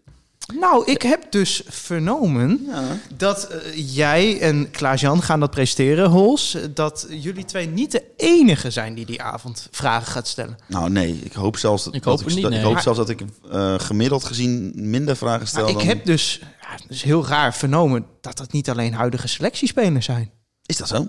Nou, 0.54 0.84
ik 0.84 1.02
heb 1.02 1.30
dus 1.30 1.62
vernomen 1.66 2.68
dat 3.16 3.44
eh, 3.44 3.94
jij 3.94 4.40
en 4.40 4.70
Klaas-Jan 4.70 5.22
gaan 5.22 5.40
dat 5.40 5.50
presenteren, 5.50 6.10
Hols. 6.10 6.56
Dat 6.74 7.06
jullie 7.10 7.44
twee 7.44 7.66
niet 7.66 7.92
de 7.92 8.04
enige 8.16 8.70
zijn 8.70 8.94
die 8.94 9.06
die 9.06 9.22
avond 9.22 9.68
vragen 9.70 10.12
gaat 10.12 10.28
stellen. 10.28 10.58
Nou 10.66 10.90
nee, 10.90 11.20
ik 11.22 11.32
hoop 11.32 11.56
zelfs 11.56 11.84
dat 11.84 11.94
Ik 11.94 12.04
hoop 12.04 12.18
dat 12.18 12.34
niet, 12.34 12.48
nee. 12.48 12.58
Ik 12.58 12.64
hoop 12.64 12.78
zelfs 12.78 12.98
dat 12.98 13.08
ik 13.08 13.20
eh, 13.50 13.74
gemiddeld 13.78 14.24
gezien 14.24 14.72
minder 14.74 15.16
vragen 15.16 15.46
stel 15.46 15.62
Maar 15.62 15.70
ik 15.70 15.78
dan... 15.78 15.86
heb 15.86 16.04
dus, 16.04 16.40
ja, 16.60 16.70
dat 16.76 16.90
is 16.90 17.02
heel 17.02 17.26
raar, 17.26 17.54
vernomen 17.54 18.06
dat 18.20 18.36
dat 18.36 18.52
niet 18.52 18.70
alleen 18.70 18.94
huidige 18.94 19.28
selectiespelers 19.28 20.04
zijn. 20.04 20.30
Is 20.66 20.76
dat 20.76 20.88
zo? 20.88 21.08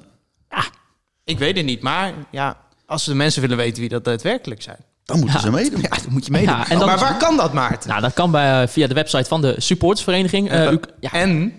Ik 1.24 1.40
weet 1.40 1.58
het 1.58 1.66
niet, 1.66 1.82
maar 1.82 2.14
ja, 2.32 2.58
als 2.86 3.06
de 3.06 3.16
mensen 3.16 3.42
willen 3.42 3.58
weten 3.58 3.80
wie 3.80 3.90
dat 3.90 4.04
daadwerkelijk 4.04 4.62
zijn, 4.62 4.86
Dan 5.06 5.18
moeten 5.20 5.36
Ja. 5.36 5.42
ze 5.46 5.52
meedoen. 5.52 5.82
ja, 5.82 5.90
dan 5.90 6.12
moet 6.12 6.26
je 6.26 6.32
meedoen. 6.32 6.56
Ja, 6.56 6.70
en 6.70 6.78
dan- 6.80 6.88
maar 6.88 7.00
waar 7.00 7.18
kan 7.18 7.38
dat, 7.38 7.54
Maarten? 7.54 7.90
Nou, 7.90 8.02
dat 8.02 8.14
kan 8.14 8.32
bij, 8.32 8.62
eh, 8.62 8.68
via 8.68 8.88
de 8.88 8.94
website 8.94 9.26
van 9.26 9.42
de 9.42 9.56
supportersvereniging. 9.58 10.50
Eh, 10.50 10.72
u, 10.72 10.80
ja, 11.00 11.12
En 11.12 11.54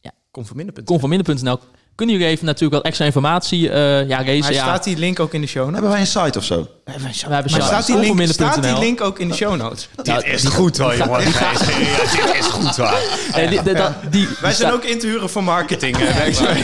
Ja. 0.00 0.10
conforminder.nl. 0.30 1.58
Kunnen 1.94 2.14
jullie 2.14 2.30
even 2.30 2.46
natuurlijk 2.46 2.74
wat 2.74 2.84
extra 2.84 3.04
informatie 3.04 3.70
eh 3.70 4.08
ja, 4.08 4.16
racen? 4.22 4.38
Maar 4.40 4.52
ja, 4.52 4.62
staat 4.62 4.84
die 4.84 4.96
link 4.96 5.20
ook 5.20 5.34
in 5.34 5.40
de 5.40 5.46
show 5.46 5.62
notes? 5.62 5.72
Hebben 5.74 5.90
wij 5.90 6.00
een 6.00 6.06
site 6.26 6.38
of 6.38 6.44
zo? 6.44 6.56
We 6.84 6.90
hebben 6.90 7.10
hebben 7.12 7.52
maar 7.52 7.62
staat 7.62 7.86
die, 7.86 7.96
link, 7.98 8.32
staat 8.32 8.62
die 8.62 8.78
link 8.78 9.00
ook 9.00 9.18
in 9.18 9.28
de 9.28 9.34
show 9.34 9.56
notes? 9.56 9.88
Nou, 10.04 10.22
is 10.24 10.44
goed 10.44 10.78
hoor, 10.78 10.96
jongen. 10.96 11.24
dit 11.24 12.34
is 12.38 12.46
goed 12.46 12.76
hoor. 12.76 12.86
eh, 13.34 13.48
die, 13.48 13.62
die- 13.62 13.74
dat- 13.74 13.92
die- 14.10 14.28
Wij 14.40 14.50
die 14.50 14.58
zijn 14.58 14.72
ook 14.72 14.84
in 14.84 14.98
te 14.98 15.06
huren 15.06 15.30
voor 15.30 15.44
marketing. 15.44 15.96
eh. 15.96 16.56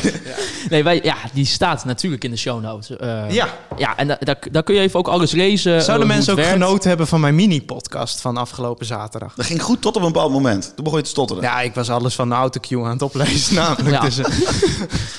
Nee, 0.69 0.85
wij, 0.85 1.01
ja, 1.03 1.17
die 1.33 1.47
staat 1.47 1.85
natuurlijk 1.85 2.25
in 2.25 2.31
de 2.31 2.37
show 2.37 2.63
notes. 2.63 2.97
Eh, 2.97 3.31
ja, 3.31 3.49
Ja, 3.77 3.97
en 3.97 4.09
da- 4.09 4.17
daar, 4.21 4.37
daar 4.51 4.63
kun 4.63 4.75
je 4.75 4.81
even 4.81 4.99
ook 4.99 5.09
alles 5.09 5.33
lezen. 5.33 5.77
eh, 5.77 5.81
zouden 5.83 6.07
hoe 6.07 6.15
mensen 6.17 6.33
ook 6.39 6.45
genoten 6.45 6.89
hebben 6.89 7.07
van 7.07 7.21
mijn 7.21 7.35
mini-podcast 7.35 8.21
van 8.21 8.37
afgelopen 8.37 8.87
zaterdag? 8.87 9.35
Dat 9.35 9.47
ging 9.47 9.63
goed 9.63 9.83
tot 9.83 9.97
op 9.97 10.03
een 10.03 10.13
bepaald 10.13 10.33
moment. 10.33 10.73
Toen 10.75 10.85
begon 10.85 10.99
je 10.99 11.05
te 11.05 11.11
stotteren. 11.11 11.43
Ja, 11.43 11.61
ik 11.61 11.75
was 11.75 11.91
alles 11.91 12.15
van 12.15 12.29
de 12.29 12.35
autocue 12.35 12.85
aan 12.85 12.91
het 12.91 13.03
oplezen 13.03 13.55
namelijk. 13.63 14.03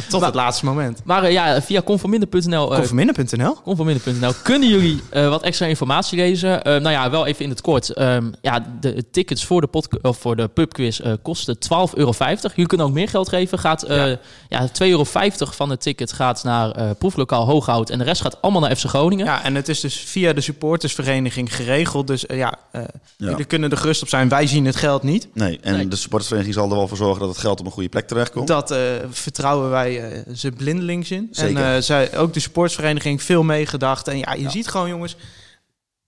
Tot 0.10 0.26
het 0.26 0.34
laatste 0.36 0.66
moment. 0.66 1.02
Maar 1.04 1.24
eh, 1.24 1.32
ja, 1.32 1.62
via 1.62 1.82
conforminder.nl... 1.82 2.72
eh, 2.72 2.78
Conforminder.nl? 2.78 3.54
Conforminder.nl 3.64 4.32
kunnen 4.43 4.70
jullie 4.70 5.02
eh, 5.10 5.30
wat 5.30 5.43
extra 5.43 5.66
informatie 5.66 6.18
lezen. 6.18 6.64
Eh, 6.64 6.72
nou 6.72 6.89
ja, 6.89 7.10
wel 7.10 7.26
even 7.26 7.43
in 7.43 7.50
het 7.50 7.62
kort. 7.62 7.89
Ehm, 7.93 8.32
ja, 8.41 8.66
de 8.82 9.04
tickets 9.12 9.45
voor 9.45 9.62
de, 9.62 10.00
of 10.02 10.18
voor 10.18 10.36
de 10.36 10.47
pubquiz 10.47 11.00
kosten 11.22 11.56
12,50 11.56 11.70
euro. 11.93 12.14
Jullie 12.20 12.66
kunnen 12.68 12.86
ook 12.88 12.93
meer 12.93 13.10
geld 13.10 13.30
geven. 13.30 13.60
Gaat, 13.60 13.84
eh 13.84 13.97
Ja. 13.97 14.18
ja. 14.50 14.68
2,50 14.68 14.74
euro 14.88 15.04
van 15.52 15.70
het 15.70 15.82
ticket 15.82 16.14
gaat 16.14 16.43
naar 16.43 16.72
eh, 16.72 16.89
proeflokaal 16.97 17.45
Hooghout. 17.45 17.89
En 17.89 17.97
de 17.97 18.04
rest 18.04 18.22
gaat 18.22 18.41
allemaal 18.41 18.62
naar 18.62 18.76
FC 18.76 18.86
Groningen. 18.86 19.26
Ja, 19.26 19.43
en 19.43 19.56
het 19.56 19.70
is 19.70 19.80
dus 19.80 19.95
via 20.00 20.34
de 20.34 20.41
supportersvereniging 20.41 21.56
geregeld. 21.56 22.08
Dus 22.08 22.24
ja, 22.28 22.54
eh, 22.72 22.82
Ja. 23.18 23.30
jullie 23.30 23.45
kunnen 23.45 23.72
er 23.72 23.78
gerust 23.78 24.02
op 24.02 24.08
zijn. 24.10 24.30
Wij 24.30 24.47
zien 24.47 24.66
het 24.66 24.76
geld 24.76 25.04
niet. 25.04 25.28
Nee, 25.34 25.60
en 25.62 25.74
Nee. 25.76 25.88
de 25.88 25.95
supportersvereniging 25.95 26.56
zal 26.60 26.70
er 26.70 26.76
wel 26.78 26.88
voor 26.88 26.97
zorgen 26.97 27.20
dat 27.20 27.30
het 27.30 27.38
geld 27.38 27.60
op 27.60 27.66
een 27.66 27.72
goede 27.72 27.89
plek 27.89 28.08
terechtkomt. 28.08 28.47
Dat 28.47 28.72
eh, 28.72 28.80
vertrouwen 29.10 29.70
wij 29.70 29.88
eh, 29.97 30.35
ze 30.35 30.51
blindelings 30.51 31.11
in. 31.11 31.27
Zeker. 31.31 31.63
En 31.63 31.75
eh, 31.75 31.81
zij, 31.81 32.17
ook 32.17 32.33
de 32.33 32.39
sportsvereniging 32.39 33.23
veel 33.23 33.43
meegedacht. 33.43 34.07
En 34.07 34.17
ja, 34.17 34.33
je 34.33 34.49
ziet 34.49 34.67
gewoon 34.67 34.89
jongens, 34.89 35.15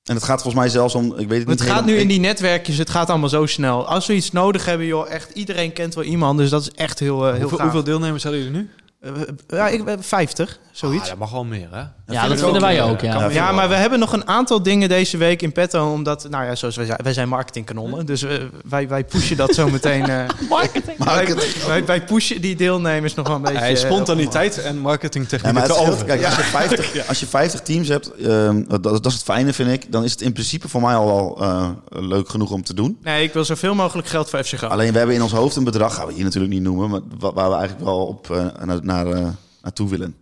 En 0.03 0.15
het 0.15 0.23
gaat 0.23 0.41
volgens 0.41 0.63
mij 0.63 0.71
zelfs 0.71 0.95
om, 0.95 1.05
ik 1.05 1.27
weet 1.27 1.39
het 1.39 1.47
niet 1.47 1.59
het 1.59 1.69
gaat 1.69 1.85
nu 1.85 1.95
in 1.95 2.07
die 2.07 2.19
netwerkjes, 2.19 2.77
het 2.77 2.89
gaat 2.89 3.09
allemaal 3.09 3.29
zo 3.29 3.45
snel. 3.45 3.87
Als 3.87 4.07
we 4.07 4.13
iets 4.13 4.31
nodig 4.31 4.65
hebben, 4.65 4.87
joh, 4.87 5.09
echt 5.09 5.31
iedereen 5.33 5.73
kent 5.73 5.95
wel 5.95 6.03
iemand. 6.03 6.37
Dus 6.37 6.49
dat 6.49 6.61
is 6.61 6.71
echt 6.71 6.99
heel, 6.99 7.25
eh, 7.25 7.31
heel 7.31 7.39
Hoeveel, 7.39 7.57
gaaf. 7.57 7.61
hoeveel 7.61 7.83
deelnemers 7.83 8.23
hadden 8.23 8.41
jullie 8.43 8.57
nu? 8.57 8.69
Eh, 9.01 9.11
ja, 9.47 9.67
ik 9.67 9.85
ben 9.85 10.03
50, 10.03 10.59
zoiets. 10.71 11.03
Ah, 11.03 11.09
dat 11.09 11.17
mag 11.17 11.31
wel 11.31 11.43
meer, 11.45 11.67
hè? 11.71 11.83
Ja, 12.13 12.27
dat 12.27 12.39
vinden 12.39 12.61
wij 12.61 12.83
ook. 12.83 13.01
Ja. 13.01 13.19
Ja, 13.19 13.29
Ja, 13.29 13.51
maar 13.51 13.69
we 13.69 13.75
hebben 13.75 13.99
nog 13.99 14.13
een 14.13 14.27
aantal 14.27 14.63
dingen 14.63 14.89
deze 14.89 15.17
week 15.17 15.41
in 15.41 15.51
petto. 15.51 15.91
Omdat, 15.91 16.27
nou 16.29 16.45
ja, 16.45 16.55
zoals 16.55 16.75
wij 16.75 16.85
zijn, 16.85 16.99
wij 17.03 17.13
zijn 17.13 17.29
marketingkanonnen. 17.29 18.05
Dus 18.05 18.23
eh, 18.23 18.35
wij, 18.69 18.87
wij 18.87 19.03
pushen 19.03 19.37
dat 19.37 19.53
zo 19.53 19.69
meteen. 19.69 20.09
eh, 20.09 20.25
Marketing. 20.49 21.03
wij, 21.03 21.35
wij, 21.67 21.85
wij 21.85 22.03
pushen 22.03 22.41
die 22.41 22.55
deelnemers 22.55 23.13
nog 23.13 23.27
wel 23.27 23.35
een 23.35 23.41
beetje. 23.41 23.57
Hij 23.57 23.71
is 23.71 23.83
eh, 23.83 23.91
spontaniteit 23.91 24.57
en 24.61 24.75
Ja, 24.75 24.81
marketingtechniek 24.81 25.53
maar 25.53 25.63
te 25.63 25.67
het 25.71 25.77
scheelt, 25.79 25.93
over. 25.95 26.05
kijk, 26.05 26.25
als, 26.25 26.35
je 26.35 26.41
50, 26.43 27.07
als 27.09 27.19
je 27.19 27.27
50 27.27 27.61
teams 27.61 27.87
hebt, 27.87 28.11
ehm, 28.15 28.63
dat, 28.67 28.83
dat 28.83 29.05
is 29.05 29.13
het 29.13 29.23
fijne 29.23 29.53
vind 29.53 29.69
ik, 29.71 29.91
dan 29.91 30.03
is 30.03 30.11
het 30.11 30.21
in 30.21 30.33
principe 30.33 30.67
voor 30.69 30.81
mij 30.81 30.95
al 30.95 31.05
wel 31.05 31.37
eh, 31.41 31.69
leuk 31.89 32.29
genoeg 32.29 32.51
om 32.51 32.63
te 32.63 32.73
doen. 32.73 32.97
Nee, 33.03 33.23
ik 33.23 33.33
wil 33.33 33.45
zoveel 33.45 33.75
mogelijk 33.75 34.07
geld 34.07 34.29
voor 34.29 34.39
FC 34.43 34.47
Groningen. 34.47 34.71
Alleen 34.71 34.91
we 34.91 34.97
hebben 34.97 35.15
in 35.15 35.21
ons 35.21 35.31
hoofd 35.31 35.55
een 35.55 35.63
bedrag, 35.63 35.95
gaan 35.95 36.07
we 36.07 36.13
hier 36.13 36.23
natuurlijk 36.23 36.53
niet 36.53 36.61
noemen, 36.63 36.89
maar 36.89 37.01
wa- 37.19 37.33
waar 37.33 37.49
we 37.49 37.55
eigenlijk 37.55 37.85
wel 37.85 38.05
op 38.05 38.31
eh, 38.31 38.45
naar, 38.63 38.79
naar, 38.91 39.07
eh, 39.07 39.27
naartoe 39.61 39.89
willen. 39.89 40.15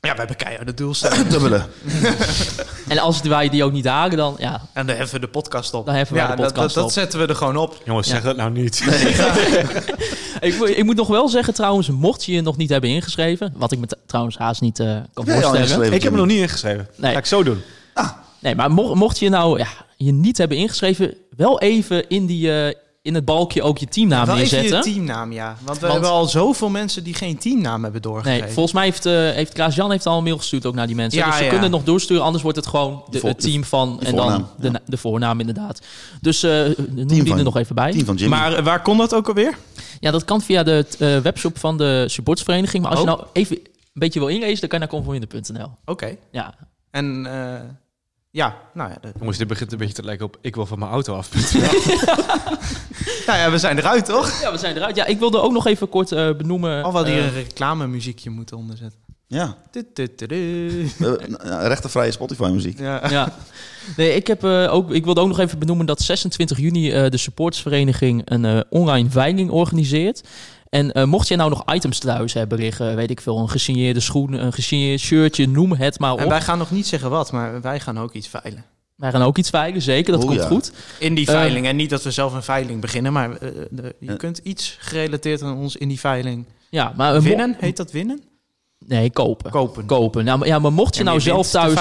Ja, 0.00 0.12
we 0.12 0.18
hebben 0.18 0.36
keiharde 0.36 0.74
doelstelling. 0.74 1.26
Dubbele. 1.32 1.62
En 2.88 2.98
als 2.98 3.20
wij 3.20 3.48
die 3.48 3.64
ook 3.64 3.72
niet 3.72 3.86
hagen, 3.86 4.16
dan 4.16 4.34
ja, 4.38 4.60
En 4.72 4.86
dan 4.86 4.96
heffen 4.96 5.20
we 5.20 5.26
de 5.26 5.32
podcast 5.32 5.74
op. 5.74 5.86
Dan 5.86 5.94
heffen 5.94 6.14
wij 6.16 6.24
ja, 6.24 6.30
de 6.30 6.36
dat- 6.36 6.46
podcast 6.52 6.74
dat, 6.74 6.82
dat, 6.82 6.92
op. 6.92 6.98
zetten 6.98 7.18
we 7.18 7.26
er 7.26 7.34
gewoon 7.36 7.56
op. 7.56 7.80
Jongens, 7.84 8.08
zeg 8.08 8.22
dat 8.22 8.36
nou 8.36 8.50
niet. 8.50 8.84
ik, 10.40 10.56
moet- 10.58 10.68
ik 10.78 10.84
moet 10.84 10.96
nog 10.96 11.08
wel 11.08 11.28
zeggen 11.28 11.54
trouwens, 11.54 11.88
mocht 11.90 12.24
je 12.24 12.32
je 12.32 12.40
nog 12.40 12.56
niet 12.56 12.68
hebben 12.68 12.90
ingeschreven, 12.90 13.52
wat 13.56 13.72
ik 13.72 13.78
me 13.78 13.86
trouwens 14.06 14.36
haast 14.38 14.60
niet 14.60 14.80
eh, 14.80 14.96
kan 15.14 15.26
voorstellen. 15.26 15.64
Ik 15.64 15.78
heb 15.78 15.80
hem 15.92 16.00
Jimmy? 16.00 16.16
nog 16.18 16.26
niet 16.26 16.38
ingeschreven. 16.38 16.88
Nee. 16.96 17.12
Ga 17.12 17.18
ik 17.18 17.26
zo 17.26 17.42
doen. 17.42 17.60
Nee, 18.40 18.54
maar 18.54 18.70
mo- 18.70 18.94
mocht 18.94 19.18
je 19.18 19.28
nou 19.28 19.58
ja, 19.58 19.66
je 19.96 20.12
niet 20.12 20.38
hebben 20.38 20.56
ingeschreven, 20.56 21.14
wel 21.36 21.60
even 21.60 22.08
in, 22.08 22.26
die, 22.26 22.52
eh, 22.64 22.74
in 23.04 23.14
het 23.14 23.24
balkje 23.24 23.62
ook 23.62 23.78
je 23.78 23.86
teamnaam 23.88 24.26
Wel 24.26 24.36
even 24.36 24.58
neerzetten. 24.58 24.90
je 24.90 24.94
teamnaam, 24.96 25.32
ja. 25.32 25.56
Want 25.64 25.78
we 25.78 25.80
Want- 25.80 25.92
hebben 25.92 26.10
al 26.10 26.26
zoveel 26.26 26.68
mensen 26.68 27.04
die 27.04 27.14
geen 27.14 27.38
teamnaam 27.38 27.82
hebben 27.82 28.02
doorgegeven. 28.02 28.44
Nee, 28.44 28.52
volgens 28.52 28.74
mij 28.74 28.84
heeft, 28.84 29.06
eh 29.06 29.12
heeft 29.12 29.52
Klaas-Jan 29.52 29.90
heeft 29.90 30.06
al 30.06 30.16
een 30.18 30.24
mail 30.24 30.36
gestuurd 30.36 30.66
ook 30.66 30.74
naar 30.74 30.86
die 30.86 30.96
mensen. 30.96 31.18
Ja, 31.18 31.26
dus 31.26 31.36
ze 31.36 31.42
ja. 31.42 31.48
kunnen 31.48 31.66
het 31.66 31.76
nog 31.76 31.84
doorsturen, 31.86 32.22
anders 32.22 32.42
wordt 32.42 32.58
het 32.58 32.66
gewoon 32.66 33.02
de, 33.10 33.20
het 33.22 33.40
team 33.40 33.64
van 33.64 33.96
de 33.98 34.06
en 34.06 34.14
dan 34.16 34.24
voornaam, 34.24 34.48
de, 34.58 34.70
ja. 34.70 34.80
de 34.86 34.96
voornaam 34.96 35.40
inderdaad. 35.40 35.80
Dus 36.20 36.42
eh 36.42 36.50
noem 36.90 37.06
die 37.06 37.26
van- 37.26 37.38
er 37.38 37.44
nog 37.44 37.56
even 37.56 37.74
bij. 37.74 37.90
Team 37.92 38.04
van 38.04 38.16
Jimmy. 38.16 38.36
Maar 38.36 38.52
eh, 38.54 38.64
waar 38.64 38.82
kon 38.82 38.96
dat 38.98 39.14
ook 39.14 39.28
alweer? 39.28 39.58
Ja, 40.00 40.10
dat 40.10 40.24
kan 40.24 40.40
via 40.40 40.62
de 40.62 40.86
eh, 40.98 41.18
webshop 41.18 41.58
van 41.58 41.76
de 41.78 42.04
supportsvereniging. 42.08 42.82
Maar 42.82 42.92
als 42.92 43.00
Oh. 43.00 43.06
je 43.10 43.16
nou 43.16 43.26
even 43.32 43.56
een 43.56 43.62
beetje 43.92 44.18
wil 44.18 44.28
inlezen, 44.28 44.60
dan 44.60 44.68
kan 44.68 44.78
je 44.80 44.84
naar 44.86 44.94
conforminder.nl. 44.94 45.68
Oké. 45.84 46.16
Ja, 46.32 46.54
En 46.90 47.26
eh, 47.26 47.60
ja, 48.34 48.56
nou 48.72 48.90
ja, 48.90 48.96
de- 49.00 49.12
Jongens, 49.18 49.38
dit 49.38 49.46
begint 49.48 49.72
een 49.72 49.78
beetje 49.78 49.94
te 49.94 50.04
lijken 50.04 50.26
op 50.26 50.38
ik 50.40 50.54
wil 50.54 50.66
van 50.66 50.78
mijn 50.78 50.90
auto 50.90 51.14
af. 51.14 51.30
nou 53.26 53.38
ja, 53.38 53.50
we 53.50 53.58
zijn 53.58 53.78
eruit, 53.78 54.04
toch? 54.04 54.40
ja, 54.40 54.52
we 54.52 54.58
zijn 54.58 54.76
eruit. 54.76 54.96
Ja, 54.96 55.04
ik 55.06 55.18
wilde 55.18 55.40
ook 55.40 55.52
nog 55.52 55.66
even 55.66 55.88
kort 55.88 56.12
eh, 56.12 56.36
benoemen. 56.36 56.84
Of 56.84 56.90
we 56.90 56.96
hadden 56.96 57.14
hier 57.14 57.22
eh, 57.22 57.28
een 57.28 57.34
reclamemuziekje 57.34 58.30
moeten 58.30 58.56
onderzetten. 58.56 58.98
Ja, 59.26 59.56
een 59.72 61.66
rechtenvrije 61.66 62.10
Spotify 62.10 62.50
muziek. 62.52 62.78
Ja. 62.78 63.10
ja. 63.10 63.32
Nee, 63.96 64.14
ik, 64.14 64.26
heb, 64.26 64.44
eh, 64.44 64.74
ook, 64.74 64.90
ik 64.90 65.04
wilde 65.04 65.20
ook 65.20 65.28
nog 65.28 65.38
even 65.38 65.58
benoemen 65.58 65.86
dat 65.86 66.00
26 66.00 66.58
juni 66.58 66.92
eh, 66.92 67.10
de 67.10 67.16
supportsvereniging 67.16 68.22
een 68.24 68.44
eh, 68.44 68.60
online 68.70 69.10
veiling 69.10 69.50
organiseert. 69.50 70.22
En 70.74 70.92
eh, 70.92 71.04
mocht 71.04 71.28
je 71.28 71.36
nou 71.36 71.50
nog 71.50 71.62
items 71.74 71.98
thuis 71.98 72.32
hebben 72.32 72.58
liggen, 72.58 72.96
weet 72.96 73.10
ik 73.10 73.20
veel, 73.20 73.38
een 73.38 73.48
gesigneerde 73.50 74.00
schoen, 74.00 74.32
een 74.32 74.52
gesigneerd 74.52 75.00
shirtje, 75.00 75.48
noem 75.48 75.72
het 75.72 75.98
maar 75.98 76.12
op. 76.12 76.18
En 76.18 76.28
wij 76.28 76.40
gaan 76.40 76.58
nog 76.58 76.70
niet 76.70 76.86
zeggen 76.86 77.10
wat, 77.10 77.32
maar 77.32 77.60
wij 77.60 77.80
gaan 77.80 77.98
ook 77.98 78.12
iets 78.12 78.28
veilen. 78.28 78.64
Wij 78.96 79.10
gaan 79.10 79.22
ook 79.22 79.38
iets 79.38 79.50
veilen, 79.50 79.82
zeker, 79.82 80.12
dat 80.12 80.20
Oh, 80.22 80.28
komt 80.28 80.40
ja. 80.40 80.46
goed. 80.46 80.72
In 80.98 81.14
die 81.14 81.26
Eh, 81.26 81.32
veiling. 81.32 81.66
en 81.66 81.76
niet 81.76 81.90
dat 81.90 82.02
we 82.02 82.10
zelf 82.10 82.32
een 82.34 82.42
veiling 82.42 82.80
beginnen, 82.80 83.12
maar 83.12 83.30
eh, 83.36 83.48
de- 83.70 83.94
je 84.00 84.16
kunt 84.16 84.38
iets 84.38 84.76
gerelateerd 84.80 85.42
aan 85.42 85.56
ons 85.56 85.76
in 85.76 85.88
die 85.88 86.00
veiling 86.00 86.44
Ja, 86.70 86.92
maar, 86.96 87.22
winnen. 87.22 87.56
Heet 87.58 87.76
dat 87.76 87.90
winnen? 87.92 88.20
Nee, 88.86 89.10
kopen. 89.10 89.50
Kopen. 89.50 89.86
kopen. 89.86 90.24
Nou, 90.24 90.38
maar- 90.38 90.48
ja, 90.48 90.58
maar 90.58 90.72
mocht 90.72 90.94
je 90.94 91.00
En 91.00 91.06
nou 91.06 91.20
zelf 91.20 91.50
thuis... 91.50 91.74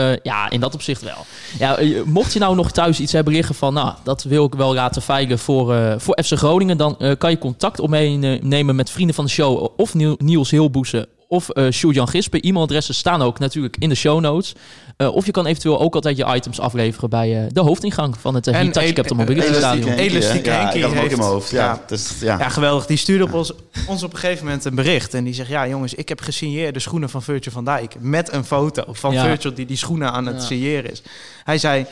eh, 0.00 0.16
ja, 0.22 0.50
in 0.50 0.60
dat 0.60 0.74
opzicht 0.74 1.02
wel. 1.02 1.26
Ja, 1.58 1.76
eh, 1.76 2.02
mocht 2.04 2.32
je 2.32 2.38
nou 2.38 2.54
nog 2.56 2.70
thuis 2.70 3.00
iets 3.00 3.12
hebben 3.12 3.32
liggen 3.32 3.54
van... 3.54 3.74
Nou, 3.74 3.94
dat 4.04 4.22
wil 4.22 4.44
ik 4.44 4.54
wel 4.54 4.74
laten 4.74 5.02
veilen 5.02 5.38
voor, 5.38 5.74
eh, 5.74 5.94
voor 5.98 6.18
FC 6.24 6.32
Groningen... 6.32 6.76
dan 6.76 6.96
kan 7.18 7.30
je 7.30 7.38
contact 7.38 7.80
opnemen 7.80 8.76
met 8.76 8.90
vrienden 8.90 9.14
van 9.14 9.24
de 9.24 9.30
show... 9.30 9.68
of 9.76 9.94
Niel- 9.94 10.18
Niels 10.18 10.50
Hilboesen 10.50 11.06
of 11.30 11.48
eh 11.48 11.70
Sjoerd-Jan 11.70 12.08
Gispen. 12.08 12.40
E-mailadressen 12.40 12.94
staan 12.94 13.22
ook 13.22 13.38
natuurlijk 13.38 13.76
in 13.78 13.88
de 13.88 13.94
show 13.94 14.20
notes. 14.20 14.52
Eh, 14.96 15.14
of 15.14 15.26
je 15.26 15.30
kan 15.32 15.46
eventueel 15.46 15.80
ook 15.80 15.94
altijd 15.94 16.16
je 16.16 16.34
items 16.34 16.60
afleveren... 16.60 17.10
bij 17.10 17.40
eh, 17.42 17.46
de 17.52 17.60
hoofdingang 17.60 18.18
van 18.18 18.34
het 18.34 18.46
uh, 18.46 18.54
En 18.54 18.64
Hitachi 18.66 18.86
El- 18.86 18.92
Capital 18.92 19.18
eh, 19.18 19.22
Mobility 19.26 19.46
Elastiek 19.46 19.64
Stadion. 19.82 19.88
Henkie, 19.88 20.04
hè? 20.10 20.10
Elastiek 20.18 20.44
Ja, 20.46 20.72
ik 20.72 20.82
had 20.82 20.90
ook 20.96 21.10
in 21.10 21.18
mijn 21.18 21.30
hoofd. 21.30 21.50
Ja, 21.50 21.58
ja. 21.64 21.82
Dus, 21.86 22.20
ja. 22.20 22.38
Ja, 22.38 22.48
geweldig. 22.48 22.86
Die 22.86 22.96
stuurde 22.96 23.24
op 23.24 23.32
ons, 23.32 23.52
ons 23.86 24.02
op 24.02 24.12
een 24.12 24.18
gegeven 24.18 24.44
moment 24.44 24.64
een 24.64 24.74
bericht. 24.74 25.14
En 25.14 25.24
die 25.24 25.34
zegt, 25.34 25.48
ja 25.48 25.68
jongens, 25.68 25.94
ik 25.94 26.08
heb 26.08 26.20
gesigneerde 26.20 26.78
schoenen 26.78 27.10
van 27.10 27.22
Virgil 27.22 27.52
van 27.52 27.64
Dijk. 27.64 27.94
Met 28.00 28.32
een 28.32 28.44
foto 28.44 28.84
van 28.88 29.12
Ja. 29.12 29.24
Virgil 29.24 29.54
die 29.54 29.66
die 29.66 29.76
schoenen 29.76 30.12
aan 30.12 30.26
het 30.26 30.36
Ja. 30.40 30.42
signeren 30.46 30.90
is. 30.90 31.02
Hij 31.44 31.58
zei, 31.58 31.86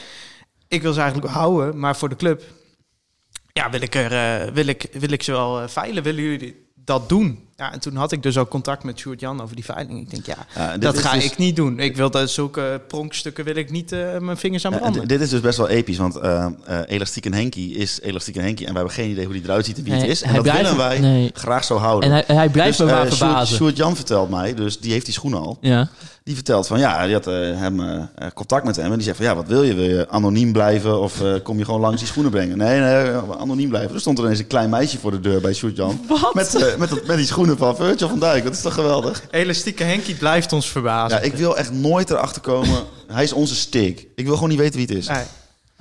ik 0.68 0.82
wil 0.82 0.93
ze 0.93 1.01
eigenlijk 1.01 1.32
houden, 1.32 1.78
maar 1.78 1.97
voor 1.97 2.09
de 2.09 2.16
club... 2.16 2.43
Ja, 3.53 3.70
wil 3.70 3.80
ik, 3.82 3.95
er, 3.95 4.12
eh, 4.47 4.53
wil 4.53 4.66
ik, 4.66 4.86
wil 4.93 5.11
ik 5.12 5.22
ze 5.22 5.30
wel 5.32 5.68
veilen? 5.68 6.03
Willen 6.03 6.22
jullie 6.22 6.66
dat 6.74 7.09
doen? 7.09 7.47
Ja, 7.61 7.72
en 7.72 7.80
toen 7.80 7.96
had 7.96 8.12
ik 8.12 8.22
dus 8.22 8.38
ook 8.38 8.48
contact 8.48 8.84
met 8.84 8.98
Sjoerd 8.98 9.20
Jan 9.20 9.42
over 9.42 9.54
die 9.54 9.64
veiling. 9.64 10.00
Ik 10.00 10.11
denk, 10.11 10.26
ja, 10.26 10.76
dat 10.76 10.98
ga 10.98 11.12
dus- 11.14 11.24
ik 11.24 11.36
niet 11.36 11.56
doen. 11.56 11.78
Ik 11.78 11.96
wil 11.96 12.11
dat 12.11 12.30
zulke 12.30 12.80
pronkstukken 12.88 13.44
wil 13.44 13.56
ik 13.56 13.70
niet 13.70 13.92
eh, 13.92 14.18
mijn 14.18 14.36
vingers 14.36 14.66
aan 14.66 14.76
branden. 14.78 15.09
dit 15.09 15.20
is 15.20 15.30
dus 15.30 15.40
best 15.40 15.59
wel 15.59 15.68
episch, 15.68 15.96
want 15.98 16.16
eh, 16.16 16.46
eh, 16.64 16.78
Elastiek 16.86 17.26
en 17.26 17.34
Henkie 17.34 17.74
is 17.74 18.00
Elastiek 18.00 18.36
en 18.36 18.42
Henkie. 18.42 18.66
En 18.66 18.72
wij 18.72 18.82
hebben 18.82 19.02
geen 19.02 19.11
idee 19.11 19.24
hoe 19.24 19.34
die 19.34 19.42
eruit 19.42 19.64
ziet 19.64 19.76
en 19.76 19.82
wie 19.82 19.92
Nee, 19.92 20.00
het 20.00 20.11
is. 20.11 20.22
En 20.22 20.34
dat 20.34 20.42
blijft- 20.42 20.62
willen 20.62 20.76
wij 20.76 20.98
nee. 20.98 21.30
graag 21.34 21.64
zo 21.64 21.76
houden. 21.76 22.11
En 22.11 22.24
hij, 22.26 22.36
hij 22.36 22.48
blijft 22.48 22.78
dus, 22.78 22.86
me 22.86 22.92
maar 22.92 23.06
verbazen. 23.06 23.56
Sjoerd 23.56 23.76
Jan 23.76 23.96
vertelt 23.96 24.30
mij, 24.30 24.54
dus 24.54 24.78
die 24.80 24.92
heeft 24.92 25.04
die 25.04 25.14
schoenen 25.14 25.40
al. 25.40 25.59
ja. 25.61 25.88
Die 26.24 26.36
vertelt 26.36 26.66
van 26.66 26.78
ja, 26.78 27.04
die 27.04 27.14
had 27.14 27.24
hem 27.24 28.09
contact 28.34 28.64
met 28.64 28.76
hem. 28.76 28.84
En 28.84 28.92
die 28.94 29.02
zegt 29.02 29.16
van 29.16 29.26
ja, 29.26 29.34
wat 29.34 29.46
wil 29.46 29.62
je? 29.62 29.74
Wil 29.74 29.84
je 29.84 30.09
anoniem 30.09 30.52
blijven 30.52 31.00
of 31.00 31.22
eh, 31.22 31.32
kom 31.42 31.59
je 31.59 31.64
gewoon 31.64 31.80
langs 31.80 31.98
die 31.98 32.06
schoenen 32.09 32.30
brengen? 32.32 32.59
Nee, 32.59 32.80
nee, 32.80 33.12
anoniem 33.38 33.68
blijven. 33.68 33.94
Er 33.94 34.00
stond 34.00 34.18
er 34.18 34.24
ineens 34.24 34.38
een 34.38 34.46
klein 34.46 34.70
meisje 34.70 34.98
voor 34.98 35.11
de 35.11 35.20
deur 35.20 35.40
bij 35.40 35.52
Sjoerd 35.54 35.76
Jan. 35.76 36.00
Wat? 36.09 36.34
Met, 36.34 36.76
met, 36.78 37.06
met 37.06 37.16
die 37.16 37.26
schoenen 37.26 37.47
van 37.57 37.76
Virgil 37.76 38.09
van 38.09 38.20
Dijk. 38.20 38.44
Dat 38.44 38.53
is 38.53 38.61
toch 38.61 38.74
geweldig? 38.74 39.22
Elastieke 39.30 39.84
Henkie 39.84 40.14
blijft 40.14 40.53
ons 40.53 40.68
verbazen. 40.68 41.18
Ja, 41.18 41.24
ik 41.24 41.34
wil 41.34 41.57
echt 41.57 41.72
nooit 41.72 42.11
erachter 42.11 42.42
komen. 42.42 42.84
Hij 43.07 43.22
is 43.22 43.32
onze 43.32 43.55
steek. 43.55 44.07
Ik 44.14 44.24
wil 44.24 44.34
gewoon 44.34 44.49
niet 44.49 44.59
weten 44.59 44.76
wie 44.78 44.86
het 44.86 44.96
is. 44.96 45.07
Nee. 45.07 45.24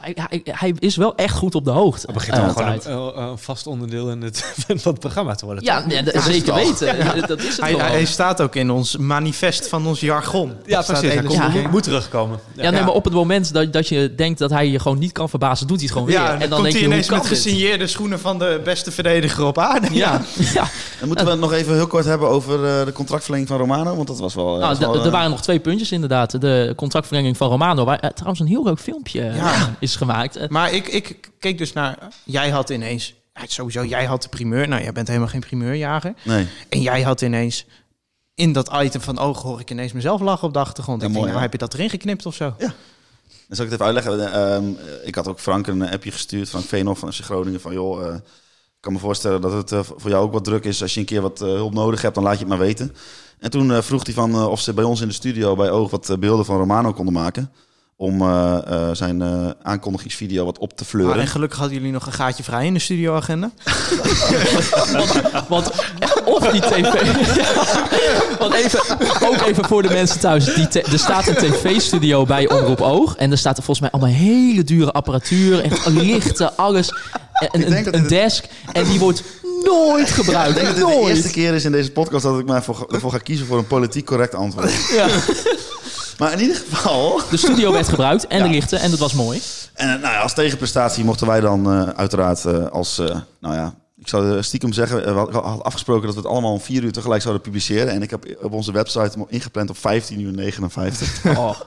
Hij, 0.01 0.15
hij, 0.29 0.41
hij 0.43 0.73
is 0.79 0.95
wel 0.95 1.15
echt 1.15 1.35
goed 1.35 1.55
op 1.55 1.63
de 1.65 1.71
hoogte. 1.71 2.05
Het 2.05 2.15
begint 2.15 2.35
eh, 2.37 2.43
dan 2.43 2.51
gewoon 2.51 2.71
altijd. 2.71 2.95
een, 3.17 3.37
vast 3.37 3.67
onderdeel 3.67 4.09
in 4.09 4.21
het, 4.21 4.53
van 4.67 4.91
het 4.91 4.99
programma 4.99 5.35
te 5.35 5.45
worden. 5.45 5.63
Ja, 5.63 5.85
nee, 5.85 6.03
dat- 6.03 6.23
zeker 6.23 6.53
weten. 6.53 6.97
Ja, 6.97 7.13
dat 7.13 7.39
is 7.39 7.47
het 7.47 7.61
Hij, 7.61 7.77
wel. 7.77 7.85
hij 7.85 8.05
staat 8.05 8.41
ook 8.41 8.55
in 8.55 8.69
ons 8.71 8.97
manifest 8.97 9.67
van 9.67 9.87
ons 9.87 9.99
jargon. 9.99 10.53
Ja, 10.65 10.81
precies. 10.81 11.13
Hij 11.13 11.23
komt- 11.23 11.33
Ja. 11.53 11.69
Moet 11.71 11.83
terugkomen. 11.83 12.39
Ja, 12.55 12.69
nee, 12.69 12.81
maar 12.81 12.93
op 12.93 13.03
het 13.03 13.13
moment 13.13 13.53
dat, 13.53 13.73
dat 13.73 13.87
je 13.87 14.13
denkt 14.15 14.39
dat 14.39 14.49
hij 14.49 14.67
je 14.69 14.79
gewoon 14.79 14.97
niet 14.99 15.11
kan 15.11 15.29
verbazen, 15.29 15.67
doet 15.67 15.75
hij 15.77 15.85
het 15.85 15.93
gewoon 15.93 16.07
weer. 16.07 16.17
Ja, 16.19 16.31
en 16.33 16.39
dan, 16.39 16.39
dan 16.39 16.49
komt 16.49 16.61
denk 16.61 16.73
hij 16.73 16.81
je, 16.83 16.87
ineens 16.87 17.09
met 17.09 17.19
dit? 17.19 17.27
gesigneerde 17.27 17.87
schoenen 17.87 18.19
van 18.19 18.39
de 18.39 18.61
beste 18.63 18.91
verdediger 18.91 19.45
op 19.45 19.57
aarde. 19.57 19.87
Ja, 19.93 20.21
ja. 20.53 20.67
Dan 20.99 21.07
moeten 21.07 21.25
we 21.25 21.31
het 21.31 21.39
nog 21.39 21.53
even 21.53 21.73
heel 21.73 21.87
kort 21.87 22.05
hebben 22.05 22.27
over 22.29 22.65
eh, 22.79 22.85
de 22.85 22.91
contractverlenging 22.91 23.49
van 23.49 23.57
Romano. 23.59 23.95
Want 23.95 24.07
dat 24.07 24.19
was 24.19 24.33
wel... 24.35 24.45
eh, 24.53 24.59
Nou, 24.59 24.69
was 24.69 24.77
wel, 24.79 24.91
d- 24.93 24.95
eh, 24.97 25.05
er 25.05 25.11
waren 25.11 25.29
nog 25.29 25.41
twee 25.41 25.59
puntjes 25.59 25.91
inderdaad. 25.91 26.41
De 26.41 26.73
contractverlenging 26.75 27.37
van 27.37 27.49
Romano, 27.49 27.85
waar 27.85 27.99
eh, 27.99 28.09
trouwens 28.09 28.39
een 28.39 28.47
heel 28.47 28.63
leuk 28.63 28.79
filmpje 28.79 29.21
eh, 29.21 29.35
Ja. 29.35 29.75
Is 29.87 29.95
gemaakt. 29.95 30.35
Eh, 30.35 30.47
Maar 30.49 30.71
ik, 30.73 30.87
ik 30.87 31.29
keek 31.39 31.57
dus 31.57 31.73
naar... 31.73 31.97
Jij 32.23 32.49
had 32.49 32.69
ineens... 32.69 33.13
ja, 33.33 33.41
Sowieso, 33.47 33.85
jij 33.85 34.05
had 34.05 34.21
de 34.21 34.29
primeur. 34.29 34.67
Nou, 34.67 34.81
jij 34.83 34.91
bent 34.91 35.07
helemaal 35.07 35.27
geen 35.29 35.39
primeurjager. 35.39 36.13
Nee. 36.23 36.47
En 36.69 36.81
jij 36.81 37.01
had 37.01 37.21
ineens... 37.21 37.65
In 38.33 38.51
dat 38.53 38.69
item 38.81 39.01
van 39.01 39.19
ogen 39.19 39.49
hoor 39.49 39.59
ik 39.59 39.71
ineens 39.71 39.91
mezelf 39.91 40.21
lachen 40.21 40.47
op 40.47 40.53
de 40.53 40.59
achtergrond. 40.59 41.01
Ja, 41.01 41.07
ik 41.07 41.13
mooi, 41.13 41.25
denk, 41.25 41.35
hè? 41.37 41.41
nou, 41.41 41.51
heb 41.51 41.61
je 41.61 41.67
dat 41.67 41.73
erin 41.79 41.89
geknipt 41.89 42.25
of 42.25 42.35
zo? 42.35 42.55
Dan 42.57 43.55
zal 43.55 43.65
ik 43.65 43.71
het 43.71 43.81
even 43.81 43.93
uitleggen. 43.93 44.33
Eh, 44.33 44.55
ehm, 44.55 44.65
ik 45.03 45.15
had 45.15 45.27
ook 45.27 45.39
Frank 45.39 45.67
een 45.67 45.89
appje 45.89 46.11
gestuurd, 46.11 46.49
Frank 46.49 46.65
Veenhoff 46.65 46.99
van 46.99 47.13
FC 47.13 47.21
Groningen, 47.23 47.61
van 47.61 47.73
joh, 47.73 48.07
eh, 48.07 48.15
ik 48.15 48.21
kan 48.79 48.93
me 48.93 48.99
voorstellen 48.99 49.41
dat 49.41 49.51
het 49.51 49.71
eh, 49.71 49.79
voor 49.83 50.09
jou 50.09 50.23
ook 50.23 50.31
wat 50.31 50.43
druk 50.43 50.63
is. 50.63 50.81
Als 50.81 50.93
je 50.93 50.99
een 50.99 51.05
keer 51.05 51.21
wat 51.21 51.41
eh, 51.41 51.47
hulp 51.47 51.73
nodig 51.73 52.01
hebt, 52.01 52.15
dan 52.15 52.23
laat 52.23 52.33
je 52.33 52.39
het 52.39 52.47
maar 52.47 52.57
weten. 52.57 52.95
En 53.39 53.49
toen 53.49 53.71
eh, 53.71 53.81
vroeg 53.81 54.05
hij 54.05 54.13
van 54.13 54.33
eh, 54.33 54.47
of 54.47 54.59
ze 54.61 54.73
bij 54.73 54.83
ons 54.83 55.01
in 55.01 55.07
de 55.07 55.13
studio 55.13 55.55
bij 55.55 55.69
Oog 55.71 55.91
wat 55.91 56.09
eh, 56.09 56.17
beelden 56.17 56.45
van 56.45 56.57
Romano 56.57 56.93
konden 56.93 57.13
maken. 57.13 57.51
Om 57.99 58.21
eh, 58.21 58.57
eh, 58.67 58.89
zijn 58.95 59.21
eh, 59.21 59.49
aankondigingsvideo 59.61 60.45
wat 60.45 60.57
op 60.57 60.77
te 60.77 60.85
fleuren. 60.85 61.15
Ah, 61.15 61.21
en 61.21 61.27
gelukkig 61.27 61.57
hadden 61.57 61.77
jullie 61.77 61.91
nog 61.91 62.05
een 62.05 62.11
gaatje 62.11 62.43
vrij 62.43 62.65
in 62.65 62.73
de 62.73 62.79
studioagenda. 62.79 63.51
Want 65.49 65.71
of 66.25 66.47
die 66.47 66.61
tv... 66.61 66.81
Want 68.39 68.53
even, 68.53 68.79
ook 69.27 69.41
even 69.45 69.65
voor 69.65 69.81
de 69.81 69.89
mensen 69.89 70.19
thuis. 70.19 70.45
Die 70.53 70.67
te- 70.67 70.81
er 70.81 70.99
staat 70.99 71.27
een 71.27 71.35
tv-studio 71.35 72.25
bij 72.25 72.49
Omroep 72.49 72.81
Oog. 72.81 73.15
En 73.15 73.31
er 73.31 73.37
staat 73.37 73.57
er 73.57 73.63
volgens 73.63 73.91
mij 73.91 73.99
allemaal 73.99 74.19
hele 74.19 74.63
dure 74.63 74.91
apparatuur. 74.91 75.63
Echt 75.63 75.85
lichten, 75.85 76.57
alles. 76.57 76.93
En, 77.51 77.71
een, 77.77 77.83
dat 77.83 77.93
een 77.93 78.07
desk. 78.07 78.45
En 78.71 78.83
die 78.83 78.99
wordt 78.99 79.23
nooit 79.63 80.07
ik 80.07 80.13
gebruikt. 80.13 80.55
denk 80.55 80.67
dat 80.77 80.89
de 80.89 81.05
eerste 81.07 81.29
keer 81.29 81.53
is 81.53 81.65
in 81.65 81.71
deze 81.71 81.91
podcast 81.91 82.23
dat 82.23 82.39
ik 82.39 82.45
mij 82.45 82.61
voor, 82.61 82.87
ervoor 82.91 83.11
ga 83.11 83.17
kiezen 83.17 83.45
voor 83.45 83.57
een 83.57 83.67
politiek 83.67 84.05
correct 84.05 84.35
antwoord. 84.35 84.71
Ja. 84.91 85.07
Maar 86.17 86.31
in 86.33 86.39
ieder 86.39 86.55
geval, 86.55 87.21
De 87.29 87.37
studio 87.37 87.71
werd 87.71 87.87
gebruikt 87.89 88.27
en 88.27 88.43
de 88.43 88.49
lichten. 88.49 88.79
En 88.79 88.89
dat 88.89 88.99
was 88.99 89.13
mooi. 89.13 89.41
En 89.73 89.87
eh, 89.93 90.01
nou 90.01 90.13
ja, 90.13 90.19
als 90.21 90.33
tegenprestatie 90.33 91.03
mochten 91.03 91.27
wij 91.27 91.39
dan 91.39 91.71
eh, 91.71 91.89
uiteraard 91.89 92.45
eh, 92.45 92.67
als, 92.67 92.99
eh, 92.99 93.05
nou 93.39 93.55
ja, 93.55 93.73
ik 93.99 94.07
zou 94.07 94.43
stiekem 94.43 94.73
zeggen, 94.73 94.97
we 95.13 95.19
hadden 95.19 95.63
afgesproken 95.63 96.05
dat 96.05 96.15
we 96.15 96.19
het 96.21 96.29
allemaal 96.29 96.51
om 96.51 96.59
vier 96.61 96.83
uur 96.83 96.91
tegelijk 96.91 97.21
zouden 97.21 97.41
publiceren. 97.43 97.93
En 97.93 98.01
ik 98.01 98.09
heb 98.09 98.37
op 98.41 98.51
onze 98.53 98.71
website 98.71 99.25
ingepland 99.27 99.69
op 99.69 99.77
15 99.77 100.21
uur 100.21 100.31
59. 100.31 101.25
Oh. 101.37 101.49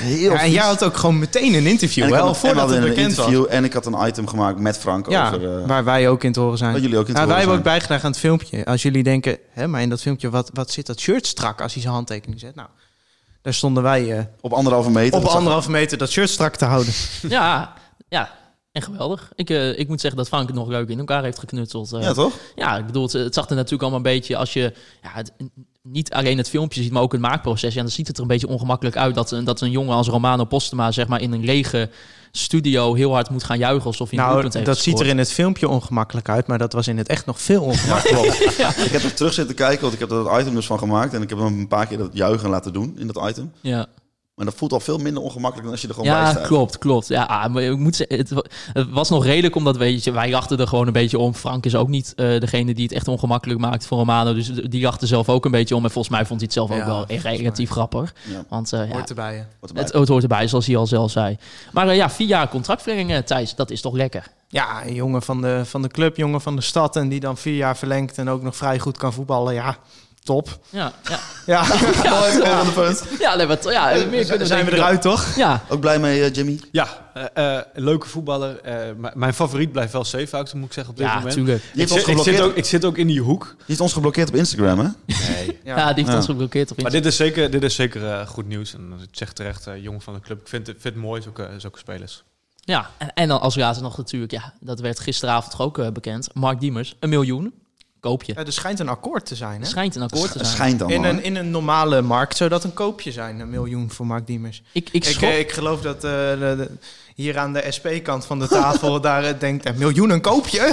Heel 0.00 0.32
Ja, 0.32 0.40
en 0.40 0.50
jij 0.50 0.62
had 0.64 0.84
ook 0.84 0.96
gewoon 0.96 1.18
meteen 1.18 1.54
een 1.54 1.66
interview, 1.66 2.02
en 2.02 2.08
ik 2.08 2.14
wel 2.14 2.24
had, 2.26 2.34
en 2.34 2.40
voordat 2.40 2.70
een 2.70 2.88
was. 2.88 2.96
interview 2.96 3.46
en 3.48 3.64
ik 3.64 3.72
had 3.72 3.86
een 3.86 4.06
item 4.06 4.26
gemaakt 4.26 4.58
met 4.58 4.78
Frank 4.78 5.10
Ja, 5.10 5.26
over... 5.28 5.58
eh, 5.60 5.66
waar 5.66 5.84
wij 5.84 6.08
ook 6.08 6.24
in 6.24 6.32
te 6.32 6.40
horen 6.40 6.58
zijn. 6.58 6.72
Waar 6.72 6.80
jullie 6.80 6.96
ook 6.98 7.08
in 7.08 7.14
te 7.14 7.20
wij 7.20 7.22
horen 7.22 7.38
hebben 7.38 7.56
ook 7.58 7.64
bijgedragen 7.64 8.04
aan 8.04 8.10
het 8.10 8.20
filmpje. 8.20 8.64
Als 8.64 8.82
jullie 8.82 9.02
denken, 9.02 9.38
hè, 9.50 9.66
maar 9.68 9.82
in 9.82 9.88
dat 9.88 10.00
filmpje, 10.00 10.30
wat, 10.30 10.50
wat 10.52 10.70
zit 10.70 10.86
dat 10.86 11.00
shirt 11.00 11.26
strak 11.26 11.60
als 11.60 11.72
hij 11.72 11.82
zijn 11.82 11.94
handtekening 11.94 12.40
zet? 12.40 12.54
Nou, 12.54 12.68
daar 13.44 13.54
stonden 13.54 13.82
wij 13.82 14.18
eh, 14.18 14.24
op 14.40 14.52
anderhalve 14.52 14.90
meter. 14.90 15.18
op 15.20 15.24
anderhalve 15.26 15.70
meter 15.70 15.98
dat 15.98 16.10
shirt 16.10 16.30
strak 16.30 16.56
te 16.56 16.64
houden. 16.64 16.92
Ja, 17.28 17.72
ja. 18.08 18.30
En 18.72 18.82
geweldig. 18.82 19.32
Ik, 19.34 19.50
eh, 19.50 19.78
ik 19.78 19.88
moet 19.88 20.00
zeggen 20.00 20.18
dat 20.18 20.28
Frank 20.28 20.46
het 20.46 20.56
nog 20.56 20.68
leuk 20.68 20.88
in 20.88 20.98
elkaar 20.98 21.22
heeft 21.22 21.38
geknutseld. 21.38 21.92
eh. 21.92 22.02
Ja, 22.02 22.12
toch? 22.12 22.32
Ja, 22.54 22.76
ik 22.78 22.86
bedoel, 22.86 23.02
het, 23.02 23.12
het 23.12 23.34
zag 23.34 23.48
er 23.48 23.54
natuurlijk 23.54 23.82
allemaal 23.82 23.98
een 24.00 24.16
beetje 24.16 24.36
als 24.36 24.52
je 24.52 24.72
ja, 25.02 25.08
het, 25.12 25.32
niet 25.88 26.12
alleen 26.12 26.36
het 26.38 26.48
filmpje 26.48 26.82
ziet, 26.82 26.92
maar 26.92 27.02
ook 27.02 27.12
het 27.12 27.20
maakproces. 27.20 27.74
Ja, 27.74 27.82
dan 27.82 27.90
ziet 27.90 28.06
het 28.06 28.16
er 28.16 28.22
een 28.22 28.28
beetje 28.28 28.48
ongemakkelijk 28.48 28.96
uit 28.96 29.14
dat, 29.14 29.30
een- 29.30 29.44
dat 29.44 29.60
een 29.60 29.70
jongen 29.70 29.94
als 29.94 30.08
Romano 30.08 30.44
Postema 30.44 30.92
zeg 30.92 31.06
maar 31.08 31.20
in 31.20 31.32
een 31.32 31.44
lege 31.44 31.90
studio 32.32 32.94
heel 32.94 33.12
hard 33.12 33.30
moet 33.30 33.44
gaan 33.44 33.58
juichen 33.58 33.86
alsof 33.86 34.10
hij 34.10 34.18
een 34.18 34.24
Nou, 34.24 34.40
doelpunt 34.40 34.64
dat 34.66 34.78
ziet 34.78 35.00
er 35.00 35.06
in 35.06 35.18
het 35.18 35.32
filmpje 35.32 35.68
ongemakkelijk 35.68 36.28
uit, 36.28 36.46
maar 36.46 36.58
dat 36.58 36.72
was 36.72 36.88
in 36.88 36.98
het 36.98 37.08
echt 37.08 37.26
nog 37.26 37.40
veel 37.40 37.62
ongemakkelijker. 37.62 38.42
Ik 38.86 38.90
heb 38.92 39.02
er 39.02 39.14
terug 39.14 39.32
zitten 39.32 39.54
kijken, 39.54 39.80
want 39.80 39.92
ik 39.94 39.98
heb 40.00 40.10
er 40.10 40.24
dat 40.24 40.40
item 40.40 40.54
dus 40.54 40.66
van 40.66 40.78
gemaakt. 40.78 41.14
En 41.14 41.22
ik 41.22 41.28
heb 41.28 41.38
hem 41.38 41.58
een 41.58 41.68
paar 41.68 41.86
keer 41.86 41.98
dat 41.98 42.10
juichen 42.12 42.48
laten 42.48 42.72
doen 42.72 42.94
in 42.98 43.06
dat 43.06 43.28
item. 43.28 43.52
Ja, 43.60 43.86
Maar 44.34 44.44
dat 44.46 44.54
voelt 44.54 44.72
al 44.72 44.80
veel 44.80 44.98
minder 44.98 45.22
ongemakkelijk 45.22 45.62
dan 45.62 45.72
als 45.72 45.80
je 45.82 45.88
er 45.88 45.94
gewoon 45.94 46.10
bij 46.10 46.20
ja 46.20 46.30
staat. 46.30 46.46
klopt, 46.46 46.78
klopt. 46.78 47.08
Ja, 47.08 47.22
ah, 47.24 47.52
maar 47.52 47.62
ik 47.62 47.76
moet 47.78 47.96
zeggen, 47.96 48.16
het, 48.18 48.30
wa- 48.30 48.44
het 48.72 48.90
was 48.90 49.10
nog 49.10 49.24
redelijk 49.24 49.54
omdat 49.54 49.76
weet 49.76 50.04
je, 50.04 50.12
wij 50.12 50.30
lachten 50.30 50.58
er 50.58 50.66
gewoon 50.68 50.86
een 50.86 50.92
beetje 50.92 51.18
om. 51.18 51.34
Frank 51.34 51.64
is 51.66 51.74
ook 51.74 51.88
niet 51.88 52.12
eh, 52.16 52.40
degene 52.40 52.74
die 52.74 52.84
het 52.84 52.92
echt 52.92 53.08
ongemakkelijk 53.08 53.60
maakt 53.60 53.86
voor 53.86 53.98
Romano. 53.98 54.34
Dus 54.34 54.46
die 54.54 54.82
lachte 54.82 55.06
zelf 55.06 55.28
ook 55.28 55.44
een 55.44 55.50
beetje 55.50 55.76
om. 55.76 55.84
En 55.84 55.90
volgens 55.90 56.14
mij 56.14 56.26
vond 56.26 56.40
hij 56.40 56.44
het 56.44 56.52
zelf 56.52 56.70
ook 56.70 56.76
Ja, 56.76 56.86
wel 56.86 57.04
volgens 57.06 57.36
relatief 57.36 57.70
grappig. 57.70 58.14
Ja. 58.22 58.44
Want 58.48 58.72
eh, 58.72 58.88
ja, 58.88 58.92
Hoort 58.94 59.08
erbij. 59.08 59.46
erbij. 59.60 59.82
Het, 59.82 59.92
het 59.92 60.08
hoort 60.08 60.22
erbij, 60.22 60.48
zoals 60.48 60.66
hij 60.66 60.76
al 60.76 60.86
zelf 60.86 61.10
zei. 61.10 61.36
Maar 61.72 61.88
eh, 61.88 61.96
ja, 61.96 62.10
vier 62.10 62.26
jaar 62.28 62.48
contractverlenging, 62.48 63.24
Thijs, 63.24 63.54
dat 63.54 63.70
is 63.70 63.80
toch 63.80 63.94
lekker? 63.94 64.26
Ja, 64.48 64.86
een 64.86 64.94
jongen 64.94 65.22
van 65.22 65.40
de, 65.40 65.60
van 65.64 65.82
de 65.82 65.88
club, 65.88 66.16
jongen 66.16 66.40
van 66.40 66.56
de 66.56 66.62
stad 66.62 66.96
en 66.96 67.08
die 67.08 67.20
dan 67.20 67.36
vier 67.36 67.56
jaar 67.56 67.76
verlengt 67.76 68.18
en 68.18 68.28
ook 68.28 68.42
nog 68.42 68.56
vrij 68.56 68.78
goed 68.78 68.96
kan 68.96 69.12
voetballen. 69.12 69.54
Ja, 69.54 69.76
top. 70.24 70.58
Ja, 70.70 70.92
ja. 71.08 71.18
Ja, 71.46 71.62
Mooi, 72.10 72.32
volgende 72.32 72.72
punt. 72.72 73.04
ja, 73.20 73.34
nee, 73.34 73.46
wat, 73.46 73.64
ja 73.64 73.92
meer 74.10 74.26
kunnen 74.26 74.46
zijn 74.46 74.64
we 74.64 74.72
eruit 74.72 75.02
toch? 75.02 75.28
ook- 75.28 75.34
Ja, 75.36 75.62
Ook 75.68 75.80
blij 75.80 75.98
mee, 75.98 76.24
eh, 76.24 76.32
Jimmy? 76.34 76.60
Ja, 76.72 77.10
eh, 77.14 77.56
eh, 77.56 77.62
een 77.74 77.82
leuke 77.84 78.08
voetballer. 78.08 78.60
Eh, 78.60 78.76
mijn 79.14 79.34
favoriet 79.34 79.72
blijft 79.72 79.92
wel 79.92 80.04
Zeefuik, 80.04 80.52
moet 80.54 80.66
ik 80.66 80.72
zeggen 80.72 80.92
op 80.92 80.98
dit 80.98 81.06
ja, 81.08 81.14
moment. 81.14 81.34
tuurlijk. 81.34 81.62
Die 81.72 81.82
Ik 81.84 81.90
ons 81.90 81.90
zit, 81.90 81.98
ik, 82.00 82.04
zit 82.06 82.16
geblokkeerd. 82.16 82.50
ook, 82.50 82.56
ik 82.56 82.64
zit 82.64 82.84
ook 82.84 82.96
in 82.98 83.06
die 83.06 83.20
hoek. 83.20 83.44
Die 83.44 83.64
heeft 83.66 83.80
ons 83.80 83.92
geblokkeerd 83.92 84.28
op 84.28 84.34
Instagram, 84.34 84.78
hè? 84.78 84.88
Nee. 85.06 85.58
Ja, 85.64 85.86
die 85.86 85.94
heeft 85.94 86.08
Ja. 86.08 86.16
ons 86.16 86.24
geblokkeerd 86.26 86.70
op 86.70 86.76
Maar 86.82 86.92
Instagram. 86.94 87.02
dit 87.02 87.06
is 87.06 87.16
zeker, 87.16 87.50
dit 87.50 87.62
is 87.62 87.74
zeker 87.74 88.06
eh, 88.10 88.26
goed 88.26 88.46
nieuws. 88.46 88.74
En 88.74 88.92
ik 89.02 89.08
zeg 89.16 89.32
terecht, 89.32 89.66
eh, 89.66 89.82
jongen 89.82 90.00
van 90.00 90.14
de 90.14 90.20
club. 90.20 90.40
Ik 90.40 90.48
vind 90.48 90.66
het, 90.66 90.76
vind 90.80 90.94
het 90.94 91.02
mooi, 91.02 91.22
zulke, 91.22 91.48
zulke 91.58 91.78
spelers. 91.78 92.22
Ja, 92.60 92.90
en, 92.98 93.12
en 93.14 93.28
dan 93.28 93.40
als 93.40 93.56
laatste 93.56 93.82
nog 93.82 93.96
natuurlijk, 93.96 94.32
ja, 94.32 94.52
dat 94.60 94.80
werd 94.80 95.00
gisteravond 95.00 95.50
toch 95.56 95.60
ook 95.60 95.92
bekend. 95.92 96.28
Mark 96.34 96.60
Diemers, 96.60 96.94
een 97.00 97.08
miljoen. 97.08 97.54
Koop 98.04 98.22
je. 98.22 98.32
Ja, 98.36 98.44
er 98.44 98.52
schijnt 98.52 98.78
een 98.80 98.88
akkoord 98.88 99.26
te 99.26 99.34
zijn. 99.34 99.60
Hè? 99.60 99.66
Schijnt 99.66 99.94
een 99.96 100.02
akkoord 100.02 100.32
te 100.32 100.38
zijn. 100.38 100.50
schijnt 100.50 100.78
dan 100.78 100.90
In 100.90 101.04
een, 101.04 101.22
in 101.22 101.36
een 101.36 101.50
normale 101.50 102.02
markt 102.02 102.36
zou 102.36 102.50
dat 102.50 102.64
een 102.64 102.72
koopje 102.74 103.12
zijn, 103.12 103.40
een 103.40 103.50
miljoen 103.50 103.90
voor 103.90 104.06
Mark 104.06 104.26
Diemers. 104.26 104.62
Ik, 104.72 104.88
ik 104.92 105.04
Ik, 105.06 105.22
eh, 105.22 105.38
ik 105.38 105.52
geloof 105.52 105.80
dat 105.80 105.96
eh, 105.96 106.00
de, 106.02 106.54
de- 106.56 106.70
hier 107.14 107.38
aan 107.38 107.52
de 107.52 107.64
SP-kant 107.68 108.26
van 108.26 108.38
de 108.38 108.48
tafel 108.48 109.00
daar 109.10 109.24
eh, 109.24 109.38
denkt, 109.38 109.66
een 109.66 109.78
miljoen 109.78 110.10
een 110.10 110.20
koopje? 110.20 110.72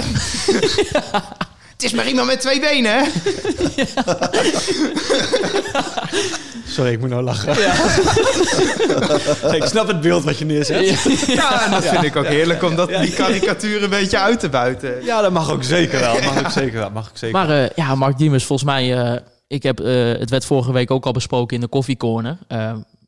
Het 1.82 1.90
is 1.90 1.96
maar 1.96 2.08
iemand 2.08 2.26
met 2.26 2.40
twee 2.40 2.60
benen, 2.60 2.92
hè? 2.92 3.04
Sorry, 6.72 6.92
ik 6.92 7.00
moet 7.00 7.08
nou 7.08 7.22
lachen. 7.22 7.52
ik 9.56 9.64
snap 9.64 9.86
het 9.86 10.00
beeld 10.00 10.24
wat 10.24 10.38
je 10.38 10.44
neerzet. 10.44 10.86
Ja, 11.26 11.64
en 11.64 11.70
dat 11.70 11.84
vind 11.84 12.02
ik 12.02 12.16
ook 12.16 12.26
heerlijk 12.26 12.62
om 12.62 12.76
dat, 12.76 12.88
die 12.88 13.12
karikatuur 13.12 13.82
een 13.82 13.90
beetje 13.90 14.18
uit 14.18 14.40
te 14.40 14.48
buiten. 14.48 15.04
Ja, 15.04 15.20
dat 15.20 15.32
mag 15.32 15.50
ook 15.50 15.64
zeker 15.64 16.00
wel. 16.00 16.20
Mag 16.20 16.38
ook 16.38 16.50
zeker 16.50 16.78
wel. 16.78 16.90
Mag 16.90 17.08
ook 17.08 17.18
zeker. 17.18 17.38
Maar 17.38 17.62
eh, 17.62 17.70
ja, 17.74 17.94
Mark 17.94 18.18
Diemers, 18.18 18.44
volgens 18.44 18.68
mij, 18.68 18.98
eh, 18.98 19.20
ik 19.46 19.62
heb, 19.62 19.80
eh, 19.80 20.18
het 20.18 20.30
werd 20.30 20.44
vorige 20.44 20.72
week 20.72 20.90
ook 20.90 21.06
al 21.06 21.12
besproken 21.12 21.54
in 21.54 21.60
de 21.60 21.68
koffiecorner. 21.68 22.38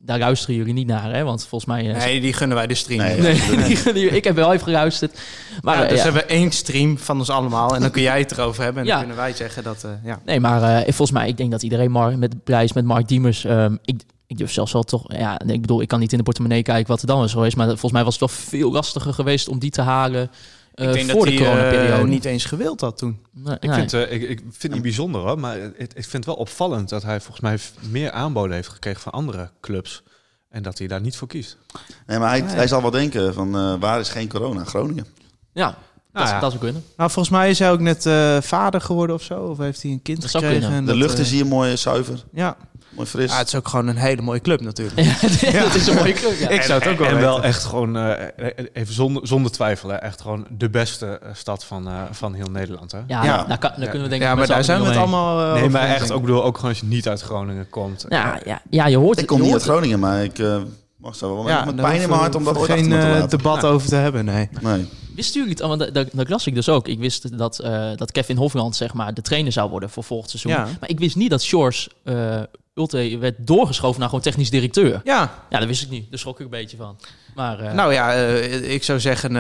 Daar 0.06 0.18
luisteren 0.18 0.54
jullie 0.56 0.72
niet 0.72 0.86
naar, 0.86 1.12
hè? 1.14 1.22
Want 1.24 1.46
volgens 1.46 1.70
mij... 1.70 1.90
eh, 1.94 2.04
Nee, 2.04 2.20
die 2.20 2.32
gunnen 2.32 2.56
wij 2.56 2.66
de 2.66 2.74
stream. 2.74 3.00
Nee, 3.02 3.20
Nee, 3.20 3.64
die- 3.66 3.92
die- 3.92 4.08
ik 4.10 4.24
heb 4.24 4.34
wel 4.34 4.52
even 4.52 4.64
geluisterd. 4.64 5.18
Maar, 5.62 5.76
Ja, 5.76 5.82
eh, 5.82 5.88
dus 5.88 5.98
ja. 5.98 6.04
hebben 6.04 6.22
we 6.22 6.28
één 6.28 6.50
stream 6.50 6.98
van 6.98 7.18
ons 7.18 7.30
allemaal 7.30 7.74
en 7.74 7.80
dan 7.80 7.90
kun 7.90 8.02
jij 8.02 8.18
het 8.18 8.32
erover 8.32 8.62
hebben 8.62 8.82
en 8.82 8.88
Ja. 8.88 8.94
dan 8.96 9.00
kunnen 9.06 9.22
wij 9.24 9.32
zeggen 9.34 9.62
dat, 9.62 9.84
eh, 9.84 9.90
ja. 10.04 10.20
Nee, 10.24 10.40
maar 10.40 10.62
eh, 10.62 10.82
volgens 10.82 11.10
mij, 11.10 11.28
ik 11.28 11.36
denk 11.36 11.50
dat 11.50 11.62
iedereen 11.62 11.90
Mar 11.90 12.18
met, 12.18 12.44
blij 12.44 12.64
is 12.64 12.72
met 12.72 12.84
Mark 12.84 13.08
Diemers. 13.08 13.44
Ehm, 13.44 13.76
ik, 13.84 14.02
ik 14.26 14.38
durf 14.38 14.52
zelfs 14.52 14.72
wel 14.72 14.82
toch, 14.82 15.04
ja, 15.16 15.40
ik 15.46 15.60
bedoel, 15.60 15.80
ik 15.82 15.88
kan 15.88 16.00
niet 16.00 16.12
in 16.12 16.18
de 16.18 16.24
portemonnee 16.24 16.62
kijken 16.62 16.90
wat 16.90 17.00
er 17.00 17.06
dan 17.06 17.24
is 17.24 17.32
geweest. 17.32 17.56
Maar 17.56 17.66
volgens 17.66 17.92
mij 17.92 18.04
was 18.04 18.18
het 18.18 18.28
toch 18.28 18.38
veel 18.38 18.72
lastiger 18.72 19.12
geweest 19.14 19.48
om 19.48 19.58
die 19.58 19.70
te 19.70 19.82
halen 19.82 20.30
ik 20.74 20.92
denk 20.92 21.10
voor 21.10 21.24
dat 21.24 21.34
de 21.34 21.42
hij 21.42 21.46
eh, 21.46 21.52
coronaperiode. 21.52 22.08
niet 22.08 22.24
eens 22.24 22.44
gewild 22.44 22.80
had 22.80 22.98
toen. 22.98 23.18
Nee, 23.32 23.54
Ik 23.54 23.62
nee. 23.68 23.74
vind, 23.78 23.92
eh, 23.92 24.12
ik, 24.12 24.22
ik 24.22 24.38
vind 24.38 24.62
het 24.62 24.72
niet 24.72 24.82
bijzonder 24.82 25.20
hoor, 25.20 25.38
maar 25.38 25.56
het, 25.60 25.78
ik 25.78 26.02
vind 26.04 26.12
het 26.12 26.24
wel 26.24 26.34
opvallend 26.34 26.88
dat 26.88 27.02
hij 27.02 27.20
volgens 27.20 27.40
mij 27.40 27.58
meer 27.90 28.10
aanboden 28.10 28.54
heeft 28.54 28.68
gekregen 28.68 29.00
van 29.00 29.12
andere 29.12 29.50
clubs. 29.60 30.02
En 30.48 30.62
dat 30.62 30.78
hij 30.78 30.86
daar 30.86 31.00
niet 31.00 31.16
voor 31.16 31.28
kiest. 31.28 31.56
Nee, 32.06 32.18
maar 32.18 32.28
hij, 32.28 32.42
hij 32.42 32.66
zal 32.68 32.82
wel 32.82 32.90
denken 32.90 33.34
van 33.34 33.56
eh, 33.56 33.74
waar 33.80 34.00
is 34.00 34.08
geen 34.08 34.28
corona? 34.28 34.64
Groningen. 34.64 35.06
ja, 35.52 35.64
Nou 35.64 35.76
dat, 36.12 36.28
ja. 36.28 36.40
dat 36.40 36.50
zou 36.50 36.62
kunnen. 36.64 36.84
Nou, 36.96 37.10
volgens 37.10 37.34
mij 37.34 37.50
is 37.50 37.58
hij 37.58 37.70
ook 37.70 37.80
net 37.80 38.06
eh, 38.06 38.40
vader 38.40 38.80
geworden 38.80 39.16
of 39.16 39.22
zo. 39.22 39.40
Of 39.40 39.58
heeft 39.58 39.82
hij 39.82 39.90
een 39.90 40.02
kind 40.02 40.20
Dat 40.20 40.30
zou 40.30 40.42
gekregen. 40.44 40.68
kunnen. 40.68 40.88
en 40.88 40.92
De 40.92 40.98
dat, 40.98 41.08
lucht 41.08 41.18
eh, 41.18 41.24
is 41.24 41.30
hier 41.30 41.46
mooi 41.46 41.76
zuiver, 41.76 42.24
Ja. 42.32 42.56
Mooi 42.96 43.08
fris. 43.08 43.30
ja, 43.30 43.38
het 43.38 43.46
is 43.46 43.54
ook 43.54 43.68
gewoon 43.68 43.86
een 43.88 43.96
hele 43.96 44.22
mooie 44.22 44.40
club 44.40 44.60
natuurlijk. 44.60 44.96
Ja, 45.52 45.62
dat 45.62 45.74
is 45.74 45.86
een 45.86 45.94
mooie 45.94 46.12
club. 46.12 46.38
Ja. 46.38 46.48
Ik 46.48 46.62
zou 46.62 46.78
het 46.80 46.88
ook 46.88 46.98
wel 46.98 47.06
En 47.08 47.14
weten. 47.14 47.28
wel 47.30 47.42
echt 47.42 47.64
gewoon, 47.64 47.96
eh, 47.96 48.46
even 48.72 48.94
zonder, 48.94 49.26
zonder 49.26 49.52
twijfel, 49.52 49.88
hè, 49.88 49.94
echt 49.96 50.20
gewoon 50.20 50.46
de 50.50 50.70
beste 50.70 51.06
eh, 51.22 51.28
stad 51.32 51.64
van, 51.64 51.88
eh, 51.88 52.02
van 52.10 52.34
heel 52.34 52.46
Nederland. 52.50 52.92
Hè? 52.92 52.98
Ja, 53.06 53.24
Ja. 53.24 53.44
Daar, 53.44 53.58
kan, 53.58 53.70
daar 53.76 53.88
kunnen 53.88 54.02
we 54.02 54.08
denk 54.08 54.22
ik 54.22 54.28
Ja, 54.28 54.34
maar 54.34 54.46
daar 54.46 54.64
zijn 54.64 54.80
we 54.80 54.86
het 54.88 54.96
allemaal 54.96 55.54
Nee, 55.54 55.68
maar 55.68 55.88
echt 55.88 56.10
ook, 56.10 56.16
ik. 56.18 56.24
bedoel, 56.24 56.44
ook 56.44 56.54
gewoon 56.56 56.70
als 56.70 56.80
je 56.80 56.86
niet 56.86 57.08
uit 57.08 57.20
Groningen 57.20 57.68
komt. 57.70 58.04
Ja, 58.08 58.40
ja, 58.44 58.62
ja, 58.70 58.86
je 58.86 58.96
hoort 58.96 59.18
ik 59.18 59.26
kom 59.26 59.40
niet 59.40 59.52
uit 59.52 59.62
Groningen, 59.62 59.98
maar 59.98 60.24
ik 60.24 60.38
eh 60.38 60.56
mag 60.96 61.16
zo 61.16 61.34
wel 61.34 61.48
Ja, 61.48 61.64
met 61.64 61.76
pijn 61.76 62.00
in 62.00 62.08
mijn 62.08 62.20
hart 62.20 62.34
om 62.34 62.44
dat 62.44 62.58
geen 62.64 62.88
debat 63.28 63.64
over 63.64 63.88
te 63.88 63.94
hebben, 63.96 64.24
nee. 64.24 64.48
Nee. 64.60 64.88
Wisten 65.14 65.40
jullie 65.40 65.54
het? 65.54 65.62
Oh, 65.62 65.68
Want 65.68 65.80
dat, 65.80 65.94
dat, 65.94 66.08
dat 66.12 66.28
las 66.28 66.46
ik 66.46 66.54
dus 66.54 66.68
ook. 66.68 66.88
Ik 66.88 66.98
wist 66.98 67.38
dat, 67.38 67.58
eh, 67.58 67.90
dat 67.96 68.12
Kevin 68.12 68.36
Hofland 68.36 68.76
zeg 68.76 68.94
maar, 68.94 69.14
de 69.14 69.22
trainer 69.22 69.52
zou 69.52 69.70
worden 69.70 69.90
voor 69.90 70.04
volgend 70.04 70.30
seizoen. 70.30 70.52
Ja. 70.52 70.68
Maar 70.80 70.88
ik 70.88 70.98
wist 70.98 71.16
niet 71.16 71.30
dat 71.30 71.42
Shores 71.42 71.88
eh 72.04 72.42
Ulte 72.74 73.18
werd 73.18 73.46
doorgeschoven 73.46 74.00
naar 74.00 74.08
gewoon 74.08 74.24
technisch 74.24 74.50
directeur. 74.50 75.00
Ja, 75.04 75.44
Ja, 75.50 75.58
dat 75.58 75.68
wist 75.68 75.82
ik 75.82 75.90
niet. 75.90 76.10
Daar 76.10 76.18
schrok 76.18 76.38
ik 76.38 76.44
een 76.44 76.50
beetje 76.50 76.76
van. 76.76 76.96
Maar 77.34 77.60
eh, 77.60 77.72
nou 77.72 77.92
ja, 77.92 78.12
ik 78.12 78.82
zou 78.82 79.00
zeggen, 79.00 79.32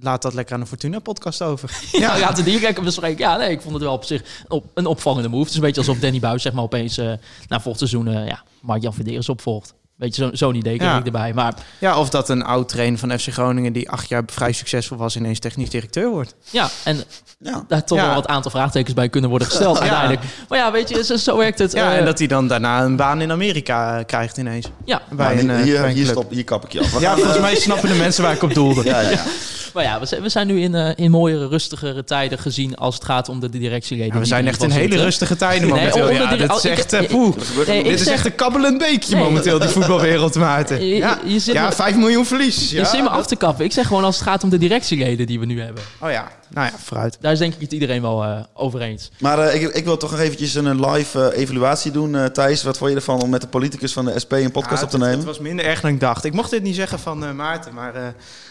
laat 0.00 0.22
dat 0.22 0.34
lekker 0.34 0.54
aan 0.54 0.60
de 0.60 0.66
Fortuna-podcast 0.66 1.42
over. 1.42 1.80
ja, 1.92 2.16
ja, 2.16 2.32
te 2.32 2.42
direct 2.42 2.82
bespreken. 2.82 3.18
Ja, 3.18 3.36
nee, 3.36 3.50
ik 3.50 3.60
vond 3.60 3.74
het 3.74 3.82
wel 3.82 3.92
op 3.92 4.04
zich 4.04 4.44
op, 4.48 4.64
een 4.74 4.86
opvallende 4.86 5.28
move. 5.28 5.40
Het 5.40 5.50
is 5.50 5.56
een 5.56 5.62
beetje 5.62 5.80
alsof 5.80 5.98
Danny 5.98 6.20
Buis 6.20 6.42
zeg 6.42 6.52
maar 6.52 6.62
opeens 6.62 6.96
na 6.96 7.60
volgend 7.60 7.88
seizoen 7.88 8.12
ja, 8.26 8.42
Mark-Jan 8.60 8.94
opvolgt. 9.26 9.74
Weet 10.00 10.16
je, 10.16 10.22
zo- 10.22 10.30
zo'n 10.32 10.54
idee 10.54 10.76
kreeg 10.76 10.90
Ja. 10.90 10.98
ik 10.98 11.04
erbij. 11.06 11.32
Maar 11.34 11.54
Ja, 11.78 11.98
of 11.98 12.08
dat 12.10 12.28
een 12.28 12.44
oud 12.44 12.68
trainer 12.68 12.98
van 12.98 13.18
FC 13.18 13.28
Groningen 13.32 13.72
die 13.72 13.90
acht 13.90 14.08
jaar 14.08 14.22
vrij 14.26 14.52
succesvol 14.52 14.96
was, 14.96 15.16
ineens 15.16 15.38
technisch 15.38 15.70
directeur 15.70 16.10
wordt. 16.10 16.34
ja, 16.50 16.68
en 16.84 17.02
Ja. 17.38 17.64
daar 17.68 17.84
toch 17.84 17.98
Ja. 17.98 18.04
wel 18.06 18.14
wat 18.14 18.26
aantal 18.26 18.50
vraagtekens 18.50 18.94
bij 18.94 19.08
kunnen 19.08 19.30
worden 19.30 19.48
gesteld 19.48 19.74
Ja. 19.76 19.80
uiteindelijk. 19.82 20.20
Maar 20.48 20.58
ja, 20.58 20.72
weet 20.72 20.88
je, 20.88 21.04
zo, 21.04 21.16
zo 21.16 21.36
werkt 21.36 21.58
het. 21.58 21.72
Ja, 21.72 21.92
eh, 21.92 21.98
en 21.98 22.04
dat 22.04 22.18
hij 22.18 22.26
dan 22.26 22.48
daarna 22.48 22.82
een 22.82 22.96
baan 22.96 23.20
in 23.20 23.30
Amerika 23.30 23.98
eh, 23.98 24.04
krijgt 24.04 24.36
ineens. 24.36 24.66
ja, 24.84 25.02
Bij 25.10 25.34
Nou, 25.34 25.38
een, 25.38 25.50
eh, 25.50 25.62
hier, 25.62 25.80
bij 25.80 25.88
een 25.88 25.94
hier, 25.94 26.04
club. 26.04 26.16
stop, 26.16 26.30
hier 26.30 26.44
kap 26.44 26.64
ik 26.64 26.72
je 26.72 26.80
af. 26.80 27.00
Ja, 27.00 27.14
volgens 27.16 27.38
mij 27.40 27.54
snappen 27.56 27.88
de 27.88 27.94
mensen 27.94 28.22
waar 28.22 28.32
ik 28.34 28.42
op 28.42 28.54
doelde. 28.54 28.84
Ja, 28.84 29.00
ja, 29.00 29.10
ja. 29.10 29.22
Maar 29.74 29.84
ja, 29.84 30.00
we 30.00 30.06
zijn, 30.06 30.22
we 30.22 30.28
zijn 30.28 30.46
nu 30.46 30.60
in, 30.60 30.74
eh, 30.74 30.90
in 30.96 31.10
mooiere, 31.10 31.48
rustigere 31.48 32.04
tijden 32.04 32.38
gezien 32.38 32.76
als 32.76 32.94
het 32.94 33.04
gaat 33.04 33.28
om 33.28 33.40
de 33.40 33.48
directieleden. 33.48 34.14
Ja, 34.14 34.20
we 34.20 34.24
zijn 34.26 34.46
echt 34.46 34.62
in 34.62 34.70
hele 34.70 34.96
rustige 34.96 35.36
tijden 35.36 35.68
momenteel. 35.68 36.10
ja, 36.10 36.36
dit 36.36 36.50
is 36.52 36.64
ik- 36.64 36.70
echt... 36.70 37.08
poeh. 37.08 37.36
Dit 37.66 38.00
is 38.00 38.06
echt 38.06 38.26
een 38.26 38.34
kabbelend 38.34 38.78
beekje 38.78 39.14
Nee. 39.14 39.24
momenteel, 39.24 39.58
die 39.58 39.68
voetbalwereld, 39.90 40.34
Maarten. 40.34 40.80
Je- 40.80 40.88
je- 40.88 40.96
Ja, 40.96 41.18
je 41.24 41.38
zit 41.38 41.54
ja 41.54 41.66
me- 41.66 41.72
5 41.72 41.96
miljoen 41.96 42.26
verlies. 42.26 42.70
Je 42.70 42.76
Ja, 42.76 42.84
zit 42.84 43.02
me 43.02 43.08
af 43.08 43.26
te 43.26 43.36
kappen. 43.36 43.64
Ik 43.64 43.72
zeg 43.72 43.86
gewoon 43.86 44.04
als 44.04 44.18
het 44.18 44.24
gaat 44.28 44.42
om 44.42 44.50
de 44.50 44.58
directieleden 44.58 45.26
die 45.26 45.40
we 45.40 45.46
nu 45.46 45.60
hebben. 45.60 45.82
Oh 46.00 46.10
ja, 46.10 46.28
nou 46.48 46.66
ja, 46.66 46.78
vooruit. 46.78 47.16
Daar 47.20 47.32
is 47.32 47.38
denk 47.38 47.54
ik 47.54 47.60
het 47.60 47.72
iedereen 47.72 48.02
wel 48.02 48.24
eh, 48.24 48.40
over 48.54 48.80
eens. 48.80 49.10
Maar 49.18 49.38
eh, 49.38 49.62
ik, 49.62 49.68
ik 49.74 49.84
wil 49.84 49.96
toch 49.96 50.10
nog 50.10 50.20
eventjes 50.20 50.54
een 50.54 50.86
live 50.90 51.28
eh, 51.30 51.40
evaluatie 51.42 51.90
doen. 51.92 52.16
eh, 52.16 52.24
Thijs, 52.24 52.62
wat 52.62 52.78
vond 52.78 52.90
je 52.90 52.96
ervan 52.96 53.22
om 53.22 53.30
met 53.30 53.40
de 53.40 53.46
politicus 53.46 53.92
van 53.92 54.04
de 54.04 54.18
SP 54.22 54.32
een 54.32 54.50
podcast 54.50 54.78
Ja, 54.80 54.84
op 54.84 54.90
te 54.90 54.98
nemen? 54.98 55.16
Het 55.16 55.24
was 55.24 55.38
minder 55.38 55.64
erg 55.64 55.80
dan 55.80 55.90
ik 55.90 56.00
dacht. 56.00 56.24
Ik 56.24 56.32
mocht 56.32 56.50
dit 56.50 56.62
niet 56.62 56.74
zeggen 56.74 56.98
van 56.98 57.24
eh, 57.24 57.32
Maarten, 57.32 57.74
maar 57.74 57.94
eh, 57.94 58.02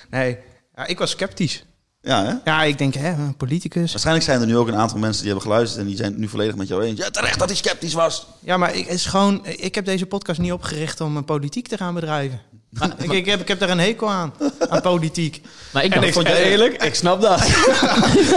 nee, 0.09 0.37
ja, 0.75 0.85
ik 0.87 0.99
was 0.99 1.11
sceptisch. 1.11 1.63
Ja, 2.01 2.25
hè? 2.25 2.51
Ja, 2.51 2.63
ik 2.63 2.77
denk, 2.77 2.93
hè, 2.93 3.09
een 3.09 3.37
politicus. 3.37 3.91
Waarschijnlijk 3.91 4.25
zijn 4.25 4.41
er 4.41 4.47
nu 4.47 4.57
ook 4.57 4.67
een 4.67 4.75
aantal 4.75 4.97
mensen 4.97 5.23
die 5.23 5.31
hebben 5.31 5.51
geluisterd 5.51 5.81
en 5.81 5.87
die 5.87 5.97
zijn 5.97 6.11
het 6.11 6.19
nu 6.19 6.27
volledig 6.27 6.55
met 6.55 6.67
jou 6.67 6.83
eens. 6.83 6.99
Ja, 6.99 7.09
terecht 7.09 7.39
dat 7.39 7.47
hij 7.47 7.57
sceptisch 7.57 7.93
was. 7.93 8.27
Ja, 8.39 8.57
maar 8.57 8.75
ik, 8.75 8.87
is 8.87 9.05
gewoon, 9.05 9.45
ik 9.45 9.75
heb 9.75 9.85
deze 9.85 10.05
podcast 10.05 10.39
niet 10.39 10.51
opgericht 10.51 11.01
om 11.01 11.17
een 11.17 11.25
politiek 11.25 11.67
te 11.67 11.77
gaan 11.77 11.93
bedrijven. 11.93 12.41
ik, 12.97 13.11
ik, 13.11 13.25
heb, 13.25 13.39
ik 13.39 13.47
heb 13.47 13.59
daar 13.59 13.69
een 13.69 13.79
hekel 13.79 14.09
aan, 14.09 14.33
aan 14.69 14.81
politiek. 14.81 15.41
Maar 15.73 15.83
ik 15.83 15.95
En 15.95 16.03
ik, 16.03 16.15
eerlijk, 16.27 16.83
ik 16.83 16.95
snap 16.95 17.21
dat. 17.21 17.39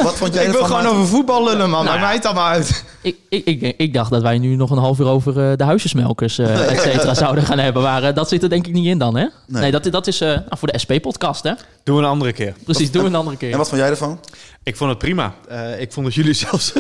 Wat 0.03 0.15
vond 0.15 0.35
jij 0.35 0.45
ik 0.45 0.51
wil 0.51 0.65
gewoon 0.65 0.87
over 0.87 1.07
voetbal 1.07 1.45
lullen, 1.45 1.71
man. 1.71 1.85
Nou 1.85 1.99
Maakt 1.99 2.01
mij 2.01 2.15
het 2.15 2.25
allemaal 2.25 2.49
uit. 2.49 2.85
ik, 3.03 3.17
ik, 3.29 3.45
ik, 3.45 3.75
ik 3.77 3.93
dacht 3.93 4.11
dat 4.11 4.23
wij 4.23 4.39
nu 4.39 4.57
nog 4.57 4.71
een 4.71 4.79
half 4.79 4.99
uur 4.99 5.07
over 5.07 5.51
eh, 5.51 5.57
de 5.57 5.65
huisjesmelkers, 5.65 6.39
eh 6.39 6.71
et 6.73 6.81
cetera, 6.81 7.15
zouden 7.15 7.45
gaan 7.45 7.59
hebben. 7.59 7.83
Maar 7.83 8.03
eh, 8.03 8.15
dat 8.15 8.29
zit 8.29 8.43
er 8.43 8.49
denk 8.49 8.67
ik 8.67 8.73
niet 8.73 8.87
in 8.87 8.99
dan, 8.99 9.17
hè? 9.17 9.23
Nee, 9.23 9.31
Nee. 9.47 9.71
dat, 9.71 9.85
dat 9.85 10.07
is 10.07 10.21
eh, 10.21 10.29
nou, 10.29 10.45
voor 10.51 10.73
de 10.73 10.79
SP-podcast, 10.79 11.43
hè? 11.43 11.53
Doen 11.85 11.97
we 11.97 12.03
een 12.03 12.09
andere 12.09 12.33
keer. 12.33 12.55
Precies, 12.65 12.91
doen 12.91 13.03
we 13.03 13.09
een 13.09 13.15
andere 13.15 13.37
keer. 13.37 13.53
En 13.53 13.59
wat 13.59 13.69
vond 13.69 13.81
jij 13.81 13.91
ervan? 13.91 14.21
Ik 14.63 14.77
vond 14.77 14.91
het 14.91 14.99
prima. 14.99 15.35
Eh, 15.49 15.81
ik 15.81 15.93
vond 15.93 16.07
dat 16.07 16.15
jullie 16.15 16.33
zelfs 16.35 16.73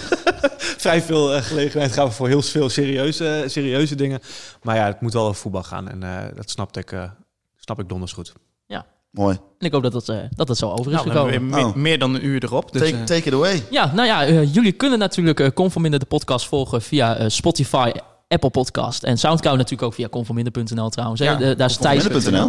vrij 0.84 1.02
veel 1.02 1.42
gelegenheid 1.42 1.92
gaven 1.92 2.12
voor 2.12 2.28
heel 2.28 2.42
veel 2.42 2.68
serieuze, 2.68 3.44
serieuze 3.46 3.94
dingen. 3.94 4.20
Maar 4.62 4.76
ja, 4.76 4.86
het 4.86 5.00
moet 5.00 5.12
wel 5.12 5.26
over 5.26 5.40
voetbal 5.40 5.62
gaan. 5.62 5.88
En 5.88 6.02
eh, 6.02 6.10
dat 6.36 6.50
snapte 6.50 6.80
ik, 6.80 6.92
eh, 6.92 7.02
snap 7.64 7.78
ik 7.80 7.88
donders 7.88 8.12
goed. 8.12 8.32
Mooi. 9.10 9.36
En 9.58 9.66
ik 9.66 9.72
hoop 9.72 9.82
dat 9.82 9.92
het, 9.92 10.08
eh, 10.08 10.16
dat 10.30 10.48
het 10.48 10.58
zo 10.58 10.70
over 10.70 10.86
is 10.86 10.92
Nou, 10.92 11.04
we 11.04 11.10
hebben 11.12 11.30
gekomen. 11.32 11.50
weer 11.50 11.60
Nou. 11.62 11.72
me- 11.76 11.80
meer 11.82 11.98
dan 11.98 12.14
een 12.14 12.26
uur 12.26 12.44
erop. 12.44 12.72
Dus, 12.72 12.82
take, 12.82 12.96
eh, 12.96 13.02
take 13.04 13.28
it 13.28 13.32
away. 13.34 13.62
Ja, 13.70 13.92
nou 13.94 14.06
ja, 14.06 14.24
eh, 14.26 14.54
jullie 14.54 14.72
kunnen 14.72 14.98
natuurlijk 14.98 15.40
uh, 15.40 15.48
Conforminder 15.54 16.00
de 16.00 16.06
podcast 16.06 16.46
volgen 16.46 16.82
via 16.82 17.16
eh, 17.16 17.28
Spotify, 17.28 17.90
Apple 18.28 18.50
Podcast 18.50 19.02
en 19.02 19.18
Soundcloud 19.18 19.56
natuurlijk 19.56 19.82
ook 19.82 19.94
via 19.94 20.08
conforminder.nl 20.08 20.88
trouwens. 20.88 21.20
Ja, 21.20 21.54
daar 21.54 21.70
is 21.70 21.76
Thijs. 21.76 22.04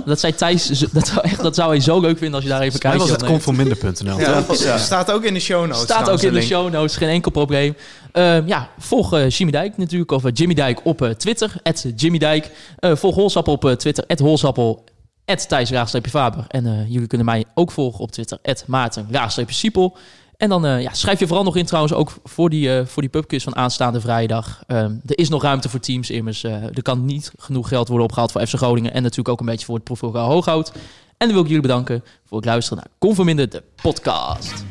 Dat 0.06 0.20
zei 0.20 0.36
Thijs, 0.36 0.68
dat, 0.92 1.08
zou 1.08 1.22
echt, 1.22 1.42
dat 1.42 1.56
zou 1.56 1.70
hij 1.70 1.80
zo 1.80 2.00
leuk 2.00 2.18
vinden 2.18 2.36
als 2.36 2.44
je 2.44 2.50
daar 2.50 2.62
even 2.62 2.80
kijkt. 2.80 2.98
was 2.98 3.10
het 3.10 3.24
conforminder.nl. 3.26 4.20
ja, 4.20 4.44
Ja. 4.60 4.78
Staat 4.78 5.12
ook 5.12 5.24
in 5.24 5.34
de 5.34 5.40
show 5.40 5.62
notes. 5.66 5.82
Staat 5.82 6.10
ook 6.10 6.22
in 6.22 6.34
de 6.34 6.42
show 6.42 6.72
notes, 6.72 6.96
geen 6.98 7.10
enkel 7.10 7.32
probleem. 7.32 7.76
Ehm, 8.12 8.44
ja, 8.48 8.70
volg 8.78 9.14
eh, 9.14 9.30
Jimmy 9.30 9.52
Dijk 9.52 9.78
natuurlijk, 9.78 10.12
of 10.12 10.26
eh, 10.26 10.32
Jimmy 10.34 10.54
Dijk 10.54 10.80
op 10.84 11.02
eh, 11.02 11.10
Twitter, 11.10 11.54
Jimmy 11.96 12.18
Dijk. 12.18 12.52
Eh, 12.80 12.96
volg 12.96 13.16
Holsappel 13.16 13.54
op 13.54 13.66
eh, 13.66 13.72
Twitter, 13.72 14.06
Holsappel, 14.18 14.84
Thijs 15.26 15.72
Faber. 16.10 16.46
En 16.48 16.66
eh, 16.66 16.92
jullie 16.92 17.08
kunnen 17.08 17.28
mij 17.28 17.46
ook 17.54 17.72
volgen 17.72 18.00
op 18.00 18.12
Twitter, 18.12 18.38
Maarten 18.68 19.08
Siepel. 19.48 19.98
En 20.38 20.50
dan 20.50 20.66
eh, 20.66 20.82
ja, 20.82 20.94
schrijf 20.94 21.20
je 21.20 21.28
vooral 21.28 21.44
nog 21.44 21.56
in 21.56 21.66
trouwens 21.66 21.94
ook 21.94 22.14
voor 22.24 22.50
die, 22.50 22.78
eh 22.78 22.86
voor 22.86 23.02
die 23.02 23.12
pubquiz 23.12 23.44
van 23.44 23.56
aanstaande 23.56 24.02
vrijdag. 24.02 24.64
Ehm, 24.68 24.96
er 25.06 25.18
is 25.18 25.30
nog 25.30 25.42
ruimte 25.42 25.70
voor 25.70 25.80
teams 25.80 26.10
immers. 26.10 26.44
Er 26.44 26.82
kan 26.82 27.06
niet 27.06 27.32
genoeg 27.38 27.68
geld 27.68 27.88
worden 27.88 28.06
opgehaald 28.06 28.32
voor 28.32 28.48
FC 28.48 28.56
Groningen. 28.56 28.94
En 28.94 29.02
natuurlijk 29.02 29.30
ook 29.30 29.40
een 29.40 29.46
beetje 29.46 29.66
voor 29.66 29.76
het 29.76 29.84
proeflokaal 29.84 30.30
Hooghout. 30.30 30.72
En 31.18 31.28
dan 31.28 31.32
wil 31.32 31.42
ik 31.42 31.48
jullie 31.48 31.62
bedanken 31.62 32.04
voor 32.26 32.38
het 32.38 32.46
luisteren 32.46 32.84
naar 32.84 32.94
Conforminder, 33.00 33.50
de 33.50 33.64
podcast. 33.82 34.66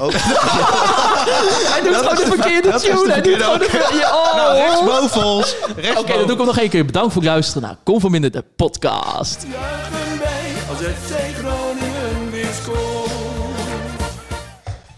Oh. 0.00 0.92
Hij 1.24 1.82
doet 1.82 1.96
gewoon 1.96 2.16
de 2.16 2.26
verkeerde 2.26 2.78
tune. 2.80 3.12
Hij 3.12 3.20
doet 3.22 3.42
gewoon 3.42 3.58
de 3.58 3.64
verkeerde... 3.64 4.04
Oh. 4.04 4.34
Nou, 4.34 4.56
rechtsboven 4.56 5.24
ons. 5.24 5.56
Oké, 5.96 6.12
dan 6.12 6.22
doe 6.22 6.32
ik 6.32 6.36
hem 6.36 6.46
nog 6.46 6.58
één 6.58 6.68
keer. 6.68 6.84
Bedankt 6.84 7.12
voor 7.12 7.22
het 7.22 7.30
luisteren 7.30 7.62
naar 7.62 7.76
Conforminder, 7.84 8.30
de 8.30 8.44
podcast. 8.56 9.46
Juichen 9.50 10.18
wij 10.18 10.52
als 10.68 10.78
FC 10.78 11.38
Groningen 11.38 12.30
weer 12.30 12.46
scoort. 12.62 13.03